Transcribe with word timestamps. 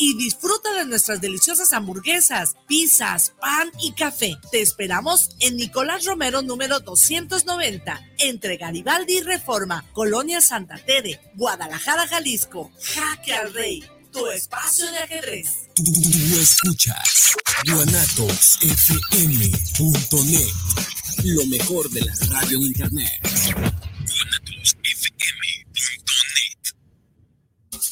y 0.00 0.16
disfruta 0.16 0.72
de 0.72 0.86
nuestras 0.86 1.20
deliciosas 1.20 1.72
hamburguesas, 1.74 2.56
pizzas, 2.66 3.34
pan 3.38 3.70
y 3.80 3.92
café. 3.92 4.38
Te 4.50 4.62
esperamos 4.62 5.36
en 5.40 5.56
Nicolás 5.56 6.06
Romero 6.06 6.40
número 6.40 6.80
290, 6.80 8.00
entre 8.18 8.56
Garibaldi 8.56 9.18
y 9.18 9.20
Reforma, 9.20 9.84
Colonia 9.92 10.40
Santa 10.40 10.78
Tere, 10.78 11.20
Guadalajara, 11.34 12.08
Jalisco. 12.08 12.72
Jaque 12.82 13.34
al 13.34 13.52
Rey, 13.52 13.84
tu 14.10 14.26
espacio 14.28 14.90
de 14.90 15.00
ajedrez. 15.00 15.68
Tú 15.74 15.84
escuchas 16.40 17.34
guanatosfm.net, 17.66 20.54
lo 21.24 21.44
mejor 21.46 21.90
de 21.90 22.00
la 22.00 22.14
radio 22.30 22.56
en 22.56 22.64
internet. 22.64 23.20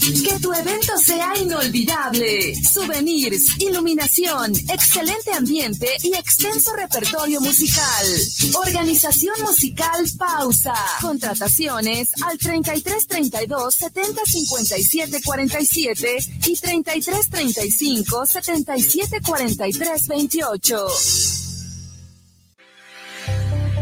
Que 0.00 0.40
tu 0.40 0.50
evento 0.52 0.96
sea 0.96 1.36
inolvidable. 1.38 2.54
Souvenirs, 2.64 3.60
iluminación, 3.60 4.52
excelente 4.70 5.30
ambiente 5.32 5.88
y 6.02 6.14
extenso 6.14 6.72
repertorio 6.74 7.38
musical. 7.42 8.06
Organización 8.54 9.34
musical 9.42 10.06
Pausa. 10.18 10.74
Contrataciones 11.02 12.10
al 12.22 12.38
33 12.38 13.06
32 13.06 13.74
70 13.74 14.22
57 14.24 15.22
47 15.22 16.16
y 16.46 16.56
33 16.56 17.30
35 17.30 18.26
77 18.26 19.20
43 19.20 20.08
28. 20.08 21.39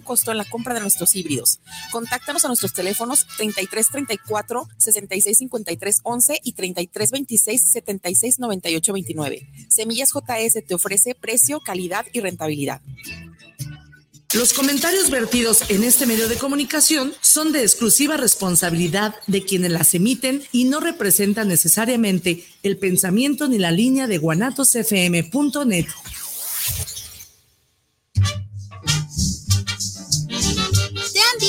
costo 0.00 0.30
en 0.30 0.38
la 0.38 0.44
compra 0.44 0.74
de 0.74 0.80
nuestros 0.80 1.14
híbridos. 1.14 1.60
Contáctanos 1.90 2.44
a 2.44 2.48
nuestros 2.48 2.72
teléfonos 2.72 3.26
3334 3.36 4.68
6653 4.76 6.00
11 6.02 6.40
y 6.42 6.52
3326 6.52 7.70
76 7.72 8.38
98 8.38 8.92
29. 8.92 9.48
Semillas 9.68 10.10
JS 10.12 10.64
te 10.66 10.74
ofrece 10.74 11.14
precio, 11.14 11.60
calidad 11.60 12.06
y 12.12 12.20
rentabilidad. 12.20 12.80
Los 14.34 14.52
comentarios 14.52 15.08
vertidos 15.08 15.70
en 15.70 15.82
este 15.84 16.04
medio 16.04 16.28
de 16.28 16.36
comunicación 16.36 17.14
son 17.22 17.50
de 17.50 17.62
exclusiva 17.62 18.18
responsabilidad 18.18 19.14
de 19.26 19.42
quienes 19.42 19.72
las 19.72 19.94
emiten 19.94 20.42
y 20.52 20.64
no 20.64 20.80
representan 20.80 21.48
necesariamente 21.48 22.44
el 22.62 22.76
pensamiento 22.76 23.48
ni 23.48 23.58
la 23.58 23.70
línea 23.70 24.06
de 24.06 24.18
guanatosfm.net. 24.18 25.86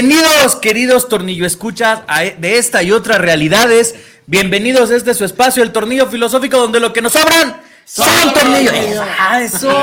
Bienvenidos, 0.00 0.54
queridos 0.54 1.08
tornillo 1.08 1.44
escuchas 1.44 2.02
e, 2.22 2.36
de 2.38 2.56
esta 2.58 2.84
y 2.84 2.92
otras 2.92 3.18
realidades. 3.18 3.96
Bienvenidos 4.26 4.92
a 4.92 4.94
este 4.94 5.12
su 5.12 5.24
espacio, 5.24 5.60
el 5.60 5.72
tornillo 5.72 6.06
filosófico, 6.06 6.56
donde 6.56 6.78
lo 6.78 6.92
que 6.92 7.02
nos 7.02 7.14
sobran 7.14 7.60
son 7.84 8.06
tornillos. 8.32 8.72
¡Ah, 9.18 9.42
eso! 9.42 9.76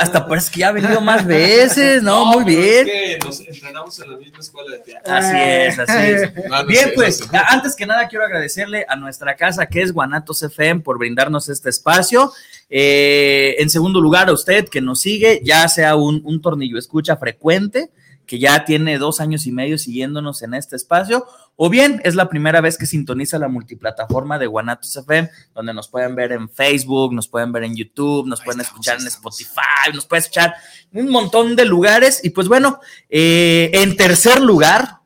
hasta 0.00 0.26
parece 0.26 0.50
que 0.50 0.60
ya 0.60 0.70
ha 0.70 0.72
venido 0.72 1.00
más 1.00 1.24
veces, 1.24 2.02
¿no? 2.02 2.24
Muy 2.26 2.42
bien. 2.42 2.88
Es 2.88 2.92
que 2.92 3.18
nos 3.24 3.40
entrenamos 3.40 4.00
en 4.00 4.10
la 4.10 4.16
misma 4.16 4.38
escuela 4.40 4.72
de 4.72 4.78
teatro. 4.78 5.14
Así 5.14 5.36
es, 5.38 5.78
así 5.78 5.98
es. 5.98 6.34
bien, 6.66 6.90
pues, 6.96 7.22
antes 7.48 7.76
que 7.76 7.86
nada 7.86 8.08
quiero 8.08 8.24
agradecerle 8.24 8.84
a 8.88 8.96
nuestra 8.96 9.36
casa, 9.36 9.66
que 9.66 9.80
es 9.80 9.92
Guanatos 9.92 10.42
FM, 10.42 10.80
por 10.80 10.98
brindarnos 10.98 11.48
este 11.48 11.70
espacio. 11.70 12.32
Eh, 12.68 13.54
en 13.60 13.70
segundo 13.70 14.00
lugar, 14.00 14.28
a 14.28 14.32
usted 14.32 14.68
que 14.68 14.80
nos 14.80 15.02
sigue, 15.02 15.40
ya 15.44 15.68
sea 15.68 15.94
un, 15.94 16.20
un 16.24 16.42
tornillo 16.42 16.78
escucha 16.78 17.16
frecuente 17.16 17.90
que 18.26 18.38
ya 18.38 18.64
tiene 18.64 18.98
dos 18.98 19.20
años 19.20 19.46
y 19.46 19.52
medio 19.52 19.78
siguiéndonos 19.78 20.42
en 20.42 20.54
este 20.54 20.76
espacio, 20.76 21.26
o 21.54 21.70
bien 21.70 22.00
es 22.04 22.14
la 22.14 22.28
primera 22.28 22.60
vez 22.60 22.76
que 22.76 22.84
sintoniza 22.84 23.38
la 23.38 23.48
multiplataforma 23.48 24.38
de 24.38 24.46
Guanatos 24.46 24.94
FM, 24.96 25.30
donde 25.54 25.72
nos 25.72 25.88
pueden 25.88 26.14
ver 26.14 26.32
en 26.32 26.48
Facebook, 26.48 27.14
nos 27.14 27.28
pueden 27.28 27.52
ver 27.52 27.64
en 27.64 27.74
YouTube, 27.74 28.26
nos 28.26 28.42
pueden 28.42 28.60
escuchar 28.60 29.00
en 29.00 29.06
Spotify, 29.06 29.92
nos 29.94 30.04
pueden 30.04 30.22
escuchar 30.22 30.54
en 30.92 31.06
un 31.06 31.10
montón 31.10 31.56
de 31.56 31.64
lugares. 31.64 32.20
Y 32.22 32.30
pues 32.30 32.48
bueno, 32.48 32.80
eh, 33.08 33.70
en 33.72 33.96
tercer 33.96 34.40
lugar, 34.40 35.00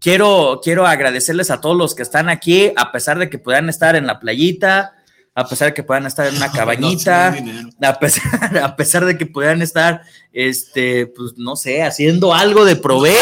quiero, 0.00 0.60
quiero 0.62 0.86
agradecerles 0.86 1.50
a 1.50 1.60
todos 1.60 1.76
los 1.76 1.94
que 1.94 2.02
están 2.02 2.28
aquí, 2.28 2.72
a 2.76 2.90
pesar 2.90 3.18
de 3.18 3.30
que 3.30 3.38
puedan 3.38 3.68
estar 3.68 3.94
en 3.94 4.06
la 4.06 4.18
playita, 4.18 4.93
a 5.36 5.48
pesar 5.48 5.68
de 5.68 5.74
que 5.74 5.82
puedan 5.82 6.06
estar 6.06 6.26
en 6.26 6.36
una 6.36 6.50
cabañita, 6.52 7.36
a, 7.82 7.98
pesar, 7.98 8.58
a 8.62 8.76
pesar 8.76 9.04
de 9.04 9.18
que 9.18 9.26
puedan 9.26 9.62
estar, 9.62 10.02
este, 10.32 11.06
pues 11.06 11.32
no 11.36 11.56
sé, 11.56 11.82
haciendo 11.82 12.34
algo 12.34 12.64
de 12.64 12.76
provecho. 12.76 13.18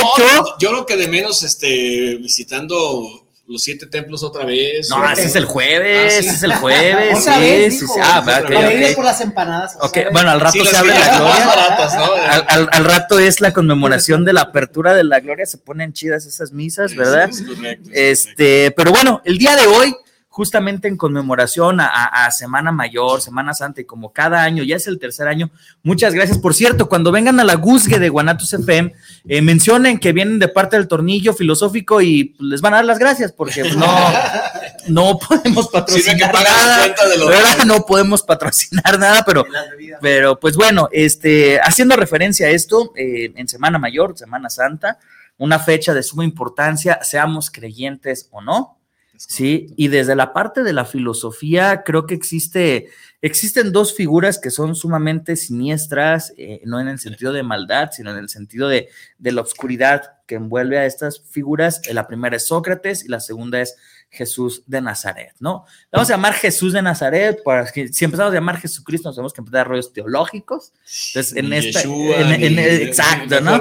yo 0.58 0.70
creo 0.70 0.86
que 0.86 0.96
de 0.96 1.08
menos, 1.08 1.42
este, 1.42 2.16
visitando 2.20 3.18
los 3.48 3.62
siete 3.64 3.86
templos 3.86 4.22
otra 4.22 4.44
vez. 4.44 4.88
No, 4.88 5.04
ese 5.10 5.24
es 5.24 5.34
el 5.36 5.44
jueves, 5.46 6.14
Ah, 6.16 6.22
sí. 6.22 6.28
es 6.28 6.42
el 6.44 6.54
jueves. 6.54 7.18
Otra 7.20 7.34
sí, 7.34 7.40
vez, 7.40 7.78
sí, 7.80 7.86
sí. 7.86 8.00
Ah, 8.02 8.20
va, 8.26 8.38
ok, 8.38 8.44
Para 8.54 8.72
ir 8.72 8.84
ok. 8.90 8.94
por 8.94 9.04
las 9.04 9.20
empanadas. 9.20 9.76
Ok, 9.80 9.94
¿sabes? 9.94 10.08
bueno, 10.12 10.30
al 10.30 10.40
rato 10.40 10.52
Sí, 10.52 10.64
se 10.66 10.76
abre 10.76 10.90
la 10.94 11.18
gloria. 11.18 11.46
baratas, 11.46 11.94
¿no? 11.96 12.04
Al, 12.14 12.44
al- 12.48 12.68
al 12.72 12.84
rato 12.84 13.18
es 13.18 13.40
la 13.40 13.52
conmemoración 13.52 14.24
de 14.24 14.32
la 14.32 14.42
apertura 14.42 14.94
de 14.94 15.04
la 15.04 15.20
gloria, 15.20 15.44
se 15.44 15.58
ponen 15.58 15.92
chidas 15.92 16.24
esas 16.24 16.52
misas, 16.52 16.94
¿verdad? 16.94 17.28
Sí, 17.32 17.42
es 17.42 17.48
correcto, 17.48 17.62
es 17.62 17.66
correcto. 17.66 17.90
Este, 17.92 18.70
pero 18.70 18.92
bueno, 18.92 19.20
el 19.24 19.36
día 19.38 19.56
de 19.56 19.66
hoy, 19.66 19.94
justamente 20.32 20.88
en 20.88 20.96
conmemoración 20.96 21.78
a, 21.78 21.86
a- 21.86 22.24
a 22.26 22.30
Semana 22.30 22.72
Mayor, 22.72 23.20
Semana 23.20 23.52
Santa, 23.54 23.82
y 23.82 23.84
como 23.84 24.12
cada 24.12 24.42
año, 24.42 24.64
ya 24.64 24.76
es 24.76 24.86
el 24.86 24.98
tercer 24.98 25.28
año, 25.28 25.50
muchas 25.82 26.14
gracias. 26.14 26.38
Por 26.38 26.54
cierto, 26.54 26.88
cuando 26.88 27.12
vengan 27.12 27.38
a 27.38 27.44
la 27.44 27.54
Guzgue 27.54 27.98
de 27.98 28.08
Guanatos 28.08 28.52
FM, 28.52 28.92
eh, 29.28 29.42
mencionen 29.42 29.98
que 29.98 30.12
vienen 30.12 30.38
de 30.38 30.48
parte 30.48 30.76
del 30.76 30.88
tornillo 30.88 31.34
filosófico 31.34 32.00
y 32.00 32.34
les 32.40 32.62
van 32.62 32.72
a 32.72 32.76
dar 32.78 32.86
las 32.86 32.98
gracias, 32.98 33.30
porque 33.30 33.60
pues, 33.60 33.76
no, 33.76 33.86
no 34.88 35.18
podemos 35.18 35.68
patrocinar 35.68 36.32
nada. 36.32 36.78
cuenta 36.78 37.08
de 37.08 37.16
los 37.18 37.28
¿verdad? 37.28 37.64
No 37.66 37.84
podemos 37.86 38.22
patrocinar 38.22 38.98
nada, 38.98 39.22
pero 39.26 39.44
pero 40.00 40.40
pues 40.40 40.56
bueno, 40.56 40.88
este, 40.92 41.60
haciendo 41.60 41.94
referencia 41.96 42.46
a 42.46 42.50
esto, 42.50 42.92
eh, 42.96 43.32
en 43.36 43.46
Semana 43.48 43.78
Mayor, 43.78 44.16
Semana 44.16 44.48
Santa, 44.50 44.98
una 45.38 45.58
fecha 45.58 45.92
de 45.94 46.02
suma 46.02 46.24
importancia, 46.24 47.00
seamos 47.02 47.50
creyentes 47.50 48.28
o 48.30 48.40
no, 48.40 48.78
sí, 49.28 49.68
y 49.76 49.88
desde 49.88 50.16
la 50.16 50.32
parte 50.32 50.62
de 50.62 50.72
la 50.72 50.84
filosofía 50.84 51.82
creo 51.84 52.06
que 52.06 52.14
existe, 52.14 52.88
existen 53.20 53.72
dos 53.72 53.94
figuras 53.94 54.38
que 54.38 54.50
son 54.50 54.74
sumamente 54.74 55.36
siniestras, 55.36 56.32
eh, 56.36 56.60
no 56.64 56.80
en 56.80 56.88
el 56.88 56.98
sentido 56.98 57.32
de 57.32 57.42
maldad, 57.42 57.90
sino 57.92 58.10
en 58.10 58.18
el 58.18 58.28
sentido 58.28 58.68
de, 58.68 58.88
de 59.18 59.32
la 59.32 59.42
oscuridad 59.42 60.02
que 60.26 60.36
envuelve 60.36 60.78
a 60.78 60.86
estas 60.86 61.20
figuras. 61.20 61.82
La 61.92 62.06
primera 62.06 62.36
es 62.36 62.46
Sócrates 62.46 63.04
y 63.04 63.08
la 63.08 63.20
segunda 63.20 63.60
es 63.60 63.76
Jesús 64.14 64.62
de 64.66 64.82
Nazaret, 64.82 65.32
¿no? 65.40 65.64
Le 65.84 65.96
Vamos 65.96 66.10
a 66.10 66.12
llamar 66.12 66.34
Jesús 66.34 66.74
de 66.74 66.82
Nazaret, 66.82 67.42
para 67.42 67.64
que 67.72 67.88
si 67.88 68.04
empezamos 68.04 68.30
a 68.30 68.34
llamar 68.34 68.58
Jesucristo, 68.60 69.08
nos 69.08 69.16
tenemos 69.16 69.32
que 69.32 69.40
empezar 69.40 69.60
a 69.62 69.64
rollos 69.64 69.90
teológicos. 69.94 70.72
Entonces, 71.08 71.34
en 71.36 71.48
ni- 71.48 72.60
exacto, 72.88 73.40
¿no? 73.40 73.52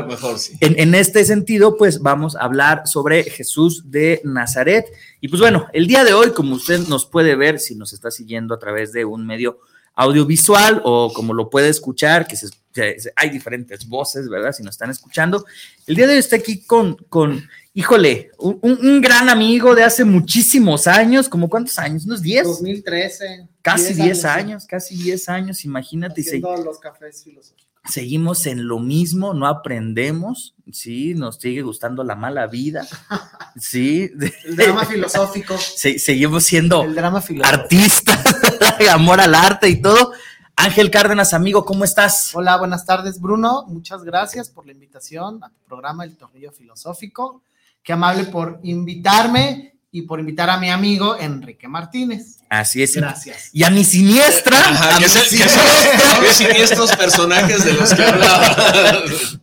En, 0.59 0.77
en 0.77 0.93
este 0.95 1.23
sentido, 1.23 1.77
pues 1.77 1.99
vamos 2.01 2.35
a 2.35 2.41
hablar 2.41 2.85
sobre 2.85 3.23
Jesús 3.23 3.89
de 3.91 4.19
Nazaret. 4.25 4.85
Y 5.21 5.29
pues 5.29 5.39
bueno, 5.39 5.67
el 5.71 5.87
día 5.87 6.03
de 6.03 6.13
hoy, 6.13 6.31
como 6.31 6.55
usted 6.55 6.79
nos 6.89 7.05
puede 7.05 7.35
ver, 7.37 7.57
si 7.59 7.75
nos 7.75 7.93
está 7.93 8.11
siguiendo 8.11 8.53
a 8.53 8.59
través 8.59 8.91
de 8.91 9.05
un 9.05 9.25
medio 9.25 9.59
audiovisual 9.95 10.81
o 10.83 11.13
como 11.13 11.33
lo 11.33 11.49
puede 11.49 11.69
escuchar, 11.69 12.27
que 12.27 12.35
se- 12.35 12.49
se- 12.73 13.13
hay 13.15 13.29
diferentes 13.29 13.87
voces, 13.87 14.27
¿verdad? 14.29 14.51
Si 14.51 14.63
nos 14.63 14.73
están 14.75 14.89
escuchando. 14.89 15.45
El 15.87 15.95
día 15.95 16.07
de 16.07 16.13
hoy 16.13 16.19
está 16.19 16.35
aquí 16.37 16.63
con, 16.65 16.95
con 17.09 17.47
híjole, 17.73 18.31
un, 18.37 18.59
un- 18.61 19.01
gran 19.01 19.29
amigo 19.29 19.73
de 19.75 19.83
hace 19.83 20.03
muchísimos 20.03 20.87
años, 20.87 21.29
como 21.29 21.49
cuántos 21.49 21.79
años, 21.79 22.05
unos 22.05 22.21
10, 22.21 22.43
2013. 22.45 23.47
casi 23.61 23.93
10 23.93 24.21
sí. 24.21 24.27
años, 24.27 24.65
casi 24.65 24.95
10 24.95 25.29
años, 25.29 25.63
imagínate. 25.65 26.21
se- 26.23 26.39
los 26.39 26.79
cafés 26.79 27.23
filosóficos. 27.23 27.67
seguimos 27.89 28.45
en 28.45 28.67
lo 28.67 28.79
mismo, 28.79 29.33
no 29.33 29.47
aprendemos, 29.47 30.53
sí, 30.71 31.13
nos 31.15 31.37
sigue 31.37 31.61
gustando 31.61 32.03
la 32.03 32.15
mala 32.15 32.47
vida, 32.47 32.85
sí, 33.59 34.11
El 34.45 34.55
drama 34.55 34.85
filosófico. 34.85 35.57
se- 35.57 35.97
seguimos 35.99 36.43
siendo 36.43 36.83
El 36.83 36.93
drama 36.95 37.23
artistas, 37.43 38.19
amor 38.91 39.21
al 39.21 39.33
arte 39.35 39.69
y 39.69 39.81
todo. 39.81 40.11
Ángel 40.57 40.91
Cárdenas, 40.91 41.33
amigo, 41.33 41.65
¿cómo 41.65 41.83
estás? 41.85 42.35
Hola, 42.35 42.57
buenas 42.57 42.85
tardes, 42.85 43.19
Bruno. 43.19 43.65
Muchas 43.67 44.03
gracias 44.03 44.49
por 44.49 44.67
la 44.67 44.73
invitación 44.73 45.43
a 45.43 45.49
tu 45.49 45.57
programa 45.65 46.03
El 46.03 46.15
Tornillo 46.17 46.51
Filosófico. 46.51 47.41
Qué 47.83 47.93
amable 47.93 48.25
por 48.25 48.59
invitarme 48.63 49.69
y 49.93 50.03
por 50.03 50.19
invitar 50.19 50.49
a 50.49 50.57
mi 50.57 50.69
amigo 50.69 51.17
Enrique 51.19 51.67
Martínez. 51.67 52.37
Así 52.47 52.83
es. 52.83 52.95
Gracias. 52.95 53.49
Y 53.53 53.63
a 53.63 53.69
mi 53.69 53.83
siniestra, 53.83 54.57
Ajá, 54.59 54.89
a 54.89 54.93
que 54.95 54.99
mi 54.99 55.05
es 55.05 55.15
el- 55.15 55.21
que 55.23 55.29
siniestra- 55.29 56.09
son 56.15 56.23
los 56.23 56.35
siniestros 56.35 56.95
personajes 56.95 57.65
de 57.65 57.73
los 57.73 57.93
que 57.93 58.03
hablaba. 58.03 58.55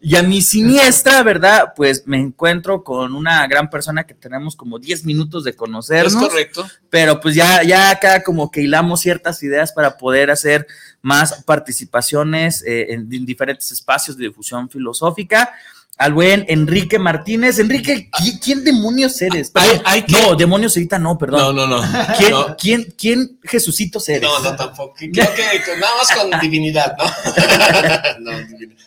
y 0.00 0.16
a 0.16 0.22
mi 0.22 0.40
siniestra, 0.42 1.22
¿verdad? 1.22 1.72
Pues 1.74 2.04
me 2.06 2.18
encuentro 2.18 2.84
con 2.84 3.14
una 3.14 3.46
gran 3.46 3.68
persona 3.70 4.04
que 4.04 4.14
tenemos 4.14 4.56
como 4.56 4.78
10 4.78 5.04
minutos 5.04 5.44
de 5.44 5.50
Es 5.50 5.56
conocernos. 5.56 6.14
correcto. 6.28 6.66
pero 6.90 7.20
pues 7.20 7.34
ya, 7.34 7.62
ya 7.62 7.90
acá 7.90 8.22
como 8.22 8.50
que 8.50 8.62
hilamos 8.62 9.00
ciertas 9.00 9.42
ideas 9.42 9.72
para 9.72 9.96
poder 9.98 10.30
hacer 10.30 10.66
más 11.02 11.42
participaciones 11.44 12.62
eh, 12.66 12.92
en, 12.94 13.12
en 13.12 13.26
diferentes 13.26 13.70
espacios 13.72 14.16
de 14.16 14.24
difusión 14.28 14.68
filosófica. 14.70 15.50
Al 15.98 16.12
buen 16.14 16.44
Enrique 16.48 16.98
Martínez. 16.98 17.58
Enrique, 17.58 18.08
¿qui- 18.12 18.38
¿quién, 18.42 18.62
demonios 18.64 19.20
eres? 19.20 19.50
Hay- 19.54 19.80
hay 19.84 20.02
que- 20.02 20.12
No, 20.12 20.36
demonios 20.36 20.76
ahorita 20.76 20.98
no, 20.98 21.18
perdón. 21.18 21.56
no, 21.56 21.66
no. 21.66 21.82
¿Quién, 22.16 22.30
No, 22.30 22.56
quién, 22.56 22.94
quién 22.96 23.40
Jesucitos 23.42 24.08
eres? 24.08 24.22
no, 24.22 24.38
no, 24.40 24.54
tampoco. 24.56 24.94
Creo 24.96 25.10
que 25.12 25.76
nada 25.80 25.92
más 25.96 26.10
con 26.16 26.40
divinidad, 26.40 26.94
¿no? 26.96 27.04
No, 28.20 28.38
divinidad. 28.46 28.78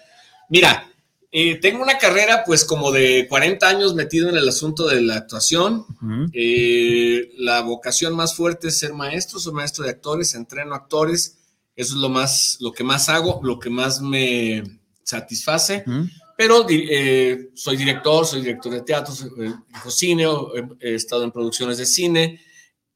Mira, 0.50 0.88
eh, 1.34 1.56
tengo 1.62 1.82
una 1.84 1.98
carrera 1.98 2.44
pues 2.46 2.64
como 2.66 2.92
de 2.92 3.26
40 3.30 3.68
años 3.68 3.94
metido 3.94 4.30
en 4.30 4.38
el 4.38 4.48
asunto 4.48 4.88
de 4.88 5.02
la 5.02 5.16
actuación. 5.16 5.86
Eh, 6.34 7.32
la 7.38 7.62
vocación 7.62 8.16
más 8.16 8.36
fuerte 8.36 8.70
es 8.70 8.80
ser 8.80 8.94
maestro, 8.94 9.40
soy 9.40 9.54
maestro 9.54 9.84
de 9.84 9.92
actores, 9.92 10.34
entreno 10.36 10.76
actores, 10.76 11.38
eso 11.76 11.94
es 11.94 12.00
lo 12.00 12.10
más, 12.10 12.58
lo 12.60 12.72
que 12.74 12.84
más 12.84 13.10
hago, 13.10 13.40
lo 13.44 13.60
que 13.60 13.70
más 13.70 14.02
me 14.02 14.64
satisface, 15.04 15.84
Ujú. 15.88 16.08
Pero 16.42 16.66
eh, 16.68 17.52
soy 17.54 17.78
director, 17.78 18.26
soy 18.26 18.42
director 18.42 18.74
de 18.74 18.82
teatro, 18.82 19.14
soy, 19.14 19.30
eh, 19.46 19.54
cine, 19.90 20.24
eh, 20.24 20.68
he 20.80 20.96
estado 20.96 21.24
en 21.24 21.30
producciones 21.30 21.78
de 21.78 21.86
cine, 21.86 22.42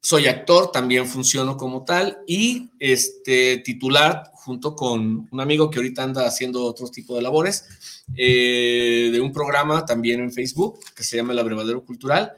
soy 0.01 0.25
actor, 0.25 0.71
también 0.71 1.05
funciono 1.05 1.55
como 1.55 1.85
tal 1.85 2.17
y 2.25 2.71
este 2.79 3.59
titular 3.59 4.31
junto 4.33 4.75
con 4.75 5.29
un 5.31 5.39
amigo 5.39 5.69
que 5.69 5.77
ahorita 5.77 6.01
anda 6.01 6.25
haciendo 6.25 6.63
otro 6.63 6.87
tipo 6.87 7.15
de 7.15 7.21
labores 7.21 7.65
de 8.07 9.19
un 9.21 9.31
programa 9.31 9.85
también 9.85 10.21
en 10.21 10.31
Facebook 10.31 10.79
que 10.95 11.03
se 11.03 11.15
llama 11.15 11.33
El 11.33 11.37
Abrevadero 11.37 11.85
Cultural, 11.85 12.33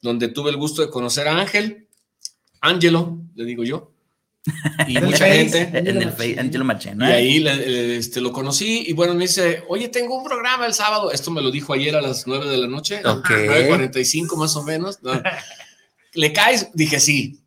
donde 0.00 0.28
tuve 0.28 0.50
el 0.50 0.58
gusto 0.58 0.80
de 0.80 0.90
conocer 0.90 1.26
a 1.26 1.40
Ángel, 1.40 1.88
Ángelo, 2.60 3.20
le 3.34 3.44
digo 3.44 3.64
yo, 3.64 3.91
y 4.88 4.98
mucha 4.98 5.18
Face. 5.26 5.48
gente. 5.50 5.78
En 5.78 6.02
el 6.02 6.12
Fe- 6.12 6.38
Angelo 6.38 6.64
Macheno. 6.64 7.08
Y 7.08 7.12
ahí 7.12 7.38
le- 7.40 7.96
este, 7.96 8.20
lo 8.20 8.32
conocí 8.32 8.84
y 8.86 8.92
bueno, 8.92 9.14
me 9.14 9.24
dice, 9.24 9.62
oye, 9.68 9.88
tengo 9.88 10.16
un 10.16 10.24
programa 10.24 10.66
el 10.66 10.74
sábado. 10.74 11.10
Esto 11.12 11.30
me 11.30 11.40
lo 11.40 11.50
dijo 11.50 11.72
ayer 11.72 11.94
a 11.96 12.00
las 12.02 12.26
9 12.26 12.48
de 12.48 12.56
la 12.58 12.66
noche, 12.66 13.00
Ok. 13.06 13.30
9.45 13.30 14.36
más 14.36 14.56
o 14.56 14.62
menos. 14.62 14.98
¿no? 15.02 15.12
¿Le 16.14 16.32
caes? 16.32 16.68
Dije, 16.74 16.98
sí. 17.00 17.38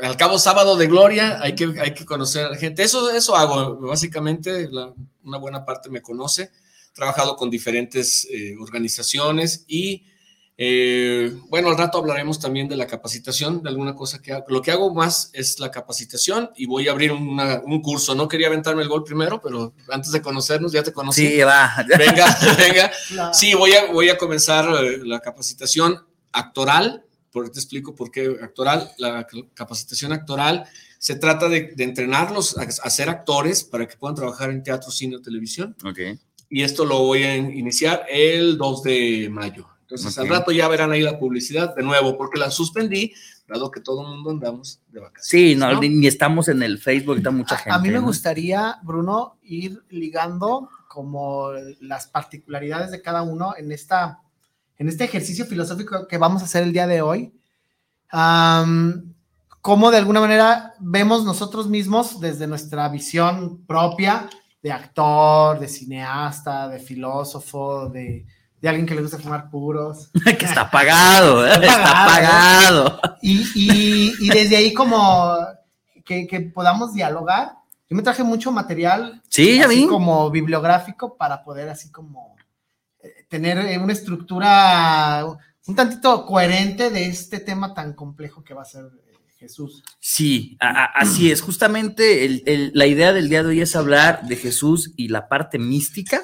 Al 0.00 0.16
cabo 0.16 0.38
sábado 0.38 0.76
de 0.76 0.86
gloria, 0.86 1.38
hay 1.40 1.54
que, 1.54 1.72
hay 1.80 1.94
que 1.94 2.04
conocer 2.04 2.46
a 2.46 2.50
la 2.50 2.56
gente. 2.56 2.82
Eso, 2.82 3.10
eso 3.10 3.36
hago, 3.36 3.76
básicamente, 3.80 4.68
la- 4.70 4.92
una 5.24 5.38
buena 5.38 5.64
parte 5.64 5.88
me 5.90 6.02
conoce. 6.02 6.42
He 6.44 6.94
trabajado 6.94 7.36
con 7.36 7.50
diferentes 7.50 8.26
eh, 8.30 8.54
organizaciones 8.60 9.64
y 9.66 10.04
eh, 10.56 11.32
bueno, 11.48 11.68
al 11.70 11.76
rato 11.76 11.98
hablaremos 11.98 12.38
también 12.38 12.68
de 12.68 12.76
la 12.76 12.86
capacitación, 12.86 13.62
de 13.62 13.68
alguna 13.70 13.94
cosa 13.94 14.22
que 14.22 14.32
hago. 14.32 14.44
Lo 14.48 14.62
que 14.62 14.70
hago 14.70 14.94
más 14.94 15.30
es 15.32 15.58
la 15.58 15.70
capacitación 15.70 16.50
y 16.56 16.66
voy 16.66 16.86
a 16.88 16.92
abrir 16.92 17.10
una- 17.12 17.60
un 17.64 17.82
curso. 17.82 18.14
No 18.14 18.28
quería 18.28 18.46
aventarme 18.46 18.82
el 18.82 18.88
gol 18.88 19.02
primero, 19.04 19.40
pero 19.42 19.74
antes 19.90 20.12
de 20.12 20.22
conocernos, 20.22 20.70
ya 20.72 20.82
te 20.82 20.92
conocí. 20.92 21.26
Sí, 21.26 21.38
va. 21.40 21.72
Venga, 21.98 22.38
venga. 22.56 22.92
Sí, 23.32 23.54
voy 23.54 23.72
a, 23.72 23.90
voy 23.92 24.08
a 24.10 24.16
comenzar 24.16 24.66
eh, 24.84 24.98
la 25.04 25.20
capacitación 25.20 25.98
actoral. 26.32 27.04
Por, 27.32 27.50
te 27.50 27.58
explico 27.58 27.96
por 27.96 28.12
qué 28.12 28.36
actoral. 28.40 28.92
La 28.98 29.26
capacitación 29.54 30.12
actoral 30.12 30.66
se 31.00 31.16
trata 31.16 31.48
de, 31.48 31.72
de 31.74 31.82
entrenarlos 31.84 32.56
a, 32.56 32.62
a 32.62 32.90
ser 32.90 33.08
actores 33.08 33.64
para 33.64 33.88
que 33.88 33.96
puedan 33.96 34.14
trabajar 34.14 34.50
en 34.50 34.62
teatro, 34.62 34.92
cine 34.92 35.16
o 35.16 35.20
televisión 35.20 35.76
Ok. 35.84 35.98
y 36.48 36.62
esto 36.62 36.84
lo 36.84 37.00
voy 37.00 37.24
a 37.24 37.36
iniciar 37.36 38.06
el 38.08 38.56
2 38.56 38.82
de 38.84 39.28
mayo. 39.32 39.66
Entonces, 39.94 40.18
al 40.18 40.26
Ok. 40.26 40.30
rato 40.32 40.52
ya 40.52 40.68
verán 40.68 40.92
ahí 40.92 41.02
la 41.02 41.18
publicidad 41.18 41.74
de 41.74 41.82
nuevo, 41.82 42.16
porque 42.16 42.38
la 42.38 42.50
suspendí, 42.50 43.12
dado 43.46 43.70
que 43.70 43.80
todo 43.80 44.02
el 44.02 44.08
mundo 44.08 44.30
andamos 44.30 44.80
de 44.88 45.00
vacaciones. 45.00 45.26
Sí, 45.26 45.54
no, 45.54 45.80
Ni, 45.80 45.88
ni 45.88 46.06
estamos 46.06 46.48
en 46.48 46.62
el 46.62 46.78
Facebook, 46.78 47.18
está 47.18 47.30
mucha 47.30 47.56
gente. 47.56 47.70
A, 47.72 47.78
mí 47.78 47.88
me 47.88 47.98
¿no? 48.00 48.02
gustaría, 48.02 48.78
Bruno, 48.82 49.38
ir 49.42 49.82
ligando 49.90 50.68
como 50.88 51.50
las 51.80 52.06
particularidades 52.06 52.90
de 52.90 53.02
cada 53.02 53.22
uno 53.22 53.54
en, 53.56 53.72
esta, 53.72 54.20
en 54.78 54.88
este 54.88 55.04
ejercicio 55.04 55.44
filosófico 55.44 56.06
que 56.06 56.18
vamos 56.18 56.42
a 56.42 56.46
hacer 56.46 56.62
el 56.62 56.72
día 56.72 56.86
de 56.86 57.02
hoy. 57.02 57.32
Am, 58.10 59.14
cómo 59.60 59.90
de 59.90 59.98
alguna 59.98 60.20
manera 60.20 60.74
vemos 60.78 61.24
nosotros 61.24 61.68
mismos 61.68 62.20
desde 62.20 62.46
nuestra 62.46 62.88
visión 62.88 63.64
propia 63.66 64.28
de 64.62 64.72
actor, 64.72 65.58
de 65.58 65.68
cineasta, 65.68 66.68
de 66.68 66.78
filósofo, 66.78 67.88
de, 67.88 68.24
de 68.64 68.70
alguien 68.70 68.86
que 68.86 68.94
le 68.94 69.02
gusta 69.02 69.18
fumar 69.18 69.50
puros. 69.50 70.10
que 70.24 70.46
está 70.46 70.70
pagado, 70.70 71.46
¿eh? 71.46 71.52
está 71.62 72.06
pagado. 72.06 72.98
Y, 73.20 73.42
y- 73.54 74.14
y 74.20 74.28
desde 74.30 74.56
ahí 74.56 74.72
como 74.72 75.36
que, 76.02 76.26
que 76.26 76.40
podamos 76.40 76.94
dialogar. 76.94 77.52
Yo 77.90 77.94
me 77.96 78.02
traje 78.02 78.24
mucho 78.24 78.50
material 78.50 79.20
Sí, 79.28 79.58
ya 79.58 79.66
así 79.66 79.80
vi. 79.82 79.86
como 79.86 80.30
bibliográfico 80.30 81.18
para 81.18 81.44
poder 81.44 81.68
así 81.68 81.90
como 81.92 82.34
eh, 83.02 83.26
tener 83.28 83.58
eh, 83.58 83.76
una 83.78 83.92
estructura 83.92 85.26
un 85.66 85.74
tantito 85.76 86.24
coherente 86.24 86.88
de 86.88 87.04
este 87.06 87.40
tema 87.40 87.74
tan 87.74 87.92
complejo 87.92 88.42
que 88.42 88.54
va 88.54 88.62
a 88.62 88.64
ser 88.64 88.84
eh, 88.84 89.12
Jesús. 89.38 89.82
Sí, 90.00 90.56
así 90.58 91.30
es. 91.30 91.42
Justamente 91.42 92.42
la 92.72 92.86
idea 92.86 93.12
del 93.12 93.28
día 93.28 93.42
de 93.42 93.50
hoy 93.50 93.60
es 93.60 93.76
hablar 93.76 94.22
de 94.26 94.36
Jesús 94.36 94.92
y 94.96 95.08
la 95.08 95.28
parte 95.28 95.58
mística. 95.58 96.22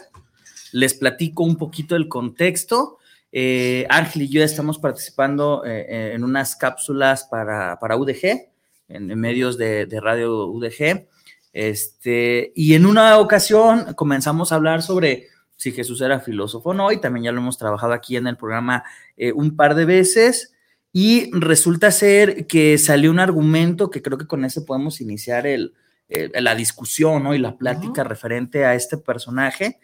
Les 0.73 0.95
platico 0.95 1.43
un 1.43 1.57
poquito 1.57 1.97
el 1.97 2.09
contexto. 2.09 2.99
Eh, 3.33 3.87
Ángel 3.89 4.23
y 4.23 4.29
yo 4.29 4.43
estamos 4.43 4.79
participando 4.79 5.63
eh, 5.65 6.13
en 6.15 6.25
unas 6.25 6.57
cápsulas 6.57 7.25
para, 7.25 7.79
para 7.79 7.97
UDG, 7.97 8.51
en, 8.89 9.07
medios 9.19 9.57
de, 9.57 9.87
de, 9.87 10.01
radio 10.01 10.47
UDG. 10.47 11.07
Este, 11.53 12.53
y 12.55 12.75
en 12.75 12.87
una 12.87 13.19
ocasión 13.19 13.95
comenzamos 13.95 14.53
a 14.53 14.57
hablar 14.57 14.83
sobre 14.83 15.29
si 15.57 15.73
Jesús 15.73 16.01
era 16.01 16.21
filósofo 16.21 16.71
o 16.71 16.75
no, 16.75 16.91
y 16.91 17.01
también 17.01 17.25
ya 17.25 17.33
lo 17.33 17.41
hemos 17.41 17.59
trabajado 17.59 17.93
aquí 17.93 18.17
en 18.17 18.27
el 18.27 18.37
programa 18.37 18.83
eh, 19.17 19.33
un 19.33 19.57
par 19.57 19.75
de 19.75 19.85
veces. 19.85 20.55
Y 20.93 21.31
resulta 21.33 21.93
ser 21.93 22.47
que 22.47 22.79
salió 22.79 23.11
un 23.11 23.21
argumento 23.21 23.91
que 23.91 24.03
creo 24.03 24.19
que 24.19 24.27
con 24.27 24.45
ese 24.45 24.63
podemos 24.63 25.01
iniciar 25.01 25.47
el, 25.47 25.75
la 26.09 26.55
discusión 26.57 27.23
¿no? 27.23 27.35
y 27.35 27.39
la 27.39 27.57
plática 27.57 28.03
referente 28.03 28.65
a 28.65 28.75
este 28.75 28.97
personaje. 28.97 29.79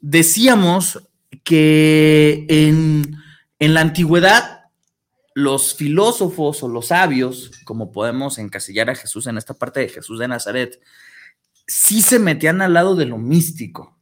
Decíamos 0.00 1.00
que 1.42 2.46
en, 2.48 3.16
en 3.58 3.74
la 3.74 3.80
antigüedad 3.80 4.56
los 5.34 5.74
filósofos 5.74 6.62
o 6.62 6.68
los 6.68 6.86
sabios, 6.86 7.50
como 7.64 7.92
podemos 7.92 8.38
encasillar 8.38 8.88
a 8.88 8.94
Jesús 8.94 9.26
en 9.26 9.36
esta 9.36 9.54
parte 9.54 9.80
de 9.80 9.88
Jesús 9.90 10.18
de 10.18 10.28
Nazaret, 10.28 10.80
sí 11.66 12.00
se 12.00 12.18
metían 12.18 12.62
al 12.62 12.72
lado 12.72 12.96
de 12.96 13.06
lo 13.06 13.18
místico. 13.18 13.96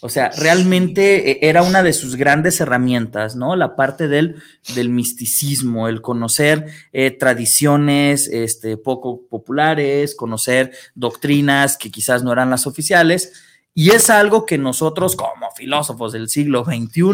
O 0.00 0.08
sea, 0.08 0.30
realmente 0.36 1.30
eh, 1.30 1.38
era 1.42 1.62
una 1.62 1.82
de 1.82 1.92
sus 1.92 2.16
grandes 2.16 2.60
herramientas, 2.60 3.34
¿no? 3.34 3.56
La 3.56 3.74
parte 3.74 4.06
del, 4.06 4.36
del 4.74 4.90
misticismo, 4.90 5.88
el 5.88 6.02
conocer 6.02 6.66
eh, 6.92 7.10
tradiciones 7.10 8.28
este, 8.28 8.76
poco 8.76 9.26
populares, 9.28 10.14
conocer 10.14 10.72
doctrinas 10.94 11.76
que 11.76 11.90
quizás 11.90 12.22
no 12.22 12.32
eran 12.32 12.50
las 12.50 12.66
oficiales. 12.66 13.32
Y 13.78 13.90
es 13.90 14.10
algo 14.10 14.44
que 14.44 14.58
nosotros 14.58 15.14
como 15.14 15.52
filósofos 15.52 16.10
del 16.12 16.28
siglo 16.28 16.64
XXI 16.64 17.12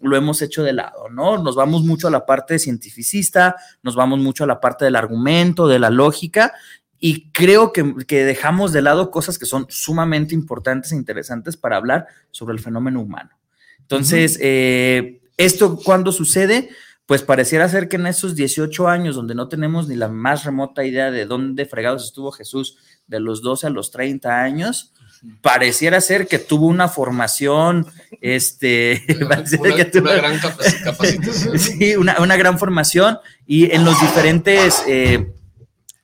lo 0.00 0.16
hemos 0.16 0.40
hecho 0.40 0.62
de 0.62 0.72
lado, 0.72 1.10
¿no? 1.10 1.36
Nos 1.36 1.56
vamos 1.56 1.82
mucho 1.82 2.08
a 2.08 2.10
la 2.10 2.24
parte 2.24 2.58
cientificista, 2.58 3.56
nos 3.82 3.94
vamos 3.94 4.18
mucho 4.18 4.44
a 4.44 4.46
la 4.46 4.60
parte 4.60 4.86
del 4.86 4.96
argumento, 4.96 5.68
de 5.68 5.78
la 5.78 5.90
lógica, 5.90 6.54
y 6.98 7.30
creo 7.32 7.70
que, 7.74 7.82
dejamos 8.08 8.72
de 8.72 8.80
lado 8.80 9.10
cosas 9.10 9.38
que 9.38 9.44
son 9.44 9.66
sumamente 9.68 10.34
importantes 10.34 10.90
e 10.92 10.96
interesantes 10.96 11.58
para 11.58 11.76
hablar 11.76 12.06
sobre 12.30 12.54
el 12.54 12.60
fenómeno 12.60 13.02
humano. 13.02 13.38
Entonces, 13.80 14.38
eh, 14.40 15.20
¿esto 15.36 15.76
cuándo 15.76 16.12
sucede? 16.12 16.70
Pues 17.04 17.20
pareciera 17.20 17.68
ser 17.68 17.90
que 17.90 17.96
en 17.96 18.06
esos 18.06 18.34
18 18.34 18.88
años 18.88 19.16
donde 19.16 19.34
no 19.34 19.48
tenemos 19.48 19.86
ni 19.86 19.96
la 19.96 20.08
más 20.08 20.46
remota 20.46 20.82
idea 20.82 21.10
de 21.10 21.26
dónde 21.26 21.66
fregados 21.66 22.06
estuvo 22.06 22.32
Jesús 22.32 22.78
de 23.06 23.20
los 23.20 23.42
12 23.42 23.66
a 23.66 23.70
los 23.70 23.90
30 23.90 24.42
años, 24.42 24.94
pareciera 25.40 26.00
ser 26.00 26.26
que 26.26 26.38
tuvo 26.38 26.66
una 26.66 26.88
formación, 26.88 27.86
este, 28.20 29.02
una, 29.16 30.16
gran 30.16 30.38
capacitación. 30.84 31.58
sí, 31.58 31.96
una, 31.96 32.16
una, 32.20 32.36
gran 32.36 32.58
formación 32.58 33.18
y 33.46 33.70
en 33.70 33.84
los 33.84 34.00
diferentes... 34.00 34.82
Eh, 34.86 35.30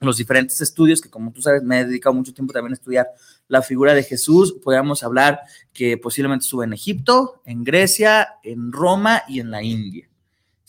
los 0.03 0.17
diferentes 0.17 0.59
estudios, 0.63 1.01
que 1.01 1.11
como 1.11 1.31
tú 1.31 1.43
sabes, 1.43 1.63
me 1.63 1.81
he 1.81 1.85
dedicado 1.85 2.15
mucho 2.15 2.33
tiempo 2.33 2.55
también 2.55 2.73
a 2.73 2.75
estudiar 2.75 3.09
la 3.49 3.61
figura 3.61 3.93
de 3.93 4.03
Jesús, 4.03 4.55
podríamos 4.65 5.03
hablar 5.03 5.41
que 5.75 5.99
posiblemente 5.99 6.45
estuvo 6.45 6.65
en 6.65 6.73
Egipto, 6.73 7.43
en 7.45 7.65
Grecia, 7.65 8.37
en 8.43 8.73
Roma 8.73 9.25
y 9.29 9.41
en 9.41 9.51
la 9.51 9.63
India. 9.63 10.10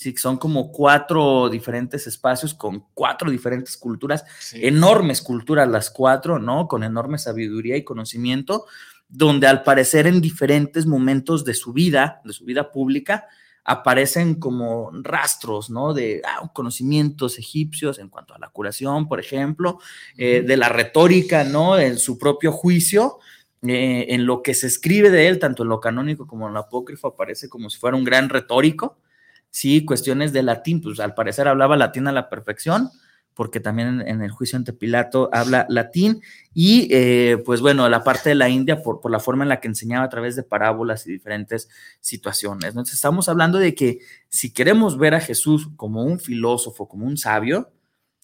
Sí, 0.02 0.16
son 0.18 0.38
como 0.38 0.72
cuatro 0.72 1.48
diferentes 1.48 2.08
espacios 2.08 2.56
con 2.56 2.88
cuatro 2.96 3.30
diferentes 3.30 3.78
culturas, 3.78 4.26
enormes 4.52 5.22
culturas 5.22 5.70
las 5.70 5.92
cuatro, 5.92 6.40
¿no? 6.40 6.68
Con 6.68 6.84
enorme 6.84 7.20
sabiduría 7.20 7.78
y 7.78 7.84
conocimiento, 7.84 8.66
donde 9.08 9.46
al 9.46 9.62
parecer 9.62 10.08
en 10.08 10.20
diferentes 10.20 10.88
momentos 10.88 11.46
de 11.46 11.54
su 11.54 11.72
vida, 11.72 12.20
de 12.26 12.34
su 12.34 12.46
vida 12.46 12.72
pública, 12.72 13.28
aparecen 13.64 14.40
como 14.40 14.90
rastros, 15.04 15.70
¿no? 15.70 15.94
De 15.94 16.24
ah, 16.26 16.50
conocimientos 16.52 17.38
egipcios 17.38 18.00
en 18.00 18.10
cuanto 18.10 18.34
a 18.34 18.40
la 18.40 18.50
curación, 18.50 19.08
por 19.08 19.20
ejemplo, 19.20 19.78
eh, 20.18 20.42
de 20.42 20.58
la 20.58 20.70
retórica, 20.70 21.44
¿no? 21.44 21.78
En 21.78 22.00
su 22.00 22.18
propio 22.18 22.52
juicio, 22.52 23.20
eh, 23.62 24.08
en 24.10 24.26
lo 24.26 24.42
que 24.42 24.56
se 24.56 24.66
escribe 24.66 25.12
de 25.12 25.28
él, 25.28 25.38
tanto 25.38 25.62
en 25.62 25.70
lo 25.70 25.80
canónico 25.80 26.26
como 26.26 26.48
en 26.48 26.56
lo 26.56 26.62
apócrifo, 26.62 27.10
aparece 27.10 27.50
como 27.50 27.70
si 27.70 27.78
fuera 27.78 27.96
un 27.96 28.04
gran 28.04 28.30
retórico, 28.30 28.98
sí, 29.52 29.86
cuestiones 29.86 30.34
de 30.34 30.44
latín, 30.44 30.82
pues 30.82 31.00
al 31.00 31.14
parecer 31.14 31.48
hablaba 31.48 31.78
latín 31.78 32.08
a 32.08 32.12
la 32.12 32.30
perfección, 32.30 32.90
porque 33.34 33.60
también 33.60 34.02
en, 34.06 34.22
el 34.22 34.32
juicio 34.32 34.58
ante 34.58 34.74
Pilato 34.74 35.30
habla 35.32 35.66
latín, 35.70 36.22
y 36.54 36.88
eh, 36.92 37.38
pues 37.46 37.62
bueno, 37.62 37.88
la 37.88 38.04
parte 38.04 38.30
de 38.30 38.36
la 38.36 38.50
India 38.50 38.82
por, 38.82 39.00
por, 39.00 39.12
la 39.12 39.20
forma 39.20 39.44
en 39.44 39.50
la 39.50 39.60
que 39.60 39.68
enseñaba 39.68 40.06
a 40.06 40.10
través 40.10 40.36
de 40.36 40.44
parábolas 40.44 41.06
y 41.08 41.12
diferentes 41.12 41.70
situaciones. 42.00 42.70
Entonces 42.70 42.96
estamos 42.96 43.30
hablando 43.30 43.60
de 43.60 43.76
que 43.76 44.00
si 44.30 44.52
queremos 44.52 44.98
ver 44.98 45.14
a 45.14 45.22
Jesús 45.22 45.70
como 45.76 46.04
un 46.04 46.20
filósofo, 46.20 46.88
como 46.88 47.06
un 47.06 47.18
sabio, 47.18 47.72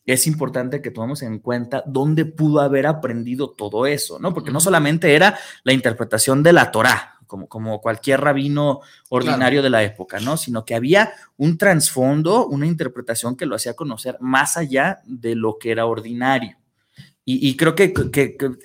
es 0.07 0.25
importante 0.25 0.81
que 0.81 0.89
tomemos 0.89 1.21
en 1.21 1.39
cuenta 1.39 1.83
dónde 1.85 2.25
pudo 2.25 2.61
haber 2.61 2.87
aprendido 2.87 3.49
todo 3.49 3.85
eso, 3.85 4.19
¿no? 4.19 4.33
Porque 4.33 4.51
no 4.51 4.61
solamente 4.61 5.13
era 5.13 5.37
la 5.63 5.73
interpretación 5.73 6.43
de 6.43 6.53
la 6.53 6.71
Torá, 6.71 7.16
como, 7.27 7.47
como 7.47 7.81
cualquier 7.81 8.21
rabino 8.21 8.81
ordinario 9.09 9.61
de 9.61 9.69
la 9.69 9.83
época, 9.83 10.19
¿no? 10.19 10.37
Sino 10.37 10.65
que 10.65 10.75
había 10.75 11.13
un 11.35 11.57
trasfondo, 11.57 12.47
una 12.47 12.65
interpretación 12.65 13.35
que 13.35 13.45
lo 13.45 13.55
hacía 13.55 13.75
conocer 13.75 14.17
más 14.19 14.57
allá 14.57 15.01
de 15.05 15.35
lo 15.35 15.57
que 15.59 15.71
era 15.71 15.85
ordinario. 15.85 16.57
Y, 17.29 17.57
creo 17.57 17.75
que, 17.75 17.93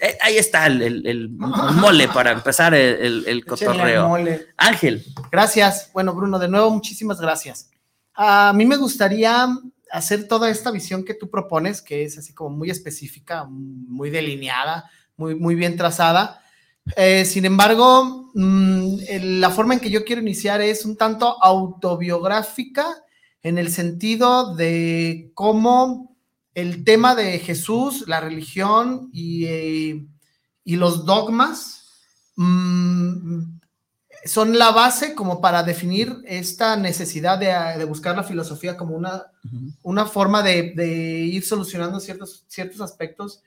eh, 0.01 0.19
ahí 0.21 0.37
está 0.37 0.67
el, 0.69 1.31
mole 1.37 2.07
para 2.07 2.31
empezar 2.31 2.73
el, 2.75 3.25
el 3.27 3.45
cotorreo. 3.45 4.17
Ángel. 4.57 5.05
Gracias. 5.33 5.91
Bueno, 5.93 6.15
Bruno, 6.15 6.39
de 6.39 6.47
nuevo, 6.47 6.71
muchísimas 6.71 7.21
gracias. 7.21 7.71
A 8.15 8.53
mí 8.55 8.65
me 8.65 8.77
gustaría 8.77 9.49
hacer 9.91 10.29
toda 10.29 10.49
esta 10.49 10.71
visión 10.71 11.05
que 11.05 11.15
tú 11.15 11.29
propones, 11.29 11.83
que 11.83 12.05
es 12.05 12.19
así 12.19 12.35
como 12.35 12.57
muy 12.57 12.71
específica, 12.71 13.47
muy 13.49 14.11
delineada, 14.11 14.89
muy, 15.17 15.35
muy 15.35 15.57
bien 15.57 15.77
trazada, 15.77 16.41
eh, 16.97 17.25
sin 17.25 17.45
embargo, 17.45 18.31
mm, 18.35 18.97
la 19.23 19.51
forma 19.51 19.75
en 19.75 19.81
que 19.81 19.91
yo 19.91 20.05
quiero 20.05 20.23
iniciar 20.23 20.61
es 20.61 20.85
un 20.85 20.97
tanto 20.97 21.43
autobiográfica 21.43 22.87
en 23.43 23.59
el 23.59 23.71
sentido 23.71 24.55
de 24.55 25.31
cómo 25.35 26.17
el 26.55 26.85
tema 26.85 27.15
de 27.15 27.39
Jesús, 27.39 28.05
la 28.07 28.21
religión 28.21 29.11
y, 29.13 29.45
eh, 29.47 30.07
los 30.65 31.05
dogmas 31.07 31.89
mm, 32.37 33.59
son 34.25 34.59
la 34.59 34.71
base 34.71 35.15
como 35.15 35.41
para 35.41 35.63
definir 35.63 36.17
esta 36.25 36.77
necesidad 36.77 37.39
de, 37.39 37.85
buscar 37.85 38.17
la 38.17 38.23
filosofía 38.23 38.77
como 38.77 38.95
una, 38.97 39.25
una 39.83 40.07
forma 40.07 40.43
de, 40.43 40.75
ir 41.33 41.45
solucionando 41.45 41.99
ciertos, 42.01 42.45
ciertos 42.49 42.81
aspectos 42.81 43.43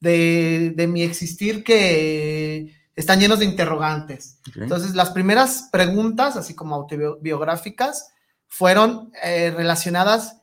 de, 0.00 0.86
mi 0.88 1.02
existir 1.02 1.64
que 1.64 2.74
están 2.94 3.20
llenos 3.20 3.38
de 3.38 3.44
interrogantes. 3.44 4.40
Entonces, 4.54 4.94
las 4.94 5.10
primeras 5.10 5.68
preguntas, 5.70 6.36
así 6.36 6.54
como 6.54 6.74
autobiográficas, 6.74 8.08
fueron 8.48 9.12
eh, 9.22 9.52
relacionadas 9.54 10.42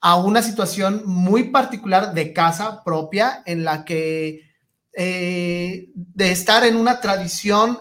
a 0.00 0.16
una 0.16 0.42
situación 0.42 1.02
muy 1.06 1.44
particular 1.44 2.12
de 2.12 2.32
casa 2.32 2.84
propia 2.84 3.42
en 3.46 3.64
la 3.64 3.84
que 3.84 4.42
eh, 4.92 5.90
de 5.94 6.30
estar 6.30 6.64
en 6.64 6.76
una 6.76 7.00
tradición 7.00 7.78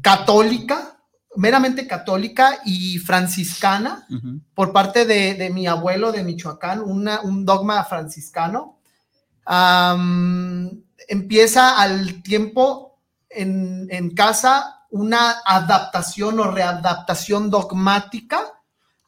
católica, 0.00 1.00
meramente 1.36 1.86
católica 1.86 2.60
y 2.64 2.98
franciscana, 2.98 4.06
por 4.54 4.72
parte 4.72 5.04
de, 5.04 5.50
mi 5.50 5.66
abuelo 5.66 6.12
de 6.12 6.22
Michoacán, 6.22 6.80
un 6.80 7.44
dogma 7.44 7.82
franciscano, 7.84 8.75
empieza 11.08 11.80
al 11.80 12.22
tiempo 12.22 12.98
en, 13.30 14.10
casa 14.14 14.86
una 14.90 15.36
adaptación 15.44 16.40
o 16.40 16.50
readaptación 16.50 17.50
dogmática 17.50 18.40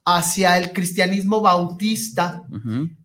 hacia 0.05 0.59
el 0.59 0.73
cristianismo 0.73 1.41
bautista. 1.41 2.43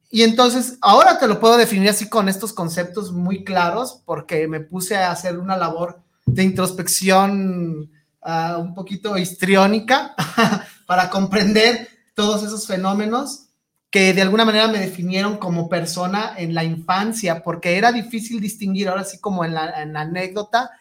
Y 0.09 0.21
entonces, 0.21 0.77
ahora 0.81 1.17
te 1.17 1.27
lo 1.27 1.39
puedo 1.39 1.57
definir 1.57 1.89
así 1.89 2.07
con 2.07 2.29
estos 2.29 2.53
conceptos 2.53 3.11
muy 3.11 3.43
claros, 3.43 4.01
porque 4.05 4.47
me 4.47 4.59
puse 4.59 4.95
a 4.95 5.11
hacer 5.11 5.39
una 5.39 5.57
labor 5.57 6.03
de 6.25 6.43
introspección 6.43 7.91
ah, 8.21 8.57
un 8.59 8.73
poquito 8.75 9.17
histriónica 9.17 10.15
para 10.85 11.09
comprender 11.09 11.87
todos 12.13 12.43
esos 12.43 12.67
fenómenos 12.67 13.47
que 13.93 14.11
de 14.11 14.23
alguna 14.23 14.43
manera 14.43 14.67
me 14.67 14.79
definieron 14.79 15.37
como 15.37 15.69
persona 15.69 16.33
en 16.35 16.55
la 16.55 16.63
infancia, 16.63 17.43
porque 17.43 17.77
era 17.77 17.91
difícil 17.91 18.41
distinguir, 18.41 18.89
ahora 18.89 19.03
sí 19.03 19.19
como 19.19 19.45
en 19.45 19.53
la, 19.53 19.65
anécdota, 19.93 20.71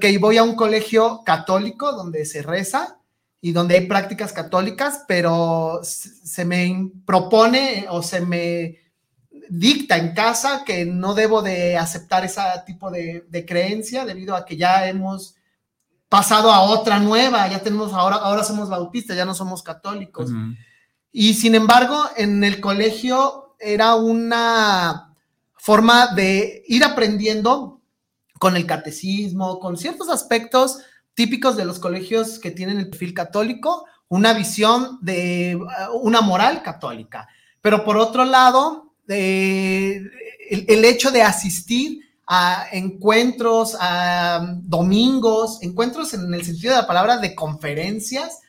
que 0.00 0.16
voy 0.18 0.36
a 0.36 0.44
un 0.44 0.54
colegio 0.54 1.22
católico 1.24 1.90
donde 1.90 2.24
se 2.24 2.42
reza 2.42 3.00
y 3.40 3.50
donde 3.50 3.74
hay 3.74 3.86
prácticas 3.88 4.32
católicas, 4.32 5.02
pero 5.08 5.80
se 5.82 6.44
me 6.44 6.92
propone 7.04 7.86
o 7.90 8.04
se 8.04 8.20
me 8.20 8.76
dicta 9.50 9.96
en 9.96 10.14
casa 10.14 10.62
que 10.64 10.84
no 10.84 11.14
debo 11.14 11.42
de 11.42 11.76
aceptar 11.76 12.24
ese 12.24 12.40
tipo 12.64 12.88
de, 12.92 13.44
creencia 13.48 14.04
debido 14.04 14.36
a 14.36 14.44
que 14.44 14.56
ya 14.56 14.88
hemos 14.88 15.34
pasado 16.08 16.52
a 16.52 16.60
otra 16.60 17.00
nueva, 17.00 17.48
ya 17.48 17.58
tenemos 17.64 17.92
ahora, 17.92 18.14
ahora 18.14 18.44
somos 18.44 18.68
bautistas, 18.68 19.16
ya 19.16 19.24
no 19.24 19.34
somos 19.34 19.60
católicos. 19.64 20.30
Y 21.12 21.34
sin 21.34 21.54
embargo, 21.54 22.02
en 22.16 22.44
el 22.44 22.60
colegio 22.60 23.54
era 23.58 23.94
una 23.94 25.14
forma 25.56 26.14
de 26.14 26.64
ir 26.68 26.84
aprendiendo 26.84 27.80
con 28.38 28.56
el 28.56 28.66
catecismo, 28.66 29.58
con 29.58 29.76
ciertos 29.76 30.08
aspectos 30.08 30.78
típicos 31.14 31.56
de 31.56 31.64
los 31.64 31.78
colegios 31.78 32.38
que 32.38 32.52
tienen 32.52 32.78
el 32.78 32.88
perfil 32.88 33.12
católico, 33.12 33.86
una 34.08 34.32
visión 34.32 34.98
de 35.02 35.56
uh, 35.56 35.96
una 35.98 36.20
moral 36.20 36.62
católica. 36.62 37.28
Pero 37.60 37.84
por 37.84 37.96
otro 37.96 38.24
lado, 38.24 38.94
el, 39.08 40.84
hecho 40.84 41.10
de 41.10 41.22
asistir 41.22 42.02
a 42.26 42.66
encuentros, 42.72 43.76
a 43.80 44.54
domingos, 44.62 45.58
encuentros 45.62 46.14
en 46.14 46.32
el 46.32 46.44
sentido 46.44 46.74
de 46.74 46.82
la 46.82 46.86
palabra 46.86 47.16
de 47.18 47.34
conferencias 47.34 48.40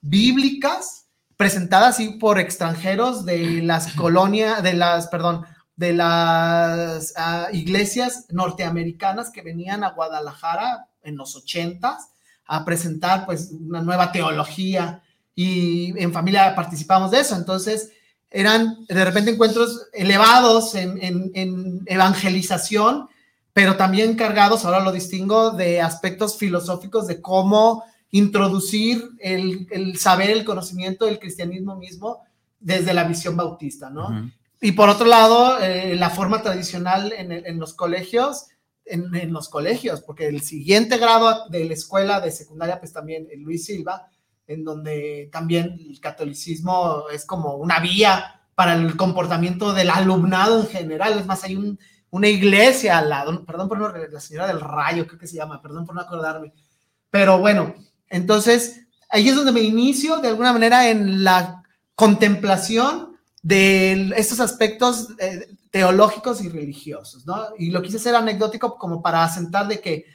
bíblicas 0.00 1.01
presentadas 1.36 1.98
por 2.20 2.38
extranjeros 2.38 3.24
de 3.24 3.62
las 3.62 3.92
colonias, 3.94 4.62
de 4.62 4.74
las, 4.74 5.08
perdón, 5.08 5.44
de 5.76 5.92
las 5.92 7.14
ah, 7.16 7.48
iglesias 7.52 8.26
norteamericanas 8.30 9.30
que 9.30 9.42
venían 9.42 9.84
a 9.84 9.90
Guadalajara 9.90 10.88
en 11.02 11.16
los 11.16 11.34
ochentas 11.34 12.10
a 12.46 12.64
presentar 12.64 13.24
pues 13.26 13.50
una 13.52 13.80
nueva 13.80 14.12
teología 14.12 15.02
y 15.34 15.98
en 16.00 16.12
familia 16.12 16.54
participamos 16.54 17.10
de 17.10 17.20
eso. 17.20 17.34
Entonces 17.34 17.90
eran 18.30 18.84
de 18.86 19.04
repente 19.04 19.30
encuentros 19.30 19.88
elevados 19.92 20.74
en, 20.74 21.82
evangelización, 21.86 23.08
pero 23.52 23.76
también 23.76 24.14
cargados, 24.14 24.64
ahora 24.64 24.80
lo 24.80 24.92
distingo, 24.92 25.50
de 25.50 25.80
aspectos 25.80 26.38
filosóficos 26.38 27.06
de 27.06 27.20
cómo 27.20 27.84
introducir 28.12 29.10
el, 29.18 29.98
saber, 29.98 30.30
el 30.30 30.44
conocimiento 30.44 31.06
del 31.06 31.18
cristianismo 31.18 31.76
mismo 31.76 32.22
desde 32.60 32.94
la 32.94 33.04
visión 33.04 33.36
bautista, 33.36 33.90
¿no? 33.90 34.30
Y 34.60 34.72
por 34.72 34.88
otro 34.88 35.06
lado, 35.06 35.58
eh, 35.60 35.96
la 35.96 36.10
forma 36.10 36.40
tradicional 36.40 37.12
en, 37.12 37.32
en 37.32 37.58
los 37.58 37.74
colegios 37.74 38.46
en, 38.84 39.32
los 39.32 39.48
colegios, 39.48 40.00
porque 40.02 40.26
el 40.26 40.42
siguiente 40.42 40.98
grado 40.98 41.48
de 41.48 41.64
la 41.64 41.74
escuela 41.74 42.20
de 42.20 42.30
secundaria, 42.30 42.78
pues 42.78 42.92
también 42.92 43.28
Luis 43.38 43.64
Silva, 43.64 44.08
en 44.46 44.64
donde 44.64 45.28
también 45.32 45.78
el 45.88 46.00
catolicismo 46.00 47.04
es 47.12 47.24
como 47.24 47.54
una 47.56 47.78
vía 47.80 48.40
para 48.54 48.74
el 48.74 48.96
comportamiento 48.96 49.72
del 49.72 49.90
alumnado 49.90 50.60
en 50.60 50.66
general. 50.66 51.18
Es 51.18 51.26
más, 51.26 51.44
hay 51.44 51.76
una 52.10 52.28
iglesia 52.28 52.98
al 52.98 53.08
lado, 53.08 53.44
perdón 53.44 53.68
por 53.68 53.78
no, 53.78 53.88
la 53.88 54.20
señora 54.20 54.48
del 54.48 54.60
rayo, 54.60 55.06
creo 55.06 55.18
que 55.18 55.26
se 55.26 55.36
llama, 55.36 55.62
perdón 55.62 55.86
por 55.86 55.94
no 55.94 56.00
acordarme. 56.00 56.52
Pero 57.10 57.38
bueno, 57.38 57.74
entonces 58.12 58.82
ahí 59.10 59.28
es 59.28 59.34
donde 59.34 59.52
me 59.52 59.60
inicio 59.60 60.18
de 60.18 60.28
alguna 60.28 60.52
manera 60.52 60.88
en 60.88 61.24
la 61.24 61.62
contemplación 61.94 63.16
de 63.42 64.12
estos 64.16 64.38
aspectos 64.38 65.08
eh, 65.18 65.48
teológicos 65.70 66.42
y 66.42 66.48
religiosos, 66.48 67.26
¿no? 67.26 67.48
Y 67.58 67.70
lo 67.70 67.82
quise 67.82 67.96
hacer 67.96 68.14
anecdótico 68.14 68.76
como 68.78 69.02
para 69.02 69.24
asentar 69.24 69.66
de 69.66 69.80
que 69.80 70.06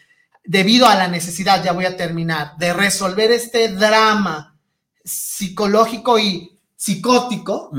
debido 0.43 0.87
a 0.87 0.95
la 0.95 1.07
necesidad, 1.07 1.63
ya 1.63 1.73
voy 1.73 1.85
a 1.85 1.97
terminar, 1.97 2.57
de 2.57 2.73
resolver 2.73 3.31
este 3.31 3.69
drama 3.69 4.55
psicológico 5.03 6.17
y 6.17 6.57
psicótico, 6.75 7.71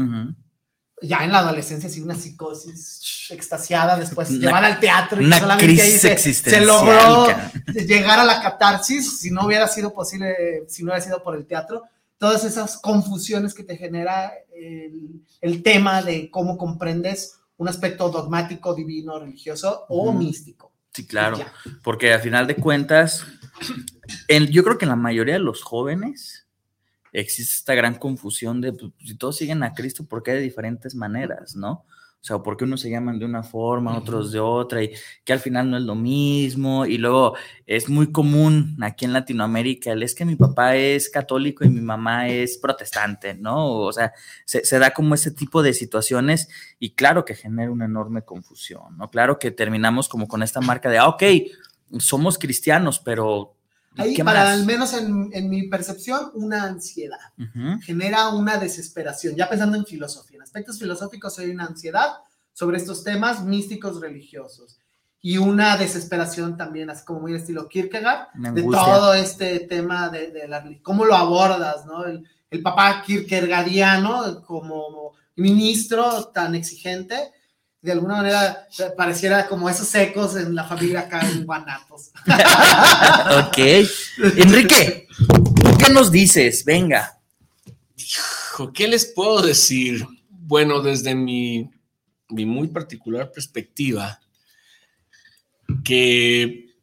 ya 1.03 1.25
en 1.25 1.33
la 1.33 1.41
adolescencia, 1.41 1.89
sí, 1.89 2.01
una 2.01 2.15
psicosis 2.15 3.29
extasiada, 3.31 3.97
después 3.97 4.31
llevar 4.31 4.65
al 4.65 4.81
teatro 4.81 5.21
y 5.21 5.33
solamente 5.33 5.83
ahí 5.83 5.91
se, 5.93 6.61
logró 6.61 7.27
llegar 7.67 8.19
a 8.19 8.25
la 8.25 8.41
catarsis, 8.41 9.21
si 9.21 9.31
no 9.31 9.47
hubiera 9.47 9.69
sido 9.69 9.93
posible, 9.93 10.65
si 10.69 10.83
no 10.83 10.91
hubiera 10.91 11.05
sido 11.05 11.23
por 11.23 11.37
el 11.37 11.47
teatro, 11.47 11.85
todas 12.17 12.45
esas 12.45 12.79
confusiones 12.79 13.55
que 13.55 13.65
te 13.65 13.77
genera 13.77 14.33
el, 14.53 15.23
el 15.41 15.63
tema 15.63 16.03
de 16.03 16.31
cómo 16.31 16.57
comprendes 16.57 17.39
un 17.59 17.69
aspecto 17.69 18.09
dogmático, 18.09 18.75
divino, 18.75 19.19
religioso 19.19 19.85
o 19.89 20.13
místico. 20.13 20.73
Sí, 20.93 21.07
claro, 21.07 21.39
porque 21.83 22.13
al 22.13 22.21
final 22.21 22.47
de 22.47 22.57
cuentas, 22.57 23.25
yo 24.51 24.65
creo 24.65 24.79
que 24.79 24.87
la 24.87 24.97
mayoría 24.97 25.35
de 25.35 25.41
los 25.41 25.63
jóvenes 25.63 26.48
existe 27.13 27.55
esta 27.55 27.75
gran 27.75 27.95
confusión 27.95 28.61
de 28.61 28.73
pues, 28.73 28.93
si 29.05 29.17
todos 29.17 29.37
siguen 29.37 29.63
a 29.63 29.75
Cristo, 29.75 30.05
¿por 30.05 30.23
qué 30.23 30.33
de 30.33 30.41
diferentes 30.41 30.95
maneras, 30.95 31.57
no? 31.57 31.85
O 32.21 32.25
sea, 32.25 32.39
porque 32.41 32.65
unos 32.65 32.81
se 32.81 32.91
llaman 32.91 33.21
de 33.21 33.25
una 33.25 33.45
forma, 33.45 33.97
otros 33.97 34.33
de 34.33 34.41
otra, 34.41 34.83
y 34.83 34.91
que 35.25 35.33
al 35.33 35.39
final 35.39 35.71
no 35.71 35.77
es 35.77 35.85
lo 35.85 35.95
mismo. 35.95 36.85
Y 36.85 36.99
luego 36.99 37.37
es 37.65 37.89
muy 37.89 38.11
común 38.11 38.77
aquí 38.83 39.05
en 39.05 39.13
Latinoamérica, 39.13 39.93
el 39.93 40.03
es 40.03 40.17
que 40.17 40.25
mi 40.25 40.35
papá 40.35 40.75
es 40.75 41.09
católico 41.11 41.65
y 41.65 41.69
mi 41.69 41.81
mamá 41.81 42.29
es 42.29 42.59
protestante, 42.59 43.35
¿no? 43.35 43.73
O 43.73 43.93
sea, 43.93 44.13
se, 44.45 44.65
se 44.65 44.79
da 44.81 44.91
como 44.91 45.15
ese 45.15 45.31
tipo 45.31 45.63
de 45.63 45.73
situaciones 45.73 46.49
y 46.81 46.91
claro 46.91 47.25
que 47.25 47.37
genera 47.37 47.71
una 47.71 47.85
enorme 47.85 48.23
confusión, 48.23 48.99
¿no? 48.99 49.09
Claro 49.11 49.39
que 49.39 49.53
terminamos 49.53 50.09
como 50.09 50.27
con 50.27 50.43
esta 50.43 50.61
marca 50.61 50.91
de, 50.91 50.99
ah, 50.99 51.09
ok, 51.09 51.23
somos 52.01 52.37
cristianos, 52.37 52.99
pero 52.99 53.58
Ahí, 53.99 54.17
para 54.17 54.51
al 54.51 54.65
menos 54.65 54.95
en, 54.95 55.29
en, 55.33 55.51
mi 55.51 55.65
percepción, 55.65 56.31
una 56.35 56.63
ansiedad. 56.63 57.19
Genera 57.83 58.29
una 58.29 58.57
desesperación. 58.57 59.35
Ya 59.35 59.49
pensando 59.49 59.77
en 59.77 59.85
filosofía, 59.85 60.37
en 60.37 60.43
aspectos 60.43 60.79
filosóficos 60.79 61.39
hay 61.39 61.51
una 61.51 61.67
ansiedad 61.67 62.19
sobre 62.53 62.79
estos 62.79 63.05
temas 63.05 63.45
místicos 63.45 64.01
religiosos. 64.01 64.79
Y 65.21 65.37
una 65.37 65.77
desesperación 65.77 66.57
también, 66.57 66.91
así 66.91 67.05
como 67.05 67.21
muy 67.21 67.35
estilo 67.35 67.69
Kierkegaard, 67.69 68.29
de 68.35 68.63
todo 68.63 69.15
este 69.15 69.61
tema 69.61 70.09
de, 70.11 70.31
de, 70.31 70.47
la, 70.47 70.65
cómo 70.83 71.05
lo 71.05 71.15
abordas, 71.15 71.85
¿no? 71.87 72.05
El, 72.05 72.25
el 72.51 72.63
papá 72.63 73.03
Kierkegaardiano 73.05 74.43
como 74.43 75.13
ministro 75.37 76.27
tan 76.27 76.55
exigente, 76.55 77.33
de 77.81 77.93
alguna 77.93 78.17
manera 78.17 78.67
pareciera 78.97 79.47
como 79.47 79.69
esos 79.69 79.95
ecos 79.95 80.37
en 80.37 80.55
la 80.55 80.65
familia 80.65 81.01
acá 81.01 81.21
en 81.29 81.45
Guanatos. 81.45 82.11
ok. 83.47 83.59
Enrique, 84.37 85.07
¿qué 85.79 85.93
nos 85.93 86.11
dices? 86.11 86.65
Venga. 86.65 87.21
¿Qué 88.75 88.89
les 88.89 89.07
puedo 89.07 89.43
decir? 89.43 90.05
Bueno, 90.29 90.81
desde 90.81 91.15
mi, 91.15 91.71
mi 92.31 92.45
muy 92.45 92.69
particular 92.69 93.31
perspectiva, 93.31 94.21
que 95.85 96.75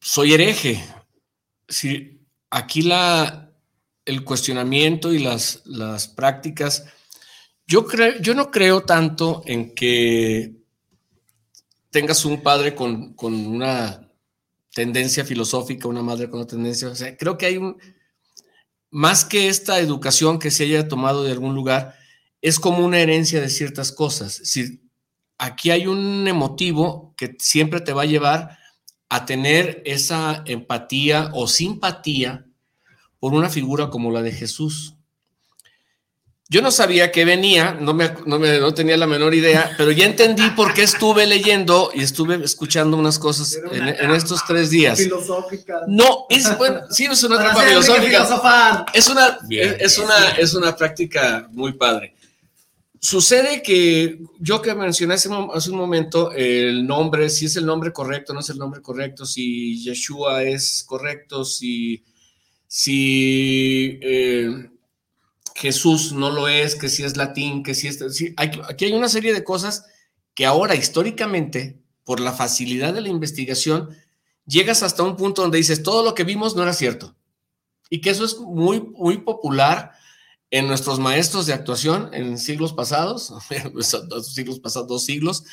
soy 0.00 0.34
hereje. 0.34 0.82
Si 1.68 2.20
aquí 2.50 2.82
la, 2.82 3.52
el 4.04 4.24
cuestionamiento 4.24 5.12
y 5.12 5.20
las, 5.20 5.62
las 5.64 6.08
prácticas 6.08 6.86
yo, 7.66 7.86
creo, 7.86 8.20
yo 8.20 8.34
no 8.34 8.50
creo 8.50 8.82
tanto 8.82 9.42
en 9.46 9.74
que 9.74 10.54
tengas 11.90 12.24
un 12.24 12.42
padre 12.42 12.74
con, 12.74 13.14
una 13.18 14.08
tendencia 14.72 15.24
filosófica, 15.24 15.88
una 15.88 16.02
madre 16.02 16.28
con 16.28 16.40
una 16.40 16.46
tendencia. 16.46 16.88
O 16.88 16.94
sea, 16.94 17.16
creo 17.16 17.38
que 17.38 17.46
hay 17.46 17.56
un. 17.56 17.76
Más 18.90 19.24
que 19.24 19.48
esta 19.48 19.80
educación 19.80 20.38
que 20.38 20.50
se 20.50 20.64
haya 20.64 20.88
tomado 20.88 21.24
de 21.24 21.32
algún 21.32 21.54
lugar, 21.54 21.94
es 22.40 22.60
como 22.60 22.84
una 22.84 23.00
herencia 23.00 23.40
de 23.40 23.48
ciertas 23.48 23.92
cosas. 23.92 24.40
Si 24.44 24.82
aquí 25.38 25.70
hay 25.70 25.86
un 25.86 26.28
emotivo 26.28 27.14
que 27.16 27.36
siempre 27.38 27.80
te 27.80 27.92
va 27.92 28.02
a 28.02 28.06
llevar 28.06 28.58
a 29.08 29.24
tener 29.24 29.82
esa 29.84 30.42
empatía 30.46 31.30
o 31.32 31.46
simpatía 31.46 32.46
por 33.18 33.34
una 33.34 33.48
figura 33.48 33.90
como 33.90 34.10
la 34.10 34.22
de 34.22 34.32
Jesús. 34.32 34.95
Yo 36.48 36.62
no 36.62 36.70
sabía 36.70 37.10
que 37.10 37.24
venía, 37.24 37.76
no, 37.80 37.92
me, 37.92 38.08
no, 38.24 38.72
tenía 38.72 38.96
la 38.96 39.08
menor 39.08 39.34
idea, 39.34 39.72
pero 39.76 39.90
ya 39.90 40.06
entendí 40.06 40.48
por 40.50 40.74
qué 40.74 40.84
estuve 40.84 41.26
leyendo 41.26 41.90
y 41.92 42.02
estuve 42.02 42.44
escuchando 42.44 42.96
unas 42.96 43.18
cosas 43.18 43.58
en, 43.72 44.10
estos 44.12 44.44
tres 44.46 44.70
días. 44.70 44.96
Filosófica. 44.96 45.80
No, 45.88 46.26
es 46.30 46.56
bueno, 46.56 46.82
sí, 46.88 47.06
es 47.06 47.24
una 47.24 47.38
trampa 47.38 47.62
filosófica. 47.62 48.86
Es 48.94 49.08
una, 49.08 49.38
es, 49.50 49.98
una, 49.98 50.28
es 50.38 50.54
una 50.54 50.76
práctica 50.76 51.48
muy 51.50 51.72
padre. 51.72 52.14
Sucede 53.00 53.60
que 53.60 54.20
yo 54.38 54.62
que 54.62 54.72
mencioné 54.76 55.14
hace, 55.14 55.28
un 55.28 55.76
momento 55.76 56.30
el 56.30 56.86
nombre, 56.86 57.28
si 57.28 57.46
es 57.46 57.56
el 57.56 57.66
nombre 57.66 57.92
correcto, 57.92 58.32
no 58.32 58.38
es 58.40 58.50
el 58.50 58.58
nombre 58.58 58.80
correcto, 58.80 59.26
si 59.26 59.82
Yeshua 59.82 60.44
es 60.44 60.84
correcto, 60.86 61.44
si, 61.44 62.04
si 62.68 63.98
eh, 64.00 64.70
Jesús 65.56 66.12
no 66.12 66.30
lo 66.30 66.48
es, 66.48 66.74
que 66.74 66.90
si 66.90 67.02
es 67.02 67.16
latín, 67.16 67.62
que 67.62 67.74
si 67.74 67.88
es... 67.88 67.98
aquí 68.36 68.84
hay 68.84 68.92
una 68.92 69.08
serie 69.08 69.32
de 69.32 69.42
cosas 69.42 69.86
que 70.34 70.44
ahora 70.44 70.74
históricamente, 70.74 71.80
por 72.04 72.20
la 72.20 72.32
facilidad 72.32 72.92
de 72.92 73.00
la 73.00 73.08
investigación, 73.08 73.96
llegas 74.44 74.82
hasta 74.82 75.02
un 75.02 75.16
punto 75.16 75.40
donde 75.40 75.56
dices, 75.56 75.82
todo 75.82 76.04
lo 76.04 76.14
que 76.14 76.24
vimos 76.24 76.56
no 76.56 76.62
era 76.62 76.74
cierto. 76.74 77.16
Y 77.88 78.02
que 78.02 78.10
eso 78.10 78.26
es 78.26 78.38
muy, 78.38 78.82
muy 78.82 79.16
popular 79.16 79.92
en 80.50 80.66
nuestros 80.66 80.98
maestros 80.98 81.46
de 81.46 81.54
actuación 81.54 82.10
en 82.12 82.36
siglos 82.36 82.74
pasados, 82.74 83.32
dos 84.08 84.34
siglos 84.34 84.60
pasados, 84.60 84.88
dos 84.88 85.06
siglos, 85.06 85.44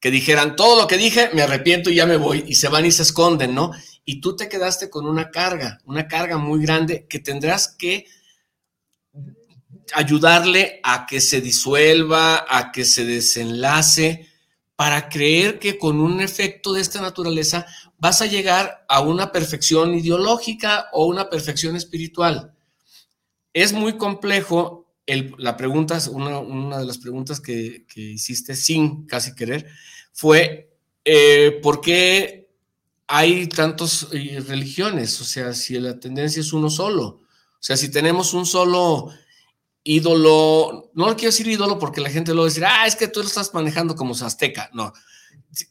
que 0.00 0.10
dijeran 0.10 0.56
todo 0.56 0.80
lo 0.80 0.86
que 0.86 0.96
dije, 0.96 1.28
me 1.34 1.42
arrepiento 1.42 1.90
y 1.90 1.96
ya 1.96 2.06
me 2.06 2.16
voy, 2.16 2.44
y 2.46 2.54
se 2.54 2.68
van 2.68 2.86
y 2.86 2.92
se 2.92 3.02
esconden, 3.02 3.54
¿no? 3.54 3.72
Y 4.06 4.22
tú 4.22 4.36
te 4.36 4.48
quedaste 4.48 4.88
con 4.88 5.06
una 5.06 5.30
carga, 5.30 5.80
una 5.84 6.08
carga 6.08 6.38
muy 6.38 6.62
grande 6.62 7.04
que 7.10 7.18
tendrás 7.18 7.68
que 7.68 8.06
ayudarle 9.94 10.80
a 10.82 11.06
que 11.06 11.20
se 11.20 11.40
disuelva, 11.40 12.44
a 12.48 12.72
que 12.72 12.84
se 12.84 13.04
desenlace, 13.04 14.28
para 14.76 15.08
creer 15.08 15.58
que 15.58 15.76
con 15.76 16.00
un 16.00 16.20
efecto 16.20 16.72
de 16.72 16.80
esta 16.80 17.02
naturaleza 17.02 17.66
vas 17.98 18.22
a 18.22 18.26
llegar 18.26 18.84
a 18.88 19.00
una 19.02 19.30
perfección 19.30 19.94
ideológica 19.94 20.86
o 20.92 21.06
una 21.06 21.28
perfección 21.28 21.76
espiritual. 21.76 22.54
Es 23.52 23.72
muy 23.72 23.98
complejo, 23.98 24.86
la 25.06 25.56
pregunta, 25.56 25.98
una, 26.10 26.38
una 26.38 26.78
de 26.78 26.86
las 26.86 26.96
preguntas 26.96 27.40
que, 27.40 27.84
hiciste 27.94 28.56
sin 28.56 29.06
casi 29.06 29.34
querer, 29.34 29.66
fue 30.12 30.70
eh, 31.04 31.60
¿por 31.62 31.80
qué 31.80 32.48
hay 33.06 33.48
tantas 33.48 34.06
eh, 34.12 34.42
religiones? 34.46 35.20
O 35.20 35.24
sea, 35.24 35.52
si 35.52 35.78
la 35.78 35.98
tendencia 35.98 36.40
es 36.40 36.52
uno 36.52 36.70
solo. 36.70 37.04
O 37.04 37.62
sea, 37.62 37.76
si 37.76 37.90
tenemos 37.90 38.32
un 38.32 38.46
solo 38.46 39.10
ídolo, 39.82 40.90
no 40.94 41.08
lo 41.08 41.16
quiero 41.16 41.30
decir 41.30 41.48
ídolo 41.48 41.78
porque 41.78 42.00
la 42.00 42.10
gente 42.10 42.34
lo 42.34 42.42
va 42.42 42.48
decir, 42.48 42.64
ah, 42.64 42.86
es 42.86 42.96
que 42.96 43.08
tú 43.08 43.20
lo 43.20 43.26
estás 43.26 43.54
manejando 43.54 43.96
como 43.96 44.14
azteca. 44.14 44.70
No, 44.72 44.92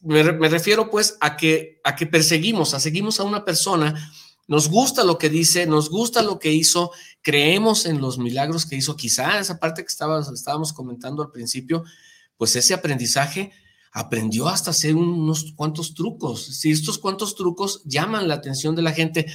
me, 0.02 0.22
refiero 0.22 0.90
pues 0.90 1.16
a 1.20 1.36
que, 1.36 1.80
a 1.84 1.96
que 1.96 2.06
perseguimos, 2.06 2.74
a 2.74 2.80
seguimos 2.80 3.20
a 3.20 3.24
una 3.24 3.44
persona, 3.44 4.12
nos 4.48 4.68
gusta 4.68 5.04
lo 5.04 5.16
que 5.16 5.28
dice, 5.28 5.66
nos 5.66 5.90
gusta 5.90 6.22
lo 6.22 6.38
que 6.38 6.52
hizo, 6.52 6.90
creemos 7.22 7.86
en 7.86 8.00
los 8.00 8.18
milagros 8.18 8.66
que 8.66 8.76
hizo, 8.76 8.96
quizá 8.96 9.38
esa 9.38 9.60
parte 9.60 9.82
que 9.82 9.88
estábamos 9.88 10.72
comentando 10.72 11.22
al 11.22 11.30
principio, 11.30 11.84
pues 12.36 12.56
ese 12.56 12.74
aprendizaje 12.74 13.52
aprendió 13.92 14.48
hasta 14.48 14.70
hacer 14.70 14.94
unos 14.94 15.52
cuantos 15.56 15.94
trucos. 15.94 16.44
Si 16.44 16.70
estos 16.70 16.98
cuantos 16.98 17.34
trucos 17.34 17.82
llaman 17.84 18.28
la 18.28 18.34
atención 18.34 18.74
de 18.74 18.82
la 18.82 18.92
gente, 18.92 19.26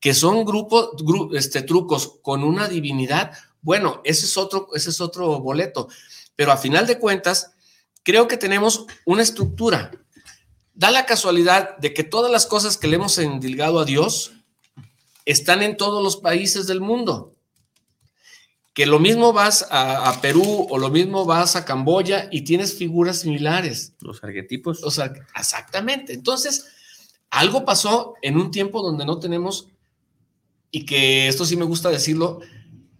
que 0.00 0.14
son 0.14 0.44
grupos, 0.44 0.90
este, 1.34 1.62
trucos 1.62 2.18
con 2.22 2.44
una 2.44 2.68
divinidad, 2.68 3.32
bueno, 3.64 4.02
ese 4.04 4.26
es 4.26 4.36
otro, 4.36 4.68
ese 4.74 4.90
es 4.90 5.00
otro 5.00 5.40
boleto. 5.40 5.88
Pero 6.36 6.52
a 6.52 6.58
final 6.58 6.86
de 6.86 6.98
cuentas, 6.98 7.52
creo 8.02 8.28
que 8.28 8.36
tenemos 8.36 8.86
una 9.06 9.22
estructura. 9.22 9.90
Da 10.74 10.90
la 10.90 11.06
casualidad 11.06 11.78
de 11.78 11.94
que 11.94 12.04
todas 12.04 12.30
las 12.30 12.44
cosas 12.44 12.76
que 12.76 12.88
le 12.88 12.96
hemos 12.96 13.16
endilgado 13.16 13.80
a 13.80 13.86
Dios 13.86 14.32
están 15.24 15.62
en 15.62 15.78
todos 15.78 16.02
los 16.02 16.18
países 16.18 16.66
del 16.66 16.82
mundo. 16.82 17.34
Que 18.74 18.84
lo 18.84 18.98
mismo 18.98 19.32
vas 19.32 19.66
a, 19.70 20.20
Perú 20.20 20.66
o 20.68 20.78
lo 20.78 20.90
mismo 20.90 21.24
vas 21.24 21.56
a 21.56 21.64
Camboya 21.64 22.28
y 22.30 22.42
tienes 22.42 22.76
figuras 22.76 23.20
similares. 23.20 23.94
Los 24.00 24.22
arquetipos. 24.22 24.82
O 24.82 24.90
sea, 24.90 25.10
exactamente. 25.38 26.12
Entonces, 26.12 26.66
algo 27.30 27.64
pasó 27.64 28.14
en 28.20 28.36
un 28.36 28.50
tiempo 28.50 28.82
donde 28.82 29.06
no 29.06 29.20
tenemos, 29.20 29.68
y 30.70 30.84
que 30.84 31.28
esto 31.28 31.46
sí 31.46 31.56
me 31.56 31.64
gusta 31.64 31.88
decirlo, 31.88 32.40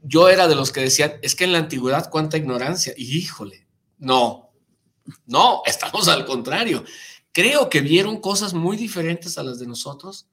yo 0.04 0.28
era 0.28 0.46
de 0.46 0.54
los 0.54 0.70
que 0.70 0.82
decían, 0.82 1.14
es 1.22 1.34
que 1.34 1.44
en 1.44 1.52
la 1.52 1.58
antigüedad 1.58 2.10
cuánta 2.10 2.36
ignorancia. 2.36 2.94
Y 2.96 3.16
híjole, 3.18 3.66
no, 3.98 4.52
no, 5.26 5.62
estamos 5.66 6.08
al 6.08 6.24
contrario. 6.24 6.84
Creo 7.32 7.68
que 7.68 7.80
vieron 7.80 8.20
cosas 8.20 8.54
muy 8.54 8.76
diferentes 8.76 9.38
a 9.38 9.42
las 9.42 9.58
de 9.58 9.66
nosotros. 9.66 10.28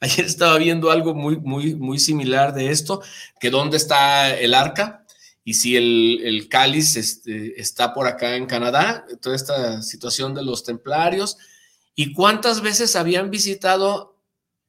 Ayer 0.00 0.24
estaba 0.24 0.56
viendo 0.58 0.90
algo 0.90 1.14
muy, 1.14 1.38
muy, 1.38 1.74
muy 1.74 1.98
similar 1.98 2.54
de 2.54 2.70
esto, 2.70 3.02
que 3.38 3.50
dónde 3.50 3.76
está 3.76 4.34
el 4.34 4.54
arca 4.54 5.04
y 5.44 5.54
si 5.54 5.76
el, 5.76 6.20
el 6.24 6.48
cáliz 6.48 6.96
este, 6.96 7.60
está 7.60 7.92
por 7.92 8.06
acá 8.06 8.36
en 8.36 8.46
Canadá, 8.46 9.04
toda 9.20 9.36
esta 9.36 9.82
situación 9.82 10.34
de 10.34 10.42
los 10.42 10.64
templarios, 10.64 11.38
y 11.94 12.12
cuántas 12.12 12.60
veces 12.60 12.96
habían 12.96 13.30
visitado 13.30 14.16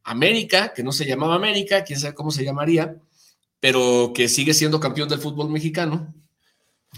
América, 0.04 0.74
que 0.74 0.84
no 0.84 0.92
se 0.92 1.06
llamaba 1.06 1.36
América, 1.36 1.84
quién 1.84 2.00
sabe 2.00 2.16
cómo 2.16 2.32
se 2.32 2.44
llamaría, 2.44 2.98
pero 3.62 4.12
que 4.14 4.28
sigue 4.28 4.54
siendo 4.54 4.82
campeón 4.82 5.08
del 5.08 5.20
fútbol 5.20 5.50
mexicano. 5.50 6.14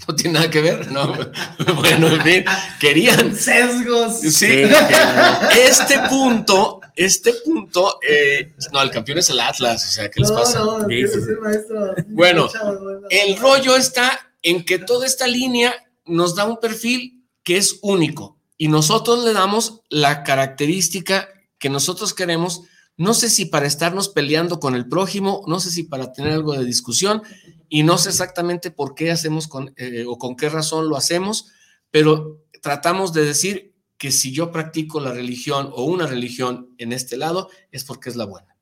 No 0.08 0.16
tiene 0.16 0.34
nada 0.34 0.50
que 0.50 0.62
ver, 0.62 0.92
¿no? 0.92 1.14
bueno, 1.76 2.08
en 2.08 2.22
fin, 2.24 2.46
querían. 2.80 3.36
Sesgos. 3.36 4.22
Sí, 4.22 4.64
este 5.56 6.00
punto, 6.10 6.82
este 6.96 7.34
punto, 7.46 8.00
eh, 8.02 8.54
no, 8.72 8.82
el 8.82 8.90
campeón 8.90 9.20
es 9.20 9.30
el 9.30 9.40
Atlas, 9.40 9.86
o 9.88 9.92
sea, 9.92 10.10
¿qué 10.10 10.22
les 10.22 10.32
pasa? 10.32 10.60
No, 10.60 10.80
no, 10.80 10.88
maestro. 10.88 11.94
Bueno, 12.08 12.50
el 13.12 13.38
rollo 13.38 13.76
está 13.76 14.20
en 14.42 14.66
que 14.66 14.80
toda 14.80 15.06
esta 15.06 15.28
línea 15.28 15.76
nos 16.06 16.34
da 16.34 16.46
un 16.46 16.60
perfil 16.60 17.28
que 17.44 17.58
es 17.58 17.78
único 17.84 18.40
y 18.58 18.70
nosotros 18.70 19.24
le 19.24 19.34
damos 19.34 19.82
la 19.90 20.24
característica 20.24 21.30
que 21.60 21.70
nosotros 21.70 22.14
queremos 22.14 22.64
no 22.98 23.14
sé 23.14 23.30
si 23.30 23.46
para 23.46 23.66
estarnos 23.66 24.10
peleando 24.10 24.60
con 24.60 24.76
el 24.76 24.88
prójimo, 24.88 25.44
no 25.48 25.60
sé 25.60 25.72
si 25.72 25.84
para 25.84 26.14
tener 26.14 26.34
algo 26.34 26.54
de 26.54 26.66
discusión 26.66 27.24
y 27.70 27.84
no 27.84 27.98
sé 27.98 28.10
exactamente 28.10 28.72
por 28.72 28.94
qué 28.94 29.12
hacemos 29.12 29.48
con, 29.48 29.74
eh, 29.78 30.06
o 30.08 30.18
con 30.18 30.36
qué 30.36 30.50
razón 30.50 30.90
lo 30.90 30.96
hacemos, 30.96 31.48
pero 31.90 32.46
tratamos 32.62 33.14
de 33.14 33.26
decir 33.26 33.74
que 33.98 34.12
si 34.12 34.32
yo 34.32 34.52
practico 34.52 35.00
la 35.00 35.12
religión 35.12 35.70
o 35.74 35.86
una 35.86 36.06
religión 36.06 36.74
en 36.78 36.94
este 36.94 37.18
lado 37.18 37.50
es 37.72 37.84
porque 37.84 38.10
es 38.10 38.16
la 38.16 38.26
buena. 38.26 38.58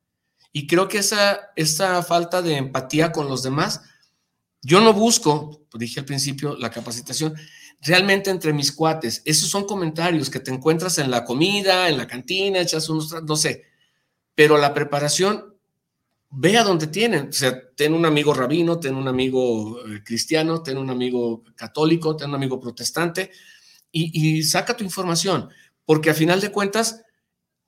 Y 0.54 0.67
creo 0.67 0.88
que 0.88 1.00
esa, 1.00 1.52
esa 1.56 2.04
falta 2.04 2.41
de 2.41 2.58
empatía 2.58 3.12
con 3.12 3.28
los 3.28 3.41
demás, 3.41 3.82
yo 4.62 4.82
no 4.82 4.94
busco, 4.94 5.65
dije 5.74 6.02
al 6.02 6.06
principio, 6.06 6.56
la 6.58 6.70
capacitación, 6.70 7.36
realmente 7.82 8.30
entre 8.30 8.54
mis 8.54 8.72
cuates. 8.72 9.22
Esos 9.26 9.50
son 9.50 9.65
comentarios 9.65 10.30
que 10.30 10.39
te 10.39 10.52
encuentras 10.52 10.98
en 11.00 11.10
la 11.10 11.26
comida, 11.26 11.89
en 11.89 11.98
la 11.98 12.08
cantina, 12.08 12.60
echas 12.60 12.88
unos, 12.89 13.24
no 13.24 13.36
sé, 13.36 13.70
pero 14.36 14.58
la 14.58 14.74
preparación, 14.74 15.52
ve 16.32 16.58
a 16.58 16.63
donde 16.63 16.88
tienen. 16.88 17.30
O 17.30 17.34
sea, 17.34 17.62
ten 17.76 17.94
un 17.94 18.06
amigo 18.06 18.34
rabino, 18.34 18.80
ten 18.80 18.96
un 18.96 19.08
amigo 19.08 19.86
eh, 19.86 20.02
cristiano, 20.04 20.63
ten 20.63 20.78
un 20.78 20.89
amigo 20.89 21.44
católico, 21.56 22.15
ten 22.15 22.30
un 22.30 22.36
amigo 22.36 22.60
protestante 22.60 23.32
y, 23.91 24.44
saca 24.44 24.78
tu 24.78 24.86
información, 24.86 25.50
porque 25.86 26.10
a 26.10 26.13
final 26.13 26.39
de 26.39 26.52
cuentas, 26.52 27.04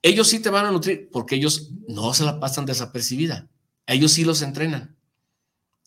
ellos 0.02 0.30
sí 0.30 0.40
te 0.40 0.50
van 0.50 0.66
a 0.66 0.72
nutrir, 0.72 1.10
porque 1.12 1.36
ellos 1.36 1.72
no 1.88 2.14
se 2.14 2.24
la 2.24 2.40
pasan 2.40 2.66
desapercibida. 2.66 3.50
Ellos 3.86 4.14
sí 4.14 4.24
los 4.24 4.42
entrenan. 4.42 4.96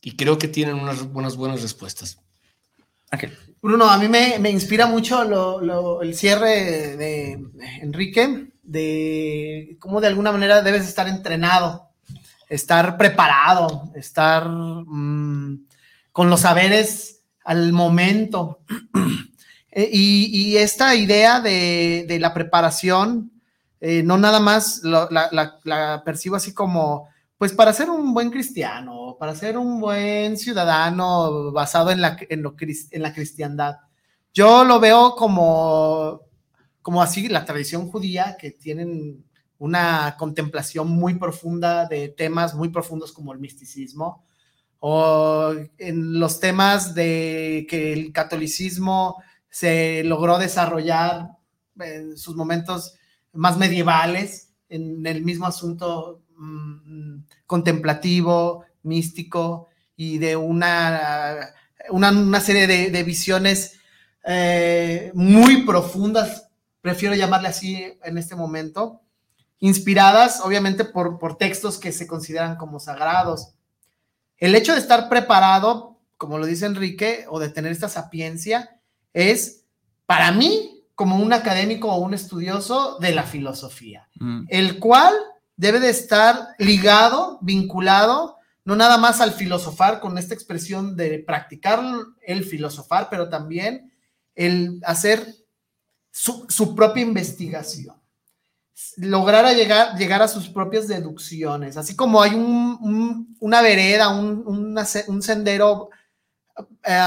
Y 0.02 0.16
creo 0.16 0.36
que 0.36 0.48
tienen 0.48 0.76
unas 0.76 1.10
buenas, 1.10 1.36
buenas 1.36 1.62
respuestas. 1.62 2.18
Bruno, 3.62 3.88
a 3.88 3.98
mí 3.98 4.08
me, 4.08 4.50
inspira 4.50 4.86
mucho 4.86 6.02
el 6.02 6.14
cierre 6.14 6.96
de 6.98 7.38
Enrique, 7.80 8.52
de 8.66 9.76
cómo 9.80 10.00
de 10.00 10.08
alguna 10.08 10.32
manera 10.32 10.62
debes 10.62 10.86
estar 10.86 11.08
entrenado, 11.08 11.88
estar 12.48 12.96
preparado, 12.96 13.90
estar 13.94 14.48
mm, 14.48 15.66
con 16.12 16.30
los 16.30 16.40
saberes 16.40 17.22
al 17.44 17.72
momento. 17.72 18.60
E, 19.78 19.90
y, 19.92 20.56
esta 20.56 20.94
idea 20.94 21.42
de, 21.42 22.16
la 22.18 22.32
preparación, 22.32 23.30
eh, 23.78 24.02
no 24.02 24.16
nada 24.16 24.40
más 24.40 24.80
la, 24.82 26.02
percibo 26.02 26.36
así 26.36 26.54
como, 26.54 27.10
pues 27.36 27.52
para 27.52 27.74
ser 27.74 27.90
un 27.90 28.14
buen 28.14 28.30
cristiano, 28.30 29.18
para 29.20 29.34
ser 29.34 29.58
un 29.58 29.78
buen 29.78 30.38
ciudadano 30.38 31.52
basado 31.52 31.90
en 31.90 32.00
la, 32.00 32.16
en, 32.30 32.42
en 32.90 33.02
la 33.02 33.12
cristiandad. 33.12 33.76
Yo 34.32 34.64
lo 34.64 34.80
veo 34.80 35.14
como 35.14 36.22
como 36.86 37.02
así 37.02 37.26
la 37.26 37.44
tradición 37.44 37.88
judía, 37.88 38.36
que 38.38 38.52
tienen 38.52 39.24
una 39.58 40.14
contemplación 40.16 40.88
muy 40.88 41.14
profunda 41.14 41.86
de 41.86 42.10
temas 42.10 42.54
muy 42.54 42.68
profundos 42.68 43.10
como 43.10 43.32
el 43.32 43.40
misticismo, 43.40 44.24
o 44.78 45.52
en 45.78 46.20
los 46.20 46.38
temas 46.38 46.94
de 46.94 47.66
que 47.68 47.92
el 47.92 48.12
catolicismo 48.12 49.20
se 49.50 50.04
logró 50.04 50.38
desarrollar 50.38 51.30
en 51.80 52.16
sus 52.16 52.36
momentos 52.36 52.94
más 53.32 53.58
medievales, 53.58 54.54
en 54.68 55.04
el 55.08 55.24
mismo 55.24 55.46
asunto 55.46 56.22
mm, 56.36 57.16
contemplativo, 57.46 58.64
místico 58.84 59.70
y 59.96 60.18
de 60.18 60.36
una, 60.36 61.52
una, 61.90 62.40
serie 62.40 62.68
de, 62.68 63.02
visiones 63.02 63.80
eh, 64.24 65.10
muy 65.14 65.64
profundas 65.64 66.45
prefiero 66.86 67.16
llamarle 67.16 67.48
así 67.48 67.98
en 68.04 68.16
este 68.16 68.36
momento, 68.36 69.00
inspiradas 69.58 70.40
obviamente 70.40 70.84
por, 70.84 71.18
por 71.18 71.36
textos 71.36 71.78
que 71.78 71.90
se 71.90 72.06
consideran 72.06 72.54
como 72.54 72.78
sagrados. 72.78 73.54
El 74.36 74.54
hecho 74.54 74.72
de 74.72 74.78
estar 74.78 75.08
preparado, 75.08 75.98
como 76.16 76.38
lo 76.38 76.46
dice 76.46 76.64
Enrique, 76.64 77.26
o 77.28 77.40
de 77.40 77.48
tener 77.48 77.72
esta 77.72 77.88
sapiencia, 77.88 78.78
es 79.12 79.64
para 80.06 80.30
mí 80.30 80.84
como 80.94 81.16
un 81.16 81.32
académico 81.32 81.92
o 81.92 81.98
un 81.98 82.14
estudioso 82.14 82.98
de 83.00 83.12
la 83.12 83.24
filosofía, 83.24 84.08
mm. 84.20 84.44
el 84.46 84.78
cual 84.78 85.12
debe 85.56 85.80
de 85.80 85.90
estar 85.90 86.50
ligado, 86.60 87.40
vinculado 87.42 88.36
no 88.64 88.76
nada 88.76 88.96
más 88.96 89.20
al 89.20 89.32
filosofar 89.32 89.98
con 89.98 90.18
esta 90.18 90.34
expresión 90.34 90.94
de 90.94 91.18
practicar 91.18 91.82
el 92.22 92.44
filosofar, 92.44 93.08
pero 93.10 93.28
también 93.28 93.92
el 94.36 94.80
hacer 94.84 95.45
su, 96.16 96.74
propia 96.74 97.02
investigación, 97.02 97.94
lograr 98.96 99.54
llegar, 99.54 99.98
llegar 99.98 100.22
a 100.22 100.28
sus 100.28 100.48
propias 100.48 100.88
deducciones, 100.88 101.76
así 101.76 101.94
como 101.94 102.22
hay 102.22 102.32
una 102.34 103.60
vereda, 103.60 104.08
un, 104.08 105.22
sendero 105.22 105.90
eh, 106.82 106.98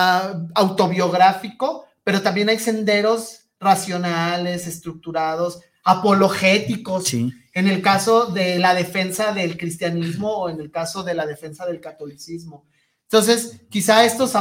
autobiográfico, 0.53 1.85
pero 2.03 2.21
también 2.21 2.49
hay 2.49 2.59
senderos 2.59 3.47
racionales, 3.59 4.67
estructurados, 4.67 5.59
apologéticos. 5.83 7.11
En 7.13 7.67
el 7.67 7.81
caso 7.81 8.27
de 8.27 8.59
la 8.59 8.75
defensa 8.75 9.33
del 9.33 9.57
cristianismo 9.57 10.31
o 10.31 10.49
en 10.49 10.61
el 10.61 10.69
caso 10.69 11.01
de 11.01 11.15
la 11.15 11.25
defensa 11.25 11.65
del 11.65 11.81
catolicismo. 11.81 12.65
Entonces, 13.03 13.61
quizá 13.71 14.05
estos, 14.05 14.33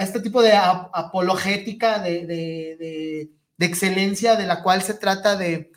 este 0.00 0.18
tipo 0.18 0.42
de 0.42 0.52
apologética, 0.52 2.00
de, 2.00 3.30
excelencia, 3.66 4.36
de 4.36 4.46
la 4.46 4.62
cual 4.62 4.82
se 4.82 4.94
trata 4.94 5.36
de 5.36 5.70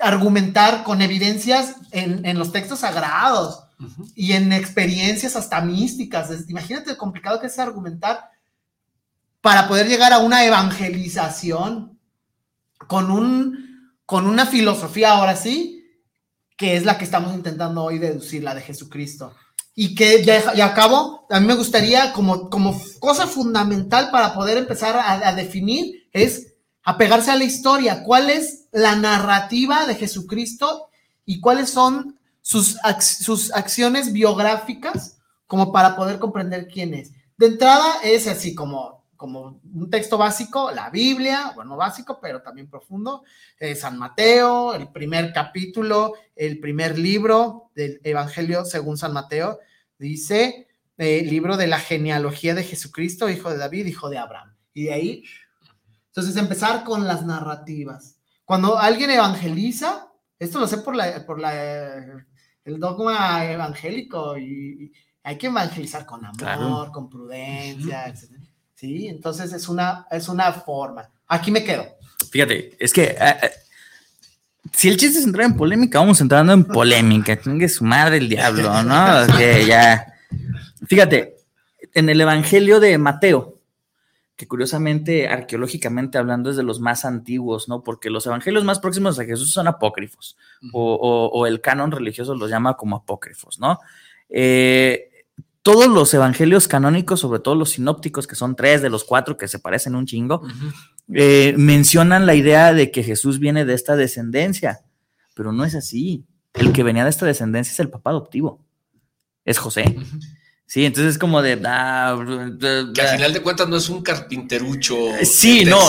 argumentar 0.00 0.84
con 0.84 1.02
evidencias 1.02 1.76
en, 1.92 2.38
los 2.38 2.52
textos 2.52 2.80
sagrados 2.80 3.64
y 4.14 4.32
en 4.32 4.52
experiencias 4.52 5.36
hasta 5.36 5.60
místicas. 5.60 6.30
Imagínate 6.48 6.90
lo 6.90 6.98
complicado 6.98 7.40
que 7.40 7.46
es 7.46 7.58
argumentar 7.58 8.30
para 9.40 9.68
poder 9.68 9.88
llegar 9.88 10.12
a 10.12 10.18
una 10.18 10.44
evangelización 10.44 11.98
con 12.86 13.10
un 13.10 13.64
con 14.06 14.26
una 14.26 14.46
filosofía 14.46 15.12
ahora 15.12 15.36
sí, 15.36 15.84
que 16.56 16.76
es 16.76 16.84
la 16.84 16.98
que 16.98 17.04
estamos 17.04 17.34
intentando 17.34 17.82
hoy 17.82 17.98
deducir, 17.98 18.42
la 18.42 18.54
de 18.54 18.60
Jesucristo. 18.60 19.34
Y 19.74 19.94
que 19.94 20.22
ya, 20.22 20.54
ya 20.54 20.66
acabo, 20.66 21.26
a 21.30 21.40
mí 21.40 21.46
me 21.46 21.56
gustaría 21.56 22.12
como, 22.12 22.48
como 22.48 22.80
cosa 23.00 23.26
fundamental 23.26 24.10
para 24.10 24.34
poder 24.34 24.58
empezar 24.58 24.96
a, 24.96 25.34
definir 25.34 26.08
es 26.12 26.53
apegarse 26.84 27.30
a 27.30 27.36
la 27.36 27.44
historia, 27.44 28.02
cuál 28.02 28.30
es 28.30 28.66
la 28.72 28.96
narrativa 28.96 29.86
de 29.86 29.94
Jesucristo 29.94 30.88
y 31.24 31.40
cuáles 31.40 31.70
son 31.70 32.18
sus, 32.40 32.76
sus 33.00 33.52
acciones 33.52 34.12
biográficas 34.12 35.18
como 35.46 35.72
para 35.72 35.96
poder 35.96 36.18
comprender 36.18 36.68
quién 36.68 36.94
es. 36.94 37.12
De 37.36 37.46
entrada 37.46 37.96
es 38.02 38.28
así 38.28 38.54
como 38.54 39.04
como 39.24 39.58
un 39.72 39.88
texto 39.88 40.18
básico, 40.18 40.70
la 40.70 40.90
Biblia, 40.90 41.52
bueno, 41.54 41.76
básico, 41.76 42.18
pero 42.20 42.42
también 42.42 42.68
profundo, 42.68 43.22
eh, 43.58 43.74
San 43.74 43.98
Mateo, 43.98 44.74
el 44.74 44.88
primer 44.88 45.32
capítulo, 45.32 46.12
el 46.36 46.60
primer 46.60 46.98
libro 46.98 47.70
del 47.74 48.02
Evangelio 48.04 48.66
según 48.66 48.98
San 48.98 49.14
Mateo, 49.14 49.60
dice, 49.98 50.68
eh, 50.98 51.22
libro 51.22 51.56
de 51.56 51.68
la 51.68 51.78
genealogía 51.78 52.54
de 52.54 52.64
Jesucristo, 52.64 53.30
hijo 53.30 53.48
de 53.50 53.56
David, 53.56 53.86
hijo 53.86 54.10
de 54.10 54.18
Abraham. 54.18 54.54
Y 54.74 54.84
de 54.84 54.92
ahí, 54.92 55.24
entonces 56.14 56.36
empezar 56.36 56.84
con 56.84 57.08
las 57.08 57.26
narrativas. 57.26 58.18
Cuando 58.44 58.78
alguien 58.78 59.10
evangeliza, 59.10 60.12
esto 60.38 60.60
lo 60.60 60.68
sé 60.68 60.78
por, 60.78 60.94
la, 60.94 61.26
por 61.26 61.40
la, 61.40 62.24
el 62.64 62.78
dogma 62.78 63.44
evangélico 63.50 64.38
y, 64.38 64.92
hay 65.24 65.38
que 65.38 65.46
evangelizar 65.48 66.06
con 66.06 66.24
amor, 66.24 66.92
con 66.92 67.08
prudencia, 67.08 68.06
etc. 68.06 68.30
¿sí? 68.74 69.08
Entonces 69.08 69.52
es 69.54 69.68
una, 69.68 70.06
es 70.10 70.28
una 70.28 70.52
forma. 70.52 71.10
Aquí 71.26 71.50
me 71.50 71.64
quedo. 71.64 71.84
Fíjate, 72.30 72.76
es 72.78 72.92
que 72.92 73.04
eh, 73.04 73.16
eh, 73.42 73.50
si 74.72 74.88
el 74.88 74.98
chiste 74.98 75.18
es 75.18 75.24
entrar 75.24 75.46
en 75.46 75.56
polémica, 75.56 75.98
vamos 75.98 76.20
entrando 76.20 76.52
en 76.52 76.64
polémica. 76.64 77.34
Tenga 77.36 77.66
su 77.68 77.84
madre 77.84 78.18
el 78.18 78.28
diablo, 78.28 78.82
¿no? 78.82 79.26
que 79.38 79.66
ya. 79.66 80.14
Fíjate, 80.86 81.38
en 81.94 82.08
el 82.08 82.20
Evangelio 82.20 82.78
de 82.78 82.98
Mateo, 82.98 83.53
que 84.36 84.48
curiosamente, 84.48 85.28
arqueológicamente 85.28 86.18
hablando, 86.18 86.50
es 86.50 86.56
de 86.56 86.64
los 86.64 86.80
más 86.80 87.04
antiguos, 87.04 87.68
¿no? 87.68 87.84
Porque 87.84 88.10
los 88.10 88.26
evangelios 88.26 88.64
más 88.64 88.80
próximos 88.80 89.18
a 89.18 89.24
Jesús 89.24 89.52
son 89.52 89.68
apócrifos, 89.68 90.36
o, 90.72 91.30
o, 91.32 91.46
el 91.46 91.60
canon 91.60 91.92
religioso 91.92 92.34
los 92.34 92.50
llama 92.50 92.76
como 92.76 92.96
apócrifos, 92.96 93.60
¿no? 93.60 93.78
Eh, 94.28 95.10
todos 95.62 95.86
los 95.86 96.12
evangelios 96.12 96.68
canónicos, 96.68 97.20
sobre 97.20 97.40
todo 97.40 97.54
los 97.54 97.70
sinópticos, 97.70 98.26
que 98.26 98.34
son 98.34 98.54
tres 98.54 98.82
de 98.82 98.90
los 98.90 99.04
cuatro 99.04 99.36
que 99.36 99.48
se 99.48 99.58
parecen 99.58 99.94
un 99.94 100.04
chingo, 100.04 100.42
eh, 101.12 101.54
mencionan 101.56 102.26
la 102.26 102.34
idea 102.34 102.74
de 102.74 102.90
que 102.90 103.02
Jesús 103.02 103.38
viene 103.38 103.64
de 103.64 103.72
esta 103.72 103.96
descendencia, 103.96 104.80
pero 105.34 105.52
no 105.52 105.64
es 105.64 105.74
así. 105.74 106.26
El 106.52 106.72
que 106.72 106.82
venía 106.82 107.04
de 107.04 107.10
esta 107.10 107.24
descendencia 107.24 107.72
es 107.72 107.80
el 107.80 107.88
papá 107.88 108.10
adoptivo, 108.10 108.62
es 109.44 109.58
José. 109.58 109.96
Sí, 110.66 110.86
entonces 110.86 111.12
es 111.12 111.18
como 111.18 111.42
de. 111.42 111.60
Ah, 111.64 112.18
que 112.94 113.00
al 113.00 113.08
final 113.08 113.32
de 113.32 113.42
cuentas 113.42 113.68
no 113.68 113.76
es 113.76 113.88
un 113.88 114.02
carpinterucho. 114.02 114.96
Sí, 115.22 115.64
no. 115.64 115.80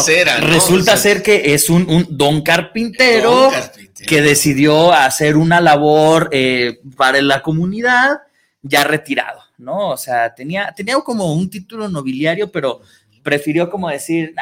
Resulta 0.42 0.98
ser 0.98 1.24
que 1.24 1.54
es 1.54 1.70
un, 1.70 2.06
don, 2.10 2.42
carpintero 2.42 3.52
que 4.06 4.22
decidió 4.22 4.94
hacer 4.94 5.38
una 5.38 5.62
labor 5.62 6.30
eh, 6.32 6.80
para 6.96 7.22
la 7.22 7.42
comunidad 7.42 8.20
ya 8.62 8.84
retirado. 8.84 9.46
¿no? 9.58 9.90
O 9.90 9.98
sea, 9.98 10.34
tenía, 10.34 10.74
tenía 10.76 11.00
como 11.02 11.34
un 11.34 11.50
título 11.50 11.88
nobiliario, 11.88 12.52
pero 12.52 12.82
prefirió 13.24 13.70
como 13.70 13.90
decir, 13.90 14.34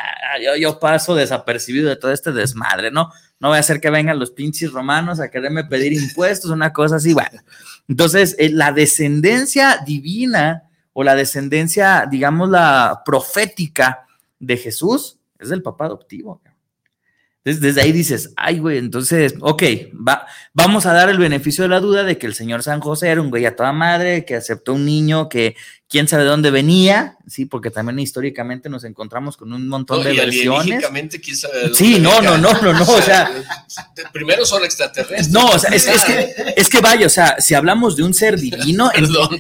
yo, 0.60 0.80
paso 0.80 1.16
desapercibido 1.16 1.90
de 1.90 1.96
todo 1.96 2.12
este 2.12 2.32
desmadre, 2.32 2.92
¿no? 2.92 3.12
No 3.44 3.50
voy 3.50 3.58
a 3.58 3.60
hacer 3.60 3.82
que 3.82 3.90
vengan 3.90 4.20
los 4.20 4.32
pinches 4.32 4.72
romanos 4.72 5.20
a 5.20 5.30
quererme 5.30 5.66
pedir 5.66 5.92
impuestos, 5.92 6.50
una 6.50 6.72
cosa 6.72 6.96
así, 6.96 7.14
bueno. 7.14 7.42
Entonces, 7.90 8.38
eh, 8.40 8.50
la 8.50 8.72
descendencia 8.72 9.80
divina 9.86 10.70
o 10.94 11.04
la 11.04 11.14
descendencia, 11.14 12.08
digamos, 12.10 12.50
la 12.50 13.02
profética 13.04 14.08
de 14.40 14.56
Jesús 14.56 15.20
es 15.38 15.50
del 15.50 15.62
papá 15.62 15.88
adoptivo. 15.88 16.42
Desde, 17.44 17.82
ahí 17.82 17.92
dices, 17.92 18.32
ay, 18.38 18.60
güey, 18.60 18.78
entonces, 18.78 19.36
ok, 19.42 19.62
va, 20.08 20.26
vamos 20.54 20.86
a 20.86 20.94
dar 20.94 21.10
el 21.10 21.18
beneficio 21.18 21.64
de 21.64 21.70
la 21.70 21.82
duda 21.82 22.06
de 22.06 22.18
que 22.18 22.28
el 22.28 22.36
señor 22.36 22.64
San 22.64 22.80
José 22.80 23.10
era 23.10 23.20
un 23.20 23.30
güey 23.30 23.46
a 23.46 23.58
toda 23.58 23.74
madre, 23.74 24.24
que 24.24 24.38
aceptó 24.38 24.74
un 24.74 24.86
niño 24.86 25.28
que 25.28 25.58
quién 25.94 26.08
sabe 26.08 26.24
de 26.24 26.30
dónde 26.30 26.50
venía, 26.50 27.20
sí, 27.28 27.46
porque 27.46 27.70
también 27.70 28.00
históricamente 28.00 28.68
nos 28.68 28.84
encontramos 28.84 29.38
con 29.38 29.54
un 29.54 29.68
montón 29.68 30.04
de 30.04 30.14
versiones. 30.14 30.84
quién 31.24 31.38
sabe 31.38 31.72
sí, 31.76 32.00
no, 32.00 32.20
no, 32.20 32.36
no, 32.36 32.52
no, 32.64 32.74
no, 32.74 32.82
o 32.82 33.02
sea, 33.04 33.32
primero 34.12 34.44
son 34.44 34.64
extraterrestres. 34.64 35.30
No, 35.30 35.46
o 35.46 35.60
sea, 35.60 35.70
es, 35.70 35.86
que, 35.86 36.54
es 36.58 36.68
que 36.68 36.82
vaya, 36.82 37.06
o 37.06 37.10
sea, 37.10 37.40
si 37.40 37.54
hablamos 37.54 37.96
de 37.96 38.02
un 38.02 38.16
ser 38.16 38.40
divino, 38.40 38.90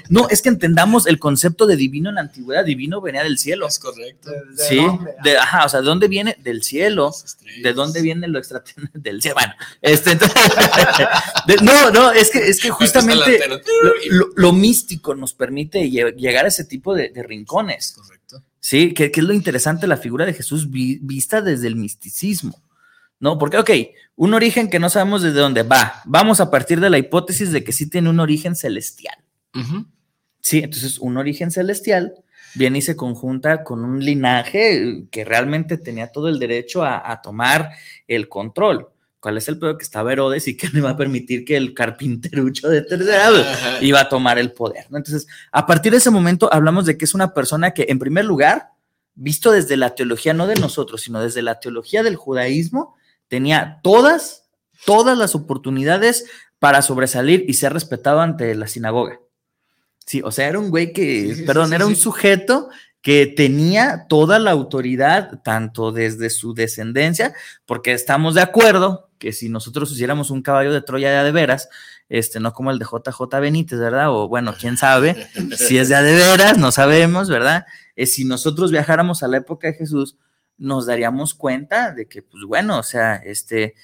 no, 0.09 0.29
es 0.29 0.43
que 0.43 0.49
entendamos 0.49 1.07
el 1.07 1.17
concepto 1.17 1.65
de 1.65 1.75
divino 1.75 2.09
en 2.09 2.15
la 2.15 2.21
antigüedad, 2.21 2.63
divino 2.63 3.01
venía 3.01 3.23
del 3.23 3.39
cielo. 3.39 3.67
Es 3.67 3.79
correcto. 3.79 4.29
sí, 4.55 4.79
de, 5.23 5.37
ajá, 5.39 5.65
o 5.65 5.69
sea, 5.69 5.79
¿de 5.79 5.87
dónde 5.87 6.07
viene? 6.07 6.37
Del 6.43 6.61
cielo. 6.61 7.11
¿De 7.63 7.73
dónde 7.73 8.01
viene 8.01 8.27
lo 8.27 8.37
extraterrestre? 8.37 8.89
Del 8.93 9.21
cielo. 9.21 9.35
Bueno, 9.35 9.53
este, 9.81 10.15
no, 11.63 11.89
no, 11.89 12.11
es 12.11 12.29
que, 12.29 12.39
es 12.47 12.59
que 12.59 12.69
justamente 12.69 13.39
lo 14.35 14.53
místico 14.53 15.15
nos 15.15 15.33
permite 15.33 15.89
llegar 15.89 16.42
ese 16.47 16.65
tipo 16.65 16.93
de, 16.93 17.11
rincones. 17.15 17.93
Correcto. 17.93 18.43
Sí, 18.59 18.93
que, 18.93 19.11
es 19.13 19.23
lo 19.23 19.33
interesante 19.33 19.87
la 19.87 19.97
figura 19.97 20.25
de 20.25 20.33
Jesús 20.33 20.69
vista 20.69 21.41
desde 21.41 21.67
el 21.67 21.75
misticismo. 21.75 22.61
¿No? 23.19 23.37
Porque, 23.37 23.57
ok, 23.57 23.69
un 24.15 24.33
origen 24.33 24.69
que 24.69 24.79
no 24.79 24.89
sabemos 24.89 25.21
desde 25.21 25.39
dónde 25.39 25.63
va. 25.63 26.01
Vamos 26.05 26.41
a 26.41 26.51
partir 26.51 26.81
de 26.81 26.89
la 26.89 26.97
hipótesis 26.97 27.51
de 27.51 27.63
que 27.63 27.71
sí 27.71 27.89
tiene 27.89 28.09
un 28.09 28.19
origen 28.19 28.55
celestial. 28.55 29.17
Sí, 30.41 30.59
entonces 30.59 30.99
un 30.99 31.15
origen 31.15 31.49
celestial 31.49 32.13
viene 32.55 32.79
y 32.79 32.81
se 32.81 32.97
conjunta 32.97 33.63
con 33.63 33.85
un 33.85 34.03
linaje 34.03 35.05
que 35.09 35.23
realmente 35.23 35.77
tenía 35.77 36.11
todo 36.11 36.27
el 36.27 36.37
derecho 36.37 36.83
a 36.83 37.21
tomar 37.21 37.69
el 38.07 38.27
control. 38.27 38.92
¿Cuál 39.23 39.37
es 39.37 39.47
el 39.47 39.57
peor 39.57 39.77
que 39.77 39.85
estaba 39.85 40.11
Herodes 40.11 40.49
y 40.49 40.57
que 40.57 40.67
no 40.67 40.79
iba 40.79 40.89
a 40.89 40.97
permitir 40.97 41.45
que 41.45 41.55
el 41.55 41.73
carpinterucho 41.73 42.67
de 42.67 42.81
tercera 42.81 43.79
iba 43.79 44.01
a 44.01 44.09
tomar 44.09 44.37
el 44.37 44.51
poder? 44.51 44.83
Entonces, 44.87 45.27
a 45.49 45.65
partir 45.65 45.93
de 45.93 45.99
ese 45.99 46.09
momento 46.09 46.53
hablamos 46.53 46.85
de 46.85 46.97
que 46.97 47.05
es 47.05 47.13
una 47.13 47.33
persona 47.33 47.71
que, 47.71 47.85
en 47.87 47.99
primer 47.99 48.25
lugar, 48.25 48.71
visto 49.15 49.53
desde 49.53 49.77
la 49.77 49.95
teología, 49.95 50.33
no 50.33 50.45
de 50.45 50.55
nosotros, 50.55 51.03
sino 51.03 51.21
desde 51.21 51.41
la 51.41 51.61
teología 51.61 52.03
del 52.03 52.17
judaísmo, 52.17 52.97
tenía 53.29 53.79
todas, 53.81 54.49
todas 54.85 55.17
las 55.17 55.35
oportunidades 55.35 56.25
para 56.59 56.81
sobresalir 56.81 57.45
y 57.47 57.53
ser 57.53 57.71
respetado 57.71 58.19
ante 58.19 58.53
la 58.55 58.67
sinagoga. 58.67 59.21
Sí, 60.05 60.21
o 60.21 60.31
sea, 60.31 60.49
era 60.49 60.59
un 60.59 60.69
güey 60.69 60.91
que, 60.91 61.45
perdón, 61.47 61.71
era 61.71 61.85
un 61.85 61.95
sujeto 61.95 62.71
que 63.03 63.27
tenía 63.27 64.07
toda 64.07 64.39
la 64.39 64.51
autoridad, 64.51 65.41
tanto 65.43 65.91
desde 65.91 66.29
su 66.29 66.53
descendencia, 66.53 67.33
porque 67.65 67.91
estamos 67.91 68.33
de 68.33 68.41
acuerdo 68.41 69.09
que 69.19 69.33
si 69.33 69.49
nosotros 69.49 69.91
hiciéramos 69.91 70.31
un 70.31 70.41
caballo 70.41 70.71
de 70.71 70.81
Troya 70.81 71.11
de, 71.11 71.23
de 71.25 71.31
veras, 71.33 71.67
este, 72.07 72.39
no 72.39 72.53
como 72.53 72.71
el 72.71 72.79
de 72.79 72.85
JJ 72.85 73.39
Benítez, 73.41 73.77
¿verdad? 73.77 74.09
O 74.09 74.29
bueno, 74.29 74.55
quién 74.57 74.77
sabe, 74.77 75.27
si 75.57 75.77
es 75.77 75.89
de 75.89 76.01
de 76.01 76.15
veras, 76.15 76.57
no 76.57 76.71
sabemos, 76.71 77.27
¿verdad? 77.27 77.65
Eh, 77.97 78.05
si 78.05 78.23
nosotros 78.23 78.71
viajáramos 78.71 79.21
a 79.21 79.27
la 79.27 79.37
época 79.37 79.67
de 79.67 79.73
Jesús, 79.73 80.17
nos 80.57 80.85
daríamos 80.85 81.33
cuenta 81.33 81.91
de 81.91 82.07
que, 82.07 82.21
pues 82.21 82.45
bueno, 82.47 82.79
o 82.79 82.83
sea, 82.83 83.15
este, 83.17 83.75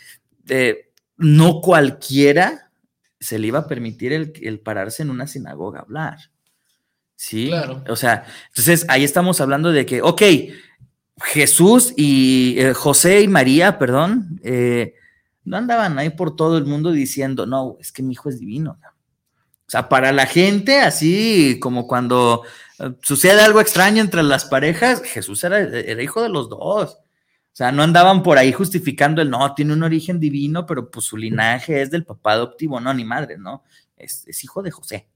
no 1.17 1.60
cualquiera 1.60 2.71
se 3.19 3.38
le 3.38 3.47
iba 3.47 3.60
a 3.60 3.67
permitir 3.67 4.13
el, 4.13 4.32
el 4.41 4.62
pararse 4.62 5.03
en 5.03 5.10
una 5.10 5.27
sinagoga 5.27 5.79
a 5.79 5.82
hablar. 5.82 6.19
Sí, 7.21 7.47
claro. 7.47 7.84
O 7.89 7.97
sea, 7.97 8.23
entonces 8.47 8.86
ahí 8.88 9.03
estamos 9.03 9.41
hablando 9.41 9.73
de 9.73 9.86
que, 9.86 10.01
ok, 10.01 10.21
Jesús 11.21 11.93
y 11.97 12.55
eh, 12.58 12.73
José 12.73 13.19
y 13.19 13.27
María, 13.27 13.77
perdón, 13.77 14.39
eh, 14.41 14.95
no 15.43 15.58
andaban 15.58 15.99
ahí 15.99 16.12
por 16.12 16.38
todo 16.38 16.58
el 16.58 16.63
mundo 16.63 16.93
diciendo, 16.93 17.45
no, 17.45 17.75
es 17.82 17.91
que 17.91 18.03
mi 18.03 18.13
hijo 18.13 18.29
es 18.29 18.39
divino. 18.39 18.79
O 18.82 19.69
sea, 19.69 19.89
para 19.89 20.13
la 20.13 20.27
gente, 20.27 20.79
así 20.79 21.60
como 21.60 21.88
cuando 21.88 22.43
eh, 22.79 22.93
sucede 23.01 23.41
algo 23.41 23.60
extraño 23.60 24.01
entre 24.01 24.23
las 24.23 24.45
parejas, 24.45 25.01
Jesús 25.03 25.43
era, 25.43 25.60
era, 25.60 26.01
hijo 26.01 26.23
de 26.23 26.29
los 26.29 26.47
dos. 26.47 26.99
O 26.99 27.55
sea, 27.60 27.73
no 27.73 27.84
andaban 27.84 28.23
por 28.23 28.38
ahí 28.38 28.53
justificando 28.53 29.21
el 29.21 29.29
no, 29.29 29.53
tiene 29.55 29.73
un 29.73 29.84
origen 29.84 30.21
divino, 30.21 30.65
pero 30.65 30.89
pues 30.89 31.08
su 31.08 31.17
linaje 31.17 31.82
es 31.82 31.91
del 31.91 32.05
papá 32.05 32.32
adoptivo, 32.32 32.79
no, 32.79 32.93
ni 32.93 33.03
madre, 33.03 33.38
¿no? 33.38 33.65
Es, 33.97 34.25
es 34.25 34.41
hijo 34.45 34.63
de 34.63 34.71
José. 34.71 35.10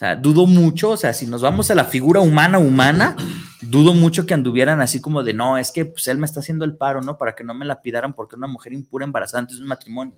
O 0.00 0.02
sea, 0.02 0.16
dudo 0.16 0.46
mucho, 0.46 0.92
o 0.92 0.96
sea, 0.96 1.12
si 1.12 1.26
nos 1.26 1.42
vamos 1.42 1.70
a 1.70 1.74
la 1.74 1.84
figura 1.84 2.20
humana, 2.20 2.58
humana, 2.58 3.16
dudo 3.60 3.92
mucho 3.92 4.24
que 4.24 4.32
anduvieran 4.32 4.80
así 4.80 4.98
como 4.98 5.22
de 5.22 5.34
no, 5.34 5.58
es 5.58 5.72
que 5.72 5.84
pues 5.84 6.08
él 6.08 6.16
me 6.16 6.24
está 6.24 6.40
haciendo 6.40 6.64
el 6.64 6.74
paro, 6.74 7.02
¿no? 7.02 7.18
Para 7.18 7.34
que 7.34 7.44
no 7.44 7.52
me 7.52 7.66
la 7.66 7.82
pidaran 7.82 8.14
porque 8.14 8.34
una 8.34 8.46
mujer 8.46 8.72
impura 8.72 9.04
embarazada 9.04 9.40
antes 9.40 9.58
un 9.58 9.66
matrimonio. 9.66 10.14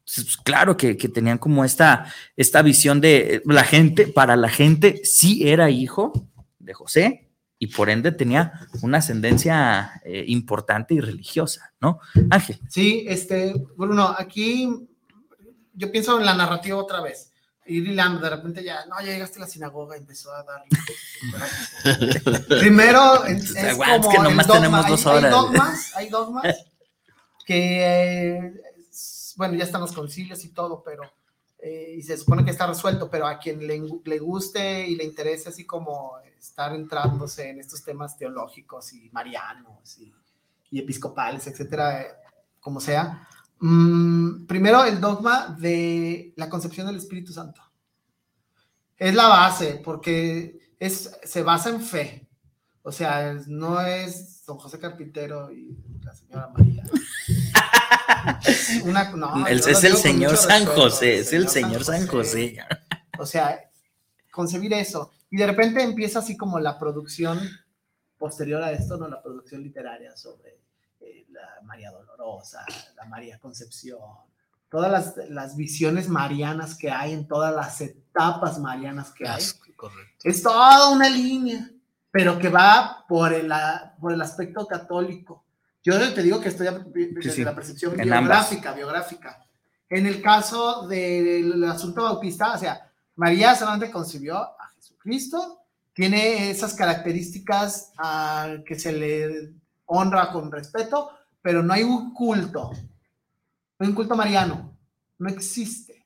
Entonces, 0.00 0.24
pues, 0.24 0.36
claro 0.36 0.76
que, 0.76 0.98
que, 0.98 1.08
tenían 1.08 1.38
como 1.38 1.64
esta, 1.64 2.12
esta 2.36 2.60
visión 2.60 3.00
de 3.00 3.40
la 3.46 3.64
gente, 3.64 4.06
para 4.06 4.36
la 4.36 4.50
gente 4.50 5.00
sí 5.02 5.48
era 5.48 5.70
hijo 5.70 6.12
de 6.58 6.74
José 6.74 7.30
y 7.58 7.68
por 7.68 7.88
ende 7.88 8.12
tenía 8.12 8.68
una 8.82 8.98
ascendencia 8.98 10.02
eh, 10.04 10.26
importante 10.28 10.92
y 10.92 11.00
religiosa, 11.00 11.72
¿no? 11.80 12.00
Ángel. 12.28 12.60
Sí, 12.68 13.06
este, 13.08 13.54
Bruno, 13.78 14.14
aquí 14.18 14.86
yo 15.72 15.90
pienso 15.90 16.20
en 16.20 16.26
la 16.26 16.34
narrativa 16.34 16.76
otra 16.76 17.00
vez. 17.00 17.32
Y 17.68 17.80
de 17.80 18.30
repente 18.30 18.62
ya, 18.62 18.86
no, 18.86 19.00
ya 19.00 19.12
llegaste 19.12 19.38
a 19.38 19.42
la 19.42 19.48
sinagoga 19.48 19.96
y 19.96 20.00
empezó 20.00 20.32
a 20.32 20.44
dar. 20.44 20.62
Primero, 22.60 23.24
es, 23.24 23.54
como 23.76 24.10
que 24.10 24.18
nomás 24.18 24.46
tenemos 24.46 24.86
dos 24.86 25.06
horas. 25.06 25.24
Hay 25.24 25.30
dogmas, 25.30 25.96
hay 25.96 26.08
dogmas 26.08 26.56
que 27.46 28.52
bueno, 29.36 29.54
ya 29.54 29.64
están 29.64 29.82
los 29.82 29.92
concilios 29.92 30.44
y 30.44 30.48
todo, 30.48 30.82
pero, 30.82 31.02
eh, 31.58 31.94
y 31.98 32.02
se 32.02 32.16
supone 32.16 32.44
que 32.44 32.50
está 32.50 32.66
resuelto, 32.66 33.08
pero 33.10 33.26
a 33.26 33.38
quien 33.38 33.66
le, 33.66 33.82
le, 34.04 34.18
guste 34.18 34.86
y 34.86 34.96
le 34.96 35.04
interese 35.04 35.50
así 35.50 35.64
como 35.66 36.18
estar 36.38 36.74
entrándose 36.74 37.50
en 37.50 37.60
estos 37.60 37.84
temas 37.84 38.16
teológicos 38.16 38.92
y 38.94 39.10
marianos 39.10 39.98
y, 39.98 40.12
y 40.70 40.80
episcopales, 40.80 41.46
etcétera, 41.46 42.02
eh, 42.02 42.06
como 42.60 42.80
sea, 42.80 43.28
mmm, 43.60 44.46
primero 44.46 44.84
el 44.84 45.00
dogma 45.00 45.56
de 45.58 46.32
la 46.36 46.48
concepción 46.48 46.86
del 46.86 46.96
Espíritu 46.96 47.32
Santo. 47.32 47.62
Es 48.96 49.14
la 49.14 49.28
base, 49.28 49.80
porque 49.84 50.72
es, 50.78 51.18
se 51.22 51.42
basa 51.42 51.70
en 51.70 51.80
fe. 51.80 52.28
O 52.82 52.92
sea, 52.92 53.36
no 53.46 53.80
es 53.80 54.44
don 54.46 54.58
José 54.58 54.78
Carpintero 54.78 55.50
y 55.50 55.76
la 56.02 56.14
señora 56.14 56.48
María. 56.48 56.84
es 59.48 59.84
el 59.84 59.96
señor 59.96 60.36
San 60.36 60.64
José, 60.66 61.18
es 61.18 61.32
el 61.32 61.48
señor 61.48 61.84
San 61.84 62.06
José. 62.06 62.58
O 63.18 63.26
sea, 63.26 63.60
concebir 64.30 64.72
eso. 64.72 65.10
Y 65.30 65.36
de 65.36 65.46
repente 65.46 65.82
empieza 65.82 66.20
así 66.20 66.36
como 66.36 66.60
la 66.60 66.78
producción 66.78 67.40
posterior 68.16 68.62
a 68.62 68.72
esto, 68.72 68.96
¿no? 68.96 69.08
La 69.08 69.22
producción 69.22 69.62
literaria 69.62 70.16
sobre 70.16 70.60
la 71.54 71.62
María 71.62 71.90
Dolorosa, 71.90 72.64
la 72.96 73.04
María 73.06 73.38
Concepción, 73.38 74.00
todas 74.70 74.90
las, 74.90 75.30
las, 75.30 75.56
visiones 75.56 76.08
marianas 76.08 76.76
que 76.76 76.90
hay 76.90 77.12
en 77.12 77.26
todas 77.28 77.54
las 77.54 77.80
etapas 77.80 78.58
marianas 78.58 79.12
que 79.12 79.28
hay. 79.28 79.42
Es 80.24 80.42
toda 80.42 80.90
una 80.90 81.08
línea, 81.08 81.70
pero 82.10 82.38
que 82.38 82.48
va 82.48 83.04
por 83.08 83.32
el, 83.32 83.52
por 84.00 84.12
el 84.12 84.20
aspecto 84.20 84.66
católico. 84.66 85.44
Yo 85.82 86.12
te 86.12 86.22
digo 86.22 86.40
que 86.40 86.48
estoy 86.48 86.66
desde 86.92 87.44
la 87.44 87.54
percepción 87.54 87.96
biográfica, 87.96 88.72
biográfica. 88.72 89.46
En 89.88 90.06
el 90.06 90.20
caso 90.20 90.88
del 90.88 91.62
asunto 91.64 92.02
bautista, 92.02 92.54
o 92.54 92.58
sea, 92.58 92.90
María 93.14 93.54
solamente 93.54 93.90
concibió 93.90 94.36
a 94.36 94.68
Jesucristo, 94.74 95.60
tiene 95.92 96.50
esas 96.50 96.74
características 96.74 97.92
uh, 97.98 98.64
que 98.64 98.78
se 98.78 98.92
le 98.92 99.52
honra 99.86 100.32
con 100.32 100.50
respeto, 100.50 101.10
pero 101.46 101.62
no 101.62 101.72
hay 101.72 101.84
un 101.84 102.12
culto, 102.12 102.72
no 102.72 103.78
hay 103.78 103.86
un 103.86 103.94
culto 103.94 104.16
mariano, 104.16 104.76
no 105.16 105.28
existe. 105.28 106.04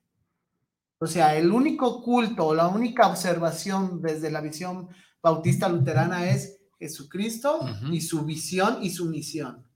O 0.99 1.07
sea, 1.07 1.35
el 1.35 1.51
único 1.51 2.03
culto 2.03 2.49
o 2.49 2.55
la 2.55 2.69
única 2.69 3.07
observación 3.07 4.03
desde 4.03 4.31
la 4.31 4.43
visión 4.43 4.91
bautista 5.23 5.67
luterana 5.67 6.29
es 6.29 6.61
Jesucristo 6.79 7.61
uh 7.63 7.69
-huh. 7.69 7.95
y 7.95 8.03
su 8.03 8.27
visión 8.27 8.81
y 8.83 8.91
su 8.91 9.07
misión. 9.07 9.67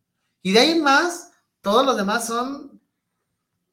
Y 0.42 0.53
de 0.53 0.59
ahí 0.59 0.79
más, 0.83 1.33
todos 1.62 1.87
los 1.87 1.96
demás 1.96 2.27
son 2.27 2.79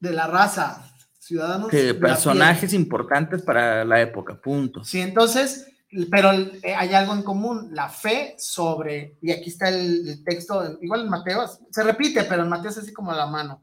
de 0.00 0.12
la 0.14 0.26
raza, 0.26 0.90
ciudadanos. 1.18 1.68
Que 1.68 1.92
personajes 1.92 2.72
importantes 2.72 3.42
para 3.42 3.84
la 3.84 4.00
época, 4.00 4.40
punto. 4.40 4.82
Sí, 4.82 4.98
entonces, 4.98 5.66
pero 6.10 6.32
eh, 6.32 6.74
hay 6.74 6.94
algo 6.94 7.14
en 7.14 7.22
común, 7.22 7.68
la 7.72 7.88
fe 7.88 8.34
sobre, 8.38 9.18
y 9.20 9.30
aquí 9.30 9.50
está 9.50 9.68
el, 9.68 10.22
texto, 10.24 10.78
igual 10.80 11.02
en 11.02 11.10
Mateo, 11.10 11.46
se 11.70 11.82
repite, 11.82 12.24
pero 12.24 12.42
en 12.42 12.48
Mateo 12.48 12.70
es 12.70 12.78
así 12.78 12.92
como 12.92 13.12
a 13.12 13.16
la 13.16 13.26
mano. 13.26 13.62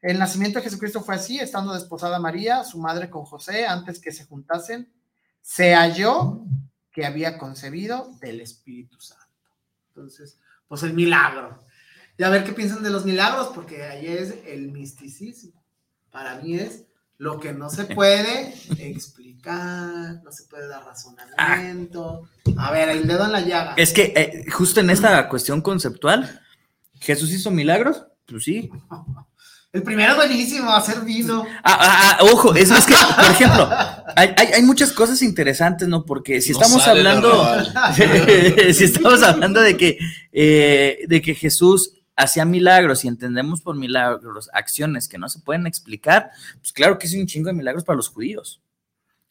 El 0.00 0.18
nacimiento 0.18 0.58
de 0.58 0.64
Jesucristo 0.64 1.00
fue 1.00 1.14
así, 1.14 1.38
estando 1.38 1.72
desposada 1.72 2.18
María, 2.18 2.62
su 2.64 2.78
madre 2.78 3.10
con 3.10 3.24
José, 3.24 3.66
antes 3.66 3.98
que 3.98 4.12
se 4.12 4.26
juntasen, 4.26 4.92
se 5.40 5.74
halló 5.74 6.44
que 6.92 7.06
había 7.06 7.38
concebido 7.38 8.12
del 8.20 8.40
Espíritu 8.40 9.00
Santo. 9.00 9.24
Entonces, 9.88 10.38
pues 10.68 10.82
el 10.82 10.94
milagro 10.94 11.64
y 12.16 12.22
a 12.22 12.28
ver 12.28 12.44
qué 12.44 12.52
piensan 12.52 12.82
de 12.82 12.90
los 12.90 13.04
milagros, 13.04 13.48
porque 13.54 13.84
ahí 13.84 14.06
es 14.06 14.34
el 14.46 14.70
misticismo. 14.70 15.64
Para 16.10 16.36
mí 16.36 16.54
es 16.54 16.84
lo 17.18 17.38
que 17.40 17.52
no 17.52 17.70
se 17.70 17.84
puede 17.94 18.54
explicar, 18.78 20.22
no 20.22 20.32
se 20.32 20.44
puede 20.44 20.68
dar 20.68 20.84
razonamiento. 20.84 22.28
A 22.56 22.70
ver, 22.70 22.88
el 22.88 23.06
dedo 23.06 23.24
en 23.24 23.32
la 23.32 23.40
llaga. 23.40 23.74
Es 23.76 23.92
que 23.92 24.12
eh, 24.16 24.44
justo 24.50 24.80
en 24.80 24.90
esta 24.90 25.28
cuestión 25.28 25.60
conceptual, 25.60 26.40
¿Jesús 27.00 27.30
hizo 27.32 27.50
milagros? 27.50 28.04
Pues 28.26 28.44
sí. 28.44 28.70
El 29.72 29.82
primero 29.82 30.12
es 30.12 30.16
buenísimo, 30.16 30.70
hacer 30.70 31.00
vino. 31.00 31.44
Ah, 31.64 31.78
ah, 31.80 32.18
ah, 32.20 32.24
ojo, 32.32 32.54
eso 32.54 32.76
es 32.76 32.86
que, 32.86 32.94
por 32.94 33.30
ejemplo, 33.30 33.68
hay, 34.16 34.32
hay, 34.36 34.46
hay, 34.54 34.62
muchas 34.62 34.92
cosas 34.92 35.20
interesantes, 35.20 35.88
¿no? 35.88 36.04
Porque 36.06 36.40
si 36.40 36.52
no 36.52 36.60
estamos 36.60 36.86
hablando, 36.86 37.44
si 38.72 38.84
estamos 38.84 39.22
hablando 39.22 39.60
de 39.60 39.76
que, 39.76 39.98
eh, 40.32 41.00
de 41.08 41.20
que 41.20 41.34
Jesús 41.34 41.92
hacía 42.16 42.44
milagros 42.44 43.04
y 43.04 43.08
entendemos 43.08 43.60
por 43.60 43.76
milagros 43.76 44.48
acciones 44.52 45.08
que 45.08 45.18
no 45.18 45.28
se 45.28 45.40
pueden 45.40 45.66
explicar, 45.66 46.30
pues 46.60 46.72
claro 46.72 46.98
que 46.98 47.06
es 47.06 47.14
un 47.14 47.26
chingo 47.26 47.48
de 47.48 47.54
milagros 47.54 47.84
para 47.84 47.96
los 47.96 48.08
judíos, 48.08 48.60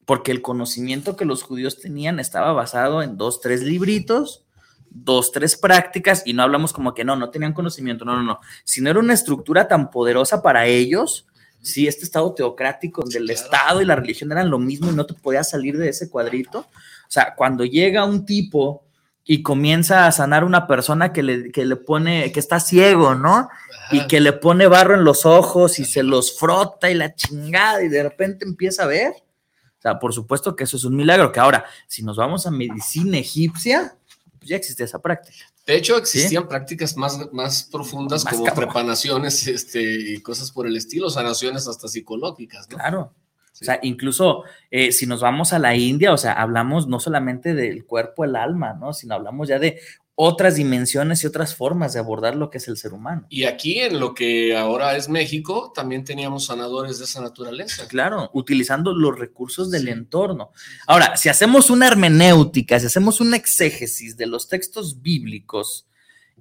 porque 0.06 0.32
el 0.32 0.42
conocimiento 0.42 1.16
que 1.16 1.26
los 1.26 1.44
judíos 1.44 1.80
tenían 1.80 2.20
estaba 2.20 2.52
basado 2.52 3.02
en 3.02 3.18
dos, 3.18 3.42
tres 3.42 3.64
libritos, 3.64 4.44
dos, 4.90 5.32
tres 5.32 5.56
prácticas, 5.56 6.24
y 6.26 6.34
no 6.34 6.44
hablamos 6.44 6.74
como 6.74 6.94
que 6.94 7.06
no, 7.06 7.16
no 7.16 7.30
tenían 7.30 7.54
conocimiento, 7.54 8.06
no, 8.06 8.16
no, 8.16 8.24
no, 8.24 8.40
sino 8.64 8.90
era 8.90 9.00
una 9.00 9.14
estructura 9.14 9.68
tan 9.68 9.90
poderosa 9.90 10.44
para 10.44 10.66
ellos, 10.68 11.26
sí, 11.62 11.88
este 11.88 12.04
estado 12.04 12.34
teocrático 12.34 13.02
donde 13.02 13.20
el 13.20 13.30
Estado 13.30 13.82
y 13.82 13.86
la 13.86 13.96
religión 13.96 14.32
eran 14.32 14.50
lo 14.50 14.60
mismo 14.60 14.92
y 14.92 14.96
no 14.96 15.06
te 15.06 15.14
podías 15.14 15.50
salir 15.50 15.78
de 15.78 15.90
ese 15.90 16.10
cuadrito, 16.10 16.60
o 16.60 17.12
sea, 17.14 17.34
cuando 17.36 17.64
llega 17.64 18.06
un 18.06 18.26
tipo 18.26 18.84
y 19.26 19.42
comienza 19.42 20.06
a 20.06 20.12
sanar 20.12 20.44
una 20.44 20.68
persona 20.68 21.14
que 21.14 21.24
le, 21.24 21.52
que 21.52 21.66
le 21.66 21.76
pone, 21.76 22.32
que 22.32 22.40
está 22.40 22.60
ciego, 22.60 23.16
¿no? 23.16 23.50
Ajá. 23.50 23.96
Y 23.96 24.08
que 24.08 24.20
le 24.20 24.34
pone 24.34 24.68
barro 24.68 24.96
en 24.96 25.04
los 25.04 25.26
ojos 25.26 25.80
y 25.80 25.86
se 25.86 26.04
los 26.04 26.38
frota 26.38 26.92
y 26.92 26.96
la 26.96 27.16
chingada 27.16 27.84
y 27.84 27.90
de 27.90 28.04
repente 28.04 28.46
empieza 28.46 28.84
a 28.84 28.88
ver. 28.88 29.12
O 29.12 29.82
sea, 29.82 30.00
por 30.00 30.14
supuesto 30.14 30.56
que 30.56 30.64
eso 30.64 30.78
es 30.78 30.84
un 30.84 30.96
milagro, 30.96 31.32
que 31.32 31.40
ahora, 31.40 31.66
si 31.88 32.04
nos 32.04 32.18
vamos 32.18 32.46
a 32.48 32.52
medicina 32.52 33.18
egipcia, 33.18 33.96
pues 34.40 34.50
ya 34.50 34.56
existía 34.58 34.86
esa 34.86 35.00
práctica. 35.00 35.46
De 35.66 35.76
hecho, 35.76 35.98
existían 35.98 36.44
¿Sí? 36.44 36.50
prácticas 36.50 36.98
más, 36.98 37.32
más 37.32 37.64
profundas 37.64 38.26
más 38.26 38.34
como 38.34 38.46
cabrón. 38.46 38.66
prepanaciones 38.66 39.48
este, 39.48 39.82
y 39.82 40.22
cosas 40.22 40.52
por 40.52 40.68
el 40.68 40.76
estilo, 40.76 41.10
sanaciones 41.10 41.68
hasta 41.68 41.88
psicológicas, 41.88 42.70
¿no? 42.70 42.78
Claro. 42.78 43.14
Sí. 43.54 43.64
O 43.64 43.66
sea, 43.66 43.80
incluso 43.82 44.44
eh, 44.72 44.92
si 44.92 45.06
nos 45.06 45.22
vamos 45.22 45.54
a 45.54 45.60
la 45.60 45.76
India, 45.76 46.12
o 46.12 46.18
sea, 46.18 46.34
hablamos 46.34 46.88
no 46.88 47.00
solamente 47.00 47.54
del 47.54 47.86
cuerpo, 47.86 48.26
el 48.26 48.36
alma, 48.36 48.74
¿no? 48.74 48.94
Sino 48.94 49.16
hablamos 49.16 49.48
ya 49.48 49.60
de 49.60 49.80
otras 50.16 50.56
dimensiones 50.56 51.24
y 51.24 51.28
otras 51.28 51.56
formas 51.56 51.94
de 51.94 52.00
abordar 52.00 52.36
lo 52.36 52.50
que 52.50 52.60
es 52.60 52.68
el 52.68 52.78
ser 52.78 52.94
humano. 52.94 53.26
Y 53.30 53.46
aquí 53.46 53.80
en 53.80 54.00
lo 54.00 54.14
que 54.14 54.56
ahora 54.56 54.96
es 54.96 55.10
México, 55.10 55.72
también 55.74 56.04
teníamos 56.04 56.46
sanadores 56.46 57.00
de 57.00 57.06
esa 57.06 57.22
naturaleza. 57.22 57.88
Claro, 57.88 58.30
utilizando 58.34 58.94
los 58.94 59.18
recursos 59.18 59.72
del 59.72 59.86
sí. 59.86 59.90
entorno. 59.90 60.52
Ahora, 60.86 61.18
si 61.18 61.30
hacemos 61.30 61.70
una 61.70 61.88
hermenéutica, 61.88 62.80
si 62.80 62.86
hacemos 62.86 63.22
una 63.22 63.38
exégesis 63.38 64.16
de 64.16 64.28
los 64.28 64.48
textos 64.48 65.02
bíblicos 65.02 65.88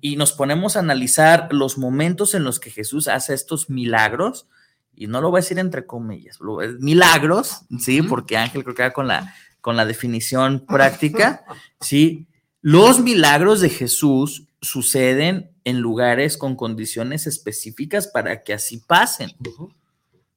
y 0.00 0.16
nos 0.16 0.32
ponemos 0.32 0.76
a 0.76 0.80
analizar 0.80 1.48
los 1.52 1.78
momentos 1.78 2.34
en 2.34 2.44
los 2.44 2.60
que 2.60 2.70
Jesús 2.70 3.08
hace 3.08 3.32
estos 3.32 3.70
milagros, 3.70 4.46
y 4.94 5.06
no 5.06 5.20
lo 5.20 5.30
voy 5.30 5.38
a 5.38 5.42
decir 5.42 5.58
entre 5.58 5.86
comillas, 5.86 6.38
milagros, 6.78 7.62
¿sí? 7.78 8.02
Porque 8.02 8.36
Ángel 8.36 8.62
creo 8.62 8.74
que 8.74 8.82
va 8.82 8.90
con 8.92 9.08
la 9.08 9.34
con 9.62 9.76
la 9.76 9.86
definición 9.86 10.66
práctica, 10.66 11.44
¿sí? 11.80 12.26
Los 12.60 13.00
milagros 13.00 13.60
de 13.60 13.70
Jesús 13.70 14.48
suceden 14.60 15.50
en 15.64 15.80
lugares 15.80 16.36
con 16.36 16.56
condiciones 16.56 17.26
específicas 17.26 18.08
para 18.08 18.42
que 18.42 18.52
así 18.52 18.78
pasen. 18.78 19.30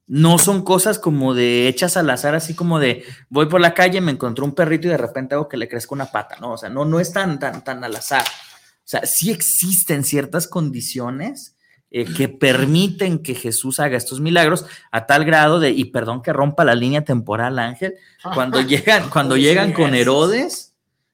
No 0.08 0.38
son 0.38 0.64
cosas 0.64 1.00
como 1.00 1.34
de 1.34 1.68
hechas 1.68 1.98
al 1.98 2.10
azar, 2.12 2.36
así 2.36 2.54
como 2.54 2.80
de 2.80 3.04
voy 3.30 3.48
por 3.48 3.60
la 3.60 3.74
calle, 3.74 4.00
me 4.02 4.12
encontré 4.12 4.46
un 4.46 4.54
perrito 4.54 4.88
y 4.88 4.92
de 4.92 4.98
repente 4.98 5.34
hago 5.34 5.50
que 5.50 5.58
le 5.58 5.68
crezca 5.68 5.96
una 5.96 6.12
pata, 6.12 6.38
¿no? 6.40 6.54
O 6.54 6.58
sea, 6.58 6.70
no, 6.70 6.86
no 6.86 7.00
es 7.00 7.12
tan, 7.12 7.40
tan, 7.40 7.64
tan 7.64 7.84
al 7.84 7.96
azar. 7.96 8.24
O 8.24 8.88
sea, 8.88 9.06
sí 9.06 9.32
existen 9.32 10.04
ciertas 10.04 10.48
condiciones 10.48 11.55
eh, 11.98 12.04
que 12.04 12.28
permiten 12.28 13.20
que 13.20 13.36
Jesús 13.36 13.80
haga 13.80 13.96
estos 13.96 14.20
milagros 14.20 14.66
a 14.92 15.06
tal 15.06 15.24
grado 15.24 15.62
de, 15.62 15.70
y 15.70 15.86
perdón 15.86 16.22
que 16.22 16.34
rompa 16.34 16.66
la 16.66 16.76
línea 16.76 17.06
temporal, 17.06 17.58
Ángel, 17.58 17.96
cuando 18.34 18.60
llegan, 18.68 19.10
cuando 19.10 19.38
llegan 19.38 19.72
con 19.72 19.96
Herodes, 19.96 20.74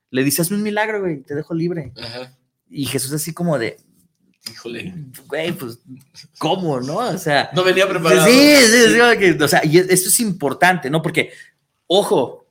le 0.10 0.24
dices 0.24 0.50
un 0.50 0.64
milagro, 0.64 1.02
güey, 1.02 1.22
te 1.22 1.36
dejo 1.36 1.54
libre. 1.54 1.94
Y 2.68 2.86
Jesús 2.86 3.14
así 3.14 3.32
como 3.32 3.60
de, 3.60 3.78
Híjole. 4.52 4.96
Güey, 5.28 5.52
pues, 5.52 5.78
¿cómo, 6.40 6.80
no? 6.80 6.98
O 6.98 7.18
sea. 7.20 7.52
No 7.54 7.64
venía 7.64 7.88
preparado. 7.88 8.26
Sí, 8.26 8.32
sí, 8.32 8.96
sí. 8.96 9.38
o 9.40 9.48
sea, 9.48 9.64
y 9.64 9.78
esto 9.78 10.10
es 10.10 10.20
importante, 10.20 10.90
¿no? 10.90 11.04
Porque, 11.04 11.32
ojo, 11.86 12.48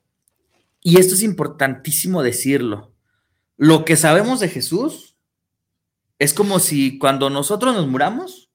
y 0.80 1.00
esto 1.00 1.14
es 1.14 1.24
importantísimo 1.24 2.22
decirlo. 2.22 2.92
Lo 3.56 3.84
que 3.84 3.96
sabemos 3.96 4.38
de 4.38 4.50
Jesús 4.50 5.09
es 6.20 6.34
como 6.34 6.58
si 6.58 6.98
cuando 6.98 7.30
nosotros 7.30 7.74
nos 7.74 7.88
muramos, 7.88 8.50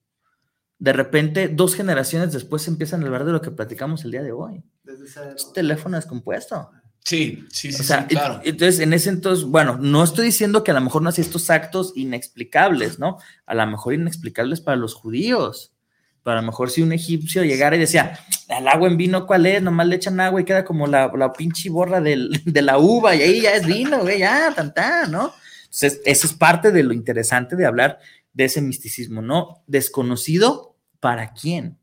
de 0.78 0.94
repente, 0.94 1.48
dos 1.48 1.76
generaciones 1.76 2.32
después 2.32 2.68
empiezan 2.68 3.02
a 3.02 3.06
hablar 3.08 3.26
de 3.26 3.32
lo 3.32 3.42
que 3.42 3.50
platicamos 3.50 4.06
el 4.06 4.12
día 4.12 4.22
de 4.22 4.32
hoy. 4.32 4.64
Desde 4.84 5.06
ese... 5.06 5.22
teléfono 5.54 5.98
descompuesto. 5.98 6.70
Sí, 7.04 7.44
sí, 7.52 7.72
sí, 7.72 7.84
claro. 8.10 8.40
Entonces, 8.44 8.80
en 8.80 8.94
ese 8.94 9.10
entonces, 9.10 9.46
bueno, 9.46 9.78
no 9.80 10.04
estoy 10.04 10.28
diciendo 10.28 10.64
que 10.64 10.72
a 10.72 10.74
lo 10.76 10.82
mejor 10.82 11.02
no 11.02 11.10
hacía 11.10 11.24
estos 11.24 11.50
actos 11.50 11.92
inexplicables, 11.96 13.00
¿no? 13.00 13.18
A 13.48 13.56
lo 13.56 13.66
mejor 13.66 13.96
inexplicables 13.96 14.62
para 14.62 14.78
los 14.78 14.94
judíos. 14.94 15.74
Para 16.22 16.42
lo 16.42 16.48
mejor 16.48 16.70
si 16.70 16.84
un 16.84 16.92
egipcio 16.92 17.44
llegara 17.44 17.76
y 17.76 17.80
decía, 17.80 18.20
el 18.48 18.68
agua 18.68 18.88
en 18.88 18.98
vino, 18.98 19.26
¿cuál 19.26 19.48
es? 19.48 19.62
Nomás 19.62 19.88
le 19.88 19.96
echan 19.96 20.20
agua 20.20 20.42
y 20.42 20.46
queda 20.46 20.66
como 20.66 20.86
la, 20.86 21.12
la 21.16 21.34
pinche 21.34 21.70
borra 21.70 22.00
del, 22.00 22.30
de 22.46 22.62
la 22.62 22.78
uva 22.78 23.16
y 23.16 23.24
ahí 23.24 23.42
ya 23.42 23.56
es 23.56 23.66
vino, 23.66 24.02
güey, 24.02 24.20
ya, 24.20 24.54
tanta, 24.56 25.08
¿no? 25.08 25.34
Entonces, 25.76 26.02
eso 26.06 26.26
es 26.26 26.34
parte 26.34 26.72
de 26.72 26.84
lo 26.84 26.94
interesante 26.94 27.58
de 27.58 27.66
hablar 27.66 28.00
de 28.32 28.46
ese 28.46 28.62
misticismo, 28.62 29.22
¿no? 29.22 29.62
Desconocido 29.68 30.78
para 31.02 31.34
quién. 31.34 31.78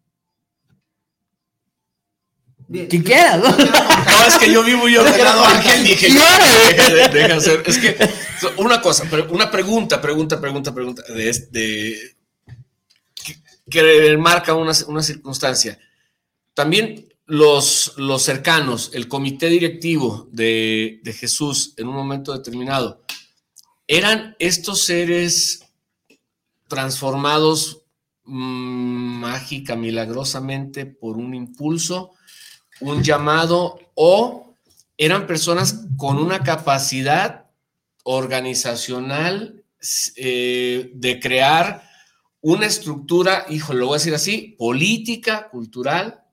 ¿Quién 2.71 3.03
quiera, 3.03 3.37
¿no? 3.37 3.45
No, 3.57 4.27
es 4.27 4.39
que 4.39 4.51
yo 4.51 4.65
vivo 4.65 4.89
yo 4.89 5.03
ordenado 5.03 5.45
Ángel 5.45 5.85
dije, 5.85 6.09
deja, 6.09 7.09
deja 7.09 7.37
hacer. 7.37 7.63
Es 7.67 7.79
que 7.79 7.97
una 8.57 8.81
cosa, 8.81 9.05
una 9.29 9.51
pregunta, 9.51 10.01
pregunta, 10.01 10.41
pregunta, 10.41 10.73
pregunta, 10.73 11.03
de, 11.13 11.49
de 11.51 12.17
que, 13.69 14.17
marca 14.17 14.55
una, 14.55 14.73
una, 14.87 15.03
circunstancia. 15.03 15.79
También 16.55 17.13
los, 17.27 17.93
los 17.99 18.23
cercanos, 18.23 18.91
el 18.95 19.07
comité 19.07 19.49
directivo 19.49 20.29
de, 20.33 21.01
de 21.03 21.13
Jesús 21.13 21.75
en 21.77 21.89
un 21.89 21.95
momento 21.95 22.33
determinado, 22.33 23.03
¿eran 23.87 24.37
estos 24.39 24.85
seres 24.85 25.65
transformados 26.69 27.83
mm, 28.25 29.21
mágica, 29.21 29.77
milagrosamente 29.77 30.87
por 30.87 31.17
un 31.17 31.35
impulso? 31.35 32.13
un 32.83 33.03
llamado 33.03 33.79
o 33.95 34.57
eran 34.99 35.27
personas 35.27 35.87
con 35.97 36.19
una 36.19 36.43
capacidad 36.43 37.47
organizacional 38.05 39.65
eh, 40.17 40.91
de 40.95 41.21
crear 41.21 41.89
una 42.41 42.67
estructura, 42.67 43.47
hijo, 43.49 43.73
lo 43.73 43.87
voy 43.87 43.95
a 43.95 43.99
decir 43.99 44.15
así, 44.15 44.57
política, 44.59 45.49
cultural, 45.49 46.25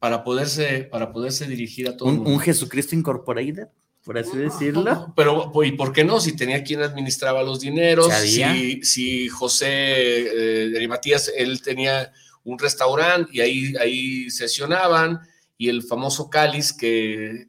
para 0.00 0.24
poderse, 0.24 0.84
para 0.90 1.12
poderse 1.12 1.46
dirigir 1.46 1.88
a 1.88 1.96
todo 1.96 2.08
¿Un, 2.08 2.26
un 2.26 2.40
Jesucristo 2.40 2.96
Incorporated, 2.96 3.68
por 4.04 4.18
así 4.18 4.36
decirlo. 4.36 5.12
Pero, 5.16 5.50
¿y 5.64 5.72
por 5.72 5.92
qué 5.92 6.04
no? 6.04 6.20
Si 6.20 6.36
tenía 6.36 6.62
quien 6.62 6.82
administraba 6.82 7.42
los 7.42 7.60
dineros, 7.60 8.12
si, 8.12 8.82
si, 8.82 9.28
José 9.28 9.66
eh, 9.68 10.68
de 10.68 10.88
Matías, 10.88 11.32
él 11.34 11.62
tenía 11.62 12.12
un 12.44 12.58
restaurante 12.58 13.30
y 13.32 13.40
ahí, 13.40 13.74
ahí 13.80 14.30
sesionaban, 14.30 15.20
y 15.56 15.68
el 15.68 15.82
famoso 15.82 16.28
cáliz 16.28 16.72
que, 16.72 17.48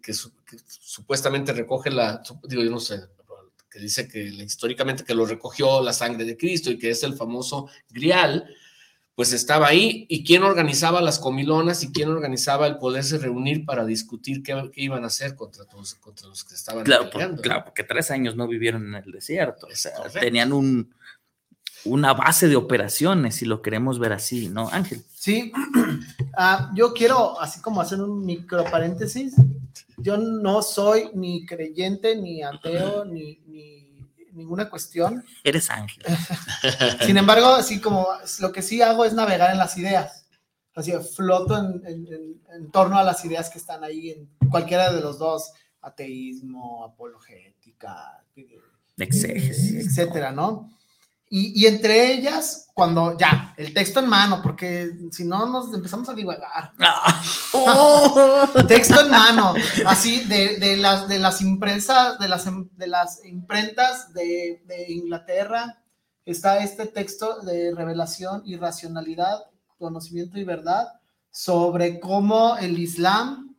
supuestamente 0.80 1.52
recoge 1.52 1.90
la, 1.90 2.24
digo, 2.48 2.64
yo 2.64 2.72
no 2.72 2.80
sé, 2.80 3.02
que 3.70 3.80
dice 3.80 4.08
que 4.08 4.24
históricamente 4.24 5.04
que 5.04 5.16
lo 5.16 5.26
recogió 5.26 5.82
la 5.82 5.92
sangre 5.92 6.24
de 6.24 6.38
Cristo 6.38 6.72
y 6.72 6.78
que 6.78 6.92
es 6.92 7.04
el 7.04 7.16
famoso 7.16 7.68
grial, 7.90 8.48
pues 9.16 9.32
estaba 9.32 9.68
ahí. 9.68 10.06
¿Y 10.10 10.24
quién 10.24 10.44
organizaba 10.44 11.02
las 11.02 11.20
comilonas 11.20 11.84
y 11.84 11.92
quién 11.92 12.10
organizaba 12.10 12.68
el 12.68 12.78
poderse 12.78 13.18
reunir 13.18 13.66
para 13.66 13.86
discutir 13.86 14.44
qué, 14.44 14.70
iban 14.76 15.04
a 15.04 15.08
hacer 15.08 15.36
contra, 15.36 15.66
todos, 15.66 15.96
contra 15.96 16.28
los 16.28 16.44
que 16.44 16.54
estaban 16.54 16.84
claro, 16.84 17.10
claro, 17.10 17.64
porque 17.66 17.84
tres 17.84 18.12
años 18.12 18.36
no 18.36 18.48
vivieron 18.48 18.86
en 18.88 18.96
el 18.96 19.12
desierto. 19.12 19.68
O 19.68 19.76
sea, 19.76 19.94
tenían 20.20 20.52
un, 20.52 20.94
una 21.86 22.14
base 22.14 22.48
de 22.48 22.56
operaciones, 22.56 23.36
si 23.36 23.46
lo 23.46 23.62
queremos 23.62 24.00
ver 24.00 24.12
así, 24.12 24.50
¿no, 24.50 24.68
Ángel? 24.70 25.02
Sí, 25.14 25.52
ah, 26.38 26.72
yo 26.76 26.94
quiero 26.94 27.40
así 27.40 27.62
como 27.62 27.80
hacer 27.80 28.02
un 28.02 28.26
micro 28.26 28.64
paréntesis. 28.66 29.34
Yo 29.98 30.18
no 30.18 30.62
soy 30.62 31.10
ni 31.14 31.46
creyente, 31.46 32.16
ni 32.16 32.44
ateo, 32.44 33.06
ni, 33.06 33.40
ninguna 34.36 34.70
cuestión. 34.70 35.24
Eres 35.44 35.70
ángel. 35.70 36.04
Sin 37.06 37.18
embargo, 37.18 37.48
así 37.48 37.80
como 37.80 38.08
lo 38.40 38.52
que 38.52 38.62
sí 38.62 38.82
hago 38.82 39.06
es 39.06 39.14
navegar 39.14 39.52
en 39.52 39.58
las 39.58 39.78
ideas. 39.78 40.26
Así 40.76 40.92
floto 40.92 41.58
en, 41.58 42.72
torno 42.72 42.98
a 42.98 43.04
las 43.04 43.24
ideas 43.24 43.50
que 43.50 43.58
están 43.58 43.84
ahí 43.84 44.12
en 44.12 44.50
cualquiera 44.50 44.92
de 44.92 45.00
los 45.00 45.18
dos, 45.18 45.52
ateísmo, 45.82 46.84
apologética, 46.84 48.22
exégesis, 48.98 49.88
etcétera, 49.88 50.32
¿no? 50.32 50.70
Y, 51.38 51.66
entre 51.66 52.14
ellas, 52.14 52.70
cuando 52.74 53.18
ya, 53.18 53.54
el 53.58 53.74
texto 53.74 54.00
en 54.00 54.08
mano, 54.08 54.42
porque 54.42 54.90
si 55.12 55.26
no 55.26 55.46
nos 55.48 55.74
empezamos 55.74 56.08
a 56.08 56.14
divagar. 56.14 56.72
Ah. 56.80 57.22
texto 58.70 59.02
en 59.02 59.12
mano, 59.12 59.54
así 59.86 60.22
de, 60.22 60.78
las, 60.78 61.10
de 61.10 61.20
las 61.20 61.42
impresas, 61.42 62.18
de 62.20 62.30
las, 62.30 62.46
de 62.78 62.88
las 62.88 63.26
imprentas 63.26 64.14
de, 64.14 64.62
Inglaterra, 64.88 65.84
está 66.24 66.60
este 66.60 66.86
texto 66.86 67.42
de 67.42 67.76
revelación 67.76 68.42
y 68.46 68.56
racionalidad, 68.56 69.44
conocimiento 69.78 70.40
y 70.40 70.46
verdad, 70.46 70.88
sobre 71.32 72.00
cómo 72.00 72.56
el 72.56 72.80
Islam 72.80 73.58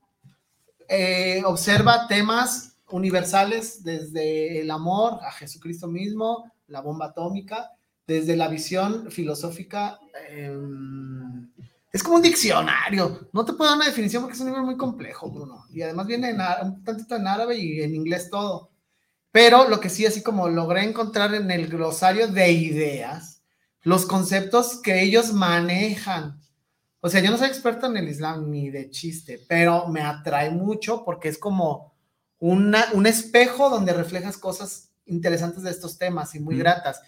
eh, 0.88 1.42
observa 1.44 2.08
temas 2.08 2.78
universales 2.88 3.84
desde 3.84 4.62
el 4.62 4.70
amor 4.70 5.18
a 5.22 5.30
Jesucristo 5.32 5.88
mismo, 5.88 6.50
la 6.68 6.80
bomba 6.80 7.06
atómica, 7.06 7.72
desde 8.06 8.36
la 8.36 8.48
visión 8.48 9.10
filosófica, 9.10 9.98
em, 10.30 11.50
es 11.92 12.02
como 12.02 12.16
un 12.16 12.22
diccionario. 12.22 13.28
No 13.32 13.44
te 13.44 13.52
puedo 13.54 13.70
dar 13.70 13.78
una 13.78 13.86
definición 13.86 14.22
porque 14.22 14.34
es 14.34 14.40
un 14.40 14.48
libro 14.48 14.64
muy 14.64 14.76
complejo, 14.76 15.30
Bruno. 15.30 15.64
Y 15.70 15.82
además 15.82 16.06
viene 16.06 16.30
en, 16.30 16.40
un 16.62 16.84
tantito 16.84 17.16
en 17.16 17.26
árabe 17.26 17.56
y 17.56 17.82
en 17.82 17.94
inglés 17.94 18.28
todo. 18.30 18.70
Pero 19.32 19.68
lo 19.68 19.80
que 19.80 19.88
sí, 19.88 20.06
así 20.06 20.22
como 20.22 20.48
logré 20.48 20.84
encontrar 20.84 21.34
en 21.34 21.50
el 21.50 21.68
glosario 21.68 22.28
de 22.28 22.52
ideas, 22.52 23.42
los 23.82 24.06
conceptos 24.06 24.80
que 24.82 25.02
ellos 25.02 25.32
manejan. 25.32 26.40
O 27.00 27.08
sea, 27.08 27.20
yo 27.20 27.30
no 27.30 27.38
soy 27.38 27.48
experto 27.48 27.86
en 27.86 27.96
el 27.96 28.08
Islam 28.08 28.50
ni 28.50 28.70
de 28.70 28.90
chiste, 28.90 29.40
pero 29.48 29.88
me 29.88 30.02
atrae 30.02 30.50
mucho 30.50 31.04
porque 31.04 31.28
es 31.28 31.38
como 31.38 31.94
una, 32.38 32.86
un 32.92 33.06
espejo 33.06 33.70
donde 33.70 33.92
reflejas 33.92 34.38
cosas 34.38 34.90
interesantes 35.06 35.62
de 35.62 35.70
estos 35.70 35.98
temas 35.98 36.34
y 36.34 36.40
muy 36.40 36.58
gratas. 36.58 37.00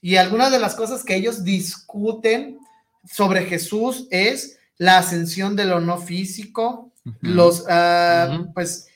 Y 0.00 0.16
algunas 0.16 0.50
de 0.52 0.58
las 0.58 0.74
cosas 0.74 1.02
que 1.02 1.16
ellos 1.16 1.44
discuten 1.44 2.58
sobre 3.04 3.44
Jesús 3.46 4.06
es 4.10 4.58
la 4.76 4.98
ascensión 4.98 5.56
de 5.56 5.64
lo 5.64 5.80
no 5.80 5.98
físico, 5.98 6.92
los, 7.20 7.64
ah, 7.68 8.46
pues, 8.54 8.88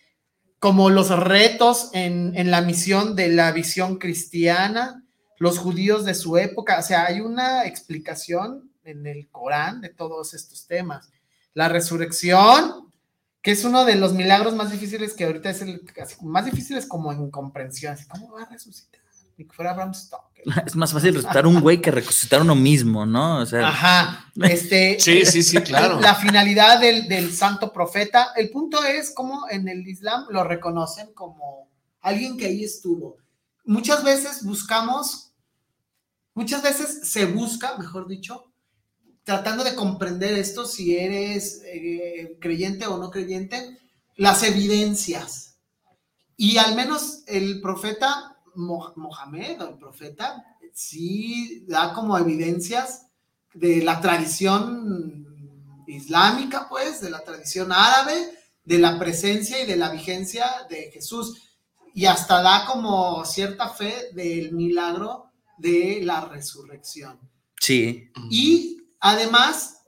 como 0.59 0.91
los 0.91 1.11
retos 1.11 1.91
en, 1.93 2.33
en, 2.37 2.51
la 2.51 2.63
misión 2.63 3.15
de 3.15 3.29
la 3.29 3.53
visión 3.53 3.99
cristiana, 3.99 5.05
los 5.39 5.59
judíos 5.59 6.05
de 6.05 6.15
su 6.15 6.37
época, 6.37 6.79
o 6.79 6.83
sea, 6.83 7.07
hay 7.07 7.21
una 7.21 7.67
explicación 7.67 8.73
en 8.83 9.07
el 9.07 9.29
Corán 9.31 9.81
de 9.81 9.91
todos 9.91 10.35
estos 10.35 10.67
temas. 10.67 11.11
La 11.55 11.69
resurrección, 11.69 12.88
que 13.49 13.53
es 13.53 13.65
uno 13.65 13.87
de 13.87 13.95
los 13.95 14.13
milagros 14.13 14.55
más 14.55 14.71
difíciles 14.71 15.15
que 15.15 15.25
ahorita 15.25 15.49
es 15.49 15.63
el 15.63 15.81
más 16.21 16.45
difíciles 16.45 16.85
como 16.85 17.13
en 17.13 17.31
comprensión. 17.31 17.97
¿Cómo 18.11 18.33
va 18.33 18.43
a 18.43 18.45
resucitar? 18.51 19.01
ni 19.39 19.47
que 19.47 19.55
fuera 19.55 19.73
Bram 19.73 19.95
Stoker. 19.95 20.45
Es 20.67 20.77
más 20.77 20.93
fácil 20.93 21.15
resucitar 21.15 21.47
un 21.47 21.63
güey 21.63 21.81
que 21.81 21.91
resucitar 21.91 22.43
uno 22.43 22.55
mismo, 22.55 23.07
¿no? 23.07 23.39
O 23.39 23.47
sea, 23.47 23.69
Ajá. 23.69 24.31
Este, 24.43 25.01
Sí, 25.01 25.25
sí, 25.25 25.43
sí, 25.43 25.57
claro. 25.63 25.99
La 25.99 26.15
finalidad 26.15 26.79
del, 26.79 27.09
del 27.09 27.33
santo 27.33 27.73
profeta. 27.73 28.33
El 28.37 28.51
punto 28.51 28.85
es 28.85 29.15
cómo 29.15 29.47
en 29.49 29.67
el 29.67 29.89
Islam 29.89 30.27
lo 30.29 30.45
reconocen 30.45 31.15
como 31.15 31.71
alguien 32.03 32.37
que 32.37 32.45
ahí 32.45 32.65
estuvo. 32.65 33.17
Muchas 33.65 34.05
veces 34.05 34.45
buscamos, 34.45 35.33
muchas 36.35 36.63
veces 36.63 37.09
se 37.09 37.25
busca, 37.25 37.79
mejor 37.79 38.09
dicho, 38.09 38.48
tratando 39.29 39.63
de 39.63 39.75
comprender 39.75 40.33
esto, 40.39 40.65
si 40.65 40.97
eres 40.97 41.61
eh, 41.67 42.39
creyente 42.41 42.87
o 42.87 42.97
no 42.97 43.11
creyente, 43.11 43.79
las 44.17 44.43
evidencias. 44.43 45.59
Y 46.35 46.57
al 46.57 46.75
menos 46.75 47.25
el 47.27 47.61
profeta 47.61 48.39
Mo- 48.55 48.95
Mohamed, 48.97 49.61
o 49.61 49.69
el 49.69 49.77
profeta, 49.77 50.43
sí 50.73 51.65
da 51.69 51.93
como 51.93 52.17
evidencias 52.17 53.03
de 53.53 53.83
la 53.83 54.01
tradición 54.01 55.27
islámica, 55.87 56.67
pues, 56.71 57.03
de 57.03 57.11
la 57.11 57.23
tradición 57.23 57.71
árabe, 57.71 58.31
de 58.65 58.79
la 58.79 58.99
presencia 58.99 59.63
y 59.63 59.67
de 59.67 59.77
la 59.77 59.91
vigencia 59.91 60.47
de 60.71 60.91
Jesús. 60.91 61.35
Y 61.95 62.07
hasta 62.07 62.41
da 62.41 62.65
como 62.65 63.25
cierta 63.27 63.69
fe 63.69 64.09
del 64.15 64.53
milagro 64.53 65.33
de 65.59 66.01
la 66.03 66.25
resurrección. 66.25 67.21
sí. 67.61 68.11
Y 68.31 68.78
además 69.01 69.83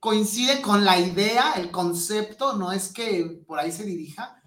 coincide 0.00 0.60
con 0.60 0.84
la 0.84 0.98
idea, 0.98 1.54
el 1.56 1.70
concepto, 1.70 2.56
no 2.56 2.72
es 2.72 2.92
que 2.92 3.42
por 3.46 3.58
ahí 3.58 3.72
se 3.72 3.84
dirija, 3.84 4.42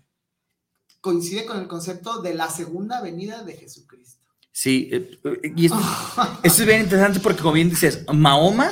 coincide 1.01 1.45
con 1.45 1.59
el 1.59 1.67
concepto 1.67 2.21
de 2.21 2.33
la 2.33 2.49
segunda 2.49 3.01
venida 3.01 3.43
de 3.43 3.53
Jesucristo. 3.53 4.23
Sí, 4.51 4.89
eh, 4.91 5.19
y 5.55 5.65
esto, 5.65 5.79
esto 6.43 6.61
es 6.61 6.67
bien 6.67 6.81
interesante 6.81 7.19
porque 7.19 7.41
como 7.41 7.53
bien 7.53 7.69
dices, 7.69 8.05
Mahoma, 8.13 8.71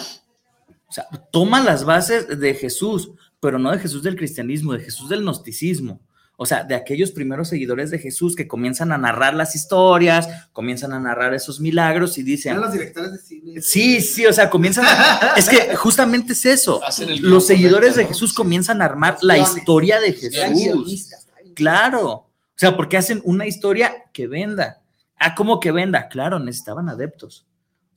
o 0.88 0.92
sea, 0.92 1.08
toma 1.32 1.62
las 1.62 1.84
bases 1.84 2.40
de 2.40 2.54
Jesús, 2.54 3.12
pero 3.40 3.60
no 3.60 3.72
de 3.72 3.80
Jesús 3.80 4.04
del 4.04 4.16
cristianismo, 4.16 4.74
de 4.74 4.84
Jesús 4.84 5.10
del 5.10 5.22
gnosticismo. 5.22 6.02
O 6.40 6.46
sea, 6.46 6.64
de 6.64 6.76
aquellos 6.76 7.10
primeros 7.10 7.50
seguidores 7.50 7.90
de 7.90 7.98
Jesús 7.98 8.36
que 8.36 8.48
comienzan 8.48 8.92
a 8.92 8.98
narrar 9.00 9.34
las 9.34 9.56
historias, 9.56 10.30
comienzan 10.54 10.94
a 10.94 11.00
narrar 11.00 11.34
esos 11.34 11.60
milagros 11.60 12.20
y 12.20 12.24
dicen, 12.24 12.52
Eran 12.52 12.62
los 12.62 12.74
directores 12.74 13.12
de 13.12 13.18
cine. 13.18 13.62
sí, 13.62 14.02
sí, 14.02 14.24
o 14.28 14.32
sea, 14.32 14.48
comienzan 14.48 14.86
a... 14.86 15.34
Es 15.36 15.50
que 15.50 15.76
justamente 15.76 16.34
es 16.34 16.46
eso. 16.46 16.80
Los 17.22 17.48
seguidores 17.48 17.96
de. 17.96 18.06
Jesús 18.06 18.34
comienzan 18.34 18.84
a 18.84 18.86
armar 18.86 19.18
la 19.22 19.40
historia 19.40 20.00
de 20.00 20.14
Jesús. 20.14 21.10
Claro. 21.56 22.08
O 22.12 22.60
sea, 22.60 22.76
porque 22.76 22.98
hacen 22.98 23.20
una 23.24 23.48
historia 23.48 24.06
que 24.14 24.28
venda. 24.28 24.82
Ah, 25.18 25.34
¿cómo 25.34 25.60
que 25.60 25.72
venda? 25.72 26.08
Claro, 26.08 26.38
necesitaban 26.38 26.88
adeptos. 26.88 27.48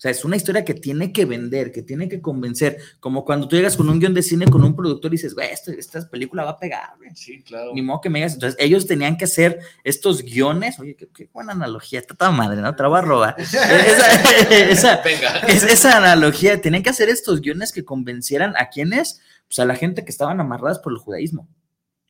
O 0.01 0.03
sea, 0.03 0.11
es 0.11 0.25
una 0.25 0.37
historia 0.37 0.65
que 0.65 0.73
tiene 0.73 1.13
que 1.13 1.27
vender, 1.27 1.71
que 1.73 1.83
tiene 1.83 2.09
que 2.09 2.23
convencer. 2.23 2.79
Como 3.01 3.23
cuando 3.23 3.47
tú 3.47 3.57
llegas 3.57 3.77
con 3.77 3.87
un 3.91 4.01
guion 4.01 4.15
de 4.15 4.23
cine 4.23 4.47
con 4.47 4.65
un 4.65 4.75
productor 4.75 5.11
y 5.13 5.17
dices, 5.17 5.35
güey, 5.35 5.51
esto- 5.53 5.73
esta 5.73 6.09
película 6.09 6.43
va 6.43 6.53
a 6.53 6.59
pegar, 6.59 6.95
güey. 6.97 7.11
Sí, 7.15 7.43
claro. 7.43 7.73
Ni 7.75 7.83
modo 7.83 8.01
que 8.01 8.09
me 8.09 8.21
digas. 8.21 8.33
Entonces, 8.33 8.57
ellos 8.59 8.87
tenían 8.87 9.19
que 9.19 9.27
hacer 9.27 9.59
estos 9.85 10.23
guiones. 10.23 10.81
Oye, 10.81 10.97
qué, 10.97 11.07
qué 11.15 11.29
buena 11.31 11.53
analogía. 11.53 11.99
Está 12.01 12.15
toda 12.15 12.31
madre, 12.31 12.63
¿no? 12.63 12.75
Te 12.75 12.83
la 12.83 12.89
voy 12.89 12.99
a 12.99 13.03
robar. 13.03 13.35
esa, 13.39 14.23
esa- 14.71 15.03
Venga. 15.03 15.39
es- 15.41 15.65
esa 15.65 15.99
analogía. 15.99 16.59
Tenían 16.63 16.83
que 16.83 16.89
hacer 16.89 17.11
estos 17.11 17.43
guiones 17.43 17.71
que 17.71 17.85
convencieran 17.85 18.55
a 18.57 18.71
quienes, 18.71 19.21
pues 19.49 19.59
a 19.59 19.67
la 19.67 19.75
gente 19.75 20.03
que 20.03 20.11
estaban 20.13 20.41
amarradas 20.41 20.79
por 20.79 20.93
el 20.95 20.99
judaísmo, 20.99 21.47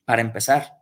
para 0.04 0.22
empezar. 0.22 0.74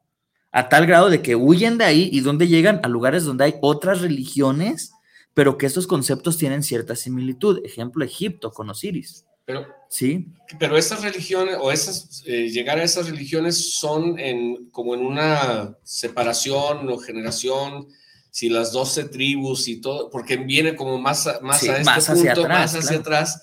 A 0.53 0.69
tal 0.69 0.87
grado 0.87 1.09
de 1.09 1.23
que 1.23 1.37
huyen 1.37 1.79
de 1.79 1.85
ahí 1.87 2.11
y 2.13 2.21
donde 2.21 2.49
llegan 2.49 2.81
a 2.83 2.89
lugares 2.89 3.25
donde 3.25 3.45
hay 3.45 3.55
otras 3.63 4.03
religiones, 4.03 4.93
pero 5.39 5.57
que 5.57 5.67
estos 5.67 5.87
conceptos 5.87 6.37
tienen 6.37 6.65
cierta 6.65 6.97
similitud. 6.97 7.61
Ejemplo, 7.65 8.05
Egipto 8.05 8.51
con 8.51 8.69
Osiris. 8.71 9.25
Pero, 9.45 9.69
¿Sí? 9.89 10.27
pero 10.59 10.77
esas 10.77 11.03
religiones 11.03 11.57
o 11.61 11.71
esas 11.71 12.25
eh, 12.27 12.49
llegar 12.51 12.81
a 12.81 12.83
esas 12.83 13.09
religiones 13.09 13.75
son 13.79 14.19
en 14.19 14.69
como 14.71 14.97
en 14.97 15.07
una 15.07 15.79
separación 15.85 16.89
o 16.91 16.99
generación 16.99 17.87
si 18.33 18.49
las 18.49 18.73
12 18.73 19.05
tribus 19.05 19.69
y 19.69 19.81
todo 19.81 20.11
porque 20.11 20.39
viene 20.39 20.75
como 20.75 20.99
más 20.99 21.29
a- 21.29 21.39
más 21.41 21.61
Sí, 21.61 21.69
a 21.69 21.73
este 21.75 21.85
más 21.85 22.09
hacia 22.11 22.35
punto 22.35 22.41
atrás, 22.43 22.59
más 22.59 22.75
hacia 22.75 22.89
claro. 22.89 23.01
atrás 23.03 23.43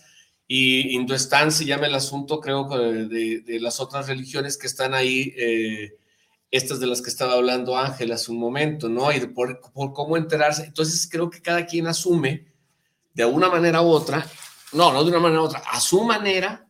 y 0.50 0.96
Indoestán 0.98 1.54
se 1.54 1.64
llama 1.64 1.88
el 1.88 1.96
asunto 1.96 2.42
creo 2.42 2.68
que 2.68 2.76
de, 2.78 3.40
de 3.40 3.60
las 3.62 3.80
otras 3.80 4.08
religiones 4.08 4.58
que 4.58 4.68
están 4.68 4.94
ahí 4.94 5.34
eh, 5.38 5.96
estas 6.52 6.80
de 6.80 6.88
las 6.88 7.02
que 7.02 7.10
estaba 7.10 7.34
hablando 7.34 7.78
Ángel 7.78 8.12
hace 8.12 8.32
un 8.32 8.40
momento, 8.40 8.88
¿no? 8.90 9.12
Y 9.12 9.20
por, 9.28 9.60
por 9.74 9.94
cómo 9.94 10.18
enterarse. 10.18 10.66
Entonces 10.66 11.08
creo 11.10 11.30
que 11.30 11.42
cada 11.42 11.66
quien 11.66 11.88
asume 11.88 12.46
de 13.14 13.26
una 13.26 13.50
manera 13.50 13.82
u 13.82 13.88
otra, 13.88 14.26
no, 14.74 14.92
no 14.92 15.04
de 15.04 15.10
una 15.10 15.20
manera 15.20 15.42
u 15.42 15.46
otra, 15.46 15.60
a 15.60 15.80
su 15.80 16.04
manera, 16.04 16.68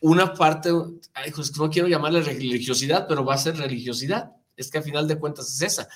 una 0.00 0.34
parte, 0.34 0.70
ay, 1.14 1.30
pues, 1.32 1.56
no 1.56 1.70
quiero 1.70 1.88
llamarle 1.88 2.22
religiosidad, 2.22 3.06
pero 3.08 3.24
va 3.24 3.34
a 3.34 3.38
ser 3.38 3.56
religiosidad. 3.56 4.32
Es 4.56 4.70
que 4.70 4.78
a 4.78 4.82
final 4.82 5.08
de 5.08 5.18
cuentas 5.18 5.52
es 5.52 5.62
esa. 5.62 5.88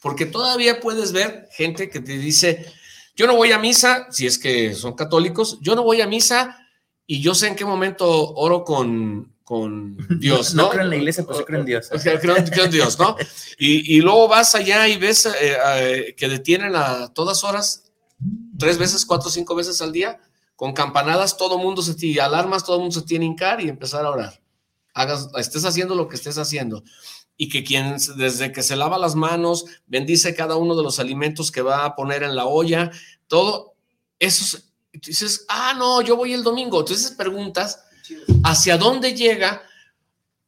Porque 0.00 0.26
todavía 0.26 0.80
puedes 0.80 1.12
ver 1.12 1.48
gente 1.52 1.88
que 1.88 2.00
te 2.00 2.18
dice, 2.18 2.66
yo 3.14 3.26
no 3.26 3.36
voy 3.36 3.52
a 3.52 3.58
misa, 3.58 4.06
si 4.10 4.26
es 4.26 4.38
que 4.38 4.74
son 4.74 4.94
católicos, 4.94 5.58
yo 5.60 5.74
no 5.74 5.84
voy 5.84 6.00
a 6.00 6.06
misa 6.06 6.66
y 7.06 7.20
yo 7.20 7.34
sé 7.34 7.48
en 7.48 7.56
qué 7.56 7.64
momento 7.64 8.34
oro 8.34 8.64
con, 8.64 9.31
con 9.44 9.96
Dios, 10.20 10.54
¿no? 10.54 10.64
No 10.64 10.70
creo 10.70 10.82
en 10.82 10.90
la 10.90 10.96
iglesia, 10.96 11.24
pues 11.24 11.38
yo 11.38 11.44
creo 11.44 11.60
en 11.60 11.66
Dios. 11.66 11.88
O 11.92 11.98
sea, 11.98 12.18
creo, 12.18 12.34
creo 12.36 12.64
en 12.64 12.70
Dios, 12.70 12.98
¿no? 12.98 13.16
Y, 13.58 13.96
y 13.96 14.00
luego 14.00 14.28
vas 14.28 14.54
allá 14.54 14.88
y 14.88 14.96
ves 14.96 15.26
eh, 15.26 15.56
eh, 15.76 16.14
que 16.16 16.28
detienen 16.28 16.76
a 16.76 17.12
todas 17.12 17.44
horas, 17.44 17.92
tres 18.58 18.78
veces, 18.78 19.04
cuatro, 19.04 19.30
cinco 19.30 19.54
veces 19.54 19.80
al 19.82 19.92
día, 19.92 20.20
con 20.56 20.72
campanadas, 20.72 21.36
todo 21.36 21.58
mundo 21.58 21.82
se 21.82 21.94
tiene, 21.94 22.20
alarmas, 22.20 22.64
todo 22.64 22.78
mundo 22.78 22.94
se 22.94 23.06
tiene 23.06 23.24
hincar 23.24 23.60
y 23.60 23.68
empezar 23.68 24.04
a 24.04 24.10
orar. 24.10 24.40
Hagas, 24.94 25.28
estés 25.36 25.64
haciendo 25.64 25.94
lo 25.94 26.08
que 26.08 26.16
estés 26.16 26.38
haciendo. 26.38 26.84
Y 27.36 27.48
que 27.48 27.64
quien 27.64 27.96
desde 28.16 28.52
que 28.52 28.62
se 28.62 28.76
lava 28.76 28.98
las 28.98 29.14
manos, 29.14 29.64
bendice 29.86 30.34
cada 30.34 30.56
uno 30.56 30.76
de 30.76 30.82
los 30.82 31.00
alimentos 31.00 31.50
que 31.50 31.62
va 31.62 31.84
a 31.84 31.96
poner 31.96 32.22
en 32.22 32.36
la 32.36 32.46
olla, 32.46 32.92
todo 33.26 33.74
eso. 34.18 34.58
dices, 34.92 35.46
ah, 35.48 35.74
no, 35.76 36.02
yo 36.02 36.16
voy 36.16 36.32
el 36.32 36.44
domingo. 36.44 36.80
Entonces 36.80 37.10
preguntas, 37.10 37.82
¿hacia 38.44 38.76
dónde 38.76 39.14
llega 39.14 39.62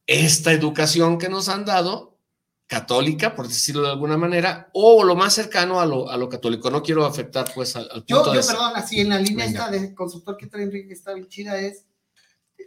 esta 0.06 0.52
educación 0.52 1.18
que 1.18 1.28
nos 1.28 1.48
han 1.48 1.64
dado, 1.64 2.18
católica, 2.66 3.34
por 3.34 3.46
decirlo 3.46 3.82
de 3.82 3.90
alguna 3.90 4.16
manera, 4.16 4.70
o 4.72 5.04
lo 5.04 5.14
más 5.14 5.34
cercano 5.34 5.80
a 5.80 5.86
lo, 5.86 6.10
a 6.10 6.16
lo 6.16 6.28
católico? 6.28 6.70
No 6.70 6.82
quiero 6.82 7.04
afectar, 7.04 7.50
pues, 7.54 7.76
al, 7.76 7.84
al 7.92 8.04
punto 8.04 8.32
Yo, 8.32 8.40
yo 8.40 8.46
perdón, 8.46 8.72
así 8.74 9.00
en 9.00 9.10
la 9.10 9.18
línea 9.18 9.46
Venga. 9.46 9.66
esta 9.66 9.70
de 9.70 9.94
consultor 9.94 10.36
que 10.36 10.46
trae 10.46 10.62
Enrique, 10.64 10.88
que 10.88 10.94
está 10.94 11.12
bien 11.14 11.28
chida, 11.28 11.58
es 11.58 11.84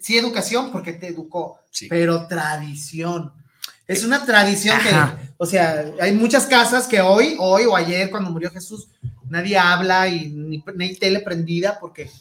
sí 0.02 0.18
educación 0.18 0.72
porque 0.72 0.94
te 0.94 1.08
educó, 1.08 1.60
Sí. 1.72 1.88
pero 1.88 2.28
tradición. 2.28 3.34
Es 3.88 4.04
una 4.04 4.26
tradición 4.26 4.76
Ajá. 4.76 5.18
que, 5.18 5.30
o 5.38 5.46
sea, 5.46 5.92
hay 6.02 6.12
muchas 6.12 6.46
casas 6.46 6.88
que 6.88 7.00
hoy, 7.02 7.36
hoy 7.40 7.64
o 7.66 7.76
ayer 7.76 8.10
cuando 8.12 8.30
murió 8.30 8.52
Jesús, 8.52 8.90
nadie 9.30 9.58
habla 9.58 10.08
y 10.10 10.30
ni, 10.30 10.64
ni 10.76 10.96
tele 10.96 11.22
prendida 11.22 11.80
porque 11.80 12.12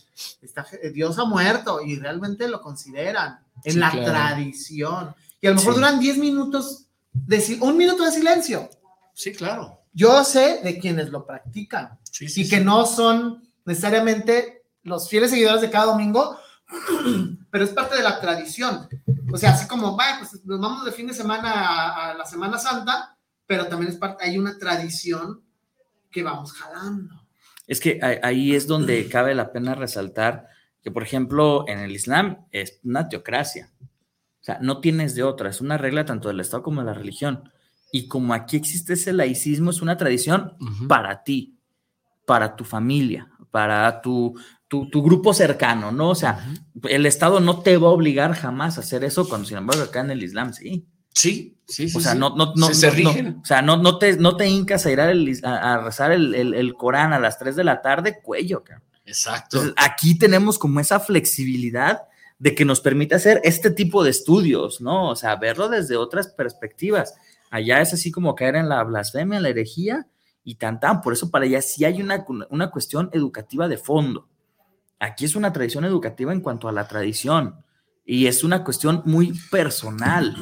está, 0.42 0.66
Dios 0.92 1.18
ha 1.18 1.24
muerto 1.24 1.80
y 1.82 1.98
realmente 1.98 2.48
lo 2.48 2.60
consideran 2.60 3.40
en 3.64 3.72
Sí, 3.74 3.78
la 3.78 3.90
claro. 3.90 4.06
tradición. 4.06 5.14
Y 5.40 5.46
a 5.46 5.50
lo 5.50 5.56
mejor 5.56 5.74
Sí. 5.74 5.80
duran 5.80 6.00
10 6.00 6.18
minutos, 6.18 6.86
de, 7.12 7.58
un 7.60 7.76
minuto 7.76 8.04
de 8.04 8.12
silencio. 8.12 8.68
Sí, 9.14 9.32
claro. 9.32 9.80
Yo 9.92 10.24
sé 10.24 10.60
de 10.62 10.78
quienes 10.78 11.08
lo 11.10 11.24
practican 11.26 11.98
Sí, 12.10 12.26
y 12.42 12.48
que 12.48 12.60
no 12.60 12.84
son 12.86 13.42
necesariamente 13.64 14.64
los 14.82 15.08
fieles 15.08 15.30
seguidores 15.30 15.60
de 15.62 15.70
cada 15.70 15.86
domingo, 15.86 16.38
pero 17.50 17.64
es 17.64 17.70
parte 17.70 17.96
de 17.96 18.02
la 18.02 18.20
tradición. 18.20 18.88
O 19.32 19.36
sea, 19.38 19.50
así 19.52 19.66
como, 19.66 19.96
vaya, 19.96 20.18
pues 20.18 20.44
nos 20.44 20.60
vamos 20.60 20.84
de 20.84 20.92
fin 20.92 21.06
de 21.06 21.14
semana 21.14 21.50
a, 21.52 22.10
a 22.10 22.14
la 22.14 22.24
Semana 22.26 22.58
Santa, 22.58 23.16
pero 23.46 23.66
también 23.66 23.92
es 23.92 23.98
parte, 23.98 24.24
hay 24.24 24.38
una 24.38 24.58
tradición 24.58 25.42
que 26.10 26.22
vamos 26.22 26.52
jalando. 26.52 27.25
Es 27.66 27.80
que 27.80 27.98
ahí- 28.22 28.54
es 28.54 28.66
donde 28.66 29.08
cabe 29.08 29.34
la 29.34 29.52
pena 29.52 29.74
resaltar 29.74 30.48
que, 30.82 30.90
por 30.90 31.02
ejemplo, 31.02 31.64
en 31.68 31.78
el 31.80 31.90
Islam 31.92 32.46
es 32.52 32.78
una 32.84 33.08
teocracia. 33.08 33.70
O 33.82 34.44
sea, 34.46 34.58
no 34.60 34.80
tienes 34.80 35.14
de 35.16 35.24
otra, 35.24 35.50
es 35.50 35.60
una 35.60 35.76
regla 35.76 36.04
tanto 36.04 36.28
del 36.28 36.38
Estado 36.40 36.62
como 36.62 36.80
de 36.80 36.86
la 36.86 36.94
religión. 36.94 37.50
Y 37.90 38.06
como 38.08 38.34
aquí 38.34 38.56
existe 38.56 38.92
ese 38.92 39.12
laicismo, 39.12 39.70
es 39.70 39.82
una 39.82 39.96
tradición 39.96 40.52
para 40.88 41.24
ti, 41.24 41.56
para 42.24 42.54
tu 42.54 42.62
familia, 42.64 43.28
para 43.50 44.00
tu, 44.00 44.38
tu, 44.68 44.88
tu 44.90 45.02
grupo 45.02 45.34
cercano, 45.34 45.90
¿no? 45.90 46.10
O 46.10 46.14
sea, 46.14 46.52
el 46.88 47.06
Estado 47.06 47.40
no 47.40 47.60
te 47.62 47.76
va 47.78 47.88
a 47.88 47.92
obligar 47.92 48.34
jamás 48.34 48.76
a 48.76 48.80
hacer 48.82 49.02
eso, 49.02 49.28
cuando 49.28 49.48
sin 49.48 49.56
embargo 49.58 49.82
acá 49.82 50.00
en 50.00 50.10
el 50.12 50.22
Islam 50.22 50.52
sí. 50.52 50.86
Sí, 51.18 51.56
sí, 51.66 51.88
sí. 51.88 51.96
O 51.96 52.00
sea, 52.00 52.12
sí. 52.12 52.18
no, 52.18 52.36
no, 52.36 52.52
no, 52.54 52.66
Se- 52.68 52.74
se 52.74 52.86
no- 52.88 52.92
no- 52.92 53.10
rigen. 53.14 53.40
o 53.42 53.44
sea, 53.46 53.62
no, 53.62 53.76
no 53.78 53.98
te, 53.98 54.16
no 54.18 54.36
te 54.36 54.46
hincas 54.48 54.84
a 54.84 54.90
ir 54.92 55.00
is- 55.28 55.42
a, 55.42 55.74
a 55.74 55.78
rezar 55.84 56.12
el, 56.12 56.34
el- 56.34 56.52
el 56.54 56.74
Corán 56.74 57.14
a 57.14 57.18
las 57.18 57.38
3 57.38 57.56
de 57.56 57.64
la 57.64 57.80
tarde, 57.80 58.20
cuello, 58.22 58.62
cabrón. 58.62 58.84
Exacto. 59.06 59.56
Entonces, 59.58 59.74
aquí 59.82 60.18
tenemos 60.18 60.58
como 60.58 60.78
esa 60.78 61.00
flexibilidad 61.00 62.02
de 62.38 62.54
que 62.54 62.66
nos 62.66 62.80
permite 62.82 63.14
hacer 63.14 63.40
este 63.44 63.70
tipo 63.70 64.04
de 64.04 64.10
estudios, 64.10 64.80
¿no? 64.82 65.08
O 65.08 65.16
sea, 65.16 65.36
verlo 65.36 65.68
desde 65.70 65.96
otras 65.96 66.28
perspectivas. 66.28 67.14
Allá 67.50 67.80
es 67.80 67.94
así 67.94 68.10
como 68.10 68.34
caer 68.34 68.56
en 68.56 68.68
la 68.68 68.82
blasfemia, 68.84 69.38
en 69.38 69.42
la 69.44 69.48
herejía, 69.48 70.06
y 70.44 70.56
tan 70.56 70.78
tan. 70.80 71.00
Por 71.00 71.14
eso 71.14 71.30
para 71.30 71.46
ella 71.46 71.62
sí 71.62 71.84
hay 71.86 72.02
una, 72.02 72.26
una 72.50 72.70
cuestión 72.70 73.08
educativa 73.14 73.68
de 73.68 73.78
fondo. 73.78 74.28
Aquí 74.98 75.24
es 75.24 75.34
una 75.34 75.52
tradición 75.52 75.84
educativa 75.86 76.32
en 76.32 76.40
cuanto 76.40 76.68
a 76.68 76.72
la 76.72 76.86
tradición 76.86 77.64
y 78.04 78.26
es 78.26 78.44
una 78.44 78.62
cuestión 78.64 79.02
muy 79.06 79.32
personal. 79.50 80.36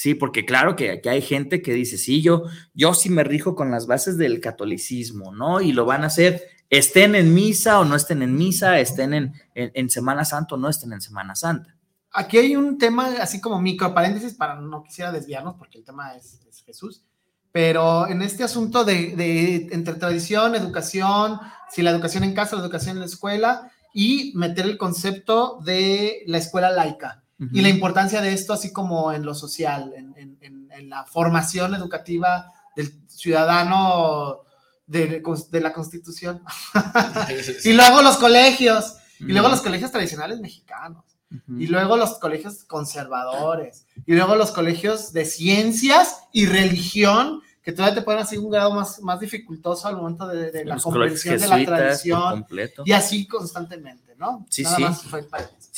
Sí, 0.00 0.14
porque 0.14 0.46
claro 0.46 0.76
que 0.76 0.92
aquí 0.92 1.10
hay 1.10 1.20
gente 1.20 1.60
que 1.60 1.74
dice, 1.74 1.98
sí, 1.98 2.22
yo, 2.22 2.44
yo 2.72 2.94
sí 2.94 3.10
me 3.10 3.22
rijo 3.22 3.54
con 3.54 3.70
las 3.70 3.86
bases 3.86 4.16
del 4.16 4.40
catolicismo, 4.40 5.30
¿no? 5.30 5.60
Y 5.60 5.72
lo 5.72 5.84
van 5.84 6.04
a 6.04 6.06
hacer, 6.06 6.42
estén 6.70 7.14
en 7.14 7.34
misa 7.34 7.78
o 7.78 7.84
no 7.84 7.96
estén 7.96 8.22
en 8.22 8.34
misa, 8.34 8.80
estén 8.80 9.12
en, 9.12 9.34
en, 9.54 9.90
Semana 9.90 10.24
Santa 10.24 10.54
o 10.54 10.58
no 10.58 10.70
estén 10.70 10.94
en 10.94 11.02
Semana 11.02 11.34
Santa. 11.34 11.76
Aquí 12.12 12.38
hay 12.38 12.56
un 12.56 12.78
tema 12.78 13.10
así 13.20 13.42
como 13.42 13.60
micro 13.60 13.92
paréntesis 13.92 14.32
para 14.32 14.54
no 14.54 14.82
quisiera 14.82 15.12
desviarnos 15.12 15.56
porque 15.56 15.76
el 15.76 15.84
tema 15.84 16.14
es, 16.16 16.40
es 16.48 16.62
Jesús, 16.64 17.04
pero 17.52 18.08
en 18.08 18.22
este 18.22 18.42
asunto 18.42 18.86
de, 18.86 19.68
entre 19.70 19.96
tradición, 19.96 20.54
educación, 20.54 21.38
si 21.70 21.82
la 21.82 21.90
educación 21.90 22.24
en 22.24 22.32
casa, 22.32 22.56
la 22.56 22.62
educación 22.62 22.96
en 22.96 23.00
la 23.00 23.06
escuela 23.06 23.70
y 23.92 24.32
meter 24.34 24.64
el 24.64 24.78
concepto 24.78 25.60
de 25.62 26.22
la 26.26 26.38
escuela 26.38 26.70
laica 26.70 27.22
y 27.52 27.62
la 27.62 27.70
importancia 27.70 28.20
de 28.20 28.34
esto, 28.34 28.52
así 28.52 28.70
como 28.72 29.12
en 29.12 29.24
lo 29.24 29.34
social, 29.34 29.94
en, 29.96 30.88
la 30.88 31.04
formación 31.04 31.74
educativa 31.74 32.52
del 32.74 32.92
ciudadano 33.06 34.40
de, 34.86 35.22
la 35.52 35.72
Constitución. 35.72 36.42
y 37.64 37.72
luego 37.72 38.02
los 38.02 38.16
colegios, 38.18 38.96
y 39.18 39.32
luego 39.32 39.48
los 39.48 39.60
colegios 39.62 39.90
tradicionales 39.90 40.40
mexicanos, 40.40 41.04
y 41.48 41.66
luego 41.66 41.96
los 41.96 42.18
colegios 42.18 42.64
conservadores, 42.64 43.86
y 44.06 44.14
luego 44.14 44.34
los 44.34 44.50
colegios 44.50 45.12
de 45.12 45.24
ciencias 45.24 46.24
y 46.32 46.46
religión, 46.46 47.40
que 47.62 47.72
todavía 47.72 47.96
te 47.96 48.02
pueden 48.02 48.20
hacer 48.20 48.38
un 48.38 48.50
grado 48.50 48.74
más, 48.74 49.00
más 49.00 49.20
dificultoso 49.20 49.86
al 49.86 49.96
momento 49.96 50.26
de, 50.26 50.64
la 50.64 50.76
comprensión 50.78 51.38
de 51.38 51.48
la 51.48 51.64
tradición, 51.64 52.46
y 52.84 52.92
así 52.92 53.26
constantemente, 53.26 54.14
¿no? 54.16 54.44
Sí, 54.50 54.64
sí. 54.64 54.84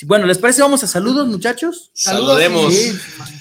Bueno, 0.06 0.26
¿les 0.26 0.38
parece? 0.38 0.62
Vamos 0.62 0.82
a 0.82 0.86
saludos, 0.86 1.28
muchachos. 1.28 1.90
Saludemos. 1.92 2.74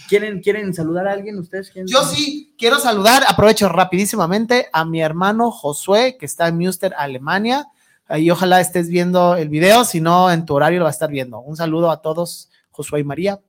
¿Quieren, 0.08 0.42
¿Quieren 0.42 0.74
saludar 0.74 1.08
a 1.08 1.14
alguien 1.14 1.40
ustedes? 1.40 1.72
Yo 1.88 2.04
sí, 2.04 2.54
quiero 2.58 2.80
saludar, 2.80 3.24
aprovecho 3.28 3.70
rapidísimamente 3.70 4.68
a 4.72 4.86
mi 4.86 5.02
hermano 5.02 5.50
Josué, 5.52 6.18
que 6.20 6.26
está 6.26 6.48
en 6.48 6.58
Münster, 6.58 6.94
Alemania. 6.98 7.68
Y 8.10 8.30
ojalá 8.30 8.60
estés 8.60 8.90
viendo 8.90 9.36
el 9.36 9.50
video, 9.50 9.86
si 9.86 10.02
no, 10.02 10.30
en 10.32 10.46
tu 10.46 10.54
horario 10.54 10.80
lo 10.80 10.86
va 10.86 10.90
a 10.90 10.94
estar 10.94 11.10
viendo. 11.10 11.40
Un 11.40 11.56
saludo 11.56 11.90
a 11.90 12.02
todos, 12.02 12.50
Josué 12.70 13.00
y 13.00 13.04
María. 13.04 13.40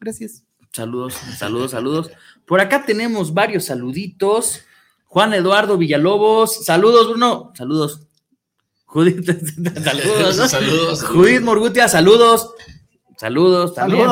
Gracias. 0.00 0.44
Saludos, 0.72 1.14
saludos, 1.36 1.72
saludos. 1.72 2.10
Por 2.46 2.60
acá 2.60 2.84
tenemos 2.86 3.34
varios 3.34 3.64
saluditos. 3.64 4.60
Juan 5.06 5.34
Eduardo 5.34 5.76
Villalobos, 5.76 6.64
saludos, 6.64 7.08
Bruno, 7.08 7.52
saludos. 7.56 8.05
Judith, 8.86 9.26
saludos. 9.84 10.50
saludos. 10.50 11.02
Judith 11.04 11.42
Morgutia, 11.42 11.88
saludos. 11.88 12.54
Saludos 13.16 13.74
también. 13.74 14.08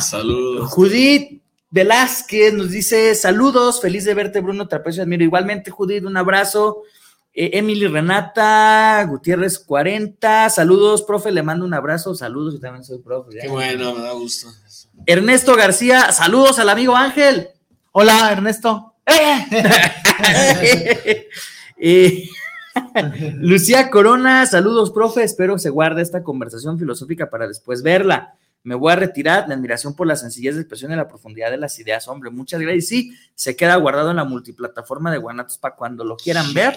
Saludos. 0.00 0.70
Judith 0.70 1.42
Velázquez 1.70 2.54
nos 2.54 2.70
dice 2.70 3.14
saludos, 3.14 3.80
feliz 3.80 4.04
de 4.04 4.14
verte, 4.14 4.40
Bruno, 4.40 4.68
te 4.68 4.76
aprecio, 4.76 5.02
admiro. 5.02 5.24
Igualmente, 5.24 5.70
Judith, 5.70 6.04
un 6.04 6.16
abrazo. 6.16 6.82
Eh, 7.34 7.50
Emily 7.58 7.86
Renata 7.86 9.04
Gutiérrez 9.08 9.58
40, 9.60 10.50
saludos, 10.50 11.02
profe, 11.02 11.30
le 11.30 11.42
mando 11.42 11.64
un 11.64 11.74
abrazo, 11.74 12.14
saludos, 12.14 12.54
yo 12.54 12.60
también 12.60 12.84
soy 12.84 12.98
profe. 12.98 13.38
Qué 13.40 13.48
bueno, 13.48 13.94
me 13.94 14.02
da 14.02 14.12
gusto. 14.12 14.48
Ernesto 15.06 15.54
García, 15.54 16.10
saludos 16.10 16.58
al 16.58 16.70
amigo 16.70 16.96
Ángel. 16.96 17.50
Hola, 17.92 18.32
Ernesto. 18.32 18.94
eh, 21.76 22.28
Lucía 23.36 23.90
Corona, 23.90 24.46
saludos, 24.46 24.90
profe. 24.90 25.22
Espero 25.22 25.58
se 25.58 25.70
guarde 25.70 26.02
esta 26.02 26.22
conversación 26.22 26.78
filosófica 26.78 27.30
para 27.30 27.46
después 27.46 27.82
verla. 27.82 28.34
Me 28.62 28.74
voy 28.74 28.92
a 28.92 28.96
retirar. 28.96 29.48
La 29.48 29.54
admiración 29.54 29.94
por 29.94 30.06
la 30.06 30.16
sencillez 30.16 30.54
de 30.54 30.62
expresión 30.62 30.92
y 30.92 30.96
la 30.96 31.08
profundidad 31.08 31.50
de 31.50 31.56
las 31.56 31.78
ideas, 31.78 32.08
hombre. 32.08 32.30
Muchas 32.30 32.60
gracias. 32.60 32.86
Sí, 32.86 33.14
se 33.34 33.56
queda 33.56 33.76
guardado 33.76 34.10
en 34.10 34.16
la 34.16 34.24
multiplataforma 34.24 35.10
de 35.10 35.18
Guanatos 35.18 35.58
para 35.58 35.74
cuando 35.74 36.04
lo 36.04 36.16
quieran 36.16 36.52
ver. 36.52 36.76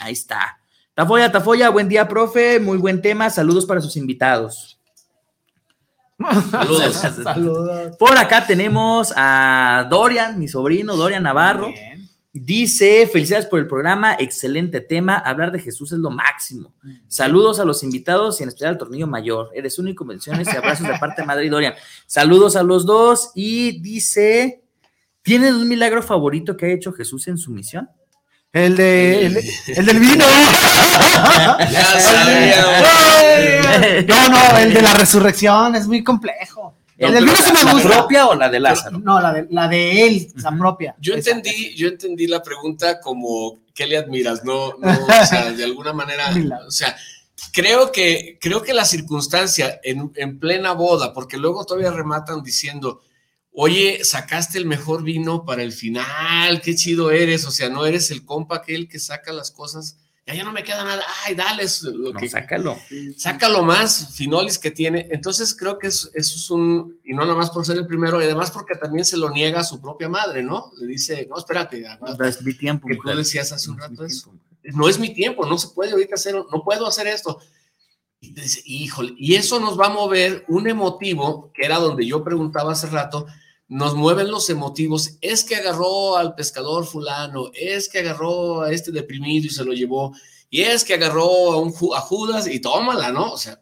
Ahí 0.00 0.12
está. 0.12 0.58
Tafoya, 0.94 1.32
Tafoya, 1.32 1.70
buen 1.70 1.88
día, 1.88 2.08
profe. 2.08 2.60
Muy 2.60 2.78
buen 2.78 3.00
tema. 3.00 3.30
Saludos 3.30 3.64
para 3.64 3.80
sus 3.80 3.96
invitados. 3.96 4.78
Saludos. 6.50 6.94
Saludos. 7.24 7.96
Por 7.96 8.18
acá 8.18 8.46
tenemos 8.46 9.12
a 9.16 9.86
Dorian, 9.88 10.38
mi 10.38 10.48
sobrino, 10.48 10.96
Dorian 10.96 11.22
Navarro. 11.22 11.72
Dice, 12.32 13.08
felicidades 13.12 13.46
por 13.46 13.58
el 13.58 13.66
programa, 13.66 14.14
excelente 14.16 14.80
tema, 14.80 15.16
hablar 15.16 15.50
de 15.50 15.58
Jesús 15.58 15.90
es 15.90 15.98
lo 15.98 16.10
máximo. 16.10 16.72
Saludos 17.08 17.58
a 17.58 17.64
los 17.64 17.82
invitados 17.82 18.38
y 18.38 18.44
en 18.44 18.50
especial 18.50 18.70
al 18.70 18.78
Tornillo 18.78 19.08
Mayor. 19.08 19.50
Eres 19.52 19.80
único, 19.80 20.04
bendiciones 20.04 20.46
y 20.46 20.56
abrazos 20.56 20.86
de 20.86 20.96
parte 20.96 21.22
de 21.22 21.26
Madrid 21.26 21.50
Dorian. 21.50 21.74
Saludos 22.06 22.54
a 22.54 22.62
los 22.62 22.86
dos 22.86 23.32
y 23.34 23.80
dice, 23.80 24.62
¿tienes 25.22 25.54
un 25.54 25.68
milagro 25.68 26.04
favorito 26.04 26.56
que 26.56 26.66
ha 26.66 26.72
hecho 26.72 26.92
Jesús 26.92 27.26
en 27.26 27.36
su 27.36 27.50
misión? 27.50 27.90
El 28.52 28.76
de 28.76 29.26
el, 29.26 29.34
del 29.86 29.98
vino. 29.98 30.24
no, 34.06 34.28
no, 34.28 34.58
el 34.58 34.72
de 34.72 34.82
la 34.82 34.94
resurrección 34.94 35.74
es 35.74 35.88
muy 35.88 36.04
complejo. 36.04 36.76
¿El 37.00 37.14
del 37.14 37.24
vino 37.24 37.36
sí 37.36 37.52
me 37.52 37.72
gusta. 37.72 37.88
¿La 37.88 37.96
propia 37.96 38.26
o 38.26 38.34
la 38.34 38.48
de 38.50 38.60
Lázaro? 38.60 38.98
No, 38.98 39.20
la 39.20 39.32
de, 39.32 39.46
la 39.50 39.68
de 39.68 40.06
él, 40.06 40.32
la 40.36 40.56
propia. 40.56 40.94
Yo 41.00 41.14
entendí, 41.14 41.74
yo 41.74 41.88
entendí 41.88 42.26
la 42.26 42.42
pregunta 42.42 43.00
como 43.00 43.58
¿qué 43.74 43.86
le 43.86 43.96
admiras? 43.96 44.44
No, 44.44 44.74
no, 44.78 44.90
o 45.22 45.26
sea, 45.26 45.52
de 45.52 45.64
alguna 45.64 45.94
manera, 45.94 46.30
o 46.66 46.70
sea, 46.70 46.94
creo 47.50 47.90
que, 47.90 48.38
creo 48.38 48.62
que 48.62 48.74
la 48.74 48.84
circunstancia 48.84 49.80
en, 49.82 50.12
en 50.16 50.38
plena 50.38 50.72
boda, 50.72 51.14
porque 51.14 51.38
luego 51.38 51.64
todavía 51.64 51.90
rematan 51.90 52.42
diciendo, 52.42 53.00
oye, 53.52 54.04
sacaste 54.04 54.58
el 54.58 54.66
mejor 54.66 55.02
vino 55.02 55.46
para 55.46 55.62
el 55.62 55.72
final, 55.72 56.60
qué 56.60 56.74
chido 56.74 57.10
eres, 57.10 57.46
o 57.46 57.50
sea, 57.50 57.70
no 57.70 57.86
eres 57.86 58.10
el 58.10 58.26
compa 58.26 58.56
aquel 58.56 58.86
que 58.86 58.98
saca 58.98 59.32
las 59.32 59.50
cosas 59.50 59.96
ya, 60.34 60.44
no 60.44 60.52
me 60.52 60.62
queda 60.62 60.84
nada, 60.84 61.02
ay, 61.24 61.34
dale, 61.34 61.64
lo 61.94 62.12
que, 62.12 62.28
sácalo. 62.28 62.78
Sácalo 63.16 63.62
más, 63.62 64.14
finolis 64.14 64.58
que 64.58 64.70
tiene. 64.70 65.08
Entonces 65.10 65.54
creo 65.54 65.78
que 65.78 65.88
eso, 65.88 66.10
es 66.14 66.50
un, 66.50 66.98
y 67.04 67.12
no 67.12 67.22
nada 67.22 67.34
más 67.34 67.50
por 67.50 67.64
ser 67.64 67.76
el 67.76 67.86
primero, 67.86 68.20
y 68.20 68.24
además 68.24 68.50
porque 68.50 68.74
también 68.74 69.04
se 69.04 69.16
lo 69.16 69.30
niega 69.30 69.60
a 69.60 69.64
su 69.64 69.80
propia 69.80 70.08
madre, 70.08 70.42
¿no? 70.42 70.72
Le 70.78 70.86
dice, 70.86 71.26
no, 71.30 71.38
espérate, 71.38 71.84
no 72.00 72.24
es 72.24 72.42
mi 72.42 72.54
tiempo. 72.54 72.88
Que 72.88 72.96
tú 72.96 73.08
decías 73.08 73.52
hace 73.52 73.70
un 73.70 73.78
rato 73.78 74.04
eso. 74.04 74.32
No 74.62 74.88
es 74.88 74.98
mi 74.98 75.12
tiempo, 75.14 75.46
no 75.46 75.58
se 75.58 75.68
puede 75.68 75.92
ahorita 75.92 76.14
hacer, 76.14 76.34
no 76.34 76.62
puedo 76.62 76.86
hacer 76.86 77.06
esto. 77.06 77.40
Y 78.20 78.32
dice, 78.32 78.60
híjole, 78.66 79.14
y 79.16 79.34
eso 79.34 79.58
nos 79.58 79.80
va 79.80 79.86
a 79.86 79.90
mover 79.90 80.44
un 80.48 80.68
emotivo, 80.68 81.50
que 81.54 81.64
era 81.64 81.78
donde 81.78 82.06
yo 82.06 82.22
preguntaba 82.22 82.72
hace 82.72 82.86
rato, 82.88 83.26
nos 83.70 83.94
mueven 83.94 84.32
los 84.32 84.50
emotivos, 84.50 85.16
es 85.20 85.44
que 85.44 85.54
agarró 85.54 86.16
al 86.16 86.34
pescador 86.34 86.84
fulano, 86.84 87.50
es 87.54 87.88
que 87.88 88.00
agarró 88.00 88.62
a 88.62 88.72
este 88.72 88.90
deprimido 88.90 89.46
y 89.46 89.50
se 89.50 89.64
lo 89.64 89.72
llevó, 89.72 90.12
y 90.50 90.62
es 90.62 90.84
que 90.84 90.94
agarró 90.94 91.52
a, 91.52 91.56
un, 91.56 91.72
a 91.96 92.00
Judas 92.00 92.48
y 92.48 92.60
tómala, 92.60 93.12
¿no? 93.12 93.32
O 93.32 93.36
sea, 93.38 93.60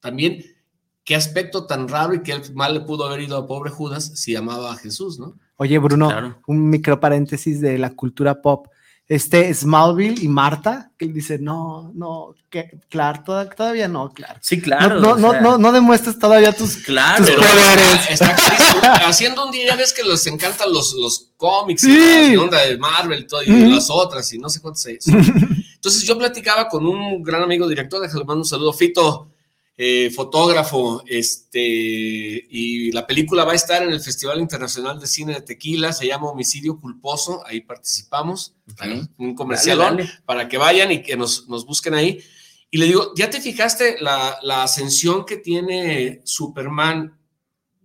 también 0.00 0.42
qué 1.04 1.14
aspecto 1.14 1.66
tan 1.66 1.88
raro 1.88 2.14
y 2.14 2.22
qué 2.22 2.40
mal 2.54 2.72
le 2.72 2.80
pudo 2.80 3.04
haber 3.04 3.20
ido 3.20 3.36
a 3.36 3.46
pobre 3.46 3.70
Judas 3.70 4.12
si 4.14 4.34
amaba 4.34 4.72
a 4.72 4.76
Jesús, 4.76 5.18
¿no? 5.18 5.38
Oye, 5.56 5.78
Bruno, 5.78 6.10
un 6.46 6.70
micro 6.70 6.98
paréntesis 6.98 7.60
de 7.60 7.76
la 7.76 7.94
cultura 7.94 8.40
pop 8.40 8.66
este 9.06 9.52
Smallville 9.52 10.22
y 10.22 10.28
Marta, 10.28 10.90
que 10.96 11.06
dice, 11.08 11.38
no, 11.38 11.92
no, 11.94 12.34
que, 12.48 12.78
claro, 12.88 13.22
todavía 13.54 13.86
no, 13.86 14.10
claro. 14.12 14.38
Sí, 14.40 14.60
claro. 14.60 14.98
No, 14.98 15.16
no, 15.16 15.40
no, 15.40 15.58
no, 15.58 15.72
demuestres 15.72 16.18
todavía 16.18 16.52
tus, 16.52 16.76
claro, 16.76 17.24
poderes. 17.24 18.20
haciendo 19.06 19.44
un 19.44 19.50
día, 19.50 19.66
ya 19.66 19.76
ves 19.76 19.92
que 19.92 20.02
les 20.02 20.26
encantan 20.26 20.72
los, 20.72 20.94
los 20.94 21.32
cómics 21.36 21.84
y 21.84 22.34
la 22.34 22.42
onda 22.42 22.62
de 22.62 22.78
Marvel 22.78 23.26
todo, 23.26 23.42
y 23.42 23.74
las 23.74 23.90
otras 23.90 24.32
y 24.32 24.38
no 24.38 24.48
sé 24.48 24.60
cuántas. 24.60 24.86
Entonces 24.96 26.02
yo 26.04 26.16
platicaba 26.16 26.68
con 26.68 26.86
un 26.86 27.22
gran 27.22 27.42
amigo 27.42 27.68
director, 27.68 28.00
déjale 28.00 28.24
mando 28.24 28.40
un 28.40 28.46
saludo, 28.46 28.72
Fito, 28.72 29.28
eh, 29.76 30.12
fotógrafo, 30.14 31.02
este, 31.04 31.60
y 31.60 32.92
la 32.92 33.08
película 33.08 33.44
va 33.44 33.52
a 33.52 33.56
estar 33.56 33.82
en 33.82 33.90
el 33.90 34.00
Festival 34.00 34.38
Internacional 34.38 35.00
de 35.00 35.08
Cine 35.08 35.34
de 35.34 35.40
Tequila, 35.40 35.92
se 35.92 36.06
llama 36.06 36.30
Homicidio 36.30 36.78
Culposo, 36.78 37.44
ahí 37.44 37.60
participamos, 37.60 38.54
un 39.18 39.34
comercial 39.34 40.08
para 40.24 40.48
que 40.48 40.58
vayan 40.58 40.92
y 40.92 41.02
que 41.02 41.16
nos, 41.16 41.46
busquen 41.48 41.94
ahí. 41.94 42.20
Y 42.70 42.78
le 42.78 42.86
digo, 42.86 43.14
¿ya 43.16 43.28
te 43.30 43.40
fijaste 43.40 43.96
la, 44.00 44.62
ascensión 44.62 45.24
que 45.26 45.38
tiene 45.38 46.20
Superman 46.22 47.18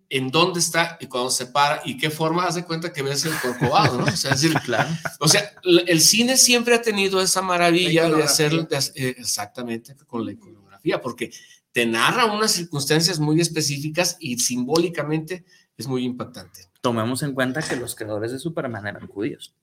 en 0.10 0.30
dónde 0.30 0.60
está 0.60 0.98
y 1.02 1.08
cuando 1.08 1.32
se 1.32 1.48
para 1.48 1.82
y 1.86 1.98
qué 1.98 2.12
forma 2.12 2.46
hace 2.46 2.66
cuenta 2.66 2.94
que 2.94 3.02
ves 3.02 3.26
el 3.26 3.34
corcovado, 3.40 3.98
¿no? 3.98 4.06
O 4.06 4.16
sea, 4.16 4.32
decir, 4.34 4.54
claro. 4.64 4.90
O 5.20 5.28
sea, 5.28 5.54
el 5.64 6.02
cine 6.02 6.38
siempre 6.38 6.76
ha 6.76 6.82
tenido 6.84 7.20
esa 7.20 7.42
maravilla 7.42 8.08
de 8.10 8.22
hacer 8.22 8.54
eh, 8.94 9.16
exactamente 9.18 9.96
con 10.06 10.24
la 10.24 10.34
iconografía, 10.34 11.02
porque 11.02 11.32
te 11.72 11.86
narra 11.86 12.26
unas 12.26 12.52
circunstancias 12.52 13.20
muy 13.20 13.42
específicas 13.42 14.18
y 14.20 14.40
simbólicamente 14.40 15.46
es 15.78 15.88
muy 15.88 16.04
impactante. 16.04 16.68
Tomemos 16.82 17.24
en 17.24 17.34
cuenta 17.34 17.62
que 17.62 17.76
los 17.76 17.96
creadores 17.96 18.32
de 18.32 18.40
Superman 18.40 18.88
eran 18.88 19.08
judíos. 19.08 19.56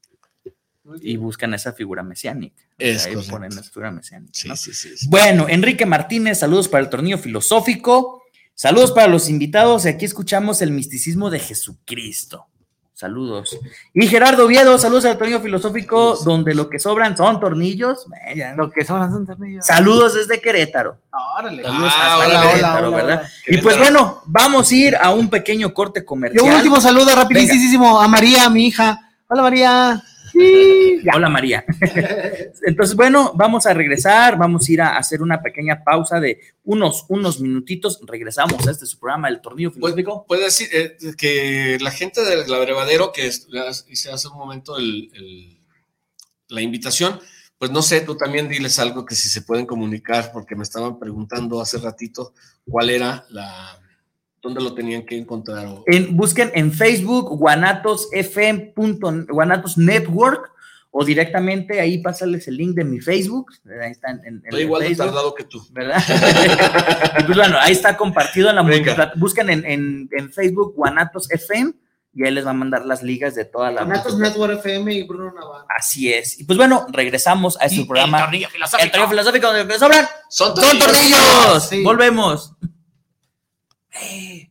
y 1.00 1.16
buscan 1.16 1.52
esa 1.52 1.72
figura 1.72 2.04
mesiánica. 2.04 2.62
Es 2.78 3.06
ahí 3.06 3.16
ponen 3.28 3.50
esa 3.50 3.64
figura 3.64 3.90
mesiánica. 3.90 4.32
Sí, 4.32 4.48
¿no? 4.48 4.56
sí, 4.56 4.72
sí, 4.72 4.96
sí. 4.96 5.08
Bueno, 5.08 5.46
Enrique 5.48 5.84
Martínez, 5.84 6.38
saludos 6.38 6.68
para 6.68 6.84
el 6.84 6.90
tornillo 6.90 7.18
filosófico. 7.18 8.22
Saludos 8.54 8.92
para 8.92 9.08
los 9.08 9.28
invitados. 9.28 9.84
Y 9.84 9.88
aquí 9.88 10.04
escuchamos 10.04 10.62
el 10.62 10.70
misticismo 10.70 11.28
de 11.28 11.40
Jesucristo. 11.40 12.46
Saludos. 12.98 13.58
Y 13.92 14.06
Gerardo 14.06 14.46
Oviedo, 14.46 14.78
saludos 14.78 15.04
al 15.04 15.18
tornillo 15.18 15.40
filosófico, 15.42 16.16
donde 16.24 16.54
lo 16.54 16.70
que 16.70 16.78
sobran 16.78 17.14
son 17.14 17.38
tornillos. 17.38 18.06
Lo 18.56 18.70
que 18.70 18.86
son 18.86 19.12
son 19.12 19.26
tornillos. 19.26 19.66
Saludos 19.66 20.14
desde 20.14 20.40
Querétaro. 20.40 20.96
Órale. 21.38 21.62
Saludos 21.62 21.92
Ah, 21.94 22.14
hasta 22.14 22.26
hola, 22.26 22.40
Querétaro, 22.48 22.88
hola, 22.88 22.96
¿verdad? 22.96 23.18
hola. 23.20 23.30
Y 23.48 23.58
pues 23.58 23.76
bueno, 23.76 24.22
vamos 24.24 24.70
a 24.70 24.74
ir 24.74 24.96
a 24.96 25.10
un 25.10 25.28
pequeño 25.28 25.74
corte 25.74 26.00
Y 26.00 26.04
comercial. 26.06 26.42
un 26.46 26.52
último 26.54 26.80
saludo 26.80 27.14
rapidísimo 27.14 28.00
a 28.00 28.08
María, 28.08 28.48
mi 28.48 28.68
hija. 28.68 28.98
Hola 29.28 29.42
María. 29.42 30.02
Hola 31.14 31.28
María. 31.28 31.64
Entonces, 32.66 32.94
bueno, 32.96 33.32
vamos 33.34 33.66
a 33.66 33.74
regresar, 33.74 34.36
vamos 34.36 34.68
a 34.68 34.72
ir 34.72 34.82
a 34.82 34.96
hacer 34.96 35.22
una 35.22 35.40
pequeña 35.40 35.82
pausa 35.84 36.20
de 36.20 36.40
unos, 36.64 37.04
unos 37.08 37.40
minutitos. 37.40 38.00
Regresamos 38.06 38.66
a 38.66 38.70
este 38.70 38.86
su 38.86 38.98
programa, 38.98 39.28
El 39.28 39.40
Tornillo 39.40 39.70
Pues, 39.70 39.94
Filosófico. 39.94 40.26
puede 40.26 40.44
decir 40.44 40.68
eh, 40.72 40.96
que 41.16 41.78
la 41.80 41.90
gente 41.90 42.22
del 42.22 42.52
abrevadero 42.52 43.12
que 43.12 43.26
es- 43.26 43.46
hice 43.88 44.10
hace 44.10 44.28
un 44.28 44.36
momento 44.36 44.76
el- 44.78 45.10
el- 45.14 45.58
la 46.48 46.60
invitación, 46.60 47.18
pues 47.58 47.70
no 47.70 47.82
sé, 47.82 48.00
tú 48.02 48.16
también 48.16 48.48
diles 48.48 48.78
algo 48.78 49.04
que 49.06 49.14
si 49.14 49.28
se 49.28 49.42
pueden 49.42 49.64
comunicar, 49.66 50.30
porque 50.32 50.54
me 50.56 50.62
estaban 50.62 50.98
preguntando 50.98 51.60
hace 51.60 51.78
ratito 51.78 52.34
cuál 52.68 52.90
era 52.90 53.24
la, 53.30 53.78
dónde 54.46 54.62
lo 54.62 54.74
tenían 54.74 55.04
que 55.04 55.16
encontrar. 55.18 55.66
En, 55.86 56.16
busquen 56.16 56.50
en 56.54 56.72
Facebook 56.72 57.36
Guanatos 57.38 58.08
FM. 58.12 58.72
Guanatos 59.28 59.76
Network 59.78 60.52
o 60.98 61.04
directamente 61.04 61.78
ahí 61.80 61.98
pásales 61.98 62.48
el 62.48 62.56
link 62.56 62.74
de 62.74 62.84
mi 62.84 63.00
Facebook. 63.00 63.52
Ahí 63.82 63.90
está 63.92 64.10
en, 64.12 64.20
en- 64.24 64.42
Estoy 64.44 64.60
el 64.60 64.66
igual 64.66 64.80
de 64.82 64.88
Facebook. 64.88 65.06
tardado 65.06 65.34
que 65.34 65.44
tú. 65.44 65.66
¿verdad? 65.70 66.02
Y 67.20 67.22
pues 67.24 67.36
bueno, 67.36 67.56
ahí 67.60 67.72
está 67.72 67.96
compartido 67.96 68.48
en 68.50 68.56
la 68.56 68.62
multiplat- 68.62 69.12
Buscan 69.16 69.50
en, 69.50 69.64
en- 69.66 70.08
en 70.10 70.32
Facebook 70.32 70.74
Guanatos 70.74 71.30
FM 71.30 71.72
y 72.14 72.24
ahí 72.24 72.30
les 72.32 72.46
va 72.46 72.50
a 72.50 72.54
mandar 72.54 72.86
las 72.86 73.02
ligas 73.02 73.34
de 73.34 73.44
toda 73.44 73.70
la 73.70 73.84
Natos 73.84 74.14
multiplat- 74.16 74.20
Network 74.30 74.58
FM 74.60 74.94
y 74.94 75.02
Bruno 75.02 75.32
Navarro. 75.34 75.66
Así 75.68 76.10
es. 76.12 76.40
Y 76.40 76.44
pues 76.44 76.56
bueno, 76.56 76.86
regresamos 76.90 77.58
a 77.60 77.66
este 77.66 77.84
programa. 77.84 78.18
El 78.18 78.24
tornillo 78.24 78.48
filosófico, 78.48 79.46
donde 79.48 79.64
me 79.64 79.78
sobran 79.78 80.06
Son 80.30 80.56
son 80.56 80.62
tornillos. 80.78 80.86
tornillos. 80.86 81.68
Sí. 81.68 81.82
Volvemos. 81.82 82.54
hey, 84.06 84.50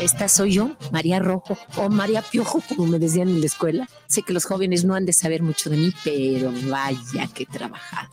Esta 0.00 0.28
soy 0.28 0.52
yo, 0.54 0.76
María 0.92 1.18
Rojo, 1.20 1.56
o 1.76 1.88
María 1.88 2.22
Piojo, 2.22 2.62
como 2.68 2.86
me 2.86 2.98
decían 2.98 3.28
en 3.28 3.40
la 3.40 3.46
escuela. 3.46 3.88
Sé 4.08 4.22
que 4.22 4.32
los 4.34 4.44
jóvenes 4.44 4.84
no 4.84 4.94
han 4.94 5.06
de 5.06 5.12
saber 5.12 5.42
mucho 5.42 5.70
de 5.70 5.78
mí, 5.78 5.92
pero 6.04 6.52
vaya 6.68 7.26
que 7.34 7.44
he 7.44 7.46
trabajado. 7.46 8.10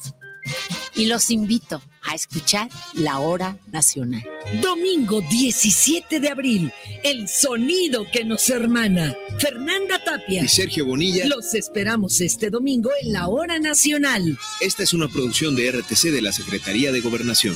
Y 0.95 1.05
los 1.07 1.29
invito 1.31 1.81
a 2.03 2.15
escuchar 2.15 2.69
La 2.93 3.19
Hora 3.19 3.57
Nacional. 3.71 4.23
Domingo 4.61 5.21
17 5.21 6.19
de 6.19 6.29
abril, 6.29 6.71
el 7.03 7.27
sonido 7.27 8.05
que 8.11 8.23
nos 8.23 8.49
hermana. 8.49 9.15
Fernanda 9.39 10.01
Tapia. 10.03 10.43
y 10.43 10.47
Sergio 10.47 10.86
Bonilla, 10.86 11.25
Los 11.27 11.53
esperamos 11.53 12.21
este 12.21 12.49
domingo 12.49 12.89
en 13.01 13.13
la 13.13 13.27
hora 13.27 13.59
nacional. 13.59 14.38
esta 14.61 14.84
es 14.84 14.93
una 14.93 15.07
producción 15.09 15.55
de 15.55 15.71
RTC 15.71 16.11
de 16.11 16.21
la 16.21 16.31
Secretaría 16.31 16.91
de 16.91 17.01
Gobernación. 17.01 17.55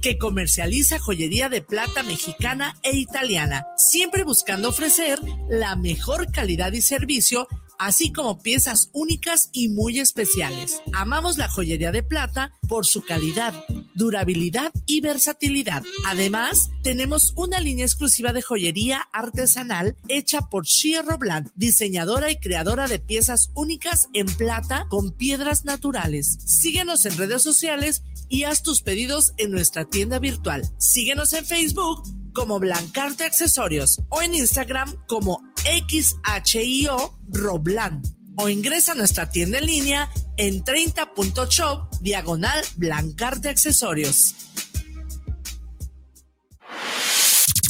que 0.00 0.18
comercializa 0.18 0.98
joyería 0.98 1.48
de 1.48 1.62
plata 1.62 2.02
mexicana 2.02 2.76
e 2.82 2.96
italiana, 2.96 3.66
siempre 3.76 4.24
buscando 4.24 4.68
ofrecer 4.68 5.18
la 5.48 5.76
mejor 5.76 6.30
calidad 6.32 6.72
y 6.72 6.82
servicio, 6.82 7.48
así 7.78 8.12
como 8.12 8.42
piezas 8.42 8.90
únicas 8.92 9.50
y 9.52 9.68
muy 9.68 9.98
especiales. 10.00 10.80
Amamos 10.92 11.38
la 11.38 11.48
joyería 11.48 11.92
de 11.92 12.02
plata 12.02 12.52
por 12.68 12.86
su 12.86 13.02
calidad, 13.04 13.54
durabilidad 13.94 14.72
y 14.86 15.00
versatilidad. 15.00 15.82
Además, 16.06 16.70
tenemos 16.82 17.32
una 17.36 17.60
línea 17.60 17.86
exclusiva 17.86 18.32
de 18.32 18.42
joyería 18.42 19.08
artesanal 19.12 19.96
hecha 20.08 20.42
por 20.42 20.66
Shia 20.66 21.02
Robland, 21.02 21.50
diseñadora 21.54 22.30
y 22.30 22.36
creadora 22.36 22.88
de 22.88 22.98
piezas 22.98 23.50
únicas 23.54 24.08
en 24.12 24.26
plata 24.26 24.86
con 24.88 25.12
piedras 25.12 25.64
naturales. 25.64 26.38
Síguenos 26.44 27.04
en 27.06 27.16
redes 27.16 27.42
sociales 27.42 28.02
y 28.28 28.44
haz 28.44 28.62
tus 28.62 28.82
pedidos 28.82 29.32
en 29.36 29.50
nuestra 29.50 29.84
tienda 29.84 30.18
virtual. 30.18 30.68
Síguenos 30.78 31.32
en 31.32 31.46
Facebook 31.46 32.02
como 32.38 32.60
Blancarte 32.60 33.24
Accesorios 33.24 34.00
o 34.10 34.22
en 34.22 34.32
Instagram 34.32 34.94
como 35.08 35.42
XHIO 35.64 37.18
Roblan 37.32 38.00
o 38.36 38.48
ingresa 38.48 38.92
a 38.92 38.94
nuestra 38.94 39.28
tienda 39.28 39.58
en 39.58 39.66
línea 39.66 40.08
en 40.36 40.62
30.shop 40.62 41.98
diagonal 42.00 42.64
Blancarte 42.76 43.48
Accesorios. 43.48 44.36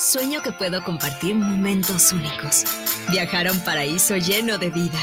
Sueño 0.00 0.40
que 0.42 0.50
puedo 0.50 0.82
compartir 0.82 1.34
momentos 1.34 2.12
únicos. 2.12 2.64
Viajar 3.10 3.48
a 3.48 3.52
un 3.52 3.60
paraíso 3.60 4.16
lleno 4.16 4.56
de 4.56 4.70
vida. 4.70 4.98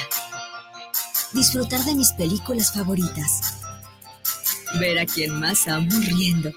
Disfrutar 1.34 1.82
de 1.82 1.93
mis 1.93 2.14
películas 2.14 2.74
favoritas. 2.74 3.60
Ver 4.80 4.98
a 4.98 5.06
quien 5.06 5.39
más 5.39 5.68
amo 5.68 5.91
riendo. 6.02 6.52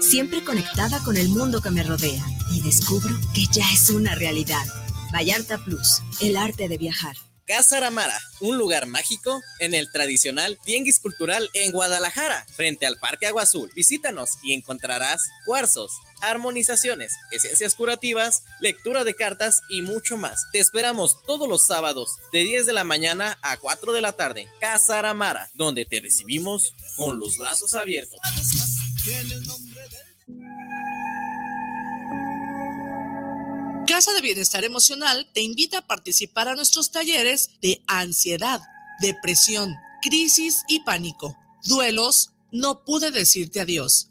Siempre 0.00 0.44
conectada 0.44 1.00
con 1.00 1.16
el 1.16 1.28
mundo 1.30 1.60
que 1.60 1.70
me 1.70 1.82
rodea. 1.82 2.24
Y 2.52 2.60
descubro 2.60 3.12
que 3.34 3.46
ya 3.50 3.64
es 3.72 3.90
una 3.90 4.14
realidad. 4.14 4.64
Vallarta 5.12 5.58
Plus, 5.58 6.00
el 6.20 6.36
arte 6.36 6.68
de 6.68 6.78
viajar. 6.78 7.16
Casa 7.46 7.76
Aramara, 7.76 8.18
un 8.40 8.56
lugar 8.56 8.86
mágico 8.86 9.38
en 9.58 9.74
el 9.74 9.92
tradicional 9.92 10.58
Tianguis 10.64 10.98
Cultural 10.98 11.50
en 11.52 11.72
Guadalajara, 11.72 12.46
frente 12.56 12.86
al 12.86 12.96
Parque 12.96 13.26
Agua 13.26 13.42
Azul. 13.42 13.70
Visítanos 13.74 14.38
y 14.42 14.54
encontrarás 14.54 15.28
cuarzos, 15.44 15.92
armonizaciones, 16.30 17.12
esencias 17.30 17.74
curativas, 17.74 18.42
lectura 18.60 19.04
de 19.04 19.14
cartas 19.14 19.60
y 19.68 19.82
mucho 19.82 20.16
más. 20.16 20.46
Te 20.52 20.58
esperamos 20.58 21.22
todos 21.26 21.48
los 21.48 21.66
sábados 21.66 22.16
de 22.32 22.44
10 22.44 22.66
de 22.66 22.72
la 22.72 22.84
mañana 22.84 23.38
a 23.42 23.56
4 23.56 23.92
de 23.92 24.00
la 24.00 24.12
tarde. 24.12 24.48
Casa 24.60 24.98
Aramara, 24.98 25.50
donde 25.54 25.84
te 25.84 26.00
recibimos 26.00 26.74
con 26.96 27.18
los 27.18 27.38
brazos 27.38 27.74
abiertos. 27.74 28.18
Casa 33.86 34.12
de 34.14 34.22
Bienestar 34.22 34.64
Emocional 34.64 35.30
te 35.34 35.42
invita 35.42 35.78
a 35.78 35.86
participar 35.86 36.48
a 36.48 36.54
nuestros 36.54 36.90
talleres 36.90 37.50
de 37.60 37.82
ansiedad, 37.86 38.60
depresión, 39.00 39.74
crisis 40.02 40.64
y 40.68 40.80
pánico, 40.80 41.36
duelos, 41.64 42.30
no 42.50 42.84
pude 42.84 43.10
decirte 43.10 43.60
adiós, 43.60 44.10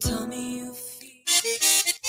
Tell 0.00 0.26
me 0.26 0.58
you 0.58 0.89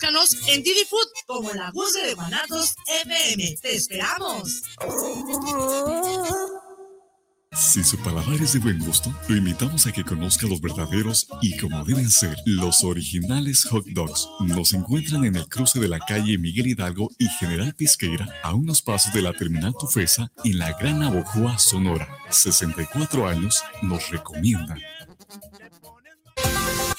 búscanos 0.00 0.48
en 0.48 0.62
Didi 0.62 0.84
Food 0.88 1.08
como 1.26 1.52
la 1.52 1.70
Guzgue 1.72 2.06
de 2.06 2.14
Guanatos 2.14 2.74
FM. 3.04 3.56
¡Te 3.60 3.74
esperamos! 3.74 4.62
Si 7.52 7.84
su 7.84 7.98
paladar 7.98 8.40
es 8.40 8.54
de 8.54 8.60
buen 8.60 8.78
gusto, 8.78 9.12
lo 9.28 9.36
invitamos 9.36 9.86
a 9.86 9.92
que 9.92 10.02
conozca 10.02 10.46
los 10.46 10.60
verdaderos 10.62 11.26
y 11.42 11.54
como 11.58 11.84
deben 11.84 12.08
ser, 12.08 12.34
los 12.46 12.82
originales 12.82 13.64
hot 13.64 13.84
dogs. 13.88 14.26
Nos 14.40 14.72
encuentran 14.72 15.24
en 15.26 15.36
el 15.36 15.46
cruce 15.48 15.78
de 15.78 15.88
la 15.88 15.98
calle 15.98 16.38
Miguel 16.38 16.68
Hidalgo 16.68 17.10
y 17.18 17.28
General 17.28 17.74
Pisqueira, 17.74 18.26
a 18.42 18.54
unos 18.54 18.80
pasos 18.80 19.12
de 19.12 19.20
la 19.20 19.34
terminal 19.34 19.74
Tufesa, 19.78 20.32
en 20.44 20.58
la 20.58 20.72
Gran 20.78 21.02
Abojoa, 21.02 21.58
Sonora. 21.58 22.08
64 22.30 23.28
años 23.28 23.62
nos 23.82 24.08
recomiendan. 24.08 24.80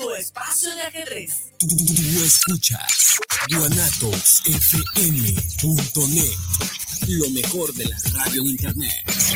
tu 0.00 0.14
espacio 0.14 0.74
de 0.74 0.82
ajedrez. 0.82 1.30
Tú 1.58 1.68
escuchas 2.24 3.20
guanatosfm.net, 3.50 6.38
lo 7.08 7.30
mejor 7.30 7.74
de 7.74 7.84
la 7.84 7.98
radio 8.14 8.40
en 8.42 8.48
internet. 8.48 8.92
guanatosfm.net. 9.06 9.30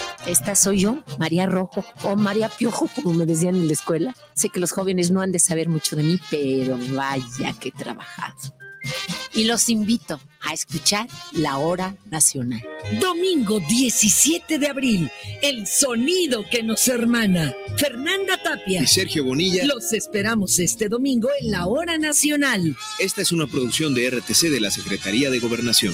Esta 0.25 0.55
soy 0.55 0.81
yo, 0.81 1.03
María 1.17 1.45
Rojo, 1.45 1.83
o 2.03 2.15
María 2.15 2.49
Piojo, 2.49 2.87
como 2.95 3.13
me 3.13 3.25
decían 3.25 3.55
en 3.55 3.67
la 3.67 3.73
escuela. 3.73 4.15
Sé 4.33 4.49
que 4.49 4.59
los 4.59 4.71
jóvenes 4.71 5.11
no 5.11 5.21
han 5.21 5.31
de 5.31 5.39
saber 5.39 5.67
mucho 5.67 5.95
de 5.95 6.03
mí, 6.03 6.19
pero 6.29 6.77
vaya 6.93 7.53
que 7.59 7.69
he 7.69 7.71
trabajado. 7.71 8.35
Y 9.33 9.45
los 9.45 9.69
invito 9.69 10.19
a 10.41 10.53
escuchar 10.53 11.07
La 11.33 11.57
Hora 11.57 11.95
Nacional. 12.09 12.61
Domingo 12.99 13.59
17 13.59 14.59
de 14.59 14.67
abril, 14.67 15.11
el 15.41 15.67
sonido 15.67 16.43
que 16.49 16.63
nos 16.63 16.87
hermana. 16.87 17.53
Fernanda 17.77 18.41
Tapia 18.43 18.81
y 18.81 18.87
Sergio 18.87 19.23
Bonilla. 19.23 19.65
Los 19.65 19.93
esperamos 19.93 20.59
este 20.59 20.89
domingo 20.89 21.29
en 21.39 21.51
la 21.51 21.67
Hora 21.67 21.97
Nacional. 21.97 22.75
Esta 22.99 23.21
es 23.21 23.31
una 23.31 23.47
producción 23.47 23.93
de 23.93 24.09
RTC 24.09 24.49
de 24.49 24.59
la 24.59 24.71
Secretaría 24.71 25.29
de 25.29 25.39
Gobernación. 25.39 25.93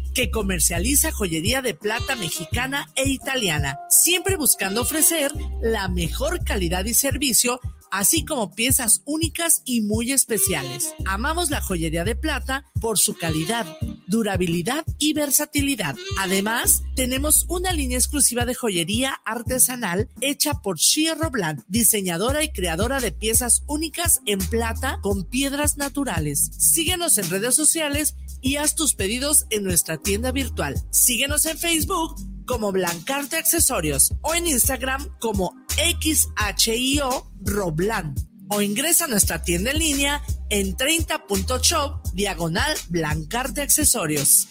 que 0.13 0.31
comercializa 0.31 1.11
joyería 1.11 1.61
de 1.61 1.73
plata 1.73 2.15
mexicana 2.15 2.89
e 2.95 3.09
italiana, 3.09 3.79
siempre 3.89 4.35
buscando 4.35 4.81
ofrecer 4.81 5.31
la 5.61 5.87
mejor 5.87 6.43
calidad 6.43 6.85
y 6.85 6.93
servicio 6.93 7.59
así 7.91 8.23
como 8.25 8.55
piezas 8.55 9.03
únicas 9.05 9.61
y 9.65 9.81
muy 9.81 10.11
especiales. 10.11 10.95
Amamos 11.05 11.49
la 11.49 11.61
joyería 11.61 12.03
de 12.03 12.15
plata 12.15 12.65
por 12.79 12.97
su 12.97 13.15
calidad, 13.15 13.67
durabilidad 14.07 14.85
y 14.97 15.13
versatilidad. 15.13 15.95
Además, 16.17 16.83
tenemos 16.95 17.45
una 17.49 17.73
línea 17.73 17.97
exclusiva 17.97 18.45
de 18.45 18.55
joyería 18.55 19.21
artesanal 19.25 20.09
hecha 20.21 20.53
por 20.61 20.77
Shia 20.77 21.15
Roblan, 21.15 21.63
diseñadora 21.67 22.43
y 22.43 22.51
creadora 22.51 23.01
de 23.01 23.11
piezas 23.11 23.63
únicas 23.67 24.21
en 24.25 24.39
plata 24.39 24.99
con 25.01 25.25
piedras 25.25 25.77
naturales. 25.77 26.49
Síguenos 26.57 27.17
en 27.17 27.29
redes 27.29 27.55
sociales 27.55 28.15
y 28.41 28.57
haz 28.57 28.75
tus 28.75 28.95
pedidos 28.95 29.45
en 29.49 29.63
nuestra 29.63 29.97
tienda 29.97 30.31
virtual. 30.31 30.75
Síguenos 30.91 31.45
en 31.45 31.57
Facebook 31.57 32.15
como 32.45 32.71
Blancarte 32.71 33.37
Accesorios 33.37 34.13
o 34.21 34.33
en 34.33 34.47
Instagram 34.47 35.07
como 35.19 35.53
XHIO 35.75 37.31
Roblan 37.45 38.15
o 38.49 38.61
ingresa 38.61 39.05
a 39.05 39.07
nuestra 39.07 39.41
tienda 39.41 39.71
en 39.71 39.79
línea 39.79 40.21
en 40.49 40.75
30.shop 40.75 42.13
diagonal 42.13 42.77
Blancarte 42.89 43.61
Accesorios. 43.61 44.47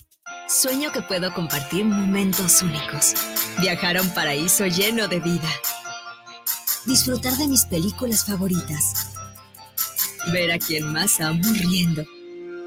Sueño 0.51 0.91
que 0.91 1.01
puedo 1.01 1.33
compartir 1.33 1.85
momentos 1.85 2.61
únicos. 2.61 3.13
Viajar 3.61 3.95
a 3.95 4.01
un 4.01 4.13
paraíso 4.13 4.65
lleno 4.65 5.07
de 5.07 5.21
vida. 5.21 5.49
Disfrutar 6.85 7.37
de 7.37 7.47
mis 7.47 7.63
películas 7.63 8.25
favoritas. 8.25 9.07
Ver 10.33 10.51
a 10.51 10.59
quien 10.59 10.91
más 10.91 11.21
amo 11.21 11.41
riendo. 11.53 12.03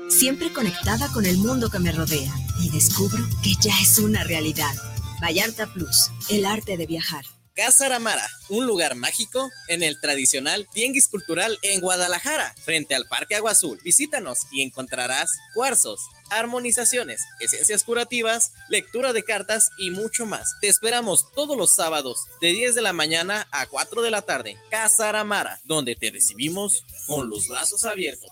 Siempre 0.09 0.51
conectada 0.51 1.12
con 1.12 1.26
el 1.26 1.37
mundo 1.37 1.68
que 1.68 1.78
me 1.78 1.93
rodea. 1.93 2.32
Y 2.62 2.70
descubro 2.70 3.22
que 3.43 3.53
ya 3.61 3.74
es 3.82 3.99
una 3.99 4.24
realidad. 4.24 4.74
Vallarta 5.20 5.66
Plus, 5.66 6.11
el 6.30 6.47
arte 6.47 6.78
de 6.78 6.87
viajar. 6.87 7.26
Casa 7.55 7.87
Aramara, 7.87 8.26
un 8.49 8.66
lugar 8.66 8.97
mágico 8.97 9.49
en 9.68 9.82
el 9.82 10.01
tradicional 10.01 10.66
Tianguis 10.72 11.07
Cultural 11.07 11.57
en 11.62 11.80
Guadalajara, 11.80 12.53
frente 12.64 12.97
al 12.97 13.07
Parque 13.07 13.37
Agua 13.37 13.53
Azul. 13.53 13.78
Visítanos 13.85 14.47
y 14.51 14.62
encontrarás 14.62 15.30
cuarzos, 15.55 16.01
armonizaciones, 16.30 17.22
esencias 17.40 17.84
curativas, 17.84 18.52
lectura 18.68 19.12
de 19.12 19.22
cartas 19.22 19.70
y 19.78 19.90
mucho 19.90 20.26
más. 20.26 20.54
Te 20.60 20.68
esperamos 20.68 21.30
todos 21.32 21.56
los 21.56 21.74
sábados 21.74 22.18
de 22.40 22.52
10 22.52 22.74
de 22.74 22.82
la 22.82 22.92
mañana 22.92 23.46
a 23.50 23.66
4 23.66 24.02
de 24.02 24.10
la 24.10 24.22
tarde. 24.22 24.56
Casa 24.70 25.08
Aramara, 25.08 25.60
donde 25.64 25.96
te 25.96 26.10
recibimos 26.10 26.84
con 27.06 27.28
los 27.28 27.48
brazos 27.48 27.84
abiertos. 27.84 28.30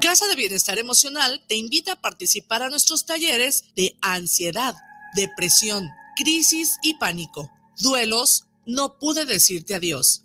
Casa 0.00 0.26
de 0.28 0.36
Bienestar 0.36 0.78
Emocional 0.78 1.42
te 1.48 1.56
invita 1.56 1.92
a 1.92 2.00
participar 2.00 2.62
a 2.62 2.70
nuestros 2.70 3.04
talleres 3.04 3.64
de 3.74 3.96
ansiedad, 4.00 4.74
depresión, 5.14 5.90
crisis 6.16 6.78
y 6.82 6.94
pánico, 6.94 7.50
duelos, 7.78 8.44
no 8.64 8.98
pude 8.98 9.24
decirte 9.24 9.74
adiós 9.74 10.24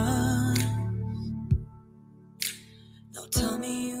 Tell 3.31 3.57
me 3.59 3.89
you 3.91 4.00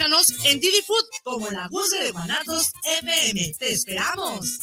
En 0.00 0.60
Didi 0.60 0.80
Food 0.86 1.04
como 1.24 1.50
la 1.50 1.66
Guzgue 1.66 2.04
de 2.04 2.12
Guanatos 2.12 2.70
FM. 3.00 3.52
¡Te 3.58 3.72
esperamos! 3.72 4.60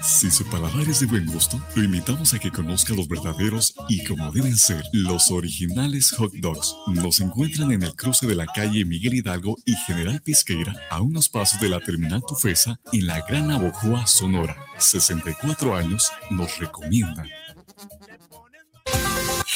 Si 0.00 0.30
su 0.30 0.46
paladar 0.46 0.88
es 0.88 1.00
de 1.00 1.06
buen 1.06 1.26
gusto, 1.26 1.60
lo 1.74 1.84
invitamos 1.84 2.32
a 2.32 2.38
que 2.38 2.50
conozca 2.50 2.94
los 2.94 3.06
verdaderos 3.06 3.74
y 3.90 4.02
como 4.04 4.32
deben 4.32 4.56
ser, 4.56 4.82
los 4.92 5.30
originales 5.30 6.12
hot 6.12 6.32
dogs. 6.36 6.74
Nos 6.86 7.20
encuentran 7.20 7.70
en 7.72 7.82
el 7.82 7.94
cruce 7.94 8.26
de 8.26 8.34
la 8.34 8.46
calle 8.46 8.86
Miguel 8.86 9.14
Hidalgo 9.14 9.56
y 9.66 9.74
General 9.86 10.22
Pisqueira, 10.22 10.74
a 10.88 11.02
unos 11.02 11.28
pasos 11.28 11.60
de 11.60 11.68
la 11.68 11.80
terminal 11.80 12.22
Tufesa, 12.26 12.80
en 12.94 13.06
la 13.06 13.20
Gran 13.28 13.50
Abojoa, 13.50 14.06
Sonora. 14.06 14.56
64 14.78 15.76
años 15.76 16.10
nos 16.30 16.56
recomiendan. 16.58 17.28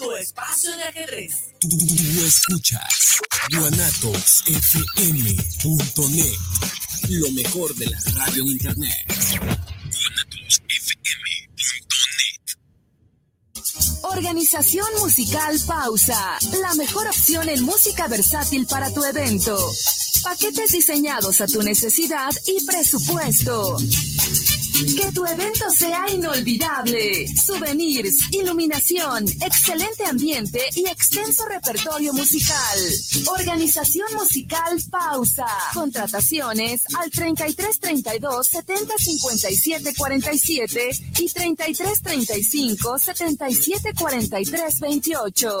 tu 0.00 0.10
espacio 0.12 0.76
de 0.76 0.82
ajedrez. 0.84 1.32
Tú, 1.60 1.68
escuchas 2.24 3.20
guanatosfm.net, 3.52 6.38
lo 7.10 7.30
mejor 7.32 7.74
de 7.74 7.84
la 7.86 8.00
radio 8.14 8.42
en 8.42 8.48
internet. 8.48 9.04
guanatosfm.net. 9.06 9.50
Organización 14.02 14.86
musical 15.00 15.60
Pausa, 15.66 16.38
la 16.62 16.72
mejor 16.74 17.06
opción 17.06 17.50
en 17.50 17.62
música 17.62 18.08
versátil 18.08 18.66
para 18.66 18.90
tu 18.92 19.04
evento. 19.04 19.58
Paquetes 20.22 20.72
diseñados 20.72 21.42
a 21.42 21.46
tu 21.46 21.62
necesidad 21.62 22.30
y 22.46 22.64
presupuesto. 22.64 23.76
Que 24.80 25.12
tu 25.12 25.26
evento 25.26 25.70
sea 25.70 26.08
inolvidable. 26.10 27.28
Souvenirs, 27.36 28.32
iluminación, 28.32 29.26
excelente 29.42 30.06
ambiente 30.06 30.58
y 30.74 30.86
extenso 30.86 31.44
repertorio 31.46 32.14
musical. 32.14 32.78
Organización 33.26 34.06
musical 34.14 34.80
Pausa. 34.90 35.46
Contrataciones 35.74 36.82
al 36.98 37.10
33 37.10 37.78
32 37.78 38.46
70 38.46 38.94
57 38.96 39.94
47 39.94 40.90
y 41.18 41.28
33 41.28 42.02
35 42.02 42.98
77 42.98 43.92
43 43.98 44.80
28. 44.80 45.60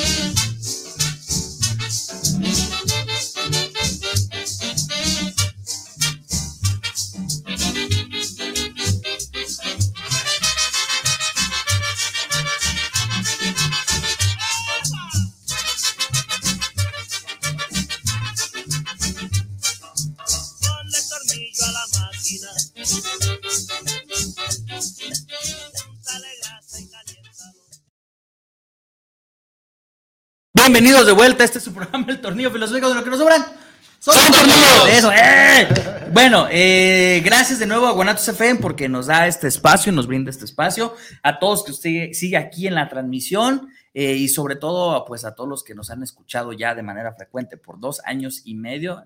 Bienvenidos 30.71 31.05
de 31.05 31.11
vuelta. 31.11 31.43
Este 31.43 31.57
es 31.57 31.65
su 31.65 31.73
programa, 31.73 32.05
El 32.07 32.21
Tornillo 32.21 32.49
Filosófico. 32.49 32.87
De 32.87 32.95
lo 32.95 33.03
que 33.03 33.09
nos 33.09 33.19
sobran 33.19 33.43
son 33.99 34.15
tornillos. 34.31 34.87
Eso, 34.89 35.11
¡eh! 35.11 35.67
Bueno, 36.13 36.47
eh, 36.49 37.21
gracias 37.25 37.59
de 37.59 37.65
nuevo 37.65 37.87
a 37.87 37.91
Guanatos 37.91 38.25
FM 38.29 38.61
porque 38.61 38.87
nos 38.87 39.07
da 39.07 39.27
este 39.27 39.49
espacio, 39.49 39.91
nos 39.91 40.07
brinda 40.07 40.29
este 40.29 40.45
espacio. 40.45 40.95
A 41.23 41.39
todos 41.39 41.65
que 41.65 41.71
usted 41.71 42.13
sigue 42.13 42.37
aquí 42.37 42.67
en 42.67 42.75
la 42.75 42.87
transmisión 42.87 43.67
eh, 43.93 44.13
y 44.13 44.29
sobre 44.29 44.55
todo, 44.55 45.03
pues 45.03 45.25
a 45.25 45.35
todos 45.35 45.49
los 45.49 45.61
que 45.65 45.75
nos 45.75 45.89
han 45.89 46.03
escuchado 46.03 46.53
ya 46.53 46.73
de 46.73 46.83
manera 46.83 47.13
frecuente 47.15 47.57
por 47.57 47.77
dos 47.77 47.99
años 48.05 48.41
y 48.45 48.55
medio, 48.55 49.03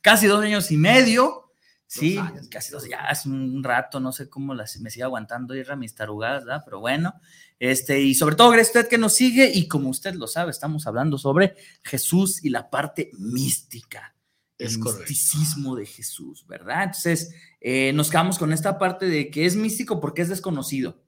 casi 0.00 0.26
dos 0.26 0.42
años 0.42 0.70
y 0.70 0.78
medio. 0.78 1.52
Sí, 2.00 2.18
casi 2.50 2.72
dos, 2.72 2.88
ya 2.88 3.06
es 3.10 3.24
un 3.26 3.62
rato, 3.62 4.00
no 4.00 4.10
sé 4.10 4.28
cómo 4.28 4.52
las, 4.54 4.78
me 4.80 4.90
sigue 4.90 5.04
aguantando 5.04 5.54
ir 5.54 5.70
a 5.70 5.76
mis 5.76 5.94
tarugadas, 5.94 6.44
¿verdad? 6.44 6.62
Pero 6.64 6.80
bueno, 6.80 7.14
este, 7.60 8.00
y 8.00 8.14
sobre 8.14 8.34
todo, 8.34 8.50
gracias 8.50 8.74
a 8.74 8.78
usted 8.80 8.90
que 8.90 8.98
nos 8.98 9.12
sigue, 9.14 9.50
y 9.54 9.68
como 9.68 9.90
usted 9.90 10.14
lo 10.14 10.26
sabe, 10.26 10.50
estamos 10.50 10.86
hablando 10.88 11.18
sobre 11.18 11.54
Jesús 11.82 12.44
y 12.44 12.50
la 12.50 12.68
parte 12.68 13.10
mística, 13.18 14.16
Es 14.58 14.74
el 14.74 14.80
correcto. 14.80 15.04
misticismo 15.08 15.76
de 15.76 15.86
Jesús, 15.86 16.44
¿verdad? 16.48 16.82
Entonces, 16.84 17.32
eh, 17.60 17.92
nos 17.92 18.10
quedamos 18.10 18.38
con 18.38 18.52
esta 18.52 18.78
parte 18.78 19.06
de 19.06 19.30
que 19.30 19.46
es 19.46 19.54
místico 19.54 20.00
porque 20.00 20.22
es 20.22 20.28
desconocido. 20.28 21.03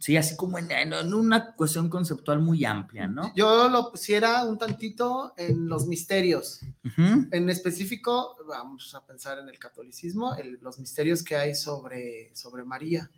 Sí, 0.00 0.16
así 0.16 0.36
como 0.36 0.58
en, 0.58 0.70
en 0.70 1.14
una 1.14 1.54
cuestión 1.54 1.88
conceptual 1.88 2.40
muy 2.40 2.64
amplia, 2.64 3.06
¿no? 3.06 3.32
Yo 3.34 3.68
lo 3.68 3.90
pusiera 3.90 4.44
un 4.44 4.58
tantito 4.58 5.32
en 5.36 5.68
los 5.68 5.86
misterios. 5.86 6.60
Ujú. 6.84 7.26
En 7.30 7.48
específico, 7.50 8.36
vamos 8.48 8.94
a 8.94 9.04
pensar 9.06 9.38
en 9.38 9.48
el 9.48 9.58
catolicismo, 9.58 10.34
el- 10.36 10.58
los 10.60 10.78
misterios 10.78 11.22
que 11.22 11.36
hay 11.36 11.54
sobre, 11.54 12.34
sobre 12.34 12.64
María. 12.64 13.10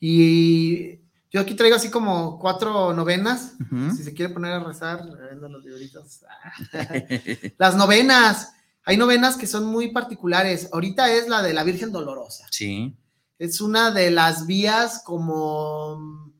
Y 0.00 0.98
yo 1.30 1.40
aquí 1.40 1.54
traigo 1.54 1.76
así 1.76 1.90
como 1.90 2.38
cuatro 2.38 2.92
novenas. 2.92 3.54
Si 3.96 4.02
se 4.04 4.14
quiere 4.14 4.32
poner 4.32 4.52
a 4.52 4.60
rezar, 4.64 5.02
viendo 5.30 5.48
los 5.48 5.64
libritos. 5.64 6.20
Las 7.58 7.76
novenas. 7.76 8.52
Hay 8.84 8.96
novenas 8.96 9.36
que 9.36 9.46
son 9.46 9.64
muy 9.66 9.90
particulares. 9.90 10.68
Ahorita 10.72 11.12
es 11.12 11.28
la 11.28 11.42
de 11.42 11.52
la 11.52 11.64
Virgen 11.64 11.90
Dolorosa. 11.92 12.46
Sí. 12.50 12.94
Es 13.38 13.60
una 13.60 13.90
de 13.90 14.10
las 14.10 14.46
vías 14.46 15.02
como 15.04 16.32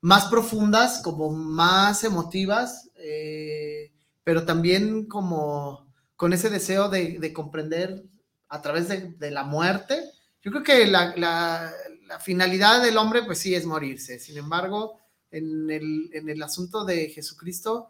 más 0.00 0.26
profundas, 0.26 1.00
como 1.02 1.30
más 1.30 2.04
emotivas, 2.04 2.90
eh, 2.96 3.92
pero 4.22 4.44
también 4.44 5.06
como 5.06 5.86
con 6.16 6.32
ese 6.32 6.50
deseo 6.50 6.88
de, 6.88 7.18
de 7.18 7.32
comprender 7.32 8.04
a 8.48 8.62
través 8.62 8.88
de, 8.88 9.30
la 9.30 9.44
muerte. 9.44 10.10
Yo 10.42 10.50
creo 10.50 10.62
que 10.62 10.86
la, 10.86 11.72
finalidad 12.20 12.82
del 12.82 12.96
hombre, 12.98 13.22
pues 13.24 13.38
sí, 13.38 13.54
es 13.54 13.66
morirse. 13.66 14.18
Sin 14.18 14.36
embargo, 14.36 15.00
en 15.30 15.70
el 15.70 16.42
asunto 16.42 16.84
de 16.84 17.08
Jesucristo, 17.08 17.88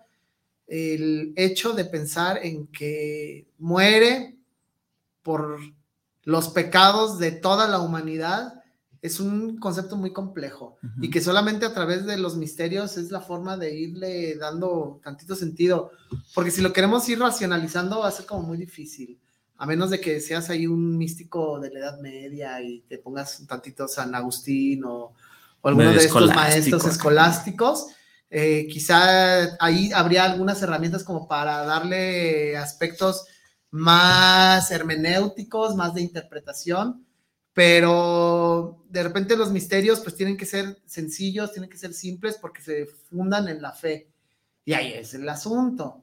el 0.66 1.32
hecho 1.36 1.72
de 1.72 1.84
pensar 1.84 2.40
en 2.44 2.66
que 2.68 3.46
muere 3.58 4.36
por 5.22 5.60
los 6.26 6.48
pecados 6.48 7.20
de 7.20 7.30
toda 7.30 7.68
la 7.68 7.78
humanidad 7.78 8.60
es 9.00 9.20
un 9.20 9.58
concepto 9.58 9.96
muy 9.96 10.12
complejo 10.12 10.76
y 11.00 11.08
que 11.08 11.20
solamente 11.20 11.64
a 11.64 11.72
través 11.72 12.04
de 12.04 12.18
los 12.18 12.36
misterios 12.36 12.96
es 12.96 13.12
la 13.12 13.20
forma 13.20 13.56
de 13.56 13.78
irle 13.78 14.34
dando 14.34 15.00
tantito 15.04 15.36
sentido, 15.36 15.92
porque 16.34 16.50
si 16.50 16.62
lo 16.62 16.72
queremos 16.72 17.08
ir 17.08 17.20
racionalizando 17.20 18.00
va 18.00 18.08
a 18.08 18.10
ser 18.10 18.26
como 18.26 18.42
muy 18.42 18.58
difícil, 18.58 19.20
a 19.56 19.66
menos 19.66 19.90
de 19.90 20.00
que 20.00 20.20
seas 20.20 20.50
ahí 20.50 20.66
un 20.66 20.98
místico 20.98 21.60
de 21.60 21.70
la 21.70 21.78
Edad 21.78 22.00
Media 22.00 22.60
y 22.60 22.80
te 22.80 22.98
pongas 22.98 23.38
un 23.38 23.46
tantito 23.46 23.86
San 23.86 24.12
Agustín 24.12 24.82
o, 24.84 25.12
o 25.60 25.68
alguno 25.68 25.92
de 25.92 25.98
estos 25.98 26.34
maestros 26.34 26.84
escolásticos. 26.86 27.86
eh, 28.30 28.66
quizá 28.68 29.56
ahí 29.60 29.92
habría 29.92 30.24
algunas 30.24 30.60
herramientas 30.60 31.04
como 31.04 31.28
para 31.28 31.64
darle 31.64 32.56
aspectos 32.56 33.26
más 33.76 34.70
hermenéuticos, 34.70 35.76
más 35.76 35.94
de 35.94 36.02
interpretación, 36.02 37.06
pero 37.52 38.84
de 38.88 39.02
repente 39.02 39.36
los 39.36 39.50
misterios 39.50 40.00
pues 40.00 40.14
tienen 40.14 40.36
que 40.36 40.46
ser 40.46 40.80
sencillos, 40.86 41.52
tienen 41.52 41.70
que 41.70 41.78
ser 41.78 41.94
simples 41.94 42.38
porque 42.40 42.62
se 42.62 42.86
fundan 42.86 43.48
en 43.48 43.62
la 43.62 43.72
fe. 43.72 44.10
Y 44.64 44.72
ahí 44.72 44.92
es 44.92 45.14
el 45.14 45.28
asunto. 45.28 46.02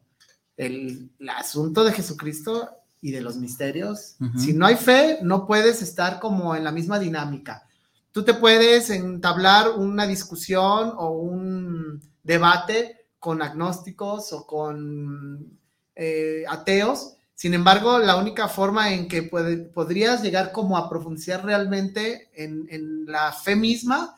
El, 0.55 1.11
el 1.19 1.29
asunto 1.29 1.83
de 1.83 1.93
Jesucristo 1.93 2.69
y 3.01 3.11
de 3.11 3.21
los 3.21 3.37
misterios. 3.37 4.15
Ujú. 4.19 4.39
Si 4.39 4.53
no 4.53 4.65
hay 4.65 4.75
fe, 4.75 5.19
no 5.21 5.45
puedes 5.45 5.81
estar 5.81 6.19
como 6.19 6.55
en 6.55 6.63
la 6.63 6.71
misma 6.71 6.99
dinámica. 6.99 7.67
Tú 8.11 8.23
te 8.23 8.33
puedes 8.33 8.89
entablar 8.89 9.71
una 9.71 10.07
discusión 10.07 10.93
o 10.95 11.09
un 11.09 12.01
debate 12.23 13.07
con 13.19 13.41
agnósticos 13.41 14.31
o 14.33 14.45
con 14.45 15.59
eh, 15.95 16.43
ateos. 16.47 17.17
Sin 17.43 17.53
embargo, 17.53 17.99
la 17.99 18.15
única 18.15 18.47
forma 18.47 18.93
en 18.93 19.05
que 19.09 19.21
puede- 19.23 19.57
podrías 19.57 20.23
llegar 20.23 20.53
como 20.53 20.77
a 20.77 20.87
profundizar 20.89 21.43
realmente 21.43 22.29
en, 22.41 22.65
en 22.69 23.05
la 23.05 23.33
fe 23.33 23.53
misma 23.57 24.15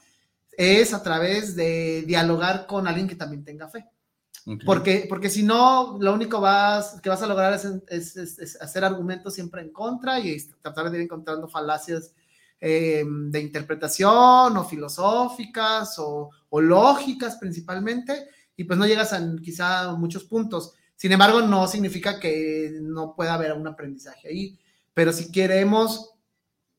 es 0.55 0.93
a 0.93 1.01
través 1.01 1.55
de 1.55 2.03
dialogar 2.05 2.67
con 2.67 2.87
alguien 2.87 3.07
que 3.07 3.15
también 3.15 3.43
tenga 3.43 3.67
fe. 3.67 3.83
Porque, 4.63 5.07
porque 5.09 5.31
si 5.31 5.41
no, 5.41 5.97
lo 5.99 6.13
único 6.13 6.39
vas, 6.39 7.01
que 7.01 7.09
vas 7.09 7.23
a 7.23 7.25
lograr 7.25 7.51
es, 7.55 7.65
es- 7.87 8.15
es- 8.15 8.37
es 8.37 8.61
hacer 8.61 8.85
argumentos 8.85 9.33
siempre 9.33 9.63
en 9.63 9.71
contra 9.73 10.19
y 10.19 10.37
tratar 10.61 10.91
de 10.91 10.99
ir 10.99 11.03
encontrando 11.05 11.47
falacias 11.47 12.13
eh, 12.61 13.03
de 13.07 13.39
interpretación 13.39 14.55
o 14.55 14.63
filosóficas 14.65 15.97
o, 15.97 16.29
o 16.49 16.61
lógicas 16.61 17.37
principalmente, 17.37 18.27
y 18.55 18.65
pues 18.65 18.77
no 18.77 18.85
llegas 18.85 19.13
a 19.13 19.19
quizá 19.43 19.93
muchos 19.95 20.25
puntos. 20.25 20.75
Sin 20.95 21.11
embargo, 21.11 21.41
no 21.41 21.67
significa 21.67 22.19
que 22.19 22.71
no 22.81 23.15
pueda 23.15 23.33
haber 23.33 23.53
un 23.53 23.67
aprendizaje 23.67 24.29
ahí, 24.29 24.59
pero 24.93 25.11
si 25.11 25.31
queremos 25.31 26.11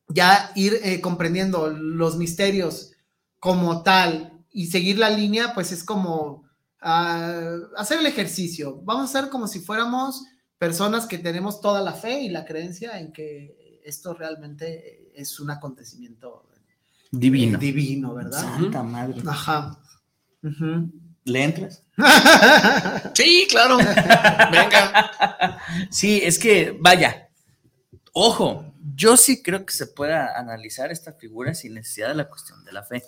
ya 0.09 0.52
ir 0.55 0.78
eh, 0.82 1.01
comprendiendo 1.01 1.68
los 1.68 2.16
misterios 2.16 2.93
como 3.38 3.82
tal 3.82 4.44
y 4.51 4.68
seguir 4.68 4.98
la 4.98 5.10
línea, 5.10 5.52
pues 5.55 5.72
es 5.72 5.84
como 5.84 6.44
ah, 6.80 7.56
hacer 7.76 7.98
el 7.98 8.06
ejercicio. 8.06 8.80
Vamos 8.82 9.02
a 9.14 9.18
hacer 9.18 9.30
como 9.30 9.48
si 9.48 9.60
fuéramos 9.60 10.24
personas 10.59 11.06
que 11.06 11.18
tenemos 11.18 11.60
toda 11.60 11.82
la 11.82 11.93
fe 11.93 12.20
y 12.20 12.28
la 12.30 12.44
creencia 12.44 12.98
en 12.98 13.12
que 13.12 13.80
esto 13.84 14.14
realmente 14.14 15.12
es 15.14 15.38
un 15.38 15.51
acontecimiento 15.51 16.47
Divino. 17.10 17.59
divino, 17.59 18.14
¿verdad? 18.14 18.40
Santa 18.40 18.82
madre. 18.82 19.22
Ajá. 19.26 19.78
¿Le 21.27 21.43
entras? 21.43 21.82
Sí, 23.15 23.47
claro. 23.51 23.78
Venga. 23.78 25.61
Sí, 25.90 26.20
es 26.23 26.39
que, 26.39 26.77
vaya, 26.78 27.28
ojo, 28.12 28.74
yo 28.94 29.16
sí 29.16 29.43
creo 29.43 29.66
que 29.66 29.73
se 29.73 29.86
pueda 29.86 30.39
analizar 30.39 30.93
esta 30.93 31.12
figura 31.12 31.55
sin 31.55 31.74
necesidad 31.74 32.09
de 32.09 32.15
la 32.15 32.28
cuestión 32.28 32.65
de 32.65 32.73
la 32.73 32.82
fe. 32.82 33.03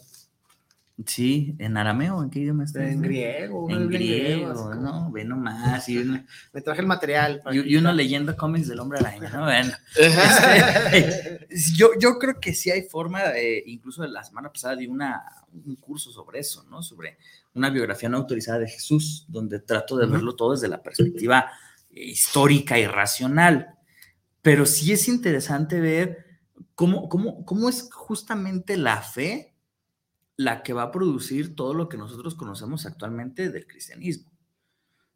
Sí, 1.07 1.55
en 1.61 1.77
arameo, 1.77 2.21
¿en 2.25 2.31
qué 2.31 2.41
idioma 2.41 2.65
está? 2.65 2.85
En 2.85 3.01
griego, 3.01 3.71
En 3.71 3.83
en 3.83 3.89
griego, 3.89 4.75
no, 4.75 5.13
ve 5.13 5.25
nomás. 5.25 5.89
Y 5.89 5.99
uno, 5.99 6.25
Me 6.53 6.61
traje 6.61 6.81
el 6.81 6.89
material. 6.89 7.41
para 7.43 7.55
y, 7.55 7.61
y 7.61 7.77
uno 7.77 7.93
leyendo 7.93 8.37
cómics 8.37 8.67
del 8.67 8.81
hombre 8.81 8.99
araña, 8.99 9.31
¿no? 9.31 9.45
Bueno, 9.45 9.73
este, 9.97 11.47
yo, 11.77 11.91
yo 12.01 12.19
creo 12.19 12.41
que 12.41 12.53
sí 12.53 12.73
hay 12.73 12.83
forma, 12.83 13.21
eh, 13.37 13.63
incluso 13.67 14.05
la 14.09 14.25
semana 14.25 14.51
pasada 14.51 14.75
di 14.75 14.89
una, 14.89 15.23
un 15.53 15.77
curso 15.77 16.11
sobre 16.11 16.41
eso, 16.41 16.65
¿no? 16.65 16.83
Sobre 16.83 17.19
una 17.55 17.71
biografía 17.71 18.09
no 18.09 18.17
autorizada 18.17 18.59
de 18.59 18.69
Jesús, 18.69 19.25
donde 19.29 19.61
trato 19.61 19.97
de 19.97 20.07
verlo 20.07 20.35
todo 20.35 20.53
desde 20.53 20.67
la 20.67 20.83
perspectiva 20.83 21.49
eh, 21.93 22.07
histórica 22.07 22.77
y 22.77 22.89
racional. 22.89 23.69
Pero 24.43 24.67
sí 24.67 24.91
es 24.91 25.07
interesante 25.07 25.79
ver 25.79 26.27
cómo, 26.75 27.09
cómo, 27.09 27.45
cómo 27.45 27.69
es 27.69 27.89
justamente 27.93 28.77
la 28.77 29.01
fe 29.01 29.48
la 30.39 30.63
que 30.63 30.73
va 30.73 30.85
a 30.85 30.93
producir 30.93 31.55
todo 31.55 31.75
lo 31.75 31.89
que 31.89 31.99
nosotros 31.99 32.35
conocemos 32.37 32.87
actualmente 32.87 33.51
del 33.51 33.67
cristianismo. 33.67 34.31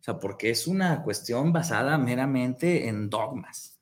O 0.00 0.02
sea, 0.02 0.18
porque 0.18 0.50
es 0.50 0.66
una 0.66 1.02
cuestión 1.02 1.52
basada 1.52 1.96
meramente 1.96 2.88
en 2.88 3.08
dogmas. 3.08 3.78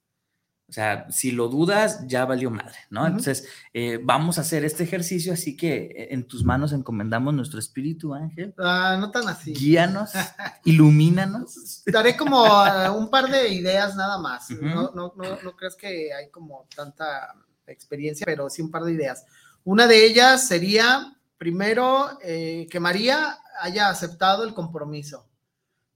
O 0.68 0.72
sea, 0.72 1.10
si 1.10 1.32
lo 1.32 1.48
dudas, 1.48 2.06
ya 2.06 2.26
valió 2.26 2.50
madre, 2.50 2.76
¿no? 2.90 3.00
Ujú. 3.00 3.08
Entonces, 3.08 3.48
eh, 3.72 3.98
vamos 4.04 4.36
a 4.36 4.42
hacer 4.42 4.64
este 4.64 4.84
ejercicio, 4.84 5.32
así 5.32 5.56
que 5.56 5.86
eh, 5.86 6.08
en 6.10 6.28
tus 6.28 6.44
manos 6.44 6.72
encomendamos 6.72 7.32
nuestro 7.32 7.58
espíritu, 7.58 8.14
Ángel. 8.14 8.54
Ah, 8.58 8.96
no 9.00 9.10
tan 9.10 9.26
así. 9.26 9.54
Guíanos, 9.54 10.12
ilumínanos. 10.64 11.82
Daré 11.86 12.16
como 12.16 12.44
ah, 12.44 12.92
un 12.92 13.10
par 13.10 13.30
de 13.30 13.48
ideas 13.48 13.96
nada 13.96 14.18
más. 14.18 14.50
No, 14.50 14.92
no, 14.94 15.14
no, 15.16 15.42
no 15.42 15.56
crees 15.56 15.74
que 15.74 16.12
hay 16.12 16.30
como 16.30 16.68
tanta 16.76 17.34
experiencia, 17.66 18.26
pero 18.26 18.50
sí 18.50 18.60
un 18.60 18.70
par 18.70 18.84
de 18.84 18.92
ideas. 18.92 19.24
Una 19.64 19.86
de 19.86 20.04
ellas 20.04 20.46
sería, 20.46 21.16
primero, 21.44 22.18
eh, 22.22 22.66
que 22.70 22.78
María 22.80 23.38
haya 23.62 23.88
aceptado 23.88 24.44
el 24.44 24.52
compromiso 24.52 25.26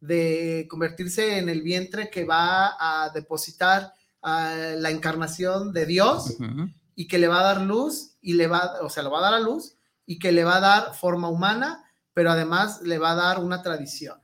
de 0.00 0.66
convertirse 0.70 1.36
en 1.36 1.50
el 1.50 1.60
vientre 1.60 2.08
que 2.08 2.24
va 2.24 2.74
a 2.80 3.10
depositar 3.10 3.92
la 4.22 4.90
encarnación 4.90 5.74
de 5.74 5.84
Dios 5.84 6.30
Ujú. 6.40 6.70
y 6.94 7.08
que 7.08 7.18
le 7.18 7.28
va 7.28 7.40
a 7.40 7.42
dar 7.54 7.60
luz 7.60 8.16
y 8.22 8.32
le 8.32 8.46
va, 8.46 8.78
o 8.80 8.88
sea, 8.88 9.02
lo 9.02 9.10
va 9.10 9.18
a 9.18 9.22
dar 9.30 9.34
a 9.34 9.40
luz 9.40 9.76
y 10.06 10.18
que 10.18 10.32
le 10.32 10.44
va 10.44 10.56
a 10.56 10.60
dar 10.60 10.94
forma 10.94 11.28
humana, 11.28 11.84
pero 12.14 12.30
además 12.30 12.80
le 12.80 12.96
va 12.98 13.10
a 13.12 13.14
dar 13.16 13.38
una 13.40 13.60
tradición. 13.62 14.18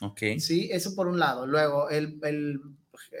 Ok. 0.00 0.20
Sí, 0.38 0.70
eso 0.72 0.94
por 0.94 1.06
un 1.06 1.18
lado. 1.18 1.46
Luego, 1.46 1.90
el, 1.90 2.18
el- 2.22 2.60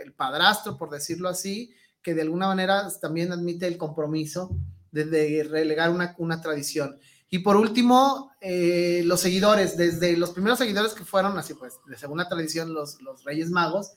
el 0.02 0.14
padrastro, 0.14 0.78
por 0.78 0.88
decirlo 0.88 1.28
así, 1.28 1.70
que 2.00 2.14
de 2.14 2.22
alguna 2.22 2.46
manera 2.46 2.88
también 2.98 3.30
admite 3.30 3.66
el 3.66 3.76
compromiso 3.76 4.56
de, 4.90 5.04
de 5.04 5.44
relegar 5.44 5.90
una, 5.90 6.14
una 6.16 6.40
tradición. 6.40 6.98
Y 7.34 7.38
por 7.38 7.56
último, 7.56 8.30
eh, 8.42 9.00
los 9.06 9.22
seguidores, 9.22 9.74
desde 9.78 10.18
los 10.18 10.32
primeros 10.32 10.58
seguidores 10.58 10.92
que 10.92 11.06
fueron 11.06 11.38
así, 11.38 11.54
pues, 11.54 11.80
de 11.86 11.96
segunda 11.96 12.28
tradición, 12.28 12.74
los, 12.74 13.00
los 13.00 13.24
Reyes 13.24 13.48
Magos, 13.48 13.92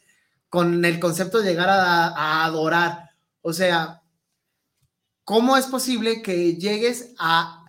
con 0.48 0.86
el 0.86 1.02
concepto 1.02 1.42
de 1.42 1.50
llegar 1.50 1.68
a, 1.68 2.46
adorar. 2.46 3.10
O 3.42 3.52
sea, 3.52 4.02
¿cómo 5.26 5.58
es 5.58 5.66
posible 5.66 6.22
que 6.22 6.56
llegues 6.56 7.14
a, 7.20 7.66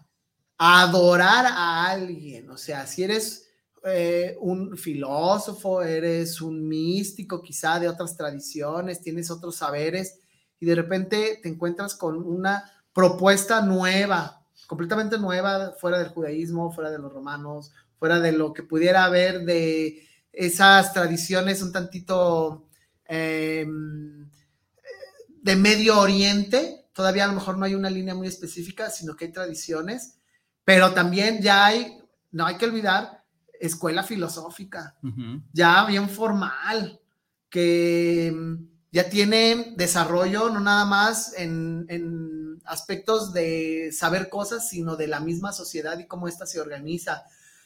a 0.57 0.83
adorar 0.83 1.47
a 1.47 1.91
alguien? 1.91 2.49
O 2.51 2.59
sea, 2.59 2.87
si 2.87 3.03
eres 3.03 3.49
eh, 3.83 4.37
un 4.39 4.79
filósofo, 4.79 5.83
eres 5.83 6.41
un 6.41 6.69
místico 6.69 7.43
quizá 7.43 7.81
de 7.81 7.89
otras 7.89 8.17
tradiciones, 8.17 9.03
tienes 9.03 9.33
otros 9.33 9.57
saberes 9.57 10.21
y 10.61 10.67
de 10.67 10.77
repente 10.77 11.41
te 11.43 11.49
encuentras 11.49 11.97
con 11.97 12.19
una 12.19 12.71
propuesta 12.93 13.63
nueva, 13.63 14.46
completamente 14.67 15.19
nueva, 15.19 15.73
fuera 15.81 15.99
del 15.99 16.09
judaísmo, 16.09 16.73
fuera 16.73 16.91
de 16.91 16.99
los 16.99 17.13
romanos, 17.13 17.73
fuera 17.99 18.21
de 18.21 18.33
lo 18.33 18.53
que 18.53 18.63
pudiera 18.63 19.05
haber 19.05 19.45
de 19.45 20.07
esas 20.33 20.93
tradiciones 20.93 21.63
un 21.63 21.73
tantito 21.73 22.69
eh, 23.09 23.67
de 25.43 25.57
Medio 25.57 26.01
Oriente. 26.01 26.87
Todavía 26.93 27.25
a 27.25 27.29
lo 27.29 27.35
mejor 27.35 27.59
no 27.59 27.65
hay 27.65 27.75
una 27.75 27.91
línea 27.91 28.15
muy 28.15 28.27
específica, 28.27 28.91
sino 28.91 29.17
que 29.17 29.27
hay 29.27 29.33
tradiciones, 29.33 30.19
pero 30.65 30.93
también 30.93 31.41
ya 31.41 31.67
hay, 31.67 31.99
no 32.33 32.47
hay 32.47 32.57
que 32.57 32.67
olvidar, 32.67 33.23
escuela 33.61 34.03
filosófica, 34.03 34.97
ya 35.53 35.85
bien 35.87 36.09
formal, 36.09 37.01
que 37.49 38.35
ya 38.93 39.09
tiene 39.09 39.75
desarrollo 39.77 40.51
no 40.51 40.61
nada 40.61 40.85
más 40.85 41.35
en, 41.37 41.87
en 41.89 42.26
aspectos 42.67 43.33
de 43.33 43.91
saber 43.93 44.29
cosas, 44.29 44.69
sino 44.69 44.97
de 44.97 45.07
la 45.07 45.21
misma 45.21 45.53
sociedad 45.53 45.99
y 45.99 46.07
cómo 46.07 46.29
ésta 46.29 46.47
se 46.47 46.61
organiza. 46.61 47.25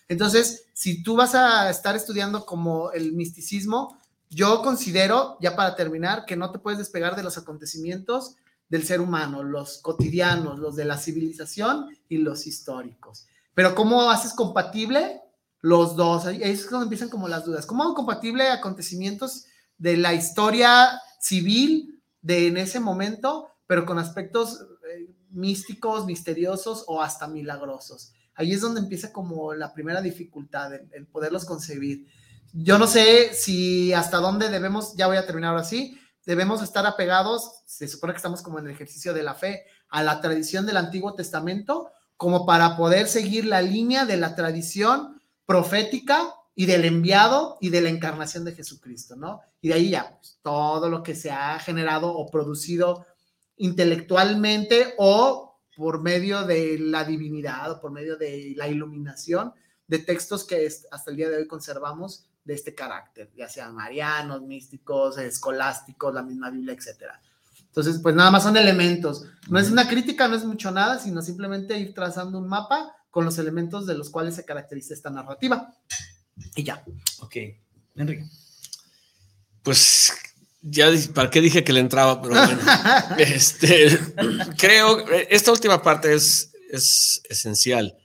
Entonces, 0.09 0.67
si 0.73 1.03
tú 1.03 1.17
vas 1.17 1.35
a 1.35 1.71
estar 1.71 1.95
estudiando 1.95 2.45
como 2.45 2.91
el 2.93 3.13
misticismo, 3.13 3.97
yo 4.29 4.63
considero, 4.63 5.37
ya 5.41 5.57
para 5.57 5.75
terminar, 5.77 6.25
que 6.25 6.37
no 6.37 6.51
te 6.51 6.59
puedes 6.59 6.79
despegar 6.79 7.17
de 7.17 7.23
los 7.23 7.39
acontecimientos 7.39 8.37
del 8.69 8.85
ser 8.85 9.01
humano, 9.01 9.43
los 9.43 9.79
cotidianos, 9.79 10.59
los 10.59 10.77
de 10.77 10.85
la 10.85 10.97
civilización 10.97 11.89
y 12.09 12.19
los 12.19 12.47
históricos. 12.47 13.27
Pero 13.55 13.75
¿cómo 13.75 14.11
haces 14.11 14.33
compatible 14.33 15.21
los 15.61 15.97
dos? 15.97 16.27
Ahí 16.27 16.41
es 16.43 16.67
cuando 16.67 16.85
empiezan 16.85 17.09
como 17.09 17.29
las 17.29 17.45
dudas. 17.45 17.67
¿Cómo 17.67 17.83
hago 17.83 17.95
compatible 17.95 18.49
acontecimientos 18.49 19.47
de 19.77 19.97
la 19.97 20.15
historia 20.15 21.01
civil 21.19 22.01
de 22.23 22.47
en 22.49 22.57
ese 22.57 22.81
momento, 22.81 23.49
pero 23.67 23.87
con 23.87 23.99
aspectos 23.99 24.67
místicos, 25.31 26.07
misteriosos 26.07 26.85
o 26.87 27.03
hasta 27.03 27.29
milagrosos? 27.29 28.13
Ahí 28.35 28.53
es 28.53 28.61
donde 28.61 28.81
empieza 28.81 29.13
como 29.13 29.55
la 29.55 29.73
primera 29.75 30.01
dificultad, 30.01 30.73
el, 30.75 31.07
poderlos 31.07 31.45
concebir. 31.45 32.07
Yo 32.53 32.79
no 32.79 32.87
sé 32.87 33.35
si 33.35 33.93
hasta 33.93 34.17
dónde 34.17 34.49
debemos, 34.49 34.95
ya 34.97 35.07
voy 35.07 35.17
a 35.17 35.27
terminar 35.27 35.51
ahora 35.51 35.65
sí, 35.65 35.99
debemos 36.25 36.63
estar 36.63 36.87
apegados, 36.87 37.63
se 37.67 37.87
supone 37.87 38.13
que 38.13 38.19
estamos 38.19 38.43
como 38.43 38.59
en 38.59 38.67
el 38.67 38.73
ejercicio 38.73 39.13
de 39.13 39.23
la 39.23 39.35
fe, 39.35 39.65
a 39.89 40.03
la 40.03 40.21
tradición 40.21 40.67
del 40.67 40.77
Antiguo 40.77 41.15
Testamento, 41.15 41.91
como 42.17 42.47
para 42.47 42.77
poder 42.77 43.09
seguir 43.09 43.45
la 43.45 43.63
línea 43.63 44.05
de 44.05 44.17
la 44.17 44.35
tradición 44.35 45.21
profética 45.47 46.35
y 46.55 46.67
del 46.67 46.85
enviado 46.85 47.57
y 47.61 47.71
de 47.71 47.81
la 47.81 47.89
encarnación 47.89 48.45
de 48.45 48.55
Jesucristo, 48.55 49.17
¿no? 49.17 49.41
Y 49.61 49.69
de 49.69 49.75
ahí 49.75 49.91
ya, 49.91 50.19
pues, 50.19 50.39
todo 50.43 50.89
lo 50.89 51.03
que 51.03 51.15
se 51.15 51.31
ha 51.31 51.59
generado 51.59 52.15
o 52.15 52.31
producido 52.31 53.07
intelectualmente 53.61 54.95
o 54.99 55.61
por 55.77 56.03
medio 56.03 56.45
de 56.45 56.79
la 56.79 57.05
divinidad 57.05 57.71
o 57.71 57.81
por 57.81 57.91
medio 57.91 58.17
de 58.17 58.55
la 58.57 58.69
iluminación 58.69 59.53
de 59.87 59.99
textos 59.99 60.45
que 60.45 60.67
es- 60.67 60.87
hasta 60.91 61.11
el 61.11 61.17
día 61.17 61.29
de 61.31 61.37
hoy 61.37 61.47
conservamos 61.47 62.27
de 62.45 62.55
este 62.55 62.75
carácter, 62.75 63.31
ya 63.37 63.49
sean 63.49 63.75
marianos, 63.75 64.43
místicos, 64.43 65.19
escolásticos, 65.19 66.13
la 66.15 66.23
misma 66.23 66.51
Biblia, 66.51 66.75
etcétera. 66.75 67.21
Entonces, 67.67 68.01
pues 68.03 68.15
nada 68.15 68.31
más 68.31 68.43
son 68.43 68.57
elementos. 68.57 69.25
No 69.49 69.59
es 69.59 69.71
una 69.71 69.87
crítica, 69.89 70.27
no 70.27 70.35
es 70.37 70.45
mucho 70.45 70.71
nada, 70.71 70.99
sino 70.99 71.23
simplemente 71.23 71.79
ir 71.79 71.95
trazando 71.95 72.39
un 72.39 72.49
mapa 72.49 72.97
con 73.11 73.25
los 73.25 73.39
elementos 73.39 73.87
de 73.87 73.95
los 73.95 74.11
cuales 74.11 74.35
se 74.35 74.45
caracteriza 74.45 74.95
esta 74.95 75.11
narrativa. 75.11 75.73
Y 76.57 76.65
ya. 76.65 76.83
Ok. 77.21 77.37
Enrique. 77.97 78.25
Pues 79.63 80.13
ya, 80.63 80.91
¿para 81.15 81.31
qué 81.31 81.41
dije 81.41 81.65
que 81.65 81.73
le 81.73 81.81
entraba? 81.81 82.21
Pero 82.21 82.35
bueno, 82.35 82.59
este, 83.19 83.99
creo, 84.59 85.07
esta 85.29 85.53
última 85.53 85.83
parte 85.83 86.15
es, 86.15 86.53
es 86.71 87.23
esencial, 87.29 87.97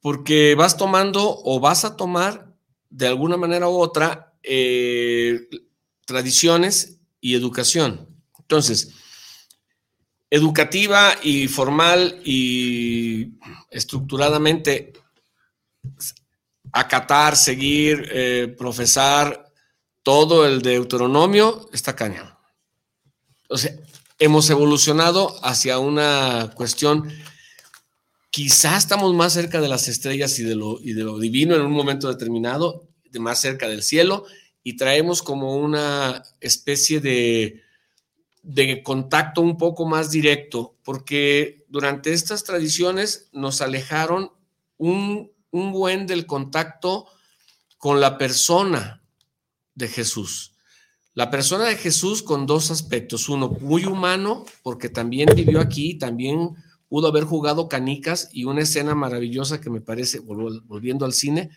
porque 0.00 0.54
vas 0.54 0.76
tomando 0.76 1.40
o 1.44 1.60
vas 1.60 1.84
a 1.84 1.96
tomar 1.96 2.54
de 2.90 3.06
alguna 3.06 3.36
manera 3.36 3.68
u 3.68 3.78
otra 3.78 4.34
eh, 4.42 5.48
tradiciones 6.04 6.98
y 7.20 7.34
educación. 7.34 8.08
Entonces, 8.38 8.94
educativa 10.30 11.14
y 11.22 11.48
formal 11.48 12.20
y 12.24 13.34
estructuradamente 13.70 14.92
acatar, 16.72 17.36
seguir, 17.36 18.08
eh, 18.12 18.54
profesar 18.56 19.49
todo 20.02 20.46
el 20.46 20.62
Deuteronomio 20.62 21.68
está 21.72 21.96
cañón. 21.96 22.34
O 23.48 23.58
sea, 23.58 23.72
hemos 24.18 24.48
evolucionado 24.50 25.36
hacia 25.44 25.78
una 25.78 26.52
cuestión, 26.54 27.12
quizás 28.30 28.84
estamos 28.84 29.14
más 29.14 29.32
cerca 29.32 29.60
de 29.60 29.68
las 29.68 29.88
estrellas 29.88 30.38
y 30.38 30.44
de 30.44 30.54
lo, 30.54 30.78
y 30.80 30.92
de 30.92 31.04
lo 31.04 31.18
divino 31.18 31.54
en 31.54 31.62
un 31.62 31.72
momento 31.72 32.08
determinado, 32.08 32.88
de 33.10 33.18
más 33.18 33.40
cerca 33.40 33.68
del 33.68 33.82
cielo, 33.82 34.24
y 34.62 34.76
traemos 34.76 35.22
como 35.22 35.56
una 35.56 36.22
especie 36.40 37.00
de, 37.00 37.62
de 38.42 38.82
contacto 38.82 39.40
un 39.40 39.56
poco 39.56 39.86
más 39.86 40.10
directo, 40.10 40.76
porque 40.84 41.64
durante 41.68 42.12
estas 42.12 42.44
tradiciones 42.44 43.28
nos 43.32 43.60
alejaron 43.60 44.32
un 44.76 45.30
un 45.50 45.72
buen 45.72 46.06
del 46.06 46.26
contacto 46.26 47.06
con 47.78 48.00
la 48.00 48.18
persona 48.18 48.99
de 49.74 49.88
Jesús. 49.88 50.52
La 51.14 51.30
persona 51.30 51.64
de 51.64 51.76
Jesús 51.76 52.22
con 52.22 52.46
dos 52.46 52.70
aspectos. 52.70 53.28
Uno, 53.28 53.48
muy 53.60 53.84
humano, 53.84 54.44
porque 54.62 54.88
también 54.88 55.28
vivió 55.34 55.60
aquí, 55.60 55.94
también 55.94 56.54
pudo 56.88 57.08
haber 57.08 57.24
jugado 57.24 57.68
canicas 57.68 58.28
y 58.32 58.44
una 58.44 58.62
escena 58.62 58.94
maravillosa 58.94 59.60
que 59.60 59.70
me 59.70 59.80
parece, 59.80 60.20
volviendo 60.20 61.04
al 61.04 61.12
cine, 61.12 61.50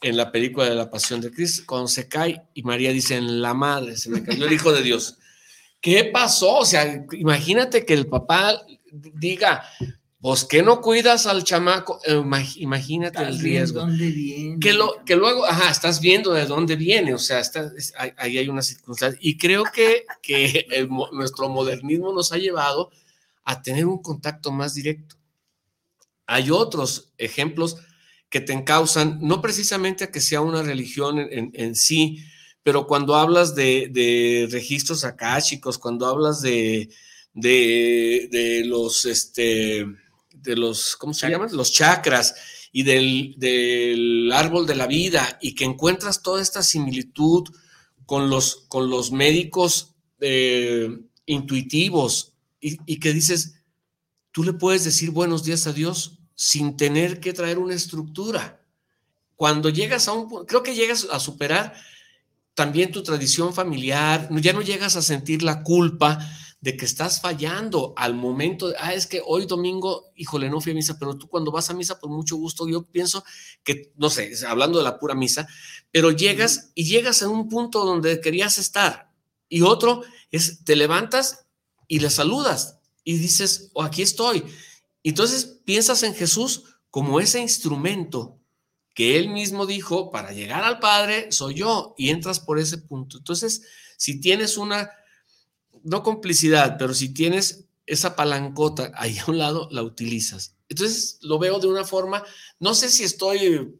en 0.00 0.16
la 0.16 0.30
película 0.30 0.68
de 0.68 0.74
la 0.74 0.90
Pasión 0.90 1.20
de 1.20 1.30
Cristo, 1.30 1.64
cuando 1.66 1.88
se 1.88 2.08
cae 2.08 2.42
y 2.54 2.62
María 2.62 2.92
dice, 2.92 3.16
en 3.16 3.42
la 3.42 3.54
madre, 3.54 3.96
se 3.96 4.10
me 4.10 4.22
cayó 4.22 4.46
el 4.46 4.52
Hijo 4.52 4.72
de 4.72 4.82
Dios. 4.82 5.18
¿Qué 5.80 6.04
pasó? 6.04 6.58
O 6.58 6.64
sea, 6.64 7.04
imagínate 7.12 7.84
que 7.84 7.94
el 7.94 8.06
papá 8.06 8.60
diga, 8.92 9.62
pues 10.20 10.44
que 10.44 10.62
no 10.62 10.80
cuidas 10.80 11.26
al 11.26 11.44
chamaco, 11.44 12.00
eh, 12.04 12.20
imagínate 12.56 13.22
el 13.22 13.38
riesgo. 13.38 13.80
¿Dónde 13.80 14.10
viene? 14.10 14.58
Que, 14.58 14.72
lo, 14.72 15.04
que 15.04 15.14
luego, 15.14 15.46
ajá, 15.46 15.70
estás 15.70 16.00
viendo 16.00 16.32
de 16.32 16.46
dónde 16.46 16.74
viene, 16.74 17.14
o 17.14 17.18
sea, 17.18 17.38
está, 17.38 17.70
ahí 18.16 18.36
hay 18.38 18.48
una 18.48 18.62
circunstancia. 18.62 19.18
Y 19.22 19.38
creo 19.38 19.64
que, 19.72 20.06
que 20.20 20.66
nuestro 21.12 21.48
modernismo 21.48 22.12
nos 22.12 22.32
ha 22.32 22.38
llevado 22.38 22.90
a 23.44 23.62
tener 23.62 23.86
un 23.86 24.02
contacto 24.02 24.50
más 24.50 24.74
directo. 24.74 25.16
Hay 26.26 26.50
otros 26.50 27.12
ejemplos 27.16 27.76
que 28.28 28.40
te 28.40 28.52
encausan, 28.52 29.18
no 29.22 29.40
precisamente 29.40 30.04
a 30.04 30.10
que 30.10 30.20
sea 30.20 30.40
una 30.40 30.62
religión 30.62 31.18
en, 31.18 31.74
sí, 31.74 32.24
pero 32.62 32.86
cuando 32.86 33.14
hablas 33.14 33.54
de, 33.54 33.88
de 33.90 34.48
registros 34.50 35.04
akáshicos, 35.04 35.78
cuando 35.78 36.06
hablas 36.06 36.42
de, 36.42 36.90
de, 37.32 38.62
los, 38.66 39.04
este, 39.06 39.86
de 40.42 40.56
los, 40.56 40.96
¿cómo 40.96 41.14
se 41.14 41.28
llaman? 41.28 41.50
Los 41.52 41.72
chakras 41.72 42.34
y 42.72 42.82
del, 42.82 43.34
del, 43.38 44.30
árbol 44.32 44.66
de 44.66 44.74
la 44.74 44.86
vida 44.86 45.38
y 45.40 45.54
que 45.54 45.64
encuentras 45.64 46.22
toda 46.22 46.42
esta 46.42 46.62
similitud 46.62 47.48
con 48.06 48.30
los, 48.30 48.66
con 48.68 48.90
los 48.90 49.12
médicos 49.12 49.94
eh, 50.20 50.88
intuitivos 51.26 52.34
y, 52.60 52.78
y 52.86 53.00
que 53.00 53.12
dices, 53.12 53.54
tú 54.32 54.44
le 54.44 54.52
puedes 54.52 54.84
decir 54.84 55.10
buenos 55.10 55.44
días 55.44 55.66
a 55.66 55.72
Dios 55.72 56.18
sin 56.34 56.76
tener 56.76 57.20
que 57.20 57.32
traer 57.32 57.58
una 57.58 57.74
estructura. 57.74 58.62
Cuando 59.34 59.68
llegas 59.68 60.08
a 60.08 60.12
un 60.12 60.46
creo 60.46 60.62
que 60.62 60.74
llegas 60.74 61.06
a 61.10 61.20
superar 61.20 61.74
también 62.54 62.90
tu 62.90 63.04
tradición 63.04 63.54
familiar, 63.54 64.28
ya 64.40 64.52
no 64.52 64.62
llegas 64.62 64.96
a 64.96 65.02
sentir 65.02 65.44
la 65.44 65.62
culpa 65.62 66.18
de 66.60 66.76
que 66.76 66.84
estás 66.84 67.20
fallando 67.20 67.92
al 67.96 68.14
momento 68.14 68.68
de, 68.68 68.74
ah, 68.78 68.92
es 68.92 69.06
que 69.06 69.22
hoy 69.24 69.46
domingo, 69.46 70.10
híjole, 70.16 70.50
no 70.50 70.60
fui 70.60 70.72
a 70.72 70.74
misa, 70.74 70.98
pero 70.98 71.16
tú 71.16 71.28
cuando 71.28 71.52
vas 71.52 71.70
a 71.70 71.74
misa, 71.74 72.00
por 72.00 72.10
mucho 72.10 72.36
gusto, 72.36 72.68
yo 72.68 72.84
pienso 72.84 73.24
que, 73.62 73.92
no 73.96 74.10
sé, 74.10 74.32
hablando 74.46 74.78
de 74.78 74.84
la 74.84 74.98
pura 74.98 75.14
misa, 75.14 75.46
pero 75.92 76.10
llegas 76.10 76.72
y 76.74 76.84
llegas 76.84 77.22
a 77.22 77.28
un 77.28 77.48
punto 77.48 77.84
donde 77.84 78.20
querías 78.20 78.58
estar. 78.58 79.12
Y 79.48 79.62
otro 79.62 80.02
es, 80.30 80.64
te 80.64 80.74
levantas 80.74 81.46
y 81.86 82.00
le 82.00 82.10
saludas 82.10 82.78
y 83.04 83.18
dices, 83.18 83.70
oh, 83.74 83.82
aquí 83.82 84.02
estoy. 84.02 84.44
Entonces 85.02 85.60
piensas 85.64 86.02
en 86.02 86.14
Jesús 86.14 86.64
como 86.90 87.20
ese 87.20 87.40
instrumento 87.40 88.38
que 88.94 89.16
él 89.16 89.28
mismo 89.28 89.64
dijo, 89.64 90.10
para 90.10 90.32
llegar 90.32 90.64
al 90.64 90.80
Padre 90.80 91.30
soy 91.30 91.54
yo, 91.54 91.94
y 91.96 92.10
entras 92.10 92.40
por 92.40 92.58
ese 92.58 92.78
punto. 92.78 93.18
Entonces, 93.18 93.62
si 93.96 94.20
tienes 94.20 94.56
una, 94.56 94.90
no 95.84 96.02
complicidad, 96.02 96.76
pero 96.78 96.94
si 96.94 97.10
tienes 97.10 97.66
esa 97.86 98.16
palancota 98.16 98.92
ahí 98.94 99.18
a 99.18 99.30
un 99.30 99.38
lado, 99.38 99.68
la 99.70 99.82
utilizas. 99.82 100.56
Entonces, 100.68 101.18
lo 101.22 101.38
veo 101.38 101.58
de 101.58 101.68
una 101.68 101.84
forma, 101.84 102.22
no 102.60 102.74
sé 102.74 102.90
si 102.90 103.04
estoy 103.04 103.78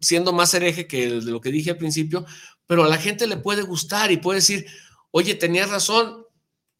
siendo 0.00 0.32
más 0.32 0.54
hereje 0.54 0.86
que 0.86 1.08
de 1.20 1.30
lo 1.30 1.40
que 1.40 1.50
dije 1.50 1.70
al 1.70 1.78
principio, 1.78 2.24
pero 2.66 2.84
a 2.84 2.88
la 2.88 2.98
gente 2.98 3.26
le 3.26 3.36
puede 3.36 3.62
gustar 3.62 4.12
y 4.12 4.16
puede 4.16 4.38
decir, 4.38 4.66
oye, 5.10 5.34
tenías 5.34 5.70
razón, 5.70 6.24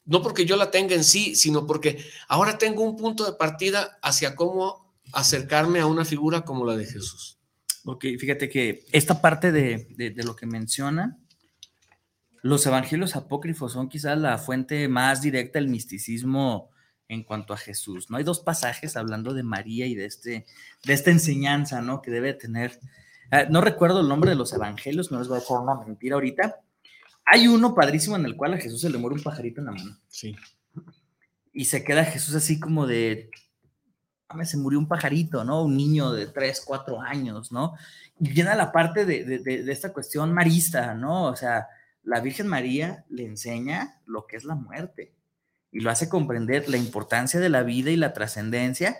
no 0.04 0.22
porque 0.22 0.46
yo 0.46 0.56
la 0.56 0.70
tenga 0.70 0.94
en 0.94 1.04
sí, 1.04 1.34
sino 1.34 1.66
porque 1.66 2.04
ahora 2.28 2.58
tengo 2.58 2.82
un 2.82 2.96
punto 2.96 3.24
de 3.24 3.32
partida 3.32 3.98
hacia 4.02 4.36
cómo 4.36 4.94
acercarme 5.12 5.80
a 5.80 5.86
una 5.86 6.04
figura 6.04 6.42
como 6.42 6.64
la 6.64 6.76
de 6.76 6.86
Jesús. 6.86 7.38
Ok, 7.84 8.04
fíjate 8.18 8.48
que 8.48 8.84
esta 8.92 9.20
parte 9.20 9.52
de, 9.52 10.14
lo 10.16 10.36
que 10.36 10.46
menciona, 10.46 11.18
los 12.42 12.66
evangelios 12.66 13.16
apócrifos 13.16 13.72
son 13.72 13.88
quizás 13.88 14.18
la 14.18 14.38
fuente 14.38 14.88
más 14.88 15.20
directa 15.20 15.58
del 15.58 15.68
misticismo 15.68 16.70
en 17.08 17.24
cuanto 17.24 17.52
a 17.52 17.56
Jesús, 17.56 18.08
¿no? 18.08 18.18
Hay 18.18 18.24
dos 18.24 18.40
pasajes 18.40 18.96
hablando 18.96 19.34
de 19.34 19.42
María 19.42 19.86
y 19.86 19.94
de, 19.94 20.06
este, 20.06 20.46
de 20.84 20.92
esta 20.92 21.10
enseñanza, 21.10 21.82
¿no? 21.82 22.02
Que 22.02 22.10
debe 22.10 22.34
tener. 22.34 22.78
Ah, 23.32 23.44
no 23.50 23.60
recuerdo 23.60 24.00
el 24.00 24.08
nombre 24.08 24.30
de 24.30 24.36
los 24.36 24.52
evangelios, 24.52 25.10
no 25.10 25.18
les 25.18 25.28
voy 25.28 25.38
a 25.38 25.40
decir 25.40 25.56
una 25.56 25.74
mentira 25.74 26.14
ahorita, 26.14 26.60
hay 27.24 27.48
uno 27.48 27.74
padrísimo 27.74 28.16
en 28.16 28.24
el 28.24 28.36
cual 28.36 28.54
a 28.54 28.58
Jesús 28.58 28.80
se 28.80 28.90
le 28.90 28.98
muere 28.98 29.16
un 29.16 29.22
pajarito 29.22 29.60
en 29.60 29.66
la 29.66 29.72
mano. 29.72 29.98
Sí. 30.08 30.36
Y 31.52 31.64
se 31.64 31.84
queda 31.84 32.04
Jesús 32.04 32.34
así 32.34 32.58
como 32.58 32.86
de, 32.86 33.30
se 34.44 34.56
murió 34.56 34.78
un 34.78 34.88
pajarito, 34.88 35.44
¿no? 35.44 35.62
Un 35.62 35.76
niño 35.76 36.12
de 36.12 36.26
3, 36.26 36.62
4 36.64 37.00
años, 37.00 37.52
¿no? 37.52 37.74
Y 38.18 38.30
viene 38.30 38.54
la 38.54 38.72
parte 38.72 39.04
de, 39.04 39.24
de, 39.24 39.72
esta 39.72 39.92
cuestión 39.92 40.32
marista, 40.32 40.94
¿no? 40.94 41.24
O 41.24 41.36
sea, 41.36 41.66
la 42.02 42.20
Virgen 42.20 42.46
María 42.46 43.04
le 43.08 43.24
enseña 43.24 44.00
lo 44.06 44.26
que 44.26 44.36
es 44.36 44.44
la 44.44 44.54
muerte 44.54 45.14
y 45.70 45.80
lo 45.80 45.90
hace 45.90 46.08
comprender 46.08 46.68
la 46.68 46.76
importancia 46.76 47.40
de 47.40 47.48
la 47.48 47.62
vida 47.62 47.90
y 47.90 47.96
la 47.96 48.12
trascendencia 48.12 48.98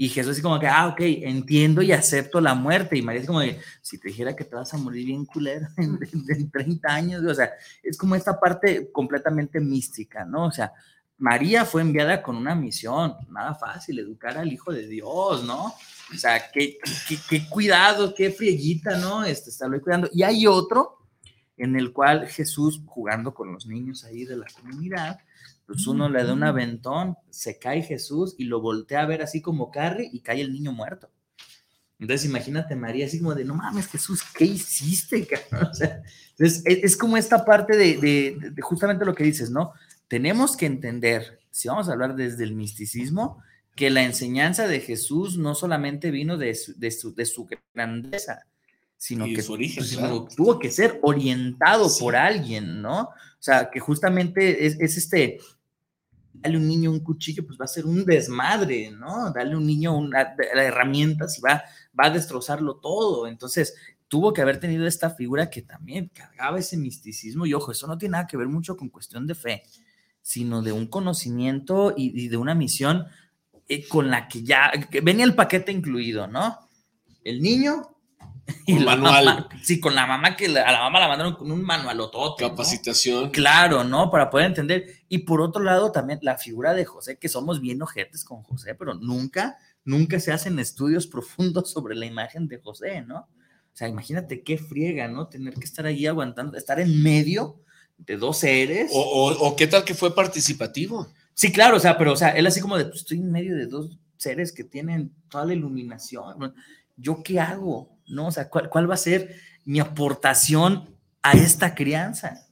y 0.00 0.08
Jesús 0.08 0.32
así 0.32 0.40
como 0.40 0.58
que, 0.58 0.66
ah, 0.66 0.88
ok, 0.88 1.00
entiendo 1.00 1.82
y 1.82 1.92
acepto 1.92 2.40
la 2.40 2.54
muerte. 2.54 2.96
Y 2.96 3.02
María 3.02 3.20
es 3.20 3.26
como 3.26 3.40
de, 3.40 3.60
si 3.82 3.98
te 3.98 4.08
dijera 4.08 4.34
que 4.34 4.44
te 4.44 4.56
vas 4.56 4.72
a 4.72 4.78
morir 4.78 5.04
bien 5.04 5.26
culero 5.26 5.68
en, 5.76 6.50
30 6.50 6.88
años, 6.88 7.22
o 7.22 7.34
sea, 7.34 7.50
es 7.82 7.98
como 7.98 8.14
esta 8.14 8.40
parte 8.40 8.90
completamente 8.92 9.60
mística, 9.60 10.24
¿no? 10.24 10.46
O 10.46 10.50
sea, 10.50 10.72
María 11.18 11.66
fue 11.66 11.82
enviada 11.82 12.22
con 12.22 12.36
una 12.36 12.54
misión, 12.54 13.14
nada 13.28 13.54
fácil, 13.54 13.98
educar 13.98 14.38
al 14.38 14.50
Hijo 14.50 14.72
de 14.72 14.86
Dios, 14.86 15.44
¿no? 15.44 15.66
O 15.66 16.16
sea, 16.16 16.50
qué, 16.50 16.78
qué, 17.28 17.46
cuidado, 17.50 18.14
qué 18.14 18.30
frieguita, 18.30 18.96
¿no? 18.96 19.22
Este, 19.24 19.50
estarlo 19.50 19.78
cuidando. 19.82 20.08
Y 20.14 20.22
hay 20.22 20.46
otro 20.46 20.99
en 21.60 21.76
el 21.76 21.92
cual 21.92 22.26
Jesús, 22.26 22.82
jugando 22.86 23.34
con 23.34 23.52
los 23.52 23.66
niños 23.66 24.04
ahí 24.04 24.24
de 24.24 24.36
la 24.36 24.46
comunidad, 24.54 25.18
pues 25.66 25.86
uno 25.86 26.08
le 26.08 26.24
da 26.24 26.32
un 26.32 26.42
aventón, 26.42 27.16
se 27.28 27.58
cae 27.58 27.82
Jesús 27.82 28.34
y 28.38 28.44
lo 28.44 28.60
voltea 28.60 29.02
a 29.02 29.06
ver 29.06 29.22
así 29.22 29.40
como 29.40 29.70
Carrie 29.70 30.08
y 30.12 30.20
cae 30.20 30.40
el 30.40 30.52
niño 30.52 30.72
muerto. 30.72 31.10
Entonces 31.98 32.26
imagínate 32.26 32.74
María 32.74 33.06
así 33.06 33.18
como 33.18 33.34
de, 33.34 33.44
no 33.44 33.54
mames 33.54 33.86
Jesús, 33.88 34.22
¿qué 34.34 34.46
hiciste? 34.46 35.28
O 35.70 35.74
sea, 35.74 36.02
entonces 36.30 36.62
es, 36.64 36.96
como 36.96 37.18
esta 37.18 37.44
parte 37.44 37.76
de, 37.76 38.36
justamente 38.62 39.04
lo 39.04 39.14
que 39.14 39.24
dices, 39.24 39.50
¿no? 39.50 39.74
Tenemos 40.08 40.56
que 40.56 40.64
entender, 40.64 41.40
si 41.50 41.68
vamos 41.68 41.88
a 41.88 41.92
hablar 41.92 42.16
desde 42.16 42.42
el 42.42 42.54
misticismo, 42.54 43.42
que 43.76 43.90
la 43.90 44.02
enseñanza 44.02 44.66
de 44.66 44.80
Jesús 44.80 45.36
no 45.36 45.54
solamente 45.54 46.10
vino 46.10 46.38
de 46.38 46.54
su, 46.54 46.74
de 46.78 46.90
su, 47.26 47.48
grandeza, 47.74 48.46
sino 49.00 49.24
que 49.24 49.40
su 49.40 49.54
origen, 49.54 49.82
tuvo 50.36 50.58
que 50.58 50.70
ser 50.70 51.00
orientado 51.00 51.88
por 51.98 52.14
alguien, 52.14 52.82
¿no? 52.82 53.04
O 53.04 53.38
sea, 53.38 53.70
que 53.70 53.80
justamente 53.80 54.66
es, 54.66 54.78
es 54.78 54.98
este, 54.98 55.38
dale 56.34 56.58
un 56.58 56.68
niño 56.68 56.90
un 56.90 57.00
cuchillo, 57.00 57.46
pues 57.46 57.58
va 57.58 57.64
a 57.64 57.68
ser 57.68 57.86
un 57.86 58.04
desmadre, 58.04 58.90
¿no? 58.90 59.32
Dale 59.32 59.56
un 59.56 59.66
niño 59.66 59.96
una, 59.96 60.34
herramientas 60.54 61.38
y 61.38 61.40
va, 61.40 61.64
va 61.98 62.08
a 62.08 62.10
destrozarlo 62.10 62.76
todo. 62.76 63.26
Entonces, 63.26 63.74
tuvo 64.06 64.34
que 64.34 64.42
haber 64.42 64.60
tenido 64.60 64.86
esta 64.86 65.08
figura 65.08 65.48
que 65.48 65.62
también 65.62 66.10
cargaba 66.12 66.58
ese 66.58 66.76
misticismo. 66.76 67.46
Y 67.46 67.54
ojo, 67.54 67.72
eso 67.72 67.86
no 67.86 67.96
tiene 67.96 68.12
nada 68.12 68.26
que 68.26 68.36
ver 68.36 68.48
mucho 68.48 68.76
con 68.76 68.90
cuestión 68.90 69.26
de 69.26 69.34
fe, 69.34 69.62
sino 70.20 70.60
de 70.60 70.72
un 70.72 70.86
conocimiento 70.86 71.94
y, 71.96 72.28
de 72.28 72.36
una 72.36 72.54
misión 72.54 73.06
eh, 73.66 73.88
con 73.88 74.10
la 74.10 74.28
que 74.28 74.42
ya 74.42 74.70
venía 75.02 75.24
el 75.24 75.34
paquete 75.34 75.72
incluido, 75.72 76.26
¿no? 76.26 76.58
El 77.24 77.40
niño 77.40 77.89
y 78.66 78.74
manual. 78.74 79.48
sí, 79.62 79.80
con 79.80 79.94
la 79.94 80.06
mamá 80.06 80.36
que 80.36 80.46
a 80.46 80.72
la 80.72 80.80
mamá 80.80 81.00
la 81.00 81.08
mandaron 81.08 81.34
con 81.34 81.50
un 81.50 81.62
manual 81.62 81.98
todo. 82.10 82.36
Capacitación. 82.36 83.30
Claro, 83.30 83.84
¿no? 83.84 84.10
Para 84.10 84.30
poder 84.30 84.46
entender. 84.46 84.86
Y 85.08 85.18
por 85.18 85.40
otro 85.40 85.62
lado, 85.62 85.92
también 85.92 86.18
la 86.22 86.38
figura 86.38 86.74
de 86.74 86.84
José, 86.84 87.18
que 87.18 87.28
somos 87.28 87.60
bien 87.60 87.82
ojetes 87.82 88.24
con 88.24 88.42
José, 88.42 88.74
pero 88.74 88.94
nunca, 88.94 89.58
nunca 89.84 90.20
se 90.20 90.32
hacen 90.32 90.58
estudios 90.58 91.06
profundos 91.08 91.70
sobre 91.70 91.94
la 91.94 92.06
imagen 92.06 92.48
de 92.48 92.58
José, 92.58 93.02
¿no? 93.02 93.28
O 93.72 93.76
sea, 93.80 93.88
imagínate 93.88 94.42
qué 94.42 94.58
friega, 94.58 95.08
¿no? 95.08 95.28
Tener 95.28 95.54
que 95.54 95.64
estar 95.64 95.86
ahí 95.86 96.06
aguantando, 96.06 96.56
estar 96.56 96.80
en 96.80 97.02
medio 97.02 97.60
de 97.98 98.16
dos 98.16 98.38
seres. 98.38 98.90
O, 98.94 99.54
qué 99.56 99.66
tal 99.66 99.84
que 99.84 99.94
fue 99.94 100.14
participativo. 100.14 101.08
Sí, 101.34 101.52
claro, 101.52 101.76
o 101.76 101.80
sea, 101.80 101.96
pero, 101.96 102.12
o 102.12 102.16
sea, 102.16 102.30
él 102.30 102.46
así 102.46 102.60
como 102.60 102.76
de, 102.76 102.86
pues, 102.86 103.00
estoy 103.00 103.18
en 103.18 103.30
medio 103.30 103.56
de 103.56 103.66
dos 103.66 103.98
seres 104.16 104.52
que 104.52 104.64
tienen 104.64 105.12
toda 105.28 105.46
la 105.46 105.54
iluminación. 105.54 106.54
¿Yo 106.96 107.22
qué 107.22 107.40
hago? 107.40 107.96
¿No? 108.10 108.26
O 108.28 108.32
sea, 108.32 108.48
¿cuál, 108.48 108.90
va 108.90 108.94
a 108.94 108.98
ser 108.98 109.34
mi 109.64 109.80
aportación 109.80 110.94
a 111.22 111.32
esta 111.32 111.74
crianza? 111.74 112.46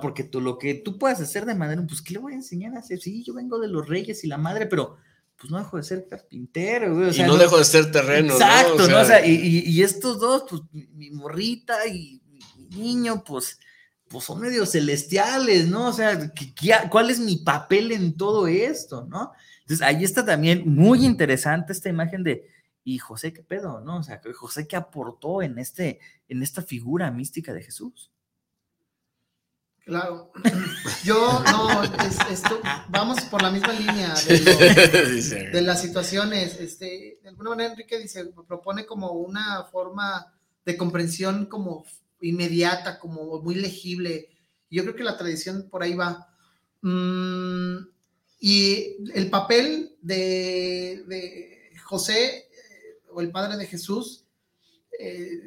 porque 0.00 0.22
tú, 0.22 0.40
lo 0.40 0.56
que 0.56 0.74
tú 0.74 0.98
puedas 0.98 1.20
hacer 1.20 1.44
de 1.46 1.54
madera, 1.56 1.82
pues, 1.84 2.00
¿qué 2.00 2.12
le 2.12 2.20
voy 2.20 2.32
a 2.34 2.36
enseñar 2.36 2.76
a 2.76 2.78
hacer? 2.78 3.00
Sí, 3.00 3.24
yo 3.24 3.34
vengo 3.34 3.58
de 3.58 3.66
los 3.66 3.88
reyes 3.88 4.22
y 4.22 4.28
la 4.28 4.38
madre, 4.38 4.66
pero 4.66 4.96
pues 5.36 5.50
no 5.50 5.58
dejo 5.58 5.78
de 5.78 5.82
ser 5.82 6.06
carpintero, 6.08 6.94
güey. 6.94 7.08
O 7.08 7.12
Y 7.12 7.22
no 7.26 7.36
dejo 7.36 7.58
de 7.58 7.64
ser 7.64 7.90
terreno, 7.90 8.28
¿no? 8.28 8.34
Exacto, 8.34 8.76
¿no? 8.76 9.00
O 9.00 9.04
sea- 9.04 9.18
sea, 9.18 9.26
y, 9.26 9.32
y- 9.34 9.68
y 9.68 9.82
estos 9.82 10.20
dos, 10.20 10.44
pues 10.48 10.62
mi, 10.92 11.10
morrita 11.10 11.86
y 11.88 12.22
mi, 12.28 12.66
niño, 12.76 13.24
pues, 13.24 13.58
pues 14.06 14.22
son 14.24 14.40
medio 14.40 14.64
celestiales, 14.66 15.66
¿no? 15.66 15.88
O 15.88 15.92
sea, 15.92 16.30
¿qué- 16.34 16.54
qué- 16.54 16.88
¿cuál 16.88 17.10
es 17.10 17.18
mi 17.18 17.38
papel 17.38 17.90
en 17.90 18.16
todo 18.16 18.46
esto, 18.46 19.06
no? 19.10 19.32
Entonces, 19.62 19.84
ahí 19.84 20.04
está 20.04 20.24
también 20.24 20.62
muy 20.66 21.04
interesante 21.04 21.72
esta 21.72 21.88
imagen 21.88 22.22
de, 22.22 22.46
y 22.94 22.98
José, 22.98 23.32
¿qué 23.32 23.42
pedo, 23.42 23.80
no? 23.80 23.98
O 23.98 24.02
sea, 24.02 24.20
José, 24.34 24.66
¿qué 24.66 24.76
aportó 24.76 25.42
en, 25.42 25.58
este, 25.58 26.00
en 26.28 26.42
esta 26.42 26.62
figura 26.62 27.10
mística 27.10 27.52
de 27.52 27.62
Jesús? 27.62 28.10
Claro. 29.84 30.30
Yo, 31.04 31.42
no, 31.50 31.82
es- 31.82 32.18
esto, 32.30 32.60
vamos 32.88 33.20
por 33.24 33.42
la 33.42 33.50
misma 33.50 33.72
línea 33.72 34.14
de, 34.14 34.38
lo- 34.40 35.10
Dice. 35.10 35.48
de 35.50 35.62
las 35.62 35.80
situaciones. 35.80 36.58
Este, 36.60 37.18
de 37.22 37.28
alguna 37.28 37.50
manera, 37.50 37.70
Enrique 37.72 37.98
dice, 37.98 38.26
propone 38.46 38.86
como 38.86 39.12
una 39.12 39.64
forma 39.64 40.32
de 40.64 40.76
comprensión 40.76 41.46
como 41.46 41.84
inmediata, 42.20 42.98
como 42.98 43.40
muy 43.40 43.54
legible. 43.54 44.28
Yo 44.70 44.82
creo 44.82 44.94
que 44.94 45.02
la 45.04 45.16
tradición 45.16 45.68
por 45.70 45.82
ahí 45.82 45.94
va. 45.94 46.28
Mm, 46.82 47.76
y 48.40 48.96
el 49.14 49.28
papel 49.30 49.96
de, 50.02 51.04
de 51.06 51.72
José 51.84 52.39
o 53.12 53.20
el 53.20 53.30
padre 53.30 53.56
de 53.56 53.66
Jesús, 53.66 54.24
eh, 54.98 55.40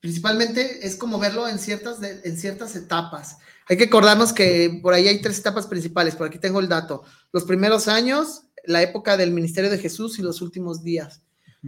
principalmente 0.00 0.86
es 0.86 0.96
como 0.96 1.18
verlo 1.18 1.48
en 1.48 1.58
ciertas, 1.58 2.00
de- 2.00 2.20
en 2.24 2.36
ciertas 2.36 2.74
etapas. 2.76 3.38
Hay 3.68 3.76
que 3.76 3.84
acordarnos 3.84 4.32
que 4.32 4.78
por 4.82 4.94
ahí 4.94 5.08
hay 5.08 5.20
tres 5.20 5.38
etapas 5.38 5.66
principales, 5.66 6.16
por 6.16 6.26
aquí 6.28 6.38
tengo 6.38 6.60
el 6.60 6.68
dato. 6.68 7.02
Los 7.32 7.44
primeros 7.44 7.88
años, 7.88 8.42
la 8.64 8.82
época 8.82 9.16
del 9.16 9.32
ministerio 9.32 9.70
de 9.70 9.78
Jesús 9.78 10.18
y 10.18 10.22
los 10.22 10.40
últimos 10.40 10.82
días. 10.82 11.22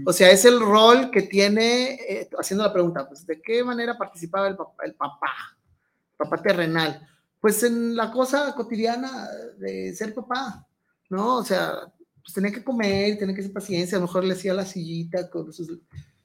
O 0.06 0.12
sea, 0.12 0.30
es 0.30 0.44
el 0.44 0.60
rol 0.60 1.10
que 1.10 1.22
tiene, 1.22 1.94
eh, 2.08 2.30
haciendo 2.38 2.62
la 2.64 2.72
pregunta, 2.72 3.08
pues, 3.08 3.26
¿de 3.26 3.42
qué 3.42 3.64
manera 3.64 3.98
participaba 3.98 4.46
el 4.46 4.56
papá, 4.56 4.84
el 4.84 4.94
papá, 4.94 5.32
papá 6.16 6.40
terrenal? 6.40 7.06
Pues 7.40 7.62
en 7.64 7.96
la 7.96 8.12
cosa 8.12 8.54
cotidiana 8.54 9.28
de 9.58 9.92
ser 9.94 10.14
papá, 10.14 10.64
¿no? 11.08 11.38
O 11.38 11.44
sea, 11.44 11.92
pues 12.22 12.34
tenía 12.34 12.52
que 12.52 12.64
comer, 12.64 13.18
tenía 13.18 13.34
que 13.34 13.40
hacer 13.40 13.52
paciencia, 13.52 13.96
a 13.96 14.00
lo 14.00 14.06
mejor 14.06 14.24
le 14.24 14.34
hacía 14.34 14.54
la 14.54 14.66
sillita 14.66 15.30
con 15.30 15.52
sus 15.52 15.78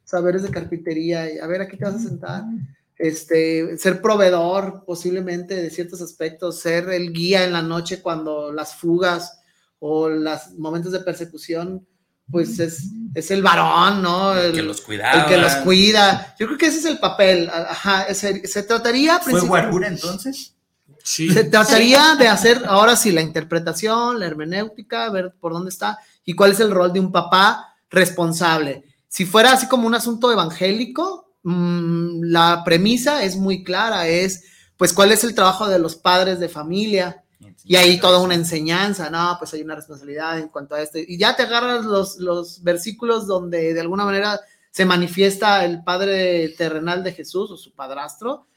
saberes 0.03 0.43
de 0.43 0.49
carpintería, 0.49 1.33
y 1.33 1.39
a 1.39 1.47
ver, 1.47 1.61
aquí 1.61 1.77
te 1.77 1.85
vas 1.85 1.95
a 1.95 1.99
sentar. 1.99 2.43
Este, 2.97 3.77
ser 3.77 4.01
proveedor 4.01 4.83
posiblemente 4.85 5.55
de 5.55 5.69
ciertos 5.69 6.01
aspectos, 6.01 6.59
ser 6.59 6.89
el 6.89 7.11
guía 7.11 7.43
en 7.43 7.51
la 7.51 7.61
noche 7.61 8.01
cuando 8.01 8.53
las 8.53 8.75
fugas 8.75 9.41
o 9.79 10.07
los 10.07 10.53
momentos 10.57 10.93
de 10.93 11.01
persecución, 11.01 11.85
pues 12.31 12.57
es, 12.59 12.85
es 13.13 13.29
el 13.31 13.43
varón, 13.43 14.01
¿no? 14.01 14.35
El 14.35 14.53
que 14.53 14.61
los 14.61 14.81
cuidaba. 14.81 15.23
El 15.23 15.25
que 15.27 15.37
los 15.37 15.55
cuida. 15.57 16.35
Yo 16.39 16.47
creo 16.47 16.57
que 16.57 16.67
ese 16.67 16.79
es 16.79 16.85
el 16.85 16.97
papel. 16.97 17.49
Ajá, 17.49 18.11
se, 18.13 18.47
se 18.47 18.63
trataría... 18.63 19.19
¿Fue 19.19 19.39
Guarura 19.41 19.87
entonces? 19.87 20.54
Sí. 21.05 21.29
se 21.29 21.43
trataría 21.43 22.15
de 22.15 22.27
hacer 22.27 22.63
ahora 22.65 22.95
sí 22.95 23.11
la 23.11 23.21
interpretación, 23.21 24.19
la 24.19 24.25
hermenéutica, 24.25 25.07
ver 25.11 25.35
por 25.39 25.53
dónde 25.53 25.69
está 25.69 25.99
y 26.25 26.33
cuál 26.33 26.51
es 26.51 26.59
el 26.59 26.71
rol 26.71 26.91
de 26.91 26.99
un 26.99 27.11
papá 27.11 27.75
responsable. 27.91 28.83
Si 29.07 29.23
fuera 29.25 29.53
así 29.53 29.67
como 29.67 29.85
un 29.85 29.93
asunto 29.93 30.31
evangélico, 30.31 31.35
mm, 31.43 32.23
la 32.23 32.63
premisa 32.65 33.23
es 33.23 33.35
muy 33.35 33.63
clara, 33.63 34.07
es 34.07 34.45
pues 34.77 34.93
cuál 34.93 35.11
es 35.11 35.23
el 35.23 35.35
trabajo 35.35 35.67
de 35.67 35.77
los 35.77 35.95
padres 35.95 36.39
de 36.39 36.49
familia. 36.49 37.21
Y 37.63 37.75
ahí 37.75 37.99
toda 37.99 38.19
una 38.19 38.33
enseñanza, 38.33 39.09
no, 39.09 39.35
pues 39.39 39.53
hay 39.53 39.61
una 39.61 39.75
responsabilidad 39.75 40.39
en 40.39 40.49
cuanto 40.49 40.75
a 40.75 40.81
esto. 40.81 40.97
Y 40.99 41.17
ya 41.17 41.35
te 41.35 41.43
agarras 41.43 41.85
los, 41.85 42.17
los 42.17 42.63
versículos 42.63 43.27
donde 43.27 43.73
de 43.73 43.81
alguna 43.81 44.05
manera 44.05 44.39
se 44.71 44.85
manifiesta 44.85 45.63
el 45.63 45.83
padre 45.83 46.49
terrenal 46.49 47.03
de 47.03 47.13
Jesús 47.13 47.51
o 47.51 47.57
su 47.57 47.73
padrastro 47.73 48.47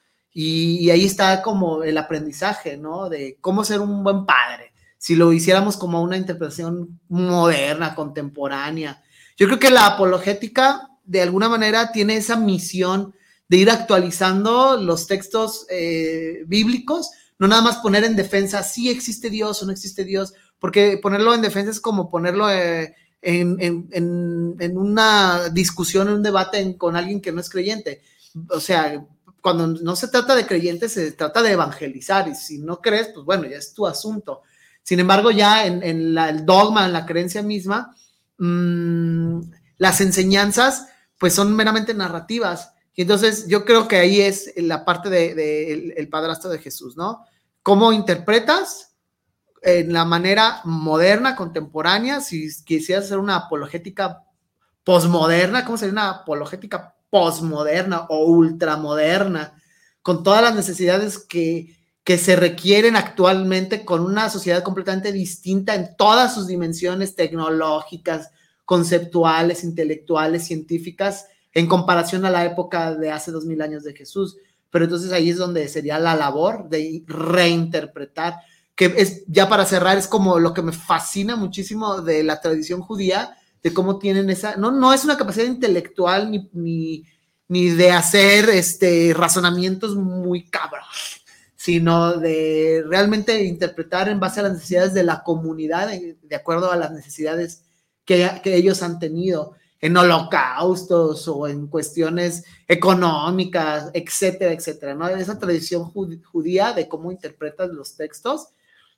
y, 0.41 0.91
ahí 0.91 1.05
está 1.05 1.43
como 1.43 1.83
el 1.83 1.99
aprendizaje, 1.99 2.77
¿no? 2.77 3.09
De 3.09 3.39
cómo 3.41 3.65
ser 3.65 3.81
un 3.81 4.05
buen 4.05 4.25
padre. 4.25 4.73
Si 4.97 5.17
lo 5.17 5.33
hiciéramos 5.33 5.77
como 5.77 6.01
una 6.01 6.17
interpretación 6.17 7.01
moderna, 7.09 7.97
contemporánea. 7.97 9.03
Yo 9.37 9.47
creo 9.49 9.59
que 9.59 9.71
la 9.71 9.87
apologética, 9.87 10.91
de 11.05 11.23
alguna 11.23 11.49
manera, 11.49 11.91
tiene 11.91 12.17
esa 12.17 12.37
misión 12.37 13.15
de 13.49 13.57
ir 13.57 13.69
actualizando 13.69 14.77
los 14.77 15.09
textos 15.09 15.67
eh, 15.71 16.45
bíblicos, 16.47 17.11
no 17.41 17.49
nada 17.49 17.63
más 17.63 17.79
poner 17.79 18.05
en 18.05 18.15
defensa 18.15 18.63
si 18.63 18.91
existe 18.91 19.31
Dios 19.31 19.61
o 19.61 19.67
no 19.67 19.73
existe 19.73 20.05
Dios, 20.05 20.35
porque 20.61 20.99
ponerlo 21.03 21.35
en 21.35 21.43
defensa 21.43 21.73
es 21.73 21.81
como 21.81 22.11
ponerlo 22.11 22.49
eh, 22.49 22.95
en, 23.23 23.57
en- 23.61 24.77
una 24.79 25.49
discusión, 25.49 26.07
en 26.07 26.15
un 26.15 26.23
debate 26.23 26.77
con 26.77 26.95
alguien 26.95 27.21
que 27.21 27.33
no 27.33 27.41
es 27.41 27.51
creyente. 27.51 28.03
O 28.51 28.61
sea, 28.61 29.05
cuando 29.41 29.67
no 29.67 29.97
se 29.97 30.09
trata 30.09 30.35
de 30.35 30.47
creyentes, 30.47 30.93
se 30.93 31.13
trata 31.13 31.43
de 31.43 31.53
evangelizar, 31.53 32.29
y 32.29 32.35
si 32.35 32.59
no 32.59 32.81
crees, 32.81 33.09
pues 33.15 33.25
bueno, 33.25 33.47
ya 33.47 33.59
es 33.59 33.73
tu 33.73 33.87
asunto. 33.87 34.43
Sin 34.83 35.01
embargo, 35.01 35.31
ya 35.31 35.67
en, 35.67 35.83
el 35.83 36.47
dogma, 36.47 36.87
en 36.87 36.93
la 36.93 37.07
creencia 37.07 37.43
misma, 37.43 37.95
mm, 38.39 39.41
las 39.79 40.01
enseñanzas, 40.01 40.87
pues 41.19 41.35
son 41.35 41.55
meramente 41.55 41.95
narrativas. 41.95 42.73
Y 42.95 43.03
entonces 43.03 43.47
yo 43.49 43.65
creo 43.65 43.87
que 43.87 43.97
ahí 43.97 44.21
es 44.21 44.53
la 44.57 44.85
parte 44.85 45.11
de, 45.11 45.35
de 45.35 45.95
el 45.97 46.09
padrastro 46.09 46.51
de 46.51 46.59
Jesús, 46.59 46.97
¿no? 46.97 47.25
¿Cómo 47.63 47.93
interpretas 47.93 48.97
en 49.63 49.93
la 49.93 50.05
manera 50.05 50.63
moderna, 50.65 51.37
contemporánea? 51.37 52.21
Si 52.21 52.49
quisieras 52.65 53.05
hacer 53.05 53.19
una 53.19 53.37
apologética 53.37 54.25
posmoderna, 54.85 55.65
¿cómo 55.65 55.77
sería 55.77 55.93
una 55.93 56.11
apologética 56.11 56.95
posmoderna 57.11 58.07
o 58.09 58.25
ultramoderna? 58.27 59.61
Con 60.03 60.23
todas 60.23 60.43
las 60.43 60.55
necesidades 60.55 61.19
que, 61.19 61.77
que 62.05 62.19
se 62.19 62.37
requieren 62.37 62.97
actualmente 62.97 63.85
con 63.85 64.03
una 64.03 64.31
sociedad 64.31 64.63
completamente 64.63 65.13
distinta 65.13 65.75
en 65.75 65.97
todas 65.97 66.35
sus 66.35 66.47
dimensiones 66.47 67.15
tecnológicas, 67.15 68.31
conceptuales, 68.65 69.65
intelectuales, 69.65 70.47
científicas, 70.47 71.27
en 71.53 71.67
comparación 71.67 72.25
a 72.27 72.31
la 72.31 72.45
época 72.45 72.95
de 72.95 73.11
hace 73.11 73.31
dos 73.31 73.47
mil 73.47 73.63
años 73.63 73.83
de 73.83 73.95
Jesús. 73.95 74.37
Pero 74.71 74.85
entonces 74.85 75.13
ahí 75.13 75.31
es 75.31 75.39
donde 75.39 75.67
sería 75.69 75.99
la 75.99 76.15
labor 76.15 76.69
de 76.69 77.03
reinterpretar, 77.07 78.41
que 78.75 78.93
es, 78.97 79.25
ya 79.27 79.49
para 79.49 79.65
cerrar, 79.65 79.97
es 79.97 80.07
como 80.07 80.39
lo 80.39 80.53
que 80.53 80.63
me 80.63 80.73
fascina 80.73 81.35
muchísimo 81.35 82.03
de 82.03 82.23
la 82.23 82.41
tradición 82.41 82.83
judía, 82.83 83.38
de 83.63 83.75
cómo 83.75 83.99
tienen 83.99 84.31
esa, 84.31 84.57
no, 84.57 84.71
no 84.71 84.93
es 84.93 85.05
una 85.05 85.17
capacidad 85.17 85.47
intelectual 85.47 86.31
ni, 86.31 86.49
ni, 86.53 87.05
ni 87.49 87.71
de 87.71 87.91
hacer 87.91 88.49
este, 88.51 89.13
razonamientos 89.15 89.97
muy 89.97 90.49
cabros, 90.49 91.25
sino 91.57 92.17
de 92.19 92.85
realmente 92.87 93.43
interpretar 93.45 94.09
en 94.09 94.21
base 94.21 94.41
a 94.41 94.45
las 94.45 94.53
necesidades 94.55 94.95
de 94.95 95.03
la 95.03 95.23
comunidad, 95.23 95.89
de, 95.89 96.37
acuerdo 96.37 96.71
a 96.71 96.77
las 96.77 96.93
necesidades 96.93 97.65
que, 98.05 98.31
que 98.43 98.55
ellos 98.57 98.83
han 98.83 98.99
tenido 98.99 99.55
en 99.81 99.97
holocaustos 99.97 101.29
o 101.29 101.47
en 101.47 101.69
cuestiones 101.69 102.45
económicas, 102.67 103.91
etcétera, 103.95 104.53
etcétera, 104.53 104.95
¿no? 104.95 105.09
Esa 105.09 105.39
tradición 105.39 105.85
jud- 105.85 106.23
judía 106.25 106.73
de 106.73 106.89
cómo 106.89 107.13
interpretas 107.13 107.71
los 107.71 107.97
textos, 107.97 108.49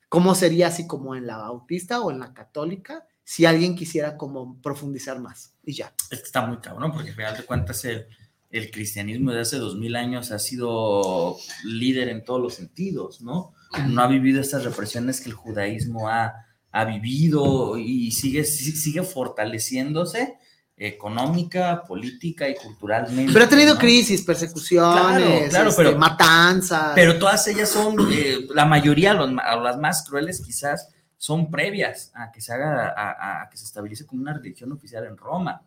cómo 0.09 0.35
sería 0.35 0.69
así 0.69 0.87
como 0.87 1.15
en 1.15 1.27
la 1.27 1.37
bautista 1.37 2.01
o 2.01 2.11
en 2.11 2.21
la 2.21 2.33
católica, 2.33 3.07
si 3.31 3.47
alguien 3.47 3.77
quisiera 3.77 4.17
como 4.17 4.61
profundizar 4.61 5.21
más. 5.21 5.53
Y 5.65 5.73
ya. 5.75 5.95
Está 6.11 6.45
muy 6.45 6.57
cabrón, 6.57 6.91
porque 6.91 7.11
al 7.11 7.15
final 7.15 7.37
de 7.37 7.45
cuentas 7.45 7.85
el, 7.85 8.07
el 8.51 8.73
cristianismo 8.73 9.31
de 9.31 9.43
hace 9.43 9.57
dos 9.59 9.77
mil 9.77 9.95
años 9.95 10.33
ha 10.33 10.41
sido 10.41 11.37
líder 11.63 12.09
en 12.09 12.25
todos 12.25 12.41
los 12.41 12.55
sentidos, 12.55 13.21
¿no? 13.21 13.55
No 13.87 14.03
ha 14.03 14.09
vivido 14.09 14.41
estas 14.41 14.65
represiones 14.65 15.21
que 15.21 15.29
el 15.29 15.37
judaísmo 15.37 16.09
ha, 16.09 16.45
ha 16.73 16.85
vivido 16.85 17.79
y 17.79 18.11
sigue, 18.11 18.43
sigue 18.43 19.05
fortaleciéndose 19.05 20.37
económica, 20.77 21.85
política 21.87 22.49
y 22.49 22.57
culturalmente. 22.57 23.33
Pero 23.33 23.45
ha 23.45 23.49
tenido 23.49 23.75
¿no? 23.75 23.81
crisis, 23.81 24.23
persecuciones, 24.23 25.01
Claro, 25.01 25.49
claro, 25.51 25.71
este, 25.71 25.85
pero- 25.85 25.97
matanzas. 25.99 26.93
Pero 26.97 27.17
todas 27.17 27.47
ellas 27.47 27.69
son, 27.69 27.95
eh, 28.13 28.49
la 28.53 28.65
mayoría, 28.65 29.15
los 29.15 29.31
las 29.33 29.79
más 29.79 30.03
crueles 30.09 30.43
quizás, 30.45 30.89
son 31.23 31.51
previas 31.51 32.11
a 32.15 32.33
que 32.33 32.41
se 32.41 32.51
haga, 32.55 32.95
a, 32.97 33.43
a- 33.43 33.51
que 33.51 33.59
se 33.59 33.65
estabilice 33.67 34.07
como 34.07 34.23
una 34.23 34.33
religión 34.33 34.73
oficial 34.73 35.05
en 35.05 35.19
Roma. 35.19 35.63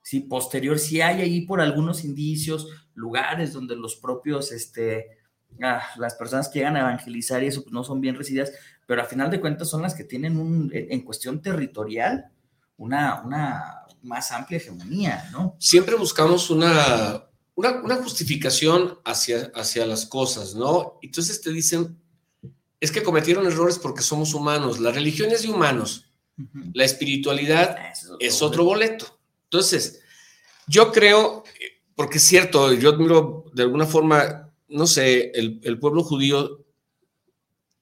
Sí, 0.00 0.20
posterior, 0.20 0.78
sí 0.78 1.02
hay 1.02 1.20
ahí 1.20 1.42
por 1.42 1.60
algunos 1.60 2.04
indicios, 2.04 2.68
lugares 2.94 3.52
donde 3.52 3.76
los 3.76 3.96
propios, 3.96 4.50
este, 4.50 5.08
ah, 5.62 5.82
las 5.96 6.14
personas 6.14 6.48
que 6.48 6.60
llegan 6.60 6.76
a 6.76 6.80
evangelizar 6.80 7.42
y 7.42 7.48
eso 7.48 7.62
pues, 7.62 7.74
no 7.74 7.84
son 7.84 8.00
bien 8.00 8.14
recibidas, 8.16 8.50
pero 8.86 9.02
a 9.02 9.04
final 9.04 9.30
de 9.30 9.40
cuentas 9.42 9.68
son 9.68 9.82
las 9.82 9.94
que 9.94 10.04
tienen 10.04 10.38
un, 10.38 10.70
en 10.72 11.00
cuestión 11.02 11.42
territorial, 11.42 12.30
una, 12.78 13.20
una 13.22 13.82
más 14.02 14.32
amplia 14.32 14.56
hegemonía, 14.56 15.28
¿no? 15.32 15.54
Siempre 15.58 15.96
buscamos 15.96 16.48
una, 16.48 17.24
una, 17.54 17.82
una 17.82 17.96
justificación 17.96 18.98
hacia, 19.04 19.52
hacia 19.54 19.84
las 19.86 20.06
cosas, 20.06 20.54
¿no? 20.54 20.98
Entonces 21.02 21.42
te 21.42 21.50
dicen, 21.52 21.98
es 22.80 22.92
que 22.92 23.02
cometieron 23.02 23.46
errores 23.46 23.78
porque 23.78 24.02
somos 24.02 24.34
humanos. 24.34 24.80
La 24.80 24.92
religión 24.92 25.30
es 25.30 25.42
de 25.42 25.50
humanos. 25.50 26.06
La 26.72 26.84
espiritualidad 26.84 27.76
es 28.18 28.42
otro 28.42 28.64
boleto. 28.64 29.18
Entonces, 29.44 30.00
yo 30.66 30.90
creo, 30.90 31.44
porque 31.94 32.18
es 32.18 32.24
cierto, 32.24 32.72
yo 32.72 32.90
admiro 32.90 33.44
de 33.54 33.62
alguna 33.62 33.86
forma, 33.86 34.52
no 34.68 34.86
sé, 34.86 35.30
el, 35.34 35.60
el 35.62 35.78
pueblo 35.78 36.02
judío 36.02 36.64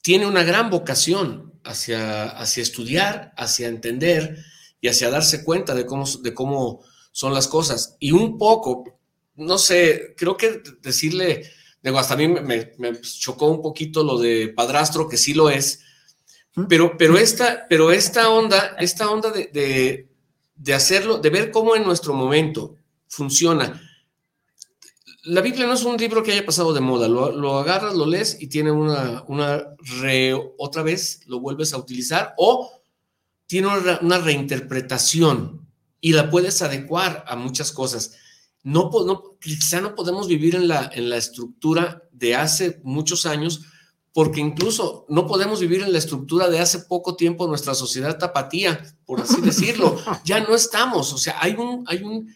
tiene 0.02 0.26
una 0.26 0.42
gran 0.42 0.68
vocación 0.68 1.52
hacia, 1.64 2.28
hacia 2.28 2.62
estudiar, 2.62 3.32
hacia 3.36 3.68
entender 3.68 4.44
y 4.80 4.88
hacia 4.88 5.10
darse 5.10 5.44
cuenta 5.44 5.74
de 5.74 5.86
cómo, 5.86 6.04
de 6.22 6.34
cómo 6.34 6.84
son 7.12 7.32
las 7.32 7.48
cosas. 7.48 7.96
Y 8.00 8.12
un 8.12 8.36
poco, 8.36 8.98
no 9.36 9.58
sé, 9.58 10.14
creo 10.16 10.36
que 10.36 10.62
decirle, 10.82 11.50
digo, 11.82 11.98
hasta 11.98 12.14
a 12.14 12.16
mí 12.16 12.28
me, 12.28 12.72
me 12.78 13.00
chocó 13.00 13.46
un 13.46 13.60
poquito 13.60 14.02
lo 14.02 14.18
de 14.18 14.48
padrastro, 14.48 15.08
que 15.08 15.16
sí 15.16 15.34
lo 15.34 15.50
es, 15.50 15.80
pero, 16.68 16.96
pero, 16.98 17.16
esta, 17.16 17.66
pero 17.68 17.92
esta 17.92 18.28
onda, 18.28 18.76
esta 18.78 19.10
onda 19.10 19.30
de, 19.30 19.46
de, 19.46 20.08
de 20.54 20.74
hacerlo, 20.74 21.18
de 21.18 21.30
ver 21.30 21.50
cómo 21.50 21.74
en 21.76 21.84
nuestro 21.84 22.12
momento 22.12 22.76
funciona. 23.08 23.80
La 25.24 25.40
Biblia 25.40 25.66
no 25.66 25.74
es 25.74 25.84
un 25.84 25.96
libro 25.96 26.22
que 26.22 26.32
haya 26.32 26.44
pasado 26.44 26.74
de 26.74 26.80
moda, 26.80 27.08
lo, 27.08 27.32
lo 27.32 27.58
agarras, 27.58 27.94
lo 27.94 28.06
lees 28.06 28.36
y 28.40 28.48
tiene 28.48 28.70
una, 28.70 29.24
una 29.28 29.64
re, 30.00 30.34
otra 30.58 30.82
vez 30.82 31.20
lo 31.26 31.40
vuelves 31.40 31.72
a 31.72 31.78
utilizar 31.78 32.34
o 32.36 32.70
tiene 33.46 33.68
una, 33.68 34.00
una 34.02 34.18
reinterpretación 34.18 35.66
y 36.00 36.12
la 36.12 36.28
puedes 36.28 36.60
adecuar 36.60 37.24
a 37.26 37.36
muchas 37.36 37.72
cosas. 37.72 38.16
No, 38.62 38.90
no, 39.06 39.38
quizá 39.40 39.80
no 39.80 39.94
podemos 39.94 40.28
vivir 40.28 40.54
en 40.54 40.68
la, 40.68 40.90
en 40.94 41.08
la 41.10 41.16
estructura 41.16 42.08
de 42.12 42.36
hace 42.36 42.80
muchos 42.84 43.26
años, 43.26 43.62
porque 44.12 44.40
incluso 44.40 45.04
no 45.08 45.26
podemos 45.26 45.60
vivir 45.60 45.82
en 45.82 45.92
la 45.92 45.98
estructura 45.98 46.48
de 46.48 46.60
hace 46.60 46.80
poco 46.80 47.16
tiempo 47.16 47.48
nuestra 47.48 47.74
sociedad 47.74 48.18
tapatía, 48.18 48.80
por 49.04 49.20
así 49.20 49.40
decirlo. 49.42 49.96
Ya 50.24 50.40
no 50.40 50.54
estamos, 50.54 51.12
o 51.12 51.18
sea, 51.18 51.36
hay 51.40 51.54
un, 51.54 51.84
hay 51.88 52.02
un, 52.02 52.34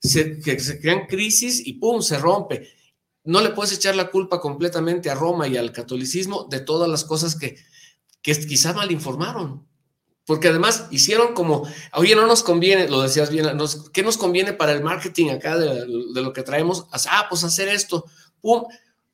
se, 0.00 0.40
que 0.40 0.58
se 0.58 0.80
crean 0.80 1.06
crisis 1.06 1.66
y 1.66 1.74
¡pum! 1.74 2.00
se 2.00 2.18
rompe. 2.18 2.68
No 3.24 3.40
le 3.40 3.50
puedes 3.50 3.72
echar 3.72 3.96
la 3.96 4.10
culpa 4.10 4.40
completamente 4.40 5.10
a 5.10 5.14
Roma 5.14 5.48
y 5.48 5.56
al 5.56 5.72
catolicismo 5.72 6.46
de 6.48 6.60
todas 6.60 6.88
las 6.88 7.04
cosas 7.04 7.34
que, 7.34 7.56
que 8.22 8.46
quizá 8.46 8.72
mal 8.72 8.90
informaron. 8.92 9.66
Porque 10.26 10.48
además 10.48 10.88
hicieron 10.90 11.34
como, 11.34 11.68
oye, 11.92 12.16
no 12.16 12.26
nos 12.26 12.42
conviene, 12.42 12.88
lo 12.88 13.00
decías 13.02 13.30
bien, 13.30 13.56
nos, 13.56 13.88
¿qué 13.90 14.02
nos 14.02 14.18
conviene 14.18 14.52
para 14.52 14.72
el 14.72 14.82
marketing 14.82 15.30
acá 15.30 15.56
de, 15.56 15.86
de, 15.86 16.20
lo 16.22 16.32
que 16.32 16.42
traemos? 16.42 16.86
Ah, 17.10 17.26
pues 17.30 17.44
hacer 17.44 17.68
esto, 17.68 18.04
pum. 18.40 18.64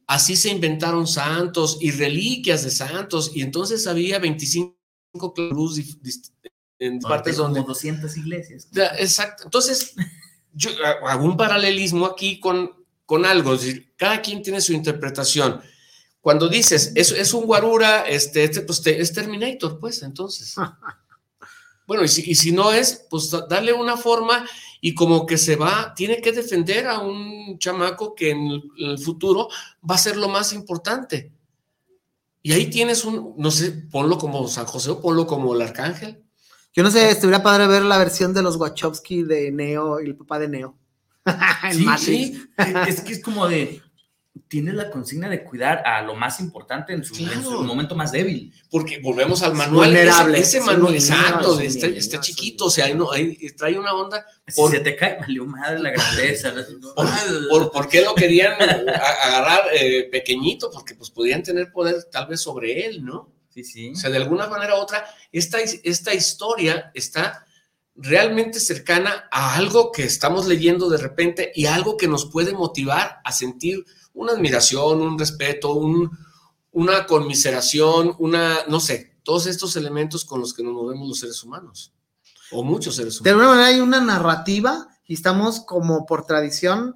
Así 0.07 0.37
se 0.37 0.49
inventaron 0.49 1.07
santos 1.07 1.79
y 1.81 1.91
reliquias 1.91 2.65
de 2.65 2.71
santos, 2.71 3.31
y 3.35 3.43
entonces 3.43 3.87
había 3.87 4.19
25 4.19 4.75
cruz 5.35 5.81
en 6.79 6.99
No, 6.99 7.09
partes 7.09 7.37
como 7.37 7.49
donde. 7.49 7.63
200 7.63 8.17
iglesias. 8.17 8.69
Exacto. 8.99 9.45
Entonces, 9.45 9.95
yo 10.55 10.71
hago 11.07 11.25
un 11.25 11.37
paralelismo 11.37 12.07
aquí 12.07 12.41
con, 12.41 12.73
con 13.07 13.25
algo. 13.25 13.55
Es 13.55 13.61
decir, 13.63 13.95
cada 13.97 14.21
quien 14.23 14.43
tiene 14.43 14.61
su 14.61 14.73
interpretación. 14.73 15.61
Cuando 16.21 16.49
dices, 16.49 16.93
es, 16.95 17.11
es 17.13 17.35
un 17.35 17.45
guarura, 17.47 18.03
este, 18.03 18.45
este 18.45 18.63
pues 18.63 18.81
te- 18.83 19.01
es 19.01 19.13
Terminator, 19.13 19.79
pues 19.79 20.03
entonces. 20.03 20.55
Bueno, 21.87 22.05
y 22.05 22.09
si, 22.09 22.31
y 22.31 22.35
si 22.35 22.53
no 22.53 22.73
es, 22.73 23.07
pues 23.11 23.31
da- 23.31 23.47
darle 23.49 23.73
una 23.73 23.97
forma 23.97 24.47
y 24.81 24.95
como 24.95 25.27
que 25.27 25.39
se 25.39 25.57
va, 25.57 25.93
tiene 25.95 26.21
que 26.21 26.33
defender 26.33 26.87
a 26.87 27.01
un 27.01 27.59
chamaco 27.59 28.15
que 28.15 28.31
en 28.31 28.63
el, 28.79 28.99
futuro 28.99 29.49
va 29.89 29.95
a 29.97 29.99
ser 29.99 30.17
lo 30.17 30.29
más 30.29 30.53
importante. 30.53 31.33
Y 32.43 32.53
ahí 32.53 32.67
tienes 32.71 33.05
un, 33.05 33.35
no 33.37 33.51
sé, 33.51 33.71
ponlo 33.91 34.19
como 34.19 34.49
San 34.49 34.67
José 34.67 34.91
o 34.91 35.01
ponlo 35.01 35.27
como 35.27 35.55
el 35.55 35.63
arcángel. 35.63 36.23
Yo 36.75 36.83
no 36.83 36.91
sé, 36.91 37.11
estuviera 37.11 37.43
padre 37.43 37.67
ver 37.67 37.83
la 37.83 37.99
versión 37.99 38.33
de 38.33 38.43
los 38.43 38.57
Wachowski 38.57 39.23
de 39.23 39.53
Neo 39.53 40.01
y 40.01 40.07
el 40.07 40.17
papá 40.17 40.39
de 40.39 40.49
Neo. 40.49 40.77
Sí, 41.73 41.85
Matrix. 41.85 42.05
sí. 42.05 42.49
Es 42.89 43.01
que 43.03 43.13
es 43.13 43.23
como 43.23 43.47
de. 43.47 43.81
Tienes 44.49 44.75
la 44.75 44.91
consigna 44.91 45.29
de 45.29 45.45
cuidar 45.45 45.83
a 45.87 46.01
lo 46.03 46.15
más 46.15 46.41
importante 46.41 46.95
en 46.95 47.05
su, 47.05 47.15
en 47.17 47.43
su 47.43 47.49
Claro. 47.51 47.63
momento 47.65 47.95
más 47.95 48.13
débil. 48.13 48.53
Porque 48.71 48.99
volvemos 48.99 49.43
al 49.43 49.55
manual. 49.55 49.89
Vulnerable. 49.91 50.39
Ese, 50.39 50.61
manual, 50.61 50.95
exacto, 50.95 51.61
está, 51.61 51.87
está 51.87 52.19
chiquito, 52.21 52.67
o 52.67 52.71
sea, 52.71 52.87
ahí 52.87 52.95
no, 52.95 53.13
ahí 53.13 53.37
trae 53.57 53.79
una 53.79 53.95
onda. 53.95 54.25
Si 54.49 54.67
se 54.69 54.81
te 54.81 54.97
cae, 54.97 55.19
valió 55.21 55.45
madre 55.47 55.81
la 55.81 55.91
grandeza. 55.91 56.55
¿Por, 56.97 57.09
por, 57.51 57.71
por 57.73 57.89
qué 57.89 58.01
lo 58.03 58.15
querían 58.15 58.55
agarrar 58.61 59.65
eh, 59.75 60.09
pequeñito? 60.11 60.71
Porque 60.71 60.95
pues 60.95 61.11
podían 61.11 61.43
tener 61.43 61.71
poder 61.71 62.05
tal 62.11 62.27
vez 62.27 62.41
sobre 62.41 62.87
él, 62.87 63.05
¿no? 63.05 63.31
Sí, 63.51 63.65
sí. 63.65 63.91
O 63.91 63.97
sea, 63.97 64.09
de 64.09 64.17
alguna 64.17 64.47
manera 64.49 64.77
u 64.77 64.79
otra, 64.79 65.05
esta, 65.31 65.59
esta 65.61 66.15
historia 66.15 66.91
está 66.95 67.45
realmente 67.95 68.59
cercana 68.61 69.29
a 69.31 69.57
algo 69.57 69.93
que 69.93 70.05
estamos 70.05 70.47
leyendo 70.47 70.89
de 70.89 70.97
repente 70.97 71.53
y 71.55 71.67
algo 71.67 71.99
que 71.99 72.09
nos 72.09 72.25
puede 72.31 72.53
motivar 72.55 73.21
a 73.23 73.33
sentir 73.33 73.85
una 74.15 74.33
admiración, 74.33 75.01
un 75.01 75.19
respeto, 75.19 75.75
un, 75.75 76.11
una 76.73 77.07
conmiseración, 77.07 78.15
una, 78.19 78.59
no 78.69 78.81
sé, 78.81 79.17
todos 79.23 79.47
estos 79.47 79.77
elementos 79.77 80.25
con 80.25 80.41
los 80.41 80.53
que 80.55 80.63
nos 80.63 80.73
movemos 80.73 81.09
los 81.09 81.19
seres 81.21 81.43
humanos, 81.43 81.93
o 82.51 82.63
muchos 82.63 82.97
seres 82.97 83.23
De 83.23 83.33
humanos. 83.33 83.43
alguna 83.43 83.49
manera 83.49 83.77
hay 83.77 83.81
una 83.81 84.01
narrativa 84.01 84.89
y 85.07 85.15
estamos 85.15 85.61
como 85.61 86.07
por 86.07 86.27
tradición 86.27 86.95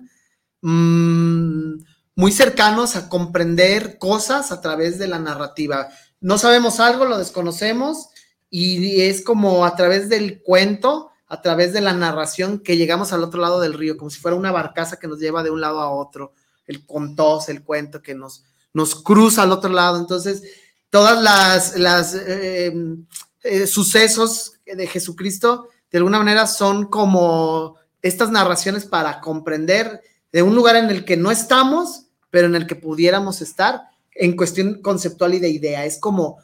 mm, 0.63 1.75
muy 2.15 2.33
cercanos 2.33 2.97
a 2.97 3.09
comprender 3.09 3.99
cosas 3.99 4.53
a 4.53 4.61
través 4.61 4.99
de 4.99 5.07
la 5.07 5.19
narrativa. 5.19 5.89
No 6.21 6.39
sabemos 6.39 6.81
algo, 6.81 7.05
lo 7.05 7.19
desconocemos 7.19 8.09
y 8.49 9.03
es 9.03 9.23
como 9.23 9.67
a 9.67 9.77
través 9.77 10.09
del 10.09 10.43
cuento, 10.43 11.11
a 11.27 11.43
través 11.43 11.73
de 11.73 11.81
la 11.81 11.93
narración 11.93 12.61
que 12.61 12.77
llegamos 12.77 13.13
al 13.13 13.23
otro 13.23 13.41
lado 13.41 13.61
del 13.61 13.75
río, 13.75 13.97
como 13.97 14.11
si 14.11 14.19
fuera 14.19 14.37
una 14.37 14.53
barcaza 14.53 14.99
que 14.99 15.09
nos 15.09 15.19
lleva 15.19 15.43
de 15.43 15.51
un 15.51 15.61
lado 15.61 15.81
a 15.81 15.91
otro, 15.91 16.33
el 16.67 16.85
contos, 16.87 17.49
el 17.49 17.63
cuento 17.63 18.03
que 18.03 18.15
nos, 18.15 18.45
nos 18.73 18.95
cruza 18.95 19.43
al 19.43 19.53
otro 19.53 19.71
lado. 19.71 19.99
Entonces, 19.99 20.43
todas 20.91 21.23
las, 21.23 21.79
las 21.79 22.15
eh, 22.15 22.73
eh, 23.43 23.67
sucesos 23.67 24.55
de 24.65 24.87
Jesucristo, 24.87 25.69
de 25.91 25.99
alguna 25.99 26.19
manera, 26.19 26.47
son 26.47 26.87
como 26.87 27.77
estas 28.03 28.31
narraciones 28.31 28.85
para 28.85 29.21
comprender 29.21 30.01
de 30.33 30.43
un 30.43 30.55
lugar 30.55 30.77
en 30.77 30.91
el 30.91 31.05
que 31.05 31.17
no 31.17 31.31
estamos, 31.31 32.07
pero 32.31 32.47
en 32.49 32.55
el 32.57 32.67
que 32.67 32.77
pudiéramos 32.77 33.41
estar 33.41 33.83
en 34.13 34.37
cuestión 34.37 34.83
conceptual 34.83 35.35
y 35.35 35.39
de 35.39 35.49
idea. 35.49 35.85
Es 35.85 35.99
como, 35.99 36.39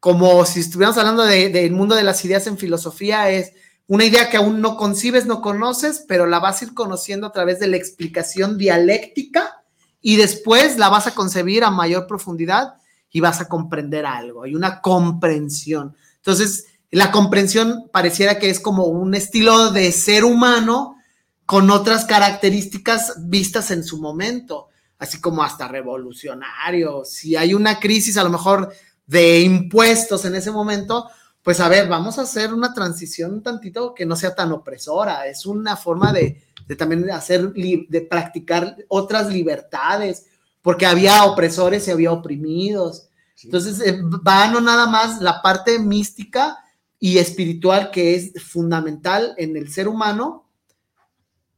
como 0.00 0.44
si 0.46 0.60
estuviéramos 0.60 0.98
hablando 0.98 1.24
de- 1.24 1.48
del 1.48 1.72
mundo 1.72 1.94
de 1.94 2.04
las 2.04 2.24
ideas 2.24 2.46
en 2.46 2.58
filosofía, 2.58 3.30
es 3.30 3.52
una 3.86 4.04
idea 4.04 4.30
que 4.30 4.38
aún 4.38 4.60
no 4.60 4.76
concibes, 4.76 5.26
no 5.26 5.42
conoces, 5.42 6.04
pero 6.08 6.26
la 6.26 6.38
vas 6.38 6.60
a 6.60 6.66
ir 6.66 6.74
conociendo 6.74 7.26
a 7.26 7.32
través 7.32 7.58
de 7.60 7.66
la 7.66 7.76
explicación 7.76 8.56
dialéctica 8.56 9.63
y 10.06 10.16
después 10.16 10.76
la 10.76 10.90
vas 10.90 11.06
a 11.06 11.14
concebir 11.14 11.64
a 11.64 11.70
mayor 11.70 12.06
profundidad 12.06 12.74
y 13.10 13.20
vas 13.20 13.40
a 13.40 13.48
comprender 13.48 14.04
algo. 14.04 14.42
Hay 14.42 14.54
una 14.54 14.82
comprensión. 14.82 15.96
Entonces, 16.16 16.66
la 16.90 17.10
comprensión 17.10 17.88
pareciera 17.90 18.38
que 18.38 18.50
es 18.50 18.60
como 18.60 18.84
un 18.84 19.14
estilo 19.14 19.70
de 19.70 19.90
ser 19.92 20.26
humano 20.26 20.98
con 21.46 21.70
otras 21.70 22.04
características 22.04 23.14
vistas 23.30 23.70
en 23.70 23.82
su 23.82 23.98
momento, 23.98 24.68
así 24.98 25.22
como 25.22 25.42
hasta 25.42 25.68
revolucionario. 25.68 27.06
Si 27.06 27.34
hay 27.34 27.54
una 27.54 27.80
crisis 27.80 28.18
a 28.18 28.24
lo 28.24 28.30
mejor 28.30 28.74
de 29.06 29.40
impuestos 29.40 30.26
en 30.26 30.34
ese 30.34 30.50
momento, 30.50 31.08
pues 31.44 31.60
a 31.60 31.68
ver, 31.68 31.88
vamos 31.88 32.18
a 32.18 32.22
hacer 32.22 32.54
una 32.54 32.72
transición 32.72 33.34
un 33.34 33.42
tantito 33.42 33.94
que 33.94 34.06
no 34.06 34.16
sea 34.16 34.34
tan 34.34 34.50
opresora. 34.50 35.26
Es 35.26 35.44
una 35.44 35.76
forma 35.76 36.10
de, 36.10 36.42
de 36.66 36.74
también 36.74 37.08
hacer, 37.10 37.52
de 37.52 38.00
practicar 38.00 38.76
otras 38.88 39.30
libertades, 39.30 40.24
porque 40.62 40.86
había 40.86 41.24
opresores 41.24 41.86
y 41.86 41.90
había 41.90 42.12
oprimidos. 42.12 43.10
Entonces, 43.42 43.80
eh, 43.86 44.00
va 44.26 44.48
no 44.48 44.62
nada 44.62 44.86
más 44.86 45.20
la 45.20 45.42
parte 45.42 45.78
mística 45.78 46.58
y 46.98 47.18
espiritual 47.18 47.90
que 47.90 48.14
es 48.14 48.42
fundamental 48.42 49.34
en 49.36 49.58
el 49.58 49.70
ser 49.70 49.86
humano, 49.86 50.48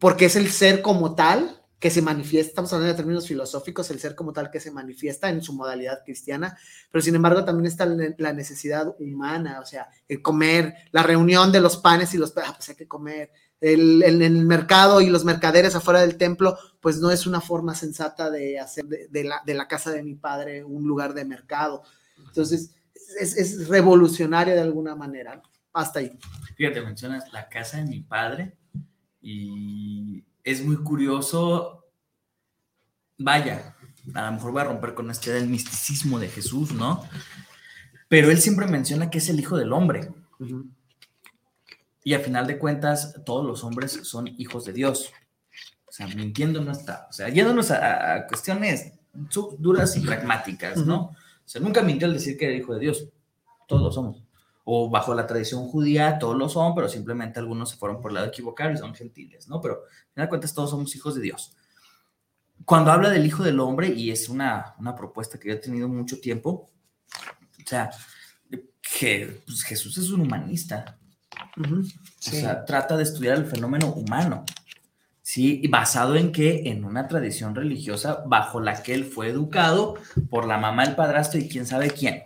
porque 0.00 0.24
es 0.24 0.34
el 0.34 0.50
ser 0.50 0.82
como 0.82 1.14
tal 1.14 1.55
que 1.78 1.90
se 1.90 2.00
manifiesta, 2.00 2.50
estamos 2.50 2.72
hablando 2.72 2.92
de 2.92 2.96
términos 2.96 3.28
filosóficos, 3.28 3.90
el 3.90 4.00
ser 4.00 4.14
como 4.14 4.32
tal 4.32 4.50
que 4.50 4.60
se 4.60 4.70
manifiesta 4.70 5.28
en 5.28 5.42
su 5.42 5.52
modalidad 5.52 6.02
cristiana, 6.04 6.56
pero 6.90 7.02
sin 7.02 7.14
embargo 7.14 7.44
también 7.44 7.66
está 7.66 7.86
la 7.86 8.32
necesidad 8.32 8.94
humana, 8.98 9.60
o 9.60 9.66
sea, 9.66 9.88
el 10.08 10.22
comer, 10.22 10.74
la 10.92 11.02
reunión 11.02 11.52
de 11.52 11.60
los 11.60 11.76
panes 11.76 12.14
y 12.14 12.18
los, 12.18 12.32
ah, 12.38 12.54
pues 12.56 12.70
hay 12.70 12.76
que 12.76 12.88
comer, 12.88 13.30
el, 13.60 14.02
el 14.02 14.46
mercado 14.46 15.00
y 15.00 15.10
los 15.10 15.24
mercaderes 15.24 15.74
afuera 15.74 16.00
del 16.00 16.16
templo, 16.16 16.58
pues 16.80 16.98
no 16.98 17.10
es 17.10 17.26
una 17.26 17.40
forma 17.40 17.74
sensata 17.74 18.30
de 18.30 18.58
hacer 18.58 18.86
de, 18.86 19.08
de 19.08 19.24
la, 19.24 19.42
de 19.44 19.54
la 19.54 19.68
casa 19.68 19.90
de 19.90 20.02
mi 20.02 20.14
padre 20.14 20.64
un 20.64 20.86
lugar 20.86 21.14
de 21.14 21.24
mercado. 21.24 21.82
Entonces, 22.26 22.74
es, 23.18 23.36
es 23.36 23.68
revolucionario 23.68 24.54
de 24.54 24.60
alguna 24.60 24.94
manera. 24.94 25.42
Hasta 25.72 26.00
ahí. 26.00 26.18
Fíjate, 26.56 26.80
mencionas 26.82 27.32
la 27.32 27.48
casa 27.48 27.78
de 27.78 27.84
mi 27.84 28.00
padre 28.00 28.56
y 29.20 30.24
es 30.46 30.64
muy 30.64 30.76
curioso. 30.76 31.84
Vaya, 33.18 33.76
a 34.14 34.26
lo 34.26 34.32
mejor 34.32 34.52
voy 34.52 34.60
a 34.60 34.64
romper 34.64 34.94
con 34.94 35.10
este 35.10 35.32
del 35.32 35.48
misticismo 35.48 36.20
de 36.20 36.28
Jesús, 36.28 36.72
¿no? 36.72 37.02
Pero 38.08 38.30
él 38.30 38.40
siempre 38.40 38.66
menciona 38.66 39.10
que 39.10 39.18
es 39.18 39.28
el 39.28 39.40
hijo 39.40 39.56
del 39.56 39.72
hombre. 39.72 40.08
Y 42.04 42.14
a 42.14 42.20
final 42.20 42.46
de 42.46 42.58
cuentas, 42.58 43.20
todos 43.26 43.44
los 43.44 43.64
hombres 43.64 44.00
son 44.04 44.28
hijos 44.38 44.64
de 44.64 44.72
Dios. 44.72 45.10
O 45.84 45.92
sea, 45.92 46.06
mintiendo 46.06 46.62
no 46.62 46.70
está. 46.70 47.08
O 47.10 47.12
sea, 47.12 47.28
yéndonos 47.28 47.72
a, 47.72 48.14
a 48.14 48.26
cuestiones 48.28 48.92
duras 49.58 49.96
y 49.96 50.00
pragmáticas, 50.00 50.86
¿no? 50.86 51.00
O 51.06 51.16
sea, 51.44 51.60
nunca 51.60 51.82
mintió 51.82 52.06
al 52.06 52.14
decir 52.14 52.36
que 52.36 52.44
era 52.44 52.54
hijo 52.54 52.72
de 52.74 52.80
Dios. 52.80 53.08
Todos 53.66 53.82
lo 53.82 53.90
somos. 53.90 54.25
O 54.68 54.90
bajo 54.90 55.14
la 55.14 55.26
tradición 55.26 55.68
judía, 55.68 56.18
todos 56.18 56.36
lo 56.36 56.48
son, 56.48 56.74
pero 56.74 56.88
simplemente 56.88 57.38
algunos 57.38 57.70
se 57.70 57.76
fueron 57.76 58.02
por 58.02 58.10
el 58.10 58.16
lado 58.16 58.26
equivocado 58.26 58.72
y 58.72 58.76
son 58.76 58.94
gentiles, 58.94 59.48
¿no? 59.48 59.60
Pero 59.60 59.74
a 59.74 60.12
final 60.12 60.26
de 60.26 60.28
cuentas, 60.28 60.52
todos 60.52 60.70
somos 60.70 60.94
hijos 60.96 61.14
de 61.14 61.20
Dios. 61.20 61.56
Cuando 62.64 62.90
habla 62.90 63.10
del 63.10 63.24
hijo 63.24 63.44
del 63.44 63.60
hombre, 63.60 63.88
y 63.88 64.10
es 64.10 64.28
una, 64.28 64.74
una 64.78 64.96
propuesta 64.96 65.38
que 65.38 65.48
yo 65.48 65.54
he 65.54 65.58
tenido 65.58 65.88
mucho 65.88 66.18
tiempo, 66.18 66.68
o 67.64 67.68
sea, 67.68 67.90
que 68.98 69.42
pues, 69.46 69.62
Jesús 69.62 69.98
es 69.98 70.10
un 70.10 70.22
humanista. 70.22 70.98
O 71.58 71.82
sea, 72.18 72.64
trata 72.64 72.96
de 72.96 73.02
estudiar 73.02 73.38
el 73.38 73.46
fenómeno 73.46 73.92
humano. 73.92 74.44
Sí, 75.22 75.60
y 75.62 75.68
basado 75.68 76.14
en 76.14 76.30
que 76.30 76.68
en 76.70 76.84
una 76.84 77.08
tradición 77.08 77.54
religiosa 77.54 78.22
bajo 78.26 78.60
la 78.60 78.82
que 78.82 78.94
él 78.94 79.04
fue 79.04 79.28
educado 79.28 79.96
por 80.30 80.46
la 80.46 80.56
mamá, 80.56 80.84
el 80.84 80.94
padrastro 80.94 81.40
y 81.40 81.48
quién 81.48 81.66
sabe 81.66 81.90
quién, 81.90 82.24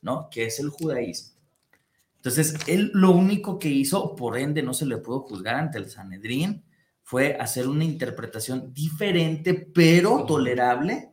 ¿no? 0.00 0.28
Que 0.28 0.46
es 0.46 0.58
el 0.58 0.68
judaísmo. 0.70 1.31
Entonces, 2.22 2.54
él 2.68 2.92
lo 2.94 3.10
único 3.10 3.58
que 3.58 3.68
hizo, 3.68 4.14
por 4.14 4.38
ende 4.38 4.62
no 4.62 4.74
se 4.74 4.86
le 4.86 4.98
pudo 4.98 5.22
juzgar 5.22 5.56
ante 5.56 5.78
el 5.78 5.90
Sanedrín, 5.90 6.62
fue 7.02 7.36
hacer 7.40 7.66
una 7.66 7.82
interpretación 7.82 8.72
diferente, 8.72 9.54
pero 9.54 10.24
tolerable 10.24 11.10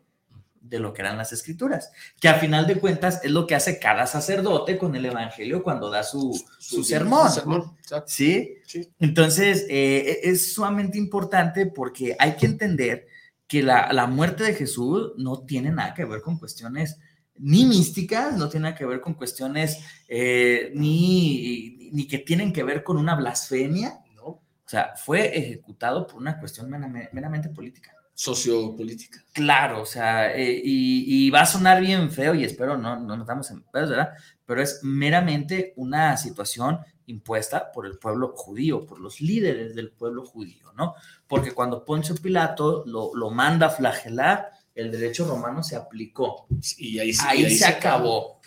de 0.61 0.77
lo 0.77 0.93
que 0.93 1.01
eran 1.01 1.17
las 1.17 1.33
escrituras, 1.33 1.91
que 2.21 2.29
a 2.29 2.35
final 2.35 2.67
de 2.67 2.75
cuentas 2.75 3.21
es 3.23 3.31
lo 3.31 3.47
que 3.47 3.55
hace 3.55 3.79
cada 3.79 4.05
sacerdote 4.05 4.77
con 4.77 4.95
el 4.95 5.03
evangelio 5.03 5.63
cuando 5.63 5.89
da 5.89 6.03
su, 6.03 6.31
su 6.59 6.75
Su 6.75 6.83
sermón. 6.83 7.31
sermón, 7.31 7.75
¿Sí? 8.05 8.57
Entonces, 8.99 9.65
eh, 9.67 10.19
es 10.21 10.53
sumamente 10.53 10.99
importante 10.99 11.65
porque 11.65 12.15
hay 12.19 12.35
que 12.35 12.45
entender 12.45 13.07
que 13.47 13.63
la, 13.63 13.91
la 13.93 14.05
muerte 14.05 14.43
de 14.43 14.53
Jesús 14.53 15.13
no 15.17 15.39
tiene 15.39 15.71
nada 15.71 15.95
que 15.95 16.05
ver 16.05 16.21
con 16.21 16.37
cuestiones 16.37 16.99
ni 17.39 17.65
místicas, 17.65 18.37
no 18.37 18.49
tiene 18.49 18.65
nada 18.65 18.75
que 18.75 18.85
ver 18.85 19.01
con 19.01 19.13
cuestiones 19.13 19.79
eh, 20.07 20.71
ni, 20.75 21.89
ni 21.91 22.07
que 22.07 22.19
tienen 22.19 22.53
que 22.53 22.63
ver 22.63 22.83
con 22.83 22.97
una 22.97 23.15
blasfemia. 23.15 23.99
O 24.21 24.69
sea, 24.69 24.93
fue 24.95 25.35
ejecutado 25.35 26.05
por 26.05 26.17
una 26.17 26.39
cuestión 26.39 26.69
meramente, 26.69 27.49
política. 27.49 27.91
Sociopolítica. 28.13 29.19
Claro, 29.33 29.81
o 29.81 29.85
sea, 29.85 30.35
eh, 30.35 30.61
y, 30.63 31.25
y 31.25 31.29
va 31.31 31.41
a 31.41 31.45
sonar 31.47 31.81
bien 31.81 32.11
feo 32.11 32.35
y 32.35 32.43
espero 32.43 32.77
no, 32.77 32.95
no 32.99 33.15
nos 33.15 33.21
estamos 33.21 33.49
en 33.49 33.63
pedos, 33.63 33.89
¿verdad? 33.89 34.13
Pero 34.45 34.61
es 34.61 34.81
meramente 34.83 35.73
una 35.77 36.17
situación 36.17 36.81
impuesta 37.07 37.71
por 37.71 37.87
el 37.87 37.97
pueblo 37.97 38.33
judío, 38.35 38.85
por 38.85 38.99
los 38.99 39.21
líderes 39.21 39.73
del 39.73 39.89
pueblo 39.89 40.23
judío, 40.23 40.71
¿no? 40.77 40.93
Porque 41.27 41.53
cuando 41.53 41.83
Poncio 41.83 42.13
Pilato 42.13 42.83
lo, 42.85 43.15
lo 43.15 43.31
manda 43.31 43.65
a 43.65 43.71
flagelar, 43.71 44.51
el 44.79 44.91
derecho 44.91 45.27
romano 45.27 45.63
se 45.63 45.75
aplicó. 45.75 46.47
Y 46.77 46.99
ahí, 46.99 47.13
se- 47.13 47.27
ahí 47.27 47.41
y 47.41 47.45
ahí 47.45 47.57
se 47.57 47.65
acabó. 47.65 48.39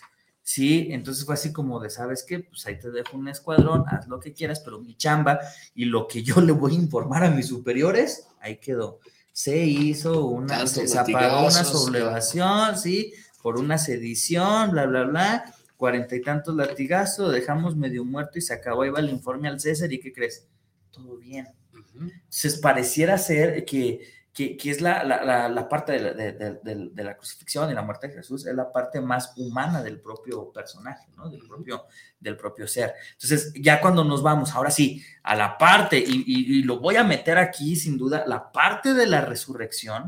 Sí, 0.44 0.88
entonces 0.90 1.24
fue 1.24 1.34
así 1.34 1.52
como 1.52 1.78
de, 1.78 1.88
¿sabes 1.88 2.24
qué? 2.24 2.40
Pues 2.40 2.66
ahí 2.66 2.76
te 2.78 2.90
dejo 2.90 3.16
un 3.16 3.28
escuadrón, 3.28 3.84
haz 3.86 4.08
lo 4.08 4.18
que 4.18 4.32
quieras, 4.32 4.60
pero 4.60 4.80
mi 4.80 4.96
chamba 4.96 5.38
y 5.74 5.84
lo 5.84 6.08
que 6.08 6.22
yo 6.22 6.34
le 6.40 6.52
voy 6.52 6.72
a 6.72 6.78
informar 6.78 7.24
a 7.24 7.30
mis 7.30 7.46
superiores, 7.46 8.26
ahí 8.40 8.56
quedó. 8.56 8.98
Se 9.32 9.56
hizo 9.64 10.26
una, 10.26 10.66
se, 10.66 10.98
apagó 10.98 11.42
una 11.46 11.64
sublevación, 11.64 12.76
sí, 12.76 13.14
por 13.40 13.56
una 13.56 13.78
sedición, 13.78 14.72
bla, 14.72 14.84
bla, 14.86 15.04
bla, 15.04 15.54
cuarenta 15.76 16.16
y 16.16 16.22
tantos 16.22 16.54
latigazos, 16.54 17.32
dejamos 17.32 17.76
medio 17.76 18.04
muerto 18.04 18.38
y 18.38 18.42
se 18.42 18.52
acabó, 18.52 18.82
ahí 18.82 18.90
va 18.90 19.00
el 19.00 19.10
informe 19.10 19.48
al 19.48 19.58
César 19.60 19.92
y 19.92 20.00
¿qué 20.00 20.12
crees? 20.12 20.46
Todo 20.90 21.16
bien. 21.16 21.48
Entonces 21.94 22.58
pareciera 22.58 23.16
ser 23.16 23.64
que, 23.64 24.00
que, 24.32 24.56
que 24.56 24.70
es 24.70 24.80
la, 24.80 25.04
la, 25.04 25.22
la, 25.24 25.48
la 25.48 25.68
parte 25.68 25.92
de 25.92 26.00
la, 26.00 26.12
de, 26.14 26.32
de- 26.32 27.04
la 27.04 27.16
crucifixión 27.16 27.70
y 27.70 27.74
la 27.74 27.82
muerte 27.82 28.08
de 28.08 28.14
Jesús, 28.14 28.46
es 28.46 28.54
la 28.54 28.72
parte 28.72 29.00
más 29.00 29.32
humana 29.36 29.82
del 29.82 30.00
propio 30.00 30.50
personaje, 30.52 31.06
¿no? 31.16 31.28
Del 31.28 31.46
propio, 31.46 31.84
del 32.18 32.36
propio 32.36 32.66
ser. 32.66 32.94
Entonces, 33.12 33.52
ya 33.60 33.80
cuando 33.80 34.04
nos 34.04 34.22
vamos, 34.22 34.52
ahora 34.54 34.70
sí, 34.70 35.02
a 35.22 35.36
la 35.36 35.58
parte, 35.58 35.98
y, 35.98 36.24
y- 36.26 36.58
y 36.58 36.62
lo 36.62 36.80
voy 36.80 36.96
a 36.96 37.04
meter 37.04 37.36
aquí 37.36 37.76
sin 37.76 37.98
duda, 37.98 38.24
la 38.26 38.50
parte 38.52 38.94
de 38.94 39.06
la 39.06 39.20
resurrección, 39.20 40.04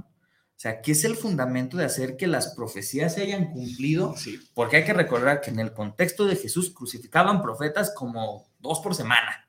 o 0.56 0.58
sea, 0.64 0.80
que 0.80 0.92
es 0.92 1.04
el 1.04 1.16
fundamento 1.16 1.76
de 1.76 1.84
hacer 1.84 2.16
que 2.16 2.26
las 2.26 2.54
profecías 2.54 3.12
se 3.14 3.22
hayan 3.22 3.50
cumplido, 3.52 4.14
porque 4.54 4.76
hay 4.78 4.84
que 4.84 4.94
recordar 4.94 5.42
que 5.42 5.50
en 5.50 5.58
el 5.58 5.74
contexto 5.74 6.24
de 6.24 6.36
Jesús 6.36 6.72
crucificaban 6.72 7.42
profetas 7.42 7.92
como 7.94 8.46
dos 8.60 8.80
por 8.80 8.94
semana. 8.94 9.43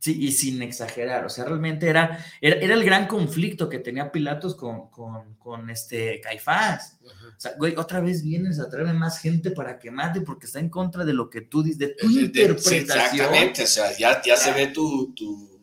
Sí, 0.00 0.18
y 0.20 0.32
sin 0.32 0.60
exagerar, 0.60 1.24
o 1.24 1.30
sea, 1.30 1.44
realmente 1.44 1.88
era, 1.88 2.22
era, 2.40 2.56
era 2.56 2.74
el 2.74 2.84
gran 2.84 3.06
conflicto 3.06 3.70
que 3.70 3.78
tenía 3.78 4.12
Pilatos 4.12 4.54
con, 4.54 4.90
con, 4.90 5.34
con 5.36 5.70
este 5.70 6.20
Caifás. 6.20 6.98
O 7.02 7.40
sea, 7.40 7.52
güey, 7.56 7.74
otra 7.76 8.00
vez 8.00 8.22
vienes 8.22 8.58
a 8.60 8.68
traerme 8.68 8.92
más 8.92 9.18
gente 9.18 9.50
para 9.50 9.78
que 9.78 9.90
mate 9.90 10.20
porque 10.20 10.46
está 10.46 10.58
en 10.58 10.68
contra 10.68 11.04
de 11.04 11.14
lo 11.14 11.30
que 11.30 11.42
tú 11.42 11.62
dices, 11.62 11.78
de 11.78 11.88
tu 11.94 12.08
sí, 12.08 12.24
interpretación. 12.26 12.80
exactamente, 12.82 13.62
o 13.62 13.66
sea, 13.66 13.96
ya, 13.96 14.20
ya 14.22 14.36
se 14.36 14.52
ve 14.52 14.66
tu, 14.66 15.14
tu... 15.14 15.53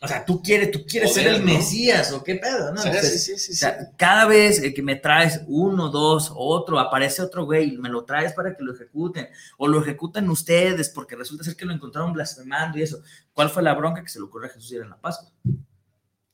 O 0.00 0.06
sea, 0.06 0.24
tú 0.24 0.40
quieres, 0.40 0.70
tú 0.70 0.84
quieres 0.86 1.12
ser 1.12 1.26
el 1.26 1.40
¿no? 1.40 1.46
Mesías 1.46 2.12
o 2.12 2.22
qué 2.22 2.36
pedo, 2.36 2.72
¿no? 2.72 2.80
Sí, 2.80 2.88
Entonces, 2.88 3.24
sí, 3.24 3.32
sí, 3.32 3.38
sí, 3.38 3.52
o 3.52 3.56
sea, 3.56 3.90
cada 3.96 4.26
vez 4.26 4.62
eh, 4.62 4.72
que 4.72 4.82
me 4.82 4.94
traes 4.94 5.42
uno, 5.48 5.88
dos, 5.88 6.32
otro, 6.36 6.78
aparece 6.78 7.20
otro 7.20 7.44
güey, 7.44 7.76
me 7.78 7.88
lo 7.88 8.04
traes 8.04 8.32
para 8.32 8.56
que 8.56 8.62
lo 8.62 8.72
ejecuten, 8.72 9.28
o 9.56 9.66
lo 9.66 9.80
ejecutan 9.80 10.30
ustedes 10.30 10.90
porque 10.90 11.16
resulta 11.16 11.42
ser 11.42 11.56
que 11.56 11.64
lo 11.64 11.72
encontraron 11.72 12.12
blasfemando 12.12 12.78
y 12.78 12.82
eso. 12.82 13.02
¿Cuál 13.32 13.50
fue 13.50 13.62
la 13.62 13.74
bronca 13.74 14.02
que 14.02 14.08
se 14.08 14.20
le 14.20 14.26
ocurrió 14.26 14.48
a 14.48 14.52
Jesús 14.52 14.70
ir 14.72 14.82
en 14.82 14.90
la 14.90 15.00
Pascua? 15.00 15.32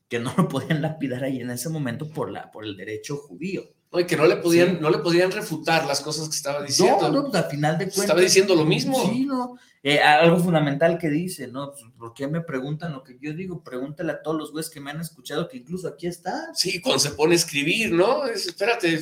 Que 0.08 0.18
no 0.18 0.34
lo 0.36 0.46
podían 0.46 0.82
lapidar 0.82 1.24
ahí 1.24 1.40
en 1.40 1.50
ese 1.50 1.70
momento 1.70 2.08
por, 2.10 2.30
la, 2.30 2.50
por 2.50 2.64
el 2.64 2.76
derecho 2.76 3.16
judío. 3.16 3.62
Oye, 3.94 4.06
que 4.06 4.16
no 4.16 4.26
le 4.26 4.36
podían, 4.36 4.70
Sí. 4.70 4.78
no 4.80 4.90
le 4.90 4.98
podían 4.98 5.30
refutar 5.30 5.86
las 5.86 6.00
cosas 6.00 6.28
que 6.28 6.34
estaba 6.34 6.62
diciendo. 6.64 6.98
No, 7.02 7.22
no, 7.22 7.30
pues 7.30 7.44
al 7.44 7.48
final 7.48 7.78
de 7.78 7.84
cuentas. 7.84 8.00
Estaba 8.02 8.20
diciendo 8.20 8.56
lo 8.56 8.64
mismo. 8.64 9.00
Sí, 9.08 9.24
no. 9.24 9.56
Eh, 9.84 10.00
algo 10.00 10.38
fundamental 10.38 10.98
que 10.98 11.08
dice, 11.10 11.46
¿no? 11.46 11.70
Pues, 11.70 11.84
¿Por 11.96 12.12
qué 12.12 12.26
me 12.26 12.40
preguntan 12.40 12.92
lo 12.92 13.04
que 13.04 13.16
yo 13.20 13.32
digo? 13.34 13.62
Pregúntale 13.62 14.10
a 14.10 14.20
todos 14.20 14.36
los 14.36 14.50
güeyes 14.50 14.68
que 14.68 14.80
me 14.80 14.90
han 14.90 15.00
escuchado 15.00 15.46
que 15.46 15.58
incluso 15.58 15.86
aquí 15.86 16.08
está. 16.08 16.52
Sí, 16.54 16.80
cuando 16.80 16.98
se 16.98 17.10
pone 17.10 17.34
a 17.34 17.36
escribir, 17.36 17.92
¿no? 17.92 18.26
Es, 18.26 18.46
espérate, 18.48 18.98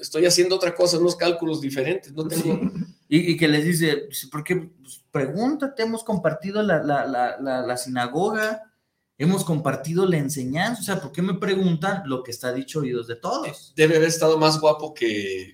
estoy 0.00 0.26
haciendo 0.26 0.56
otra 0.56 0.74
cosa, 0.74 0.98
unos 0.98 1.16
cálculos 1.16 1.62
diferentes, 1.62 2.12
no 2.12 2.28
tengo... 2.28 2.60
Y, 3.08 3.32
y 3.32 3.36
que 3.38 3.48
les 3.48 3.64
dice, 3.64 3.96
pues, 4.08 4.26
¿por 4.26 4.44
qué? 4.44 4.56
Pues, 4.56 5.02
pregúntate, 5.10 5.84
hemos 5.84 6.04
compartido 6.04 6.62
la, 6.62 6.82
la, 6.82 7.06
la, 7.06 7.38
la, 7.40 7.62
la 7.66 7.76
sinagoga, 7.78 8.67
hemos 9.18 9.44
compartido 9.44 10.06
la 10.06 10.16
enseñanza, 10.16 10.80
o 10.80 10.84
sea, 10.84 11.00
¿por 11.00 11.10
qué 11.12 11.22
me 11.22 11.34
preguntan 11.34 12.02
lo 12.06 12.22
que 12.22 12.30
está 12.30 12.52
dicho 12.52 12.78
oídos 12.80 13.08
de 13.08 13.16
todos? 13.16 13.72
Debe 13.76 13.96
haber 13.96 14.08
estado 14.08 14.38
más 14.38 14.58
guapo 14.60 14.94
que... 14.94 15.52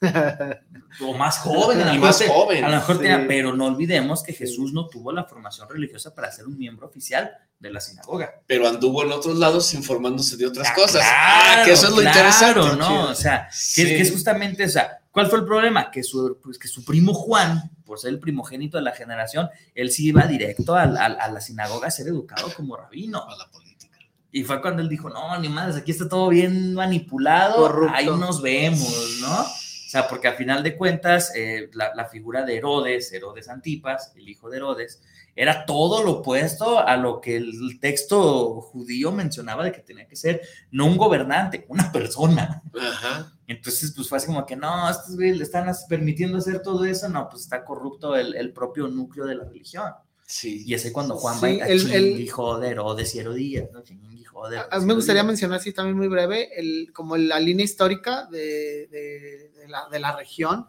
O 1.00 1.14
más 1.14 1.38
joven, 1.38 1.80
a 1.80 1.86
lo 1.86 1.90
Y 1.90 1.94
mejor 1.98 2.06
más 2.08 2.22
joven. 2.28 2.64
A 2.64 2.68
lo 2.68 2.76
mejor 2.76 2.96
Sí. 2.96 3.02
tenía- 3.02 3.26
pero 3.26 3.54
no 3.54 3.66
olvidemos 3.66 4.22
que 4.22 4.32
Jesús 4.32 4.72
no 4.72 4.86
tuvo 4.88 5.12
la 5.12 5.24
formación 5.24 5.68
religiosa 5.68 6.14
para 6.14 6.30
ser 6.32 6.46
un 6.46 6.56
miembro 6.58 6.86
oficial 6.86 7.30
de 7.58 7.70
la 7.72 7.80
sinagoga. 7.80 8.42
Pero 8.46 8.68
anduvo 8.68 9.02
en 9.04 9.12
otros 9.12 9.36
lados 9.38 9.72
informándose 9.74 10.36
de 10.36 10.46
otras 10.46 10.68
Ah, 10.70 10.74
cosas. 10.74 11.02
claro, 11.02 11.62
ah, 11.62 11.64
que 11.64 11.72
eso 11.72 11.86
es 11.86 11.90
lo 11.92 12.00
claro, 12.00 12.18
interesante. 12.18 12.76
¿no? 12.76 13.10
O 13.10 13.14
sea, 13.14 13.48
que, 13.50 13.56
Sí. 13.56 13.82
es, 13.82 13.88
que 13.88 14.00
es 14.02 14.12
justamente, 14.12 14.64
o 14.64 14.68
sea, 14.68 15.00
¿cuál 15.10 15.28
fue 15.28 15.40
el 15.40 15.44
problema? 15.44 15.90
Que 15.90 16.02
su, 16.02 16.38
pues, 16.42 16.58
que 16.58 16.68
su 16.68 16.84
primo 16.84 17.12
Juan, 17.14 17.70
por 17.88 17.98
ser 17.98 18.10
el 18.10 18.20
primogénito 18.20 18.76
de 18.76 18.84
la 18.84 18.92
generación, 18.92 19.48
él 19.74 19.90
sí 19.90 20.08
iba 20.08 20.22
directo 20.26 20.76
a, 20.76 20.86
la- 20.86 21.06
a 21.06 21.28
la 21.32 21.40
sinagoga 21.40 21.88
a 21.88 21.90
ser 21.90 22.06
educado 22.08 22.48
como 22.54 22.76
rabino. 22.76 23.24
A 23.28 23.36
la 23.36 23.50
política. 23.50 23.98
Y 24.30 24.44
fue 24.44 24.60
cuando 24.60 24.82
él 24.82 24.88
dijo, 24.90 25.08
no, 25.08 25.36
ni 25.40 25.48
más, 25.48 25.74
aquí 25.74 25.90
está 25.90 26.06
todo 26.08 26.28
bien 26.28 26.74
manipulado, 26.74 27.56
Corrupto. 27.56 27.94
ahí 27.96 28.06
nos 28.06 28.42
vemos, 28.42 29.18
¿no? 29.22 29.40
O 29.40 29.90
sea, 29.90 30.06
porque 30.06 30.28
a 30.28 30.34
final 30.34 30.62
de 30.62 30.76
cuentas, 30.76 31.32
eh, 31.34 31.70
la, 31.72 31.94
la 31.94 32.04
figura 32.04 32.44
de 32.44 32.58
Herodes, 32.58 33.10
Herodes 33.10 33.48
Antipas, 33.48 34.12
el 34.16 34.28
hijo 34.28 34.50
de 34.50 34.58
Herodes, 34.58 35.00
era 35.34 35.64
todo 35.64 36.02
lo 36.02 36.10
opuesto 36.18 36.78
a 36.86 36.94
lo 36.96 37.22
que 37.22 37.36
el 37.36 37.78
texto 37.80 38.60
judío 38.60 39.12
mencionaba 39.12 39.64
de 39.64 39.72
que 39.72 39.80
tenía 39.80 40.06
que 40.06 40.16
ser 40.16 40.42
no 40.70 40.84
un 40.84 40.98
gobernante, 40.98 41.64
una 41.68 41.90
persona. 41.90 42.60
Ajá. 42.78 43.32
Entonces, 43.48 43.92
pues 43.96 44.08
fue 44.08 44.18
así 44.18 44.26
como 44.28 44.46
que 44.46 44.54
no, 44.54 44.88
estos 44.88 45.16
güeyes 45.16 45.38
le 45.38 45.42
están 45.44 45.66
permitiendo 45.88 46.38
hacer 46.38 46.60
todo 46.62 46.84
eso, 46.84 47.08
no, 47.08 47.28
pues 47.28 47.42
está 47.42 47.64
corrupto 47.64 48.14
el, 48.14 48.34
el 48.36 48.52
propio 48.52 48.86
núcleo 48.88 49.26
de 49.26 49.34
la 49.34 49.44
religión. 49.44 49.90
Sí. 50.26 50.62
Y 50.66 50.74
ese 50.74 50.92
cuando 50.92 51.16
Juan 51.16 51.36
Sí, 51.36 51.40
va 51.58 51.64
a 51.64 51.68
el- 51.68 51.90
el- 51.90 52.20
hijo 52.20 52.58
de 52.60 52.68
Herodes 52.68 53.14
y 53.14 53.18
Herodías, 53.20 53.70
¿no? 53.72 53.82
Chingue, 53.82 54.14
hijo 54.14 54.46
de 54.50 54.58
A 54.58 54.78
me 54.80 54.92
gustaría 54.94 55.24
mencionar, 55.24 55.60
sí, 55.60 55.72
también 55.72 55.96
muy 55.96 56.08
breve, 56.08 56.50
el, 56.60 56.92
como 56.92 57.16
la 57.16 57.40
línea 57.40 57.64
histórica 57.64 58.26
de, 58.26 58.86
de- 58.90 59.50
de 59.56 59.68
la, 59.68 59.88
de 59.88 59.98
la 59.98 60.14
región. 60.14 60.66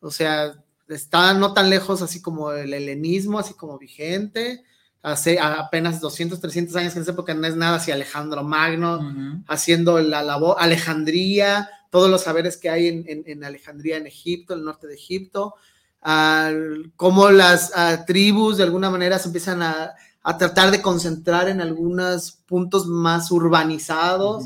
O 0.00 0.10
sea, 0.10 0.54
está 0.88 1.34
no 1.34 1.52
tan 1.52 1.68
lejos 1.68 2.00
así 2.00 2.22
como 2.22 2.52
el 2.52 2.72
helenismo, 2.72 3.38
así 3.38 3.52
como 3.54 3.78
vigente. 3.78 4.64
Hace 5.02 5.38
apenas 5.38 6.00
200, 6.00 6.40
300 6.40 6.74
años, 6.76 6.96
en 6.96 7.02
esa 7.02 7.10
época 7.10 7.34
no 7.34 7.46
es 7.46 7.56
nada, 7.56 7.76
así 7.76 7.92
Alejandro 7.92 8.42
Magno, 8.42 8.96
Ujú. 9.00 9.44
haciendo 9.48 10.00
la 10.00 10.22
labor, 10.22 10.56
Alejandría, 10.58 11.68
todos 11.94 12.10
los 12.10 12.22
saberes 12.22 12.56
que 12.56 12.68
hay 12.68 12.88
en, 12.88 13.04
en- 13.06 13.22
en 13.24 13.44
Alejandría, 13.44 13.96
en 13.98 14.08
Egipto, 14.08 14.52
en 14.54 14.58
el 14.60 14.64
norte 14.64 14.88
de 14.88 14.94
Egipto. 14.94 15.54
a 16.02 16.50
cómo 16.96 17.30
las 17.30 17.70
a, 17.76 18.04
tribus 18.04 18.56
de 18.56 18.64
alguna 18.64 18.90
manera 18.90 19.16
se 19.20 19.28
empiezan 19.28 19.62
a, 19.62 19.92
a, 20.22 20.36
tratar 20.36 20.72
de 20.72 20.82
concentrar 20.82 21.48
en 21.48 21.60
algunos 21.60 22.32
puntos 22.46 22.86
más 22.88 23.30
urbanizados, 23.30 24.44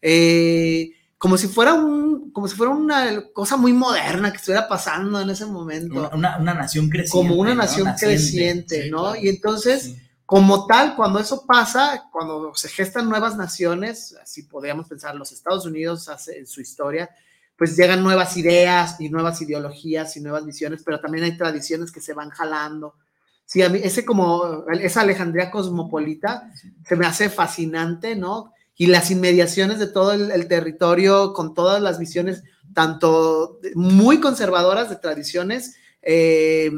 eh, 0.00 0.90
como 1.18 1.36
si 1.36 1.48
fuera 1.48 1.74
un, 1.74 2.30
como 2.32 2.48
si 2.48 2.56
fuera 2.56 2.72
una 2.72 3.26
cosa 3.32 3.56
muy 3.58 3.72
moderna 3.74 4.30
que 4.30 4.38
estuviera 4.38 4.66
pasando 4.66 5.20
en 5.20 5.28
ese 5.30 5.44
momento. 5.46 6.10
Una, 6.14 6.38
una 6.38 6.54
nación 6.54 6.88
creciente. 6.88 7.10
Como 7.10 7.34
una 7.40 7.54
nación 7.54 7.88
¿no? 7.88 7.94
creciente, 7.94 8.84
Sí, 8.84 8.90
¿no? 8.90 9.02
claro. 9.02 9.16
Y 9.22 9.28
entonces, 9.28 9.94
como 10.26 10.66
tal, 10.66 10.96
cuando 10.96 11.20
eso 11.20 11.46
pasa, 11.46 12.08
cuando 12.10 12.52
se 12.56 12.68
gestan 12.68 13.08
nuevas 13.08 13.36
naciones, 13.36 14.16
así 14.20 14.42
podríamos 14.42 14.88
pensar, 14.88 15.14
los 15.14 15.30
Estados 15.30 15.64
Unidos 15.64 16.08
hace 16.08 16.40
en 16.40 16.48
su 16.48 16.60
historia, 16.60 17.08
pues 17.56 17.76
llegan 17.76 18.02
nuevas 18.02 18.36
ideas 18.36 19.00
y 19.00 19.08
nuevas 19.08 19.40
ideologías 19.40 20.16
y 20.16 20.20
nuevas 20.20 20.44
visiones, 20.44 20.82
pero 20.84 21.00
también 21.00 21.24
hay 21.24 21.36
tradiciones 21.36 21.92
que 21.92 22.00
se 22.00 22.12
van 22.12 22.30
jalando. 22.30 22.96
Sí, 23.44 23.62
a 23.62 23.68
mí 23.68 23.78
ese 23.80 24.04
como, 24.04 24.64
esa 24.80 25.02
Alejandría 25.02 25.52
cosmopolita 25.52 26.50
se 26.84 26.96
me 26.96 27.06
hace 27.06 27.30
fascinante, 27.30 28.16
¿no? 28.16 28.52
Y 28.76 28.88
las 28.88 29.12
inmediaciones 29.12 29.78
de 29.78 29.86
todo 29.86 30.12
el, 30.12 30.32
el 30.32 30.48
territorio 30.48 31.32
con 31.32 31.54
todas 31.54 31.80
las 31.80 32.00
visiones, 32.00 32.42
tanto 32.74 33.60
muy 33.76 34.20
conservadoras 34.20 34.90
de 34.90 34.96
tradiciones 34.96 35.76
eh, 36.08 36.70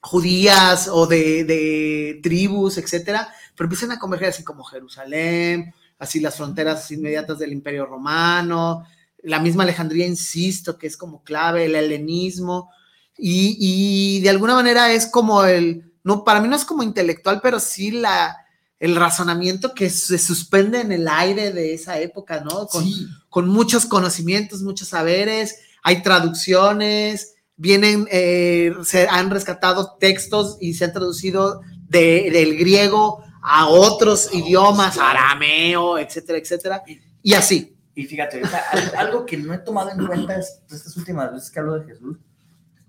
judías 0.00 0.88
o 0.88 1.06
de, 1.06 1.44
de 1.44 2.20
tribus, 2.22 2.78
etcétera, 2.78 3.28
pero 3.56 3.66
empiezan 3.66 3.92
a 3.92 3.98
converger 3.98 4.28
así 4.28 4.44
como 4.44 4.64
Jerusalén, 4.64 5.74
así 5.98 6.20
las 6.20 6.36
fronteras 6.36 6.90
inmediatas 6.90 7.38
del 7.38 7.52
Imperio 7.52 7.86
Romano, 7.86 8.86
la 9.22 9.40
misma 9.40 9.64
Alejandría, 9.64 10.06
insisto, 10.06 10.78
que 10.78 10.86
es 10.86 10.96
como 10.96 11.22
clave, 11.24 11.64
el 11.64 11.74
helenismo, 11.74 12.70
y, 13.16 13.56
y 13.58 14.20
de 14.20 14.30
alguna 14.30 14.54
manera 14.54 14.92
es 14.92 15.06
como 15.06 15.44
el, 15.44 15.92
no, 16.04 16.22
para 16.22 16.40
mí 16.40 16.48
no 16.48 16.56
es 16.56 16.64
como 16.64 16.84
intelectual, 16.84 17.40
pero 17.42 17.58
sí 17.58 17.90
la, 17.90 18.36
el 18.78 18.94
razonamiento 18.94 19.74
que 19.74 19.90
se 19.90 20.18
suspende 20.18 20.80
en 20.80 20.92
el 20.92 21.08
aire 21.08 21.52
de 21.52 21.74
esa 21.74 21.98
época, 21.98 22.40
¿no? 22.40 22.66
Con, 22.68 22.84
con 23.28 23.48
muchos 23.48 23.86
conocimientos, 23.86 24.62
muchos 24.62 24.88
saberes, 24.88 25.56
hay 25.82 26.02
traducciones, 26.02 27.34
vienen, 27.58 28.06
eh, 28.10 28.72
se 28.84 29.06
han 29.08 29.28
rescatado 29.30 29.96
textos 30.00 30.56
y 30.60 30.72
se 30.74 30.86
han 30.86 30.92
traducido 30.94 31.60
de- 31.88 32.30
del 32.32 32.56
griego 32.56 33.22
a 33.42 33.66
otros 33.68 34.32
idiomas, 34.32 34.96
arameo, 34.98 35.98
etcétera, 35.98 36.38
etcétera, 36.38 36.82
y 37.22 37.34
así. 37.34 37.76
Y 37.94 38.04
fíjate, 38.04 38.38
ahorita, 38.38 38.62
al- 38.70 38.96
algo 38.96 39.26
que 39.26 39.36
no 39.36 39.52
he 39.52 39.58
tomado 39.58 39.90
en 39.90 40.06
cuenta 40.06 40.38
es- 40.38 40.62
estas 40.70 40.96
últimas 40.96 41.32
veces 41.32 41.50
que 41.50 41.58
hablo 41.58 41.78
de 41.80 41.86
Jesús, 41.86 42.16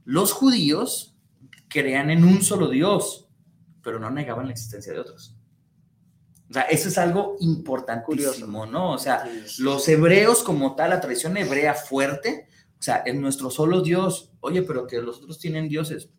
los 0.06 0.32
judíos 0.32 1.16
creían 1.68 2.10
en 2.12 2.24
un 2.24 2.41
solo 2.44 2.70
Dios, 2.70 3.28
pero 3.84 4.00
no 4.00 4.10
negaban 4.12 4.46
la 4.46 4.52
existencia 4.54 4.94
de 4.94 5.00
otros. 5.00 5.36
O 6.50 6.54
sea, 6.54 6.64
eso 6.64 6.90
es 6.90 6.98
algo 6.98 7.38
importantísimo, 7.40 8.66
¿no? 8.66 8.91
O 8.94 8.98
sea, 8.98 9.24
los 9.60 9.88
hebreos 9.88 10.41
como 10.44 10.76
tal, 10.76 10.90
la 10.91 11.00
tradición 11.02 11.38
hebrea 11.38 11.76
fuerte, 11.76 12.48
o 12.80 12.81
sea, 12.81 12.97
es 13.06 13.15
nuestro 13.15 13.49
solo 13.49 13.81
Dios. 13.81 14.31
Oye, 14.39 14.64
pero 14.64 14.88
que 14.88 15.01
los 15.01 15.18
otros 15.18 15.38
tienen 15.39 15.68
dioses, 15.68 16.10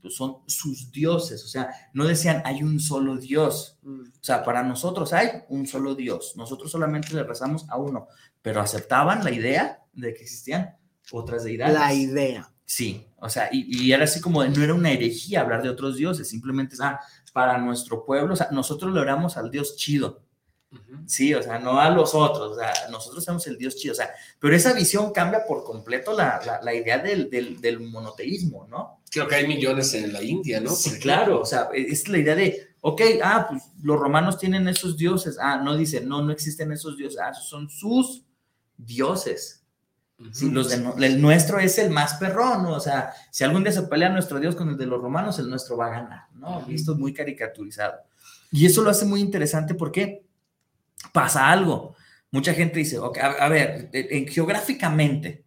pues 0.00 0.14
son 0.16 0.38
sus 0.46 0.90
dioses. 0.90 1.44
O 1.44 1.48
sea, 1.48 1.70
no 1.94 2.04
decían 2.06 2.42
hay 2.44 2.62
un 2.62 2.80
solo 2.80 3.16
Dios. 3.16 3.78
O 3.84 4.04
sea, 4.20 4.42
para 4.44 4.62
nosotros 4.62 5.12
hay 5.12 5.28
un 5.48 5.66
solo 5.66 5.94
Dios. 5.94 6.34
Nosotros 6.36 6.70
solamente 6.70 7.14
le 7.14 7.22
rezamos 7.24 7.68
a 7.68 7.76
uno, 7.76 8.08
pero 8.42 8.60
aceptaban 8.60 9.22
la 9.24 9.30
idea 9.30 9.82
de 9.92 10.14
que 10.14 10.22
existían 10.22 10.76
otras 11.12 11.44
deidades. 11.44 11.74
La 11.78 11.94
idea. 11.94 12.52
Sí, 12.64 13.06
o 13.16 13.30
sea, 13.30 13.48
y, 13.50 13.86
y 13.86 13.92
era 13.92 14.04
así 14.04 14.20
como, 14.20 14.42
de- 14.42 14.50
no 14.50 14.62
era 14.62 14.74
una 14.74 14.90
herejía 14.92 15.40
hablar 15.40 15.62
de 15.62 15.70
otros 15.70 15.96
dioses, 15.96 16.28
simplemente 16.28 16.74
es, 16.74 16.80
ah, 16.82 17.00
para 17.32 17.56
nuestro 17.56 18.04
pueblo, 18.04 18.34
o 18.34 18.36
sea, 18.36 18.48
nosotros 18.52 18.92
le 18.92 19.00
oramos 19.00 19.38
al 19.38 19.50
Dios 19.50 19.74
chido. 19.76 20.22
Sí, 21.06 21.32
o 21.34 21.42
sea, 21.42 21.58
no 21.58 21.80
a 21.80 21.88
los 21.88 22.14
otros, 22.14 22.52
o 22.52 22.54
sea, 22.54 22.72
nosotros 22.90 23.24
somos 23.24 23.46
el 23.46 23.56
Dios 23.56 23.76
chido, 23.76 23.92
o 23.92 23.96
sea, 23.96 24.10
pero 24.38 24.54
esa 24.54 24.74
visión 24.74 25.12
cambia 25.12 25.46
por 25.46 25.64
completo 25.64 26.12
la, 26.12 26.40
la, 26.44 26.60
la 26.62 26.74
idea 26.74 26.98
del, 26.98 27.30
del, 27.30 27.58
del 27.62 27.80
monoteísmo, 27.80 28.66
¿no? 28.68 29.00
Creo 29.10 29.26
que 29.26 29.36
hay 29.36 29.46
millones 29.48 29.94
en 29.94 30.12
la 30.12 30.22
India, 30.22 30.60
¿no? 30.60 30.70
Sí, 30.70 30.98
claro, 30.98 31.40
o 31.40 31.46
sea, 31.46 31.70
es 31.74 32.06
la 32.08 32.18
idea 32.18 32.34
de, 32.34 32.68
ok, 32.82 33.00
ah, 33.22 33.46
pues 33.48 33.62
los 33.82 33.98
romanos 33.98 34.38
tienen 34.38 34.68
esos 34.68 34.98
dioses, 34.98 35.38
ah, 35.40 35.56
no 35.56 35.74
dice, 35.76 36.02
no, 36.02 36.20
no 36.22 36.32
existen 36.32 36.70
esos 36.72 36.98
dioses, 36.98 37.18
ah, 37.18 37.32
son 37.32 37.70
sus 37.70 38.24
dioses. 38.76 39.64
Sí, 40.32 40.50
los 40.50 40.68
de 40.68 40.78
no- 40.78 40.96
el 40.98 41.22
nuestro 41.22 41.60
es 41.60 41.78
el 41.78 41.90
más 41.90 42.14
perrón, 42.14 42.64
¿no? 42.64 42.72
o 42.72 42.80
sea, 42.80 43.14
si 43.30 43.44
algún 43.44 43.62
día 43.62 43.72
se 43.72 43.82
pelea 43.84 44.08
nuestro 44.10 44.38
Dios 44.40 44.56
con 44.56 44.68
el 44.68 44.76
de 44.76 44.84
los 44.86 45.00
romanos, 45.00 45.38
el 45.38 45.48
nuestro 45.48 45.76
va 45.76 45.86
a 45.86 45.90
ganar, 45.90 46.22
¿no? 46.34 46.64
Y 46.68 46.74
esto 46.74 46.92
es 46.92 46.98
muy 46.98 47.14
caricaturizado. 47.14 47.94
Y 48.50 48.66
eso 48.66 48.82
lo 48.82 48.90
hace 48.90 49.04
muy 49.06 49.20
interesante 49.20 49.74
porque 49.74 50.26
pasa 51.12 51.50
algo. 51.50 51.94
Mucha 52.30 52.54
gente 52.54 52.78
dice, 52.78 52.98
ok, 52.98 53.18
a, 53.18 53.26
a 53.44 53.48
ver, 53.48 53.90
eh, 53.92 54.26
geográficamente, 54.28 55.44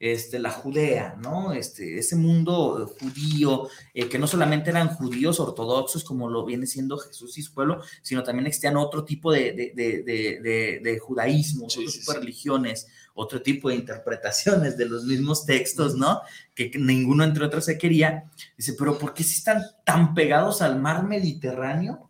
este, 0.00 0.38
la 0.38 0.50
Judea, 0.52 1.16
¿no? 1.20 1.52
Este, 1.52 1.98
ese 1.98 2.14
mundo 2.14 2.94
judío, 3.00 3.68
eh, 3.94 4.08
que 4.08 4.18
no 4.18 4.28
solamente 4.28 4.70
eran 4.70 4.90
judíos 4.94 5.40
ortodoxos 5.40 6.04
como 6.04 6.28
lo 6.30 6.44
viene 6.44 6.66
siendo 6.66 6.98
Jesús 6.98 7.36
y 7.36 7.42
su 7.42 7.52
pueblo, 7.52 7.82
sino 8.02 8.22
también 8.22 8.46
existían 8.46 8.76
otro 8.76 9.04
tipo 9.04 9.32
de, 9.32 9.52
de, 9.52 9.72
de, 9.74 10.02
de, 10.04 10.40
de- 10.40 10.80
de 10.84 10.98
judaísmo, 11.00 11.64
otro 11.66 11.82
tipo 11.90 12.12
de 12.12 12.20
religiones, 12.20 12.86
otro 13.14 13.42
tipo 13.42 13.70
de 13.70 13.74
interpretaciones 13.74 14.76
de 14.78 14.86
los 14.86 15.02
mismos 15.04 15.44
textos, 15.44 15.96
¿no? 15.96 16.20
Que, 16.54 16.70
que 16.70 16.78
ninguno 16.78 17.24
entre 17.24 17.44
otros 17.44 17.64
se 17.64 17.76
quería. 17.76 18.30
Dice, 18.56 18.74
pero 18.78 18.96
¿por 18.98 19.14
qué 19.14 19.24
si 19.24 19.34
están 19.38 19.62
tan 19.84 20.14
pegados 20.14 20.62
al 20.62 20.78
mar 20.80 21.02
Mediterráneo? 21.08 22.07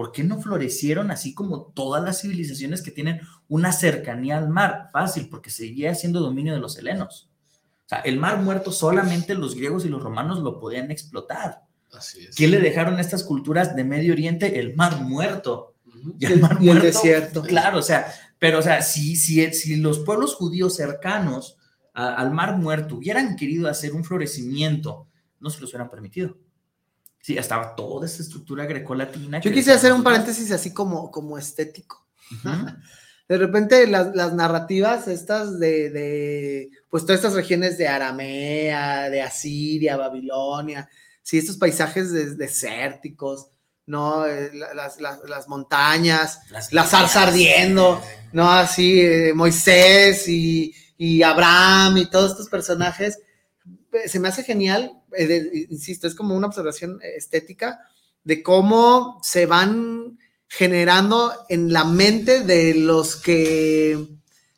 ¿Por 0.00 0.12
qué 0.12 0.24
no 0.24 0.40
florecieron 0.40 1.10
así 1.10 1.34
como 1.34 1.72
todas 1.74 2.02
las 2.02 2.22
civilizaciones 2.22 2.80
que 2.80 2.90
tienen 2.90 3.20
una 3.48 3.70
cercanía 3.70 4.38
al 4.38 4.48
mar? 4.48 4.88
Fácil, 4.94 5.28
porque 5.28 5.50
seguía 5.50 5.94
siendo 5.94 6.20
dominio 6.20 6.54
de 6.54 6.58
los 6.58 6.78
helenos. 6.78 7.28
O 7.84 7.88
sea, 7.90 7.98
el 7.98 8.16
mar 8.18 8.40
muerto 8.40 8.72
solamente 8.72 9.34
los 9.34 9.54
griegos 9.54 9.84
y 9.84 9.90
los 9.90 10.02
romanos 10.02 10.38
lo 10.38 10.58
podían 10.58 10.90
explotar. 10.90 11.64
Así 11.92 12.24
es. 12.24 12.34
¿Qué 12.34 12.48
le 12.48 12.60
dejaron 12.60 12.94
a 12.96 13.02
estas 13.02 13.22
culturas 13.24 13.76
de 13.76 13.84
Medio 13.84 14.14
Oriente? 14.14 14.58
El 14.58 14.74
mar 14.74 15.02
muerto. 15.02 15.74
Y 16.18 16.24
el- 16.24 16.40
y 16.62 16.70
el 16.70 16.80
desierto. 16.80 17.42
Claro, 17.42 17.76
o 17.80 17.82
sea, 17.82 18.10
pero 18.38 18.60
o 18.60 18.62
sea, 18.62 18.80
si, 18.80 19.16
si, 19.16 19.52
si 19.52 19.76
los 19.76 19.98
pueblos 19.98 20.34
judíos 20.34 20.76
cercanos 20.76 21.58
a- 21.92 22.14
al 22.14 22.30
mar 22.30 22.56
muerto 22.56 22.94
hubieran 22.96 23.36
querido 23.36 23.68
hacer 23.68 23.92
un 23.92 24.04
florecimiento, 24.04 25.08
no 25.40 25.50
se 25.50 25.60
los 25.60 25.68
hubieran 25.74 25.90
permitido. 25.90 26.38
Sí, 27.22 27.36
estaba 27.36 27.74
toda 27.76 28.06
esa 28.06 28.22
estructura 28.22 28.64
grecolatina. 28.66 29.40
Yo 29.40 29.52
quisiera 29.52 29.76
hacer 29.78 29.92
un 29.92 30.02
paréntesis 30.02 30.50
así 30.52 30.72
como, 30.72 31.10
como 31.10 31.36
estético. 31.38 32.06
De 33.28 33.38
repente 33.38 33.86
las, 33.86 34.12
las 34.16 34.32
narrativas 34.34 35.06
estas 35.06 35.60
de, 35.60 35.88
de, 35.90 36.70
pues 36.88 37.04
todas 37.04 37.20
estas 37.20 37.34
regiones 37.34 37.78
de 37.78 37.86
Aramea, 37.86 39.08
de 39.08 39.22
Asiria, 39.22 39.96
Babilonia, 39.96 40.88
sí, 41.22 41.38
estos 41.38 41.56
paisajes 41.56 42.10
des- 42.10 42.36
desérticos, 42.36 43.46
¿no? 43.86 44.26
Eh, 44.26 44.50
la- 44.52 44.74
Las, 44.74 45.00
las- 45.00 45.20
las 45.28 45.46
montañas, 45.46 46.40
Las 46.50 46.72
la 46.72 46.84
zarza 46.84 47.22
ardiendo, 47.22 48.02
¿no? 48.32 48.50
Así, 48.50 49.00
eh, 49.00 49.32
Moisés 49.32 50.26
y, 50.26 50.74
y 50.98 51.22
Abraham 51.22 51.98
y 51.98 52.10
todos 52.10 52.32
estos 52.32 52.48
personajes, 52.48 53.16
eh, 53.16 53.22
se 54.06 54.20
me 54.20 54.28
hace 54.28 54.44
genial, 54.44 54.92
eh, 55.12 55.26
de- 55.26 55.66
insisto, 55.70 56.06
es 56.06 56.14
como 56.14 56.34
una 56.36 56.46
observación 56.48 57.00
eh, 57.02 57.14
estética 57.16 57.80
de 58.24 58.42
cómo 58.42 59.18
se 59.22 59.46
van 59.46 60.18
generando 60.48 61.32
en 61.48 61.72
la 61.72 61.84
mente 61.84 62.40
de 62.40 62.74
los 62.74 63.16
que 63.16 64.06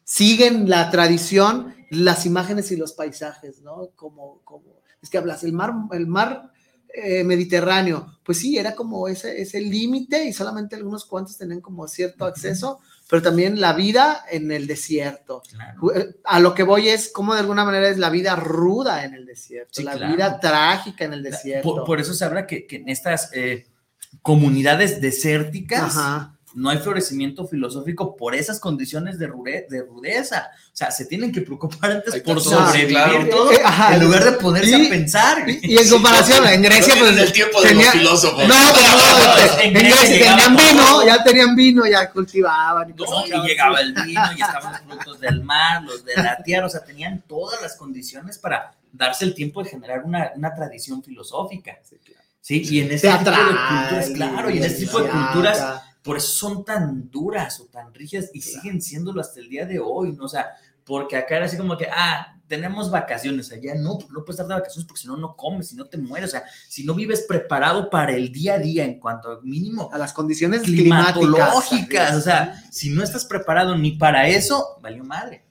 siguen 0.05 0.69
la 0.69 0.91
tradición 0.91 1.75
las 1.91 2.25
imágenes 2.25 2.73
y 2.73 2.77
los 2.77 2.93
paisajes, 2.95 3.61
¿no? 3.61 3.91
Como, 3.97 4.41
como 4.45 4.81
es 5.03 5.11
que 5.11 5.19
hablas, 5.19 5.45
el 5.45 5.53
mar, 5.53 5.73
el 5.93 6.07
mar 6.07 6.51
eh, 6.95 7.23
Mediterráneo, 7.25 8.19
pues 8.25 8.39
sí, 8.39 8.57
era 8.57 8.75
como 8.75 9.09
ese, 9.09 9.41
ese 9.43 9.61
límite 9.61 10.25
y 10.25 10.33
solamente 10.33 10.77
algunos 10.77 11.05
cuantos 11.05 11.37
tenían 11.37 11.61
como 11.61 11.87
cierto 11.89 12.25
acceso, 12.25 12.79
pero 13.13 13.21
también 13.21 13.61
la 13.61 13.75
vida 13.75 14.25
en 14.31 14.51
el 14.53 14.67
desierto. 14.67 15.43
Eh, 15.95 16.15
A 16.25 16.41
lo 16.41 16.55
que 16.55 16.63
voy 16.63 16.89
es 16.89 17.11
cómo 17.13 17.35
de 17.35 17.41
alguna 17.41 17.63
manera 17.63 17.87
es 17.91 17.99
la 17.99 18.09
vida 18.09 18.37
ruda 18.37 19.05
en 19.05 19.13
el 19.13 19.27
desierto, 19.27 19.69
Sí, 19.75 19.83
la 19.83 19.93
claro. 19.99 20.15
vida 20.15 20.41
trágica 20.41 21.05
en 21.05 21.13
el 21.13 21.23
desierto. 21.23 21.75
Por, 21.75 21.85
por 21.85 22.01
eso 22.01 22.15
se 22.15 22.25
habla 22.25 22.47
que, 22.47 22.67
que 22.67 22.77
en 22.77 22.89
estas 22.89 23.29
eh, 23.35 23.67
comunidades 24.23 25.03
desérticas 25.03 25.95
Ajá. 25.95 26.39
No 26.55 26.71
hay 26.71 26.79
florecimiento 26.79 27.47
filosófico 27.47 28.17
por 28.17 28.35
esas 28.35 28.61
condiciones 28.61 29.19
de, 29.19 29.27
rude- 29.29 29.67
de 29.69 29.83
rudeza. 29.83 30.51
O 30.67 30.77
sea, 30.77 30.91
se 30.91 31.07
tienen 31.07 31.33
que 31.33 31.41
preocupar 31.43 31.91
antes 31.93 32.15
Hay 32.15 32.21
por 32.21 32.41
sobrevivir 32.41 32.89
claro. 32.97 33.29
todo, 33.31 33.53
Eh, 33.53 33.61
ajá. 33.65 33.95
en 33.95 34.05
lugar 34.05 34.25
de 34.25 34.33
ponerse 34.33 34.79
Y- 34.79 34.87
a 34.87 34.89
pensar. 34.91 35.49
Y, 35.49 35.61
y 35.63 35.79
en 35.79 35.89
comparación, 35.89 36.47
en 36.47 36.63
Grecia, 36.63 36.95
pues. 36.95 37.05
tienen 37.11 37.19
el 37.19 37.33
tiempo 37.33 37.61
de 37.63 37.75
los 37.75 37.87
filósofos. 37.89 38.49
No, 38.49 38.55
pues, 38.73 38.87
no, 38.89 39.37
este, 39.45 39.65
En 39.69 39.77
en 39.77 39.83
Grecia 39.83 40.07
tenían 40.37 40.57
vino, 40.57 40.87
todo. 40.87 41.07
ya 41.07 41.25
tenían 41.25 41.57
vino, 41.57 41.87
ya 41.87 42.11
cultivaban. 42.11 42.91
Y 42.91 42.93
No, 42.93 43.05
cosas 43.05 43.31
y 43.45 43.47
llegaba 43.49 43.81
el 43.81 43.93
vino 43.95 44.23
y 44.37 44.41
estaban 44.41 44.73
los 44.73 44.81
frutos 44.83 45.21
del 45.21 45.43
mar, 45.43 45.83
los 45.83 46.05
de 46.05 46.15
la 46.17 46.37
tierra, 46.43 46.67
o 46.67 46.71
sea, 46.71 46.85
tenían 46.85 47.23
todas 47.29 47.61
las 47.63 47.77
condiciones 47.77 48.39
para 48.39 48.75
darse 48.93 49.25
el 49.25 49.35
tiempo 49.35 49.63
de 49.63 49.71
generar 49.71 50.03
una, 50.05 50.33
una 50.37 50.55
tradición 50.55 51.03
filosófica. 51.03 51.79
Sí, 52.41 52.63
y 52.69 52.81
en 52.81 52.91
este 52.91 53.09
tipo 53.09 53.31
de 53.31 53.37
culturas, 53.37 54.11
claro, 54.15 54.51
y 54.51 54.59
en 54.59 54.65
este 54.65 54.85
tipo 54.87 55.01
de 55.01 55.09
culturas, 55.11 55.83
por 56.03 56.17
eso 56.17 56.29
son 56.29 56.65
tan 56.65 57.11
duras 57.11 57.61
o 57.61 57.67
tan 57.67 57.95
rígidas 57.95 58.31
y 58.33 58.41
siguen 58.41 58.83
siéndolo 58.83 59.21
hasta 59.21 59.41
el 59.41 59.49
día 59.49 59.67
de 59.67 59.79
hoy, 59.79 60.13
¿no? 60.13 60.25
O 60.25 60.29
sea, 60.29 60.51
porque 60.85 61.17
acá 61.17 61.37
era 61.37 61.47
así 61.47 61.57
como 61.57 61.77
que, 61.77 61.87
ah, 61.91 62.39
tenemos 62.49 62.91
vacaciones, 62.91 63.51
allá 63.51 63.75
no, 63.75 63.99
no 64.11 64.25
puedes 64.25 64.31
estar 64.31 64.47
de 64.47 64.55
vacaciones 64.55 64.87
porque 64.87 65.01
si 65.01 65.09
no, 65.09 65.17
no 65.17 65.37
comes, 65.37 65.69
si 65.69 65.77
no 65.77 65.87
te 65.87 65.97
mueres, 65.97 66.31
o 66.31 66.33
sea, 66.33 66.45
si 66.69 66.85
no 66.85 66.95
vives 66.95 67.25
preparado 67.27 67.89
para 67.89 68.13
el 68.13 68.31
día 68.31 68.55
a 68.55 68.59
día 68.59 68.85
en 68.85 69.01
cuanto 69.01 69.41
mínimo 69.43 69.89
a 69.93 69.97
las 69.97 70.13
condiciones 70.13 70.63
climatológicas, 70.63 72.15
o 72.15 72.21
sea, 72.21 72.63
si 72.71 72.91
no 72.91 73.03
estás 73.03 73.25
preparado 73.25 73.77
ni 73.79 73.93
para 73.93 74.29
eso, 74.29 74.77
valió 74.83 75.03
madre. 75.05 75.45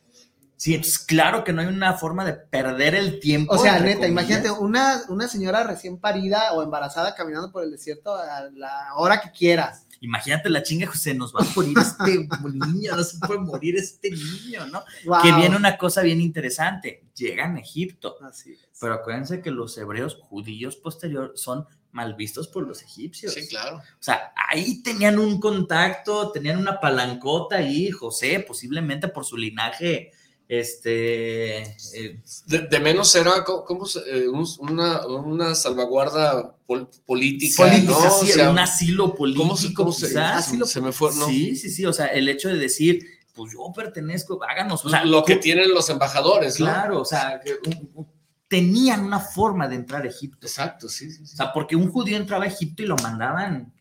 Sí, 0.58 0.76
entonces 0.76 1.00
claro 1.00 1.44
que 1.44 1.54
no 1.54 1.62
hay 1.62 1.68
una 1.68 1.94
forma 1.94 2.24
de 2.24 2.34
perder 2.34 2.94
el 2.94 3.20
tiempo. 3.20 3.56
O 3.56 3.58
sea, 3.58 3.80
neta, 3.80 4.02
comillas. 4.02 4.10
imagínate 4.12 4.52
una, 4.52 5.02
una 5.10 5.28
señora 5.28 5.64
recién 5.64 5.98
parida 5.98 6.54
o 6.54 6.62
embarazada 6.62 7.16
caminando 7.16 7.52
por 7.52 7.64
el 7.64 7.72
desierto 7.72 8.14
a 8.14 8.42
la 8.54 8.94
hora 8.96 9.22
que 9.22 9.32
quieras. 9.32 9.88
Imagínate 10.02 10.50
la 10.50 10.64
chinga, 10.64 10.92
se 10.94 11.14
nos 11.14 11.34
va 11.34 11.42
a 11.42 11.48
morir 11.56 11.78
este 11.78 12.28
niño, 12.68 12.96
no 12.96 13.04
se 13.04 13.20
puede 13.20 13.40
morir 13.40 13.76
este 13.78 14.10
niño, 14.10 14.66
¿no? 14.68 14.84
Wow. 15.06 15.22
Que 15.22 15.32
viene 15.34 15.56
una 15.56 15.78
cosa 15.78 16.02
bien 16.02 16.20
interesante. 16.20 17.06
Llegan 17.16 17.56
a 17.56 17.60
Egipto, 17.60 18.18
Así 18.24 18.54
es. 18.54 18.68
pero 18.80 18.96
acuérdense 18.96 19.42
que 19.42 19.52
los 19.52 19.78
hebreos 19.78 20.18
judíos 20.20 20.76
posterior 20.76 21.34
son 21.36 21.68
mal 21.92 22.16
vistos 22.16 22.48
por 22.48 22.68
los 22.68 22.82
egipcios. 22.82 23.34
Sí, 23.34 23.48
claro. 23.48 23.78
O 23.78 23.82
sea, 24.00 24.34
ahí 24.50 24.82
tenían 24.82 25.20
un 25.20 25.40
contacto, 25.40 26.32
tenían 26.32 26.58
una 26.58 26.80
palancota 26.80 27.58
ahí, 27.58 27.92
José, 27.92 28.40
posiblemente 28.40 29.08
por 29.08 29.24
su 29.24 29.38
linaje, 29.38 30.12
este, 30.52 31.62
eh, 31.62 32.22
De, 32.46 32.60
de 32.70 32.80
menos 32.82 33.16
era 33.16 33.42
co- 33.46 33.64
como 33.64 33.86
eh, 34.06 34.28
un- 34.28 34.46
una, 34.60 35.08
una 35.08 35.56
salvaguarda 35.56 36.56
pol- 36.66 36.90
política, 37.06 37.64
política, 37.64 37.92
¿no? 37.94 38.12
sí, 38.20 38.32
O 38.32 38.34
sea, 38.34 38.50
un 38.52 38.60
asilo 38.60 39.16
político, 39.16 39.44
¿cómo 39.46 39.56
se- 39.58 39.74
cómo 39.74 39.92
se- 39.94 40.20
asilo- 40.20 40.66
se 40.66 40.82
me 40.82 40.92
fue, 40.92 41.16
no? 41.16 41.26
Sí, 41.28 41.56
sí, 41.56 41.70
sí, 41.70 41.86
o 41.86 41.94
sea, 41.94 42.08
el 42.08 42.28
hecho 42.28 42.50
de 42.50 42.58
decir, 42.58 43.02
pues 43.34 43.54
yo 43.54 43.72
pertenezco, 43.74 44.40
háganos, 44.44 44.84
o 44.86 44.90
sea, 44.90 45.06
lo 45.06 45.24
que 45.24 45.38
tienen 45.38 45.74
los 45.74 45.90
embajadores, 45.90 46.60
¿no? 46.60 46.66
Claro, 46.66 47.00
o 47.02 47.06
sea, 47.06 47.40
que 47.44 47.54
un- 47.70 47.90
un- 47.94 48.08
tenían 48.50 49.06
una 49.06 49.22
forma 49.22 49.70
de 49.70 49.76
entrar 49.76 50.04
a 50.04 50.10
Egipto. 50.10 50.46
Exacto, 50.46 50.90
sí, 50.90 51.10
sí. 51.12 51.24
O 51.24 51.26
sea, 51.28 51.54
porque 51.54 51.78
un 51.78 51.90
judío 51.90 52.18
entraba 52.18 52.44
a 52.44 52.48
Egipto 52.48 52.84
y 52.84 52.88
lo 52.88 52.98
mandaban. 52.98 53.74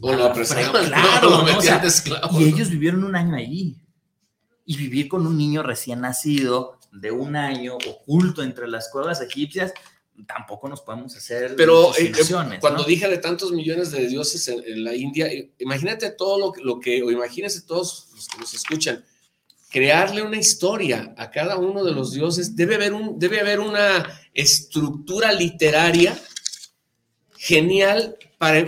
O 0.00 0.12
lo 0.12 0.24
apresaban, 0.24 0.64
claro, 0.88 1.30
Lo 1.30 1.36
¿no? 1.36 1.42
O 1.42 1.44
metían 1.44 1.62
sea, 1.62 1.78
de 1.78 1.86
esclavo, 1.86 2.40
y 2.40 2.44
ellos 2.48 2.70
vivieron 2.70 3.04
un 3.04 3.14
año 3.14 3.36
ahí. 3.36 3.76
Y 4.70 4.76
vivir 4.76 5.08
con 5.08 5.26
un 5.26 5.36
niño 5.38 5.62
recién 5.62 6.02
nacido 6.02 6.78
de 6.92 7.10
un 7.10 7.36
año 7.36 7.76
oculto 7.76 8.42
entre 8.42 8.68
las 8.68 8.90
cuevas 8.90 9.20
egipcias, 9.22 9.72
tampoco 10.26 10.68
nos 10.68 10.80
podemos 10.82 11.16
hacer 11.16 11.54
Pero 11.56 11.94
eh, 11.96 12.12
eh, 12.18 12.58
cuando 12.60 12.82
¿no? 12.82 12.88
dije 12.88 13.08
de 13.08 13.18
tantos 13.18 13.50
millones 13.52 13.90
de 13.92 14.06
dioses 14.08 14.46
en, 14.48 14.62
en 14.66 14.84
la 14.84 14.94
India, 14.94 15.26
eh, 15.28 15.52
imagínate 15.58 16.10
todo 16.10 16.38
lo, 16.38 16.52
que- 16.52 16.62
lo 16.62 16.80
que, 16.80 17.02
o 17.02 17.10
imagínense 17.10 17.62
todos 17.62 18.08
los 18.14 18.28
que 18.28 18.38
nos 18.38 18.52
escuchan, 18.52 19.04
crearle 19.70 20.22
una 20.22 20.36
historia 20.38 21.14
a 21.16 21.30
cada 21.30 21.56
uno 21.56 21.82
de 21.84 21.92
los 21.92 22.12
dioses, 22.12 22.54
debe 22.56 22.74
haber, 22.74 22.92
un, 22.94 23.18
debe 23.18 23.40
haber 23.40 23.60
una 23.60 24.06
estructura 24.34 25.32
literaria 25.32 26.18
genial. 27.36 28.16
Para, 28.38 28.66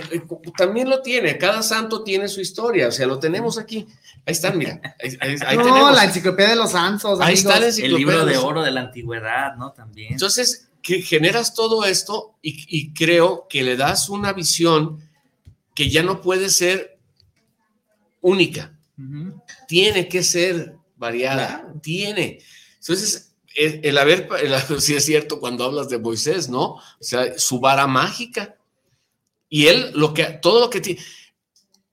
también 0.56 0.88
lo 0.90 1.00
tiene, 1.02 1.38
cada 1.38 1.62
santo 1.62 2.02
tiene 2.02 2.26
su 2.28 2.40
historia, 2.40 2.88
o 2.88 2.92
sea, 2.92 3.06
lo 3.06 3.18
tenemos 3.18 3.56
aquí. 3.58 3.86
Ahí 4.30 4.34
están, 4.34 4.58
mira, 4.58 4.80
ahí, 5.02 5.16
ahí- 5.20 5.36
ahí 5.46 5.56
no, 5.56 5.64
tenemos. 5.64 5.94
la 5.94 6.04
enciclopedia 6.04 6.50
de 6.50 6.56
los 6.56 6.70
santos. 6.72 7.20
Ahí 7.20 7.34
está 7.34 7.50
la 7.60 7.66
amigos. 7.66 7.78
El 7.78 7.94
libro 7.94 8.12
de 8.12 8.20
enciclopedia. 8.32 8.46
oro 8.48 8.62
de 8.62 8.70
la 8.70 8.80
antigüedad, 8.80 9.56
¿no? 9.56 9.72
También. 9.72 10.12
Entonces, 10.12 10.68
que 10.82 11.02
generas 11.02 11.54
todo 11.54 11.84
esto 11.84 12.36
y, 12.40 12.64
y 12.68 12.92
creo 12.94 13.46
que 13.48 13.62
le 13.62 13.76
das 13.76 14.08
una 14.08 14.32
visión 14.32 14.98
que 15.74 15.90
ya 15.90 16.02
no 16.02 16.20
puede 16.20 16.48
ser 16.50 16.98
única, 18.20 18.76
tiene 19.66 20.08
que 20.08 20.22
ser 20.22 20.76
variada, 20.96 21.72
tiene. 21.82 22.38
Entonces, 22.78 23.32
el, 23.56 23.80
el 23.82 23.98
haber, 23.98 24.28
el- 24.42 24.54
sí 24.80 24.94
es 24.94 25.04
cierto 25.04 25.40
cuando 25.40 25.64
hablas 25.64 25.88
de 25.88 25.98
Moisés, 25.98 26.48
¿no? 26.48 26.74
O 26.74 26.82
sea, 27.00 27.38
su 27.38 27.60
vara 27.60 27.86
mágica. 27.86 28.56
Y 29.48 29.66
él, 29.66 29.90
lo 29.94 30.14
que, 30.14 30.24
todo 30.24 30.60
lo 30.60 30.70
que 30.70 30.80
tiene, 30.80 31.00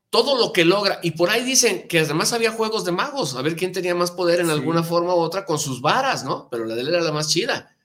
todo 0.10 0.38
lo 0.38 0.54
que 0.54 0.64
logra, 0.66 1.00
y 1.04 1.12
por 1.12 1.30
ahí 1.30 1.44
dicen 1.44 1.88
que 1.88 2.00
además 2.00 2.32
había 2.34 2.52
juegos 2.52 2.86
de 2.86 2.92
magos, 2.94 3.36
a 3.36 3.42
ver 3.42 3.56
quién 3.56 3.74
tenía 3.74 3.94
más 3.94 4.12
poder 4.12 4.40
en 4.40 4.46
Sí. 4.48 4.52
alguna 4.54 4.84
forma 4.84 5.14
u 5.14 5.18
otra 5.20 5.44
con 5.46 5.60
sus 5.60 5.82
varas, 5.82 6.24
¿no? 6.24 6.48
Pero 6.50 6.66
la 6.66 6.76
de 6.76 6.82
él 6.82 6.88
era 6.90 7.02
la 7.02 7.12
más 7.12 7.28
chida. 7.30 7.76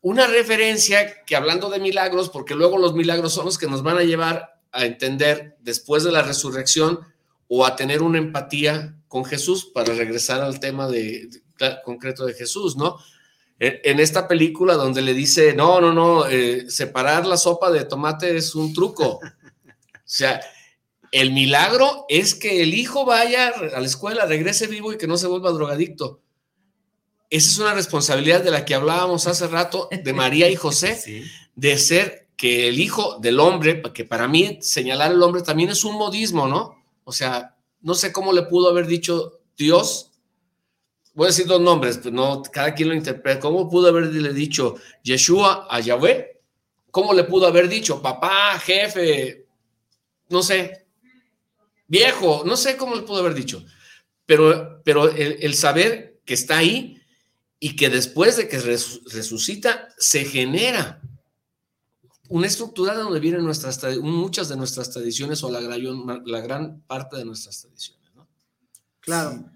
Una 0.00 0.26
referencia 0.26 1.24
que 1.24 1.34
hablando 1.34 1.70
de 1.70 1.78
milagros, 1.80 2.28
porque 2.28 2.54
luego 2.54 2.76
los 2.76 2.94
milagros 2.94 3.32
son 3.32 3.46
los 3.46 3.56
que 3.56 3.66
nos 3.66 3.82
van 3.82 3.96
a 3.96 4.02
llevar 4.02 4.60
a 4.70 4.84
entender 4.84 5.56
después 5.60 6.04
de 6.04 6.12
la 6.12 6.20
resurrección 6.22 7.00
o 7.48 7.64
a 7.64 7.74
tener 7.74 8.02
una 8.02 8.18
empatía 8.18 8.96
con 9.08 9.24
Jesús 9.24 9.64
para 9.72 9.94
regresar 9.94 10.42
al 10.42 10.60
tema 10.60 10.88
de, 10.88 11.28
de- 11.58 11.78
concreto 11.84 12.26
de 12.26 12.34
Jesús, 12.34 12.76
¿no? 12.76 12.98
En, 13.58 13.78
en 13.84 14.00
esta 14.00 14.28
película 14.28 14.74
donde 14.74 15.00
le 15.00 15.14
dice, 15.14 15.54
no, 15.54 15.80
no, 15.80 15.92
no, 15.94 16.26
eh, 16.26 16.68
separar 16.68 17.24
la 17.24 17.36
sopa 17.38 17.70
de 17.70 17.84
tomate 17.84 18.36
es 18.36 18.54
un 18.54 18.74
truco. 18.74 19.20
O 19.20 19.20
sea, 20.04 20.40
el 21.14 21.30
milagro 21.32 22.06
es 22.08 22.34
que 22.34 22.60
el 22.62 22.74
hijo 22.74 23.04
vaya 23.04 23.48
a 23.48 23.80
la 23.80 23.86
escuela, 23.86 24.26
regrese 24.26 24.66
vivo 24.66 24.92
y 24.92 24.98
que 24.98 25.06
no 25.06 25.16
se 25.16 25.28
vuelva 25.28 25.52
drogadicto. 25.52 26.20
Esa 27.30 27.50
es 27.50 27.58
una 27.58 27.72
responsabilidad 27.72 28.42
de 28.42 28.50
la 28.50 28.64
que 28.64 28.74
hablábamos 28.74 29.28
hace 29.28 29.46
rato 29.46 29.88
de 29.90 30.12
María 30.12 30.50
y 30.50 30.56
José, 30.56 30.96
Sí. 31.04 31.22
de 31.54 31.78
ser 31.78 32.28
que 32.36 32.68
el 32.68 32.80
hijo 32.80 33.18
del 33.20 33.38
hombre, 33.38 33.80
que 33.94 34.04
para 34.04 34.26
mí 34.26 34.58
señalar 34.60 35.12
el 35.12 35.22
hombre 35.22 35.42
también 35.42 35.70
es 35.70 35.84
un 35.84 35.94
modismo, 35.96 36.48
¿no? 36.48 36.82
O 37.04 37.12
sea, 37.12 37.54
no 37.80 37.94
sé 37.94 38.12
cómo 38.12 38.32
le 38.32 38.42
pudo 38.42 38.68
haber 38.68 38.88
dicho 38.88 39.40
Dios, 39.56 40.10
voy 41.14 41.26
a 41.26 41.28
decir 41.28 41.46
dos 41.46 41.60
nombres, 41.60 41.98
pues 41.98 42.12
no, 42.12 42.42
cada 42.42 42.74
quien 42.74 42.88
lo 42.88 42.94
interpreta, 42.96 43.38
¿cómo 43.38 43.70
pudo 43.70 43.88
haberle 43.88 44.32
dicho 44.32 44.74
Yeshua 45.04 45.68
a 45.70 45.78
Yahweh? 45.78 46.40
¿Cómo 46.90 47.14
le 47.14 47.22
pudo 47.22 47.46
haber 47.46 47.68
dicho 47.68 48.02
papá, 48.02 48.58
jefe, 48.58 49.46
no 50.28 50.42
sé, 50.42 50.83
viejo, 51.86 52.42
no 52.46 52.56
sé 52.56 52.76
cómo 52.76 52.94
le 52.94 53.02
pudo 53.02 53.18
haber 53.20 53.34
dicho, 53.34 53.64
pero, 54.26 54.82
pero 54.84 55.08
el, 55.10 55.36
el 55.40 55.54
saber 55.54 56.20
que 56.24 56.34
está 56.34 56.58
ahí 56.58 57.00
y 57.60 57.76
que 57.76 57.88
después 57.90 58.36
de 58.36 58.48
que 58.48 58.58
res- 58.58 59.00
resucita 59.12 59.88
se 59.98 60.24
genera 60.24 61.00
una 62.28 62.46
estructura 62.46 62.94
de 62.96 63.02
donde 63.02 63.20
vienen 63.20 63.44
nuestras 63.44 63.82
muchas 64.00 64.48
de 64.48 64.56
nuestras 64.56 64.90
tradiciones 64.90 65.42
o 65.42 65.50
la 65.50 65.60
gran, 65.60 66.22
la 66.24 66.40
gran 66.40 66.80
parte 66.82 67.16
de 67.16 67.24
nuestras 67.24 67.60
tradiciones. 67.60 68.14
¿no? 68.14 68.26
Claro. 69.00 69.50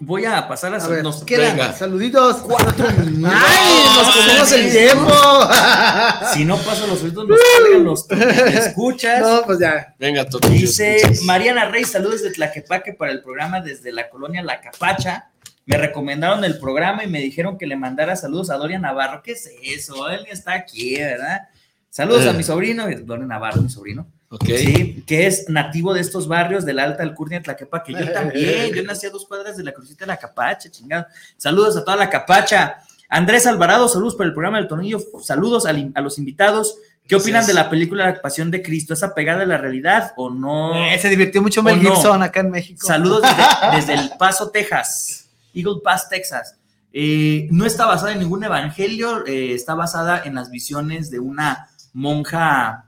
Voy 0.00 0.24
a 0.24 0.46
pasar 0.48 0.74
a, 0.74 0.78
A 0.84 0.88
ver, 0.88 1.02
nos 1.02 1.24
quedan 1.24 1.56
venga. 1.56 1.72
saluditos. 1.72 2.36
cuatro 2.38 2.90
minutos. 3.04 3.32
¡Ay! 3.34 3.84
Nos 3.96 4.16
comemos 4.16 4.52
el 4.52 4.70
tiempo. 4.72 5.12
Si 6.34 6.44
no 6.44 6.56
paso 6.58 6.86
los 6.86 7.02
oídos, 7.02 7.28
nos 7.28 7.38
cargan 7.62 7.84
los 7.84 8.08
¿me 8.10 8.58
escuchas. 8.58 9.20
No, 9.20 9.42
pues 9.46 9.58
ya. 9.60 9.94
Venga, 9.98 10.28
Totillo, 10.28 10.52
Dice. 10.54 11.00
Mariana 11.24 11.66
Rey, 11.66 11.84
saludos 11.84 12.22
de 12.22 12.30
Tlaquepaque 12.32 12.92
para 12.92 13.12
el 13.12 13.22
programa 13.22 13.60
desde 13.60 13.92
la 13.92 14.08
colonia 14.08 14.42
La 14.42 14.60
Capacha. 14.60 15.30
Me 15.66 15.76
recomendaron 15.78 16.44
el 16.44 16.58
programa 16.58 17.04
y 17.04 17.06
me 17.06 17.20
dijeron 17.20 17.56
que 17.56 17.66
le 17.66 17.76
mandara 17.76 18.16
saludos 18.16 18.50
a 18.50 18.56
Doria 18.56 18.78
Navarro. 18.78 19.22
¿Qué 19.22 19.32
es 19.32 19.48
eso? 19.62 20.08
Él 20.10 20.26
está 20.30 20.52
aquí, 20.54 20.96
¿verdad? 20.98 21.42
Saludos 21.88 22.26
a 22.26 22.32
mi 22.32 22.42
sobrino, 22.42 22.86
Doria 23.04 23.24
Navarro, 23.26 23.62
mi 23.62 23.70
sobrino. 23.70 24.06
Sí, 24.46 25.02
que 25.06 25.26
es 25.26 25.48
nativo 25.48 25.94
de 25.94 26.00
estos 26.00 26.28
barrios 26.28 26.64
de 26.64 26.72
la 26.74 26.84
Alta 26.84 27.02
Alcurnia 27.02 27.38
de 27.38 27.44
Tlaquepaque. 27.44 27.92
Yo 27.92 28.12
también, 28.12 28.74
yo 28.74 28.82
nací 28.82 29.06
a 29.06 29.10
dos 29.10 29.26
cuadras 29.26 29.56
de 29.56 29.64
la 29.64 29.72
crucita 29.72 30.04
de 30.04 30.08
la 30.08 30.16
Capacha, 30.16 30.70
chingado. 30.70 31.06
Saludos 31.36 31.76
a 31.76 31.84
toda 31.84 31.96
la 31.96 32.10
Capacha. 32.10 32.78
Andrés 33.08 33.46
Alvarado, 33.46 33.88
saludos 33.88 34.14
por 34.16 34.26
el 34.26 34.32
programa 34.32 34.58
del 34.58 34.68
Tornillo. 34.68 34.98
Saludos 35.22 35.66
al- 35.66 35.92
a, 35.94 36.00
los 36.00 36.18
invitados. 36.18 36.76
¿Qué 37.06 37.16
opinan 37.16 37.46
de 37.46 37.52
la 37.52 37.68
película 37.68 38.06
La 38.06 38.20
Pasión 38.22 38.50
de 38.50 38.62
Cristo? 38.62 38.94
¿Es 38.94 39.02
apegada 39.02 39.42
a 39.42 39.46
la 39.46 39.58
realidad 39.58 40.12
o 40.16 40.30
no? 40.30 40.74
Eh, 40.74 40.98
se 40.98 41.10
divirtió 41.10 41.42
mucho 41.42 41.60
¿O 41.60 41.62
Mel 41.62 41.82
no? 41.82 41.94
Gibson 41.94 42.22
acá 42.22 42.40
en 42.40 42.50
México. 42.50 42.86
Saludos 42.86 43.22
desde, 43.70 43.76
desde 43.76 43.94
El 43.94 44.10
Paso, 44.18 44.50
Texas. 44.50 45.28
Eagle 45.54 45.80
Pass, 45.84 46.08
Texas. 46.08 46.56
Eh, 46.92 47.48
no 47.50 47.66
está 47.66 47.86
basada 47.86 48.12
en 48.12 48.20
ningún 48.20 48.42
evangelio, 48.44 49.26
eh, 49.26 49.52
está 49.52 49.74
basada 49.74 50.22
en 50.24 50.34
las 50.34 50.50
visiones 50.50 51.10
de 51.10 51.18
una 51.20 51.68
monja 51.92 52.83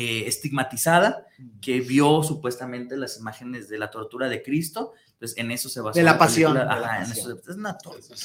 eh, 0.00 0.28
estigmatizada 0.28 1.26
que 1.60 1.80
vio 1.80 2.22
supuestamente 2.22 2.96
las 2.96 3.18
imágenes 3.18 3.68
de 3.68 3.78
la 3.78 3.90
tortura 3.90 4.28
de 4.28 4.42
Cristo. 4.42 4.92
Entonces, 5.14 5.36
en 5.38 5.50
eso 5.50 5.68
se 5.68 5.80
basó. 5.80 5.98
De 5.98 6.04
la 6.04 6.16
pasión, 6.16 6.52
película. 6.52 6.74
de 6.76 6.80
la 6.80 6.86
Ajá, 6.86 7.02
en 7.02 7.08
pasión. 7.08 7.38
eso- 7.38 7.50
es 7.50 7.56
una 7.56 7.76
tortura. 7.78 8.16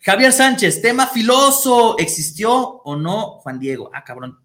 Javier 0.00 0.32
Sánchez, 0.32 0.80
tema 0.80 1.06
filoso. 1.06 1.98
¿Existió 1.98 2.52
o 2.56 2.96
no 2.96 3.38
Juan 3.40 3.58
Diego? 3.58 3.90
Ah, 3.92 4.02
cabrón. 4.04 4.38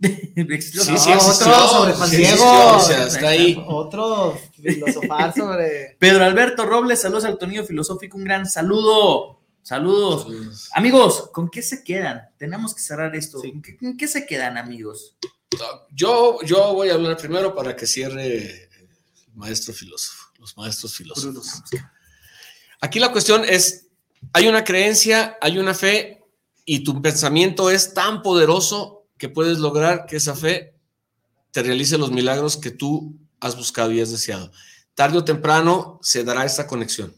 ¿Existió? 0.00 0.82
Sí, 0.82 0.92
No, 0.92 0.98
sí 0.98 1.10
otro 1.12 1.68
sobre 1.68 1.92
Juan 1.92 2.08
sí 2.10 2.16
Diego. 2.16 2.32
existió, 2.32 2.76
o 2.76 2.80
sea, 2.80 3.06
está 3.06 3.28
ahí. 3.28 3.62
Otro 3.68 4.38
filosofar 4.60 5.34
sobre. 5.36 5.96
Pedro 5.98 6.24
Alberto 6.24 6.64
Robles, 6.66 7.00
saludos 7.02 7.24
al 7.24 7.36
Tonillo 7.38 7.64
Filosófico, 7.64 8.16
un 8.16 8.24
gran 8.24 8.46
saludo. 8.46 9.38
Saludos. 9.64 10.26
Amigos, 10.74 11.28
¿con 11.32 11.48
qué 11.48 11.62
se 11.62 11.84
quedan? 11.84 12.22
Tenemos 12.36 12.74
que 12.74 12.80
cerrar 12.80 13.14
esto. 13.14 13.38
¿Con 13.40 13.62
qué, 13.62 13.76
con 13.76 13.96
qué 13.96 14.08
se 14.08 14.26
quedan, 14.26 14.58
amigos? 14.58 15.16
Yo, 15.90 16.40
yo 16.42 16.74
voy 16.74 16.88
a 16.88 16.94
hablar 16.94 17.16
primero 17.16 17.54
para 17.54 17.76
que 17.76 17.86
cierre 17.86 18.64
el 18.64 19.34
maestro 19.34 19.74
filósofo, 19.74 20.30
los 20.38 20.56
maestros 20.56 20.94
filósofos. 20.94 21.62
Aquí 22.80 22.98
la 22.98 23.12
cuestión 23.12 23.44
es, 23.44 23.88
hay 24.32 24.48
una 24.48 24.64
creencia, 24.64 25.38
hay 25.40 25.58
una 25.58 25.74
fe 25.74 26.22
y 26.64 26.84
tu 26.84 27.00
pensamiento 27.00 27.70
es 27.70 27.94
tan 27.94 28.22
poderoso 28.22 29.06
que 29.18 29.28
puedes 29.28 29.58
lograr 29.58 30.06
que 30.06 30.16
esa 30.16 30.34
fe 30.34 30.74
te 31.52 31.62
realice 31.62 31.98
los 31.98 32.10
milagros 32.10 32.56
que 32.56 32.70
tú 32.70 33.16
has 33.40 33.56
buscado 33.56 33.92
y 33.92 34.00
has 34.00 34.10
deseado. 34.10 34.50
Tarde 34.94 35.18
o 35.18 35.24
temprano 35.24 35.98
se 36.02 36.24
dará 36.24 36.44
esta 36.44 36.66
conexión. 36.66 37.14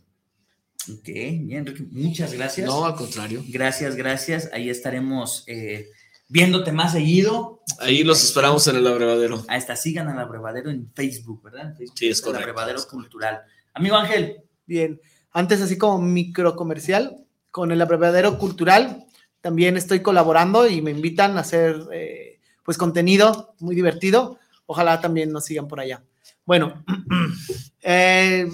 Ok, 0.93 1.07
bien, 1.07 1.51
Enrique, 1.51 1.83
muchas 1.91 2.33
gracias. 2.33 2.67
No, 2.67 2.85
al 2.85 2.95
contrario. 2.95 3.43
Gracias, 3.49 3.97
gracias. 3.97 4.51
Ahí 4.53 4.69
estaremos 4.69 5.45
eh, 5.47 5.89
viéndote 6.29 6.73
más 6.73 6.93
seguido. 6.93 7.63
Ahí 7.79 8.05
los 8.05 8.23
esperamos 8.23 8.67
en 8.67 8.77
el 8.77 8.87
abrevadero. 8.87 9.45
Ahí 9.49 9.59
está, 9.59 9.77
sigan 9.77 10.09
al 10.09 10.19
abrevadero 10.19 10.71
en 10.71 10.91
Facebook, 10.95 11.43
¿verdad? 11.43 11.71
En 11.71 11.77
Facebook, 11.77 11.99
Sí, 11.99 12.09
es 12.09 12.19
el 12.19 12.25
correcto, 12.25 12.51
abrevadero 12.51 12.87
cultural. 12.89 13.43
Amigo 13.75 13.97
Ángel. 13.97 14.43
Bien, 14.67 15.01
antes 15.33 15.61
así 15.61 15.77
como 15.77 15.99
micro 15.99 16.57
comercial, 16.57 17.25
con 17.51 17.71
el 17.71 17.81
abrevadero 17.83 18.39
cultural, 18.39 19.05
también 19.41 19.77
estoy 19.77 20.01
colaborando 20.01 20.67
y 20.69 20.81
me 20.81 20.91
invitan 20.91 21.37
a 21.37 21.43
hacer 21.43 21.77
eh, 21.93 22.41
pues 22.65 22.79
contenido 22.79 23.55
muy 23.61 23.75
divertido. 23.75 24.39
Ojalá 24.67 25.01
también 25.01 25.31
nos 25.31 25.45
sigan 25.45 25.69
por 25.69 25.81
allá. 25.81 26.03
Bueno, 26.47 26.85
eh, 27.83 28.49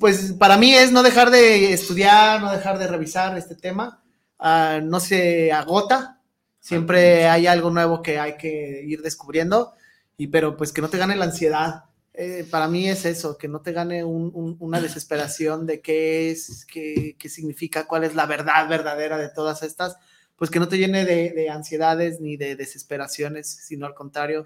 pues 0.00 0.32
para 0.32 0.56
mí 0.56 0.74
es 0.74 0.92
no 0.92 1.02
dejar 1.02 1.30
de 1.30 1.72
estudiar, 1.72 2.40
no 2.40 2.50
dejar 2.50 2.78
de 2.78 2.86
revisar 2.86 3.36
este 3.38 3.54
tema. 3.54 4.02
Ah, 4.38 4.80
no 4.82 5.00
se 5.00 5.52
agota, 5.52 6.17
siempre 6.60 7.28
hay 7.28 7.46
algo 7.46 7.70
nuevo 7.70 8.02
que 8.02 8.18
hay 8.18 8.36
que 8.36 8.82
ir 8.86 9.02
descubriendo, 9.02 9.74
y 10.16 10.28
pero 10.28 10.56
pues 10.56 10.72
que 10.72 10.80
no 10.82 10.88
te 10.90 10.98
gane 10.98 11.16
la 11.16 11.26
ansiedad. 11.26 11.84
Eh, 12.14 12.46
para 12.50 12.66
mí 12.68 12.88
es 12.88 13.04
eso, 13.04 13.38
que 13.38 13.46
no 13.48 13.60
te 13.60 13.72
gane 13.72 14.02
un- 14.04 14.32
un- 14.34 14.56
una 14.60 14.80
desesperación 14.80 15.66
de 15.66 15.80
qué 15.80 16.30
es, 16.30 16.66
qué, 16.66 17.16
qué 17.18 17.28
significa, 17.28 17.86
cuál 17.86 18.04
es 18.04 18.14
la 18.16 18.26
verdad 18.26 18.68
verdadera 18.68 19.18
de 19.18 19.28
todas 19.30 19.62
estas, 19.62 19.96
pues 20.36 20.50
que 20.50 20.58
no 20.60 20.68
te 20.68 20.78
llene 20.78 21.04
de, 21.04 21.30
de 21.30 21.48
ansiedades 21.50 22.20
ni 22.20 22.36
de 22.36 22.56
desesperaciones, 22.56 23.48
sino 23.48 23.86
al 23.86 23.94
contrario, 23.94 24.44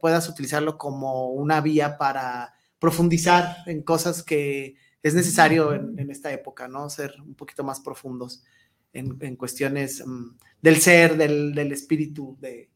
puedas 0.00 0.28
utilizarlo 0.28 0.76
como 0.78 1.28
una 1.30 1.60
vía 1.60 1.96
para 1.96 2.54
profundizar 2.78 3.56
en 3.66 3.82
cosas 3.82 4.22
que 4.22 4.76
es 5.02 5.14
necesario 5.14 5.72
en, 5.72 5.98
en 5.98 6.10
esta 6.10 6.30
época, 6.32 6.68
¿no? 6.68 6.90
Ser 6.90 7.14
un 7.20 7.34
poquito 7.34 7.64
más 7.64 7.80
profundos 7.80 8.42
en, 8.92 9.16
en 9.20 9.36
cuestiones 9.36 10.04
mm, 10.06 10.36
del 10.62 10.76
ser, 10.80 11.16
del, 11.16 11.54
del 11.54 11.72
espíritu, 11.72 12.36
de, 12.40 12.70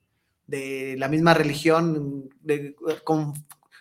de 0.47 0.97
la 0.99 1.09
misma 1.09 1.35
religión, 1.35 2.28
de- 2.41 2.77
con- 3.05 3.32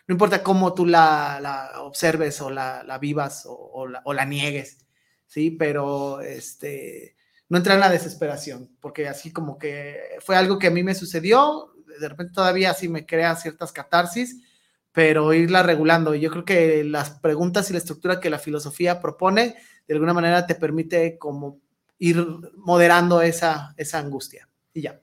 no 0.07 0.13
importa 0.13 0.43
cómo 0.43 0.73
tú 0.73 0.85
la, 0.85 1.39
la 1.41 1.81
observes 1.81 2.41
o 2.41 2.49
la, 2.49 2.83
la 2.83 2.97
vivas 2.97 3.45
o, 3.45 3.53
o 3.53 3.87
la, 3.87 4.01
o 4.05 4.13
la 4.13 4.25
niegues, 4.25 4.85
¿sí? 5.27 5.51
Pero 5.51 6.19
este, 6.21 7.15
no 7.49 7.57
entrar 7.57 7.75
en 7.75 7.81
la 7.81 7.89
desesperación, 7.89 8.75
porque 8.81 9.07
así 9.07 9.31
como 9.31 9.57
que 9.57 9.97
fue 10.19 10.35
algo 10.35 10.59
que 10.59 10.67
a 10.67 10.71
mí 10.71 10.83
me 10.83 10.95
sucedió, 10.95 11.73
de 11.99 12.09
repente 12.09 12.33
todavía 12.33 12.71
así 12.71 12.89
me 12.89 13.05
crea 13.05 13.35
ciertas 13.35 13.71
catarsis, 13.71 14.41
pero 14.91 15.33
irla 15.33 15.63
regulando. 15.63 16.13
Yo 16.15 16.29
creo 16.31 16.43
que 16.45 16.83
las 16.83 17.11
preguntas 17.11 17.69
y 17.69 17.73
la 17.73 17.79
estructura 17.79 18.19
que 18.19 18.29
la 18.29 18.39
filosofía 18.39 18.99
propone, 18.99 19.55
de 19.87 19.93
alguna 19.93 20.13
manera 20.13 20.45
te 20.45 20.55
permite 20.55 21.17
como 21.17 21.59
ir 22.03 22.27
moderando 22.57 23.21
esa, 23.21 23.73
esa 23.77 23.99
angustia. 23.99 24.49
Y 24.73 24.81
ya. 24.81 24.99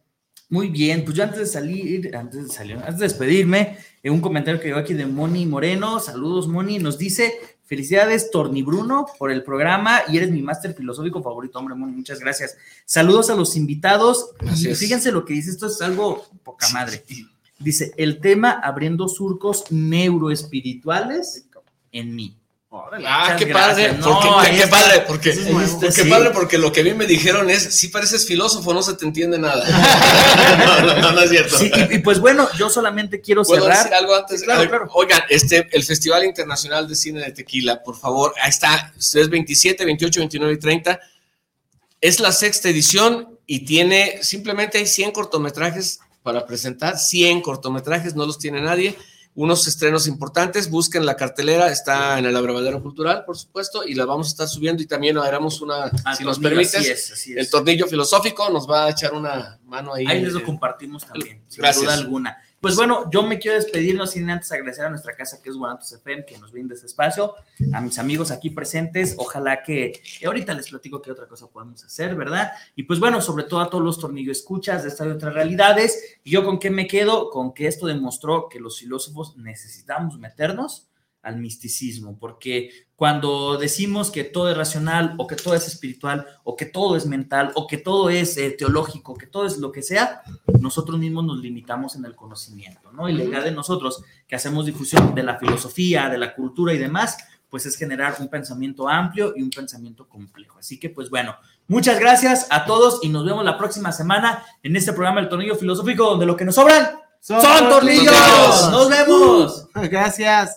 Muy 0.51 0.68
bien, 0.68 1.05
pues 1.05 1.16
yo 1.16 1.22
antes 1.22 1.39
de 1.39 1.47
salir, 1.47 2.14
antes 2.14 2.48
de 2.48 2.52
salir, 2.52 2.77
antes 2.77 2.98
de 2.98 3.05
despedirme, 3.05 3.78
eh, 4.02 4.10
un 4.10 4.20
comentario 4.20 4.60
que 4.60 4.66
llegó 4.66 4.81
aquí 4.81 4.94
de 4.94 5.06
Moni 5.06 5.47
Moreno, 5.47 6.01
saludos 6.01 6.48
Moni, 6.48 6.78
nos 6.78 6.98
dice, 6.98 7.32
felicidades 7.64 8.31
Torni 8.31 8.62
Bruno 8.62 9.06
por 9.18 9.31
el 9.31 9.44
programa 9.44 10.02
y 10.09 10.16
eres 10.16 10.31
mi 10.31 10.43
máster 10.43 10.74
filosófico 10.74 11.22
favorito, 11.22 11.59
hombre, 11.59 11.77
Moni, 11.77 11.93
muchas 11.93 12.18
gracias. 12.18 12.56
Saludos 12.85 13.31
a 13.31 13.36
los 13.36 13.56
invitados 13.56 14.32
y 14.40 14.44
Gracias. 14.47 14.78
fíjense 14.78 15.12
lo 15.12 15.24
que 15.24 15.35
dice, 15.35 15.51
esto 15.51 15.68
es 15.68 15.81
algo 15.81 16.27
poca 16.43 16.68
madre. 16.70 17.02
Dice, 17.60 17.93
el 17.97 18.20
tema 18.20 18.51
abriendo 18.51 19.06
surcos 19.09 19.70
neuroespirituales 19.70 21.47
en 21.93 22.14
mí. 22.16 22.39
Órale, 22.86 23.07
Ah, 23.09 23.36
qué 23.39 23.47
padre, 23.47 23.85
gracias. 23.85 23.98
No, 24.07 24.20
qué 24.44 24.57
está. 24.62 24.70
padre, 24.70 25.05
porque, 25.07 25.31
es 25.31 25.47
nuevo. 25.51 25.81
qué 25.81 25.93
Sí. 25.93 26.09
padre, 26.09 26.31
porque 26.31 26.59
lo 26.59 26.73
que 26.73 26.81
a 26.81 26.85
mí 26.85 26.94
me 26.94 27.07
dijeron 27.07 27.48
es, 27.51 27.77
si 27.77 27.89
pareces 27.89 28.27
filósofo, 28.27 28.73
no 28.74 28.82
se 28.82 28.94
te 28.94 29.05
entiende 29.05 29.39
nada. 29.39 29.65
no, 30.59 30.81
no, 30.86 31.01
no, 31.01 31.12
no 31.12 31.20
es 31.23 31.31
cierto. 31.31 31.59
Sí, 31.59 31.70
y, 31.90 31.94
y 31.97 31.98
pues 32.01 32.19
bueno, 32.20 32.48
yo 32.59 32.69
solamente 32.70 33.20
quiero 33.20 33.43
¿Puedo 33.44 33.62
cerrar. 33.62 33.78
decir 33.78 33.94
algo 33.94 34.15
antes? 34.16 34.40
Sí, 34.40 34.44
claro, 34.47 34.61
ver, 34.61 34.69
claro. 34.70 34.89
Oigan, 34.94 35.23
este, 35.28 35.69
el 35.73 35.82
Festival 35.85 36.24
Internacional 36.24 36.89
de 36.89 36.94
Cine 36.94 37.20
de 37.20 37.32
Tequila, 37.32 37.82
por 37.82 37.98
favor, 37.98 38.35
ahí 38.43 38.51
está, 38.51 38.93
es 38.98 39.28
27, 39.28 39.85
28, 39.85 40.20
29 40.20 40.52
y 40.55 40.59
30. 40.59 41.01
Es 42.01 42.19
la 42.20 42.32
sexta 42.32 42.69
edición 42.69 43.39
y 43.47 43.61
tiene, 43.66 44.20
simplemente 44.23 44.78
hay 44.78 44.86
100 44.86 45.11
cortometrajes 45.12 46.01
para 46.23 46.47
presentar, 46.47 46.98
100 46.98 47.40
cortometrajes, 47.43 48.15
no 48.15 48.27
los 48.27 48.39
tiene 48.39 48.61
nadie. 48.61 48.97
Unos 49.35 49.66
estrenos 49.69 50.09
importantes, 50.09 50.69
busquen 50.69 51.07
la 51.07 51.16
cartelera, 51.16 51.70
está 51.70 52.19
en 52.19 52.27
el 52.27 52.36
Abrevadero 52.36 52.82
Cultural, 52.82 53.24
por 53.24 53.39
supuesto, 53.39 53.85
y 53.86 53.94
la 53.94 54.05
vamos 54.05 54.27
a 54.27 54.31
estar 54.31 54.48
subiendo 54.48 54.82
y 54.82 54.86
también 54.86 55.16
haremos 55.19 55.61
una, 55.61 55.85
Ah, 56.05 56.16
si 56.16 56.24
nos 56.24 56.39
permites, 56.40 56.74
así 56.74 56.90
es, 56.90 57.12
así 57.12 57.32
es. 57.32 57.39
el 57.39 57.48
tornillo 57.51 57.86
filosófico 57.86 58.51
nos 58.51 58.69
va 58.69 58.86
a 58.86 58.90
echar 58.90 59.15
una 59.15 59.59
mano 59.65 59.94
ahí. 59.94 60.05
Ahí 60.07 60.20
les 60.23 60.32
lo 60.32 60.43
compartimos 60.43 61.07
también, 61.07 61.43
sin 61.48 61.62
duda 61.62 61.94
alguna. 61.94 62.36
Pues 62.60 62.76
bueno, 62.76 63.08
yo 63.10 63.22
me 63.22 63.38
quiero 63.38 63.56
despedir, 63.56 63.94
no 63.94 64.06
sin 64.06 64.28
antes 64.28 64.52
agradecer 64.52 64.84
a 64.84 64.90
nuestra 64.90 65.16
casa 65.16 65.40
que 65.42 65.48
es 65.48 65.56
Guanatos 65.56 65.92
FM, 65.92 66.26
que 66.26 66.36
nos 66.36 66.52
brinda 66.52 66.74
este 66.74 66.88
espacio, 66.88 67.34
a 67.72 67.80
mis 67.80 67.98
amigos 67.98 68.30
aquí 68.30 68.50
presentes, 68.50 69.14
ojalá 69.16 69.62
que 69.62 70.02
ahorita 70.26 70.52
les 70.52 70.68
platico 70.68 71.00
qué 71.00 71.10
otra 71.10 71.26
cosa 71.26 71.46
podemos 71.48 71.82
hacer, 71.82 72.14
¿verdad? 72.14 72.52
Y 72.76 72.82
pues 72.82 73.00
bueno, 73.00 73.22
sobre 73.22 73.44
todo 73.44 73.60
a 73.60 73.70
todos 73.70 73.82
los 73.82 73.98
tornillos 73.98 74.36
escuchas 74.36 74.82
de 74.82 74.90
estas 74.90 75.06
y 75.06 75.10
otras 75.10 75.32
realidades, 75.32 76.18
y 76.22 76.32
yo 76.32 76.44
con 76.44 76.58
qué 76.58 76.68
me 76.68 76.86
quedo, 76.86 77.30
con 77.30 77.54
que 77.54 77.66
esto 77.66 77.86
demostró 77.86 78.50
que 78.50 78.60
los 78.60 78.78
filósofos 78.78 79.38
necesitamos 79.38 80.18
meternos 80.18 80.90
al 81.22 81.38
misticismo, 81.38 82.18
porque 82.18 82.70
cuando 82.97 83.56
decimos 83.56 84.10
que 84.10 84.24
todo 84.24 84.51
es 84.51 84.56
racional 84.56 85.14
o 85.18 85.26
que 85.26 85.36
todo 85.36 85.55
es 85.55 85.66
espiritual 85.66 86.26
o 86.44 86.56
que 86.56 86.66
todo 86.66 86.97
es 86.97 87.06
mental 87.06 87.52
o 87.55 87.66
que 87.66 87.78
todo 87.78 88.10
es 88.10 88.36
eh, 88.36 88.51
teológico, 88.51 89.14
que 89.14 89.26
todo 89.26 89.47
es 89.47 89.59
lo 89.59 89.72
que 89.72 89.82
sea, 89.82 90.22
nosotros 90.60 90.98
mismos 90.98 91.24
nos 91.24 91.38
limitamos 91.38 91.97
en 91.97 92.05
el 92.05 92.14
conocimiento, 92.14 92.92
¿no? 92.92 93.09
Y 93.09 93.14
la 93.14 93.24
idea 93.24 93.40
de 93.40 93.52
nosotros 93.52 94.02
que 94.26 94.36
hacemos 94.36 94.66
difusión 94.66 95.14
de 95.14 95.22
la 95.22 95.38
filosofía, 95.38 96.09
de 96.09 96.18
la 96.18 96.34
cultura 96.34 96.72
y 96.74 96.78
demás, 96.78 97.18
pues 97.51 97.66
es 97.66 97.76
generar 97.76 98.16
un 98.20 98.28
pensamiento 98.28 98.88
amplio 98.88 99.32
y 99.36 99.42
un 99.42 99.51
pensamiento 99.51 100.09
complejo. 100.09 100.59
Así 100.59 100.78
que, 100.78 100.88
pues 100.88 101.10
bueno, 101.10 101.34
muchas 101.68 101.98
gracias 101.98 102.47
a 102.51 102.64
todos 102.64 103.01
y 103.02 103.09
nos 103.09 103.24
vemos 103.24 103.44
la 103.44 103.59
próxima 103.59 103.92
semana 103.92 104.44
en 104.62 104.76
este 104.76 104.92
programa 104.92 105.20
El 105.20 105.28
Tornillo 105.28 105.56
Filosófico, 105.56 106.05
donde 106.05 106.26
lo 106.26 106.36
que 106.36 106.44
nos 106.44 106.55
sobran 106.55 107.01
son, 107.20 107.42
tornillos. 107.68 108.06
tornillos. 108.06 108.70
Nos 108.70 108.88
vemos. 108.88 109.68
Uh, 109.74 109.88
gracias. 109.90 110.56